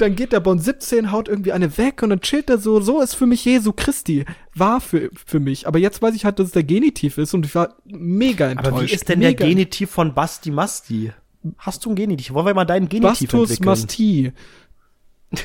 dann 0.00 0.16
geht 0.16 0.32
der 0.32 0.40
Bon 0.40 0.58
17, 0.58 1.12
haut 1.12 1.28
irgendwie 1.28 1.52
eine 1.52 1.76
weg 1.78 2.02
und 2.02 2.10
dann 2.10 2.20
chillt 2.20 2.50
er 2.50 2.58
so. 2.58 2.80
So 2.80 3.00
ist 3.00 3.14
für 3.14 3.26
mich 3.26 3.44
Jesu 3.44 3.72
Christi. 3.72 4.24
War 4.54 4.80
für, 4.80 5.10
für 5.26 5.40
mich. 5.40 5.66
Aber 5.66 5.78
jetzt 5.78 6.02
weiß 6.02 6.14
ich 6.14 6.24
halt, 6.24 6.38
dass 6.38 6.46
es 6.46 6.52
der 6.52 6.64
Genitiv 6.64 7.18
ist 7.18 7.34
und 7.34 7.46
ich 7.46 7.54
war 7.54 7.76
mega 7.84 8.48
enttäuscht. 8.48 8.68
Aber 8.68 8.82
wie 8.82 8.92
ist 8.92 9.08
denn 9.08 9.18
mega 9.20 9.38
der 9.38 9.48
Genitiv 9.48 9.90
von 9.90 10.14
Basti 10.14 10.50
Masti? 10.50 11.12
Hast 11.58 11.84
du 11.84 11.90
ein 11.90 11.96
Genitiv? 11.96 12.32
Wollen 12.32 12.46
wir 12.46 12.54
mal 12.54 12.64
deinen 12.64 12.88
Genitiv 12.88 13.30
Bastus 13.30 13.50
entwickeln? 13.50 13.66
Masti. 13.66 14.32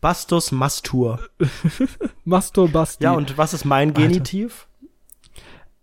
Bastus 0.00 0.52
Mastur. 0.52 1.20
Mastur 2.24 2.68
Basti. 2.68 3.04
Ja, 3.04 3.12
und 3.12 3.36
was 3.38 3.54
ist 3.54 3.64
mein 3.64 3.94
Genitiv? 3.94 4.66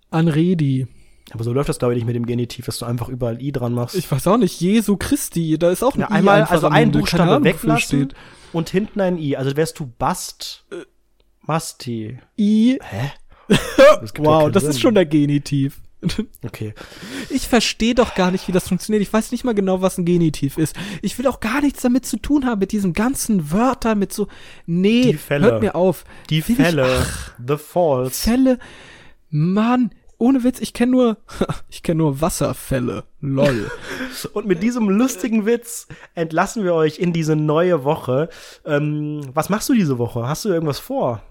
Anredi. 0.10 0.88
Aber 1.32 1.44
so 1.44 1.52
läuft 1.54 1.70
das, 1.70 1.80
glaube 1.80 1.94
ich, 1.94 1.98
nicht 1.98 2.06
mit 2.08 2.16
dem 2.16 2.26
Genitiv, 2.26 2.66
dass 2.66 2.80
du 2.80 2.86
einfach 2.86 3.10
überall 3.10 3.42
I 3.42 3.52
dran 3.52 3.74
machst. 3.74 3.96
Ich 3.96 4.10
weiß 4.10 4.28
auch 4.28 4.38
nicht, 4.38 4.60
Jesu 4.62 4.96
Christi, 4.98 5.58
da 5.58 5.72
ist 5.72 5.84
auch 5.84 5.96
ein 5.96 6.02
ja, 6.02 6.08
I 6.10 6.14
einmal, 6.14 6.44
also 6.44 6.68
ein 6.68 6.92
Buchstabe 6.92 7.44
weglassen 7.44 8.14
und 8.54 8.70
hinten 8.70 9.02
ein 9.02 9.18
I. 9.18 9.36
Also 9.36 9.56
wärst 9.58 9.80
du 9.80 9.92
Bast, 9.98 10.66
äh, 10.72 10.86
Masti. 11.42 12.20
I. 12.38 12.80
Hä? 12.82 13.12
Das 14.02 14.12
wow, 14.18 14.44
ja 14.44 14.50
das 14.50 14.64
Sinn. 14.64 14.70
ist 14.72 14.82
schon 14.82 14.96
der 14.96 15.06
Genitiv. 15.06 15.80
Okay. 16.46 16.74
Ich 17.30 17.48
verstehe 17.48 17.96
doch 17.96 18.14
gar 18.16 18.32
nicht, 18.32 18.48
wie 18.48 18.52
das 18.52 18.68
funktioniert. 18.68 19.02
Ich 19.02 19.12
weiß 19.12 19.32
nicht 19.32 19.44
mal 19.44 19.56
genau, 19.56 19.82
was 19.82 19.98
ein 19.98 20.06
Genitiv 20.06 20.58
ist. 20.58 20.76
Ich 21.02 21.18
will 21.18 21.28
auch 21.28 21.40
gar 21.40 21.62
nichts 21.62 21.82
damit 21.82 22.06
zu 22.06 22.18
tun 22.18 22.46
haben, 22.46 22.60
mit 22.60 22.72
diesen 22.72 22.94
ganzen 22.94 23.52
Wörtern, 23.52 24.00
mit 24.00 24.14
so, 24.14 24.28
nee, 24.66 25.12
Die 25.12 25.14
Fälle. 25.18 25.46
hört 25.48 25.62
mir 25.62 25.76
auf. 25.76 26.06
Die 26.30 26.48
will 26.48 26.56
Fälle. 26.56 26.86
Ich, 26.86 27.02
ach, 27.02 27.34
The 27.46 27.58
Falls. 27.58 28.22
Fälle. 28.22 28.60
Mann, 29.30 29.92
ohne 30.18 30.44
Witz, 30.44 30.60
ich 30.60 30.74
kenne 30.74 30.92
nur, 30.92 31.18
ich 31.70 31.84
kenne 31.84 32.00
nur 32.00 32.22
Wasserfälle. 32.22 33.04
Lol. 33.22 33.70
Und 34.34 34.48
mit 34.48 34.64
diesem 34.64 34.90
lustigen 34.90 35.46
Witz 35.46 35.88
entlassen 36.16 36.64
wir 36.64 36.74
euch 36.74 37.00
in 37.00 37.14
diese 37.14 37.36
neue 37.36 37.84
Woche. 37.84 38.30
Ähm, 38.66 39.22
was 39.34 39.50
machst 39.50 39.70
du 39.70 39.74
diese 39.74 39.98
Woche? 39.98 40.28
Hast 40.28 40.46
du 40.46 40.50
irgendwas 40.50 40.80
vor? 40.80 41.22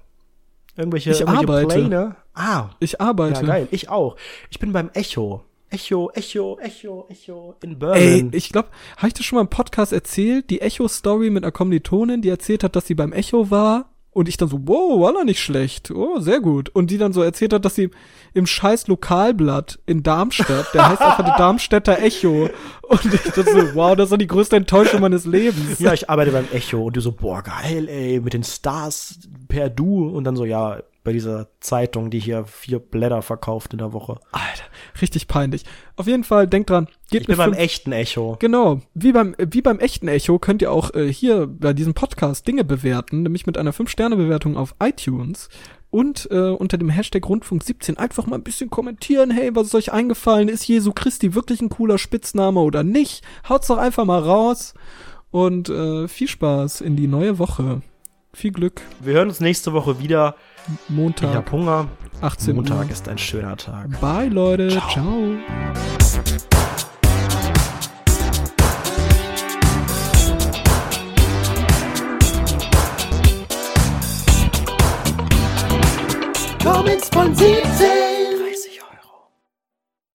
Irgendwelche, 0.76 1.11
ich 1.11 1.20
irgendwelche 1.20 1.49
arbeite. 1.49 1.66
Pläne? 1.66 2.16
Ah. 2.34 2.70
Ich 2.80 3.01
arbeite. 3.01 3.41
Ja, 3.41 3.47
geil. 3.47 3.68
Ich 3.70 3.89
auch. 3.89 4.16
Ich 4.51 4.59
bin 4.59 4.72
beim 4.72 4.91
Echo. 4.93 5.43
Echo, 5.68 6.11
Echo, 6.14 6.59
Echo, 6.61 7.07
Echo 7.09 7.57
in 7.62 7.78
Berlin. 7.78 8.30
Ey, 8.30 8.39
ich 8.39 8.51
glaube, 8.51 8.68
habe 8.99 9.09
ich 9.09 9.14
das 9.14 9.26
schon 9.26 9.37
mal 9.37 9.43
im 9.43 9.49
Podcast 9.49 9.93
erzählt? 9.93 10.49
Die 10.51 10.61
Echo-Story 10.61 11.30
mit 11.30 11.43
einer 11.43 11.51
Kommilitonin, 11.51 12.22
die 12.22 12.28
erzählt 12.28 12.62
hat, 12.62 12.76
dass 12.76 12.87
sie 12.87 12.95
beim 12.95 13.12
Echo 13.12 13.51
war. 13.51 13.91
Und 14.17 14.31
ich 14.31 14.39
dann 14.39 14.49
so, 14.49 14.61
wow, 14.62 15.03
war 15.03 15.12
doch 15.12 15.25
nicht 15.25 15.43
schlecht. 15.43 15.91
Oh, 15.91 16.21
sehr 16.21 16.41
gut. 16.41 16.71
Und 16.71 16.91
die 16.91 16.97
dann 16.97 17.12
so 17.12 17.21
erzählt 17.21 17.53
hat, 17.53 17.67
dass 17.67 17.75
sie 17.75 17.91
im 18.33 18.47
scheiß 18.47 18.87
Lokalblatt 18.87 19.79
in 19.85 20.03
Darmstadt, 20.03 20.73
der 20.73 20.89
heißt 20.89 21.03
einfach 21.03 21.23
der 21.23 21.37
Darmstädter 21.39 21.99
Echo. 21.99 22.49
Und 22.81 23.05
ich 23.05 23.21
dachte 23.21 23.45
so, 23.45 23.75
wow, 23.75 23.95
das 23.95 24.07
ist 24.07 24.12
doch 24.12 24.17
die 24.17 24.27
größte 24.27 24.57
Enttäuschung 24.57 25.03
meines 25.03 25.27
Lebens. 25.27 25.81
Ja, 25.81 25.93
ich 25.93 26.09
arbeite 26.09 26.31
beim 26.31 26.49
Echo. 26.51 26.87
Und 26.87 26.97
du 26.97 27.03
so, 27.03 27.12
boah, 27.12 27.43
geil, 27.43 27.91
ey, 27.91 28.19
mit 28.21 28.33
den 28.33 28.43
Stars 28.43 29.19
per 29.49 29.69
Du. 29.69 30.09
Und 30.09 30.25
dann 30.25 30.35
so, 30.35 30.47
ja, 30.47 30.79
bei 31.07 31.12
dieser 31.12 31.46
Zeitung, 31.61 32.11
die 32.11 32.18
hier 32.18 32.46
vier 32.46 32.80
Blätter 32.80 33.22
verkauft 33.22 33.72
in 33.72 33.78
der 33.78 33.92
Woche. 33.92 34.18
Alter, 34.32 34.64
richtig 35.00 35.28
peinlich. 35.28 35.62
Auf 35.94 36.09
jeden 36.09 36.24
Fall, 36.24 36.48
denkt 36.48 36.68
dran, 36.68 36.88
geht 37.11 37.22
ich 37.22 37.26
bin 37.28 37.36
beim 37.36 37.52
echten 37.52 37.92
Echo. 37.92 38.36
Genau, 38.40 38.80
wie 38.92 39.12
beim, 39.12 39.36
wie 39.38 39.62
beim 39.62 39.78
echten 39.78 40.09
Echo 40.09 40.40
könnt 40.40 40.62
ihr 40.62 40.72
auch 40.72 40.92
äh, 40.94 41.11
hier 41.11 41.46
bei 41.46 41.72
diesem 41.74 41.94
Podcast 41.94 42.48
Dinge 42.48 42.64
bewerten, 42.64 43.22
nämlich 43.22 43.46
mit 43.46 43.57
einer 43.57 43.72
5-Sterne-Bewertung 43.72 44.57
auf 44.57 44.74
iTunes 44.82 45.48
und 45.90 46.28
äh, 46.32 46.50
unter 46.50 46.76
dem 46.76 46.88
Hashtag 46.88 47.28
Rundfunk 47.28 47.62
17 47.62 47.98
einfach 47.98 48.26
mal 48.26 48.34
ein 48.34 48.42
bisschen 48.42 48.68
kommentieren. 48.68 49.30
Hey, 49.30 49.54
was 49.54 49.68
ist 49.68 49.76
euch 49.76 49.92
eingefallen? 49.92 50.48
Ist 50.48 50.66
Jesu 50.66 50.90
Christi 50.92 51.36
wirklich 51.36 51.61
ein 51.62 51.68
cooler 51.68 51.98
Spitzname 51.98 52.59
oder 52.59 52.82
nicht? 52.82 53.22
Haut's 53.48 53.68
doch 53.68 53.78
einfach 53.78 54.04
mal 54.04 54.20
raus 54.20 54.74
und 55.30 55.68
äh, 55.68 56.09
viel 56.09 56.26
Spaß 56.26 56.80
in 56.80 56.96
die 56.96 57.07
neue 57.07 57.38
Woche. 57.38 57.82
Viel 58.32 58.50
Glück. 58.50 58.82
Wir 59.00 59.14
hören 59.14 59.28
uns 59.28 59.38
nächste 59.38 59.72
Woche 59.72 60.00
wieder. 60.00 60.34
Montag. 60.89 61.31
Ich 61.31 61.37
hab 61.37 61.53
Hunger. 61.53 61.89
18 62.21 62.57
Montag 62.57 62.91
ist 62.91 63.09
ein 63.09 63.19
schöner 63.19 63.57
Tag. 63.57 64.01
Bye, 64.01 64.29
Leute. 64.29 64.69
Ciao. 64.69 64.89
Ciao. 64.91 65.37
Comments 76.62 77.09
von 77.11 77.35
17. 77.35 78.16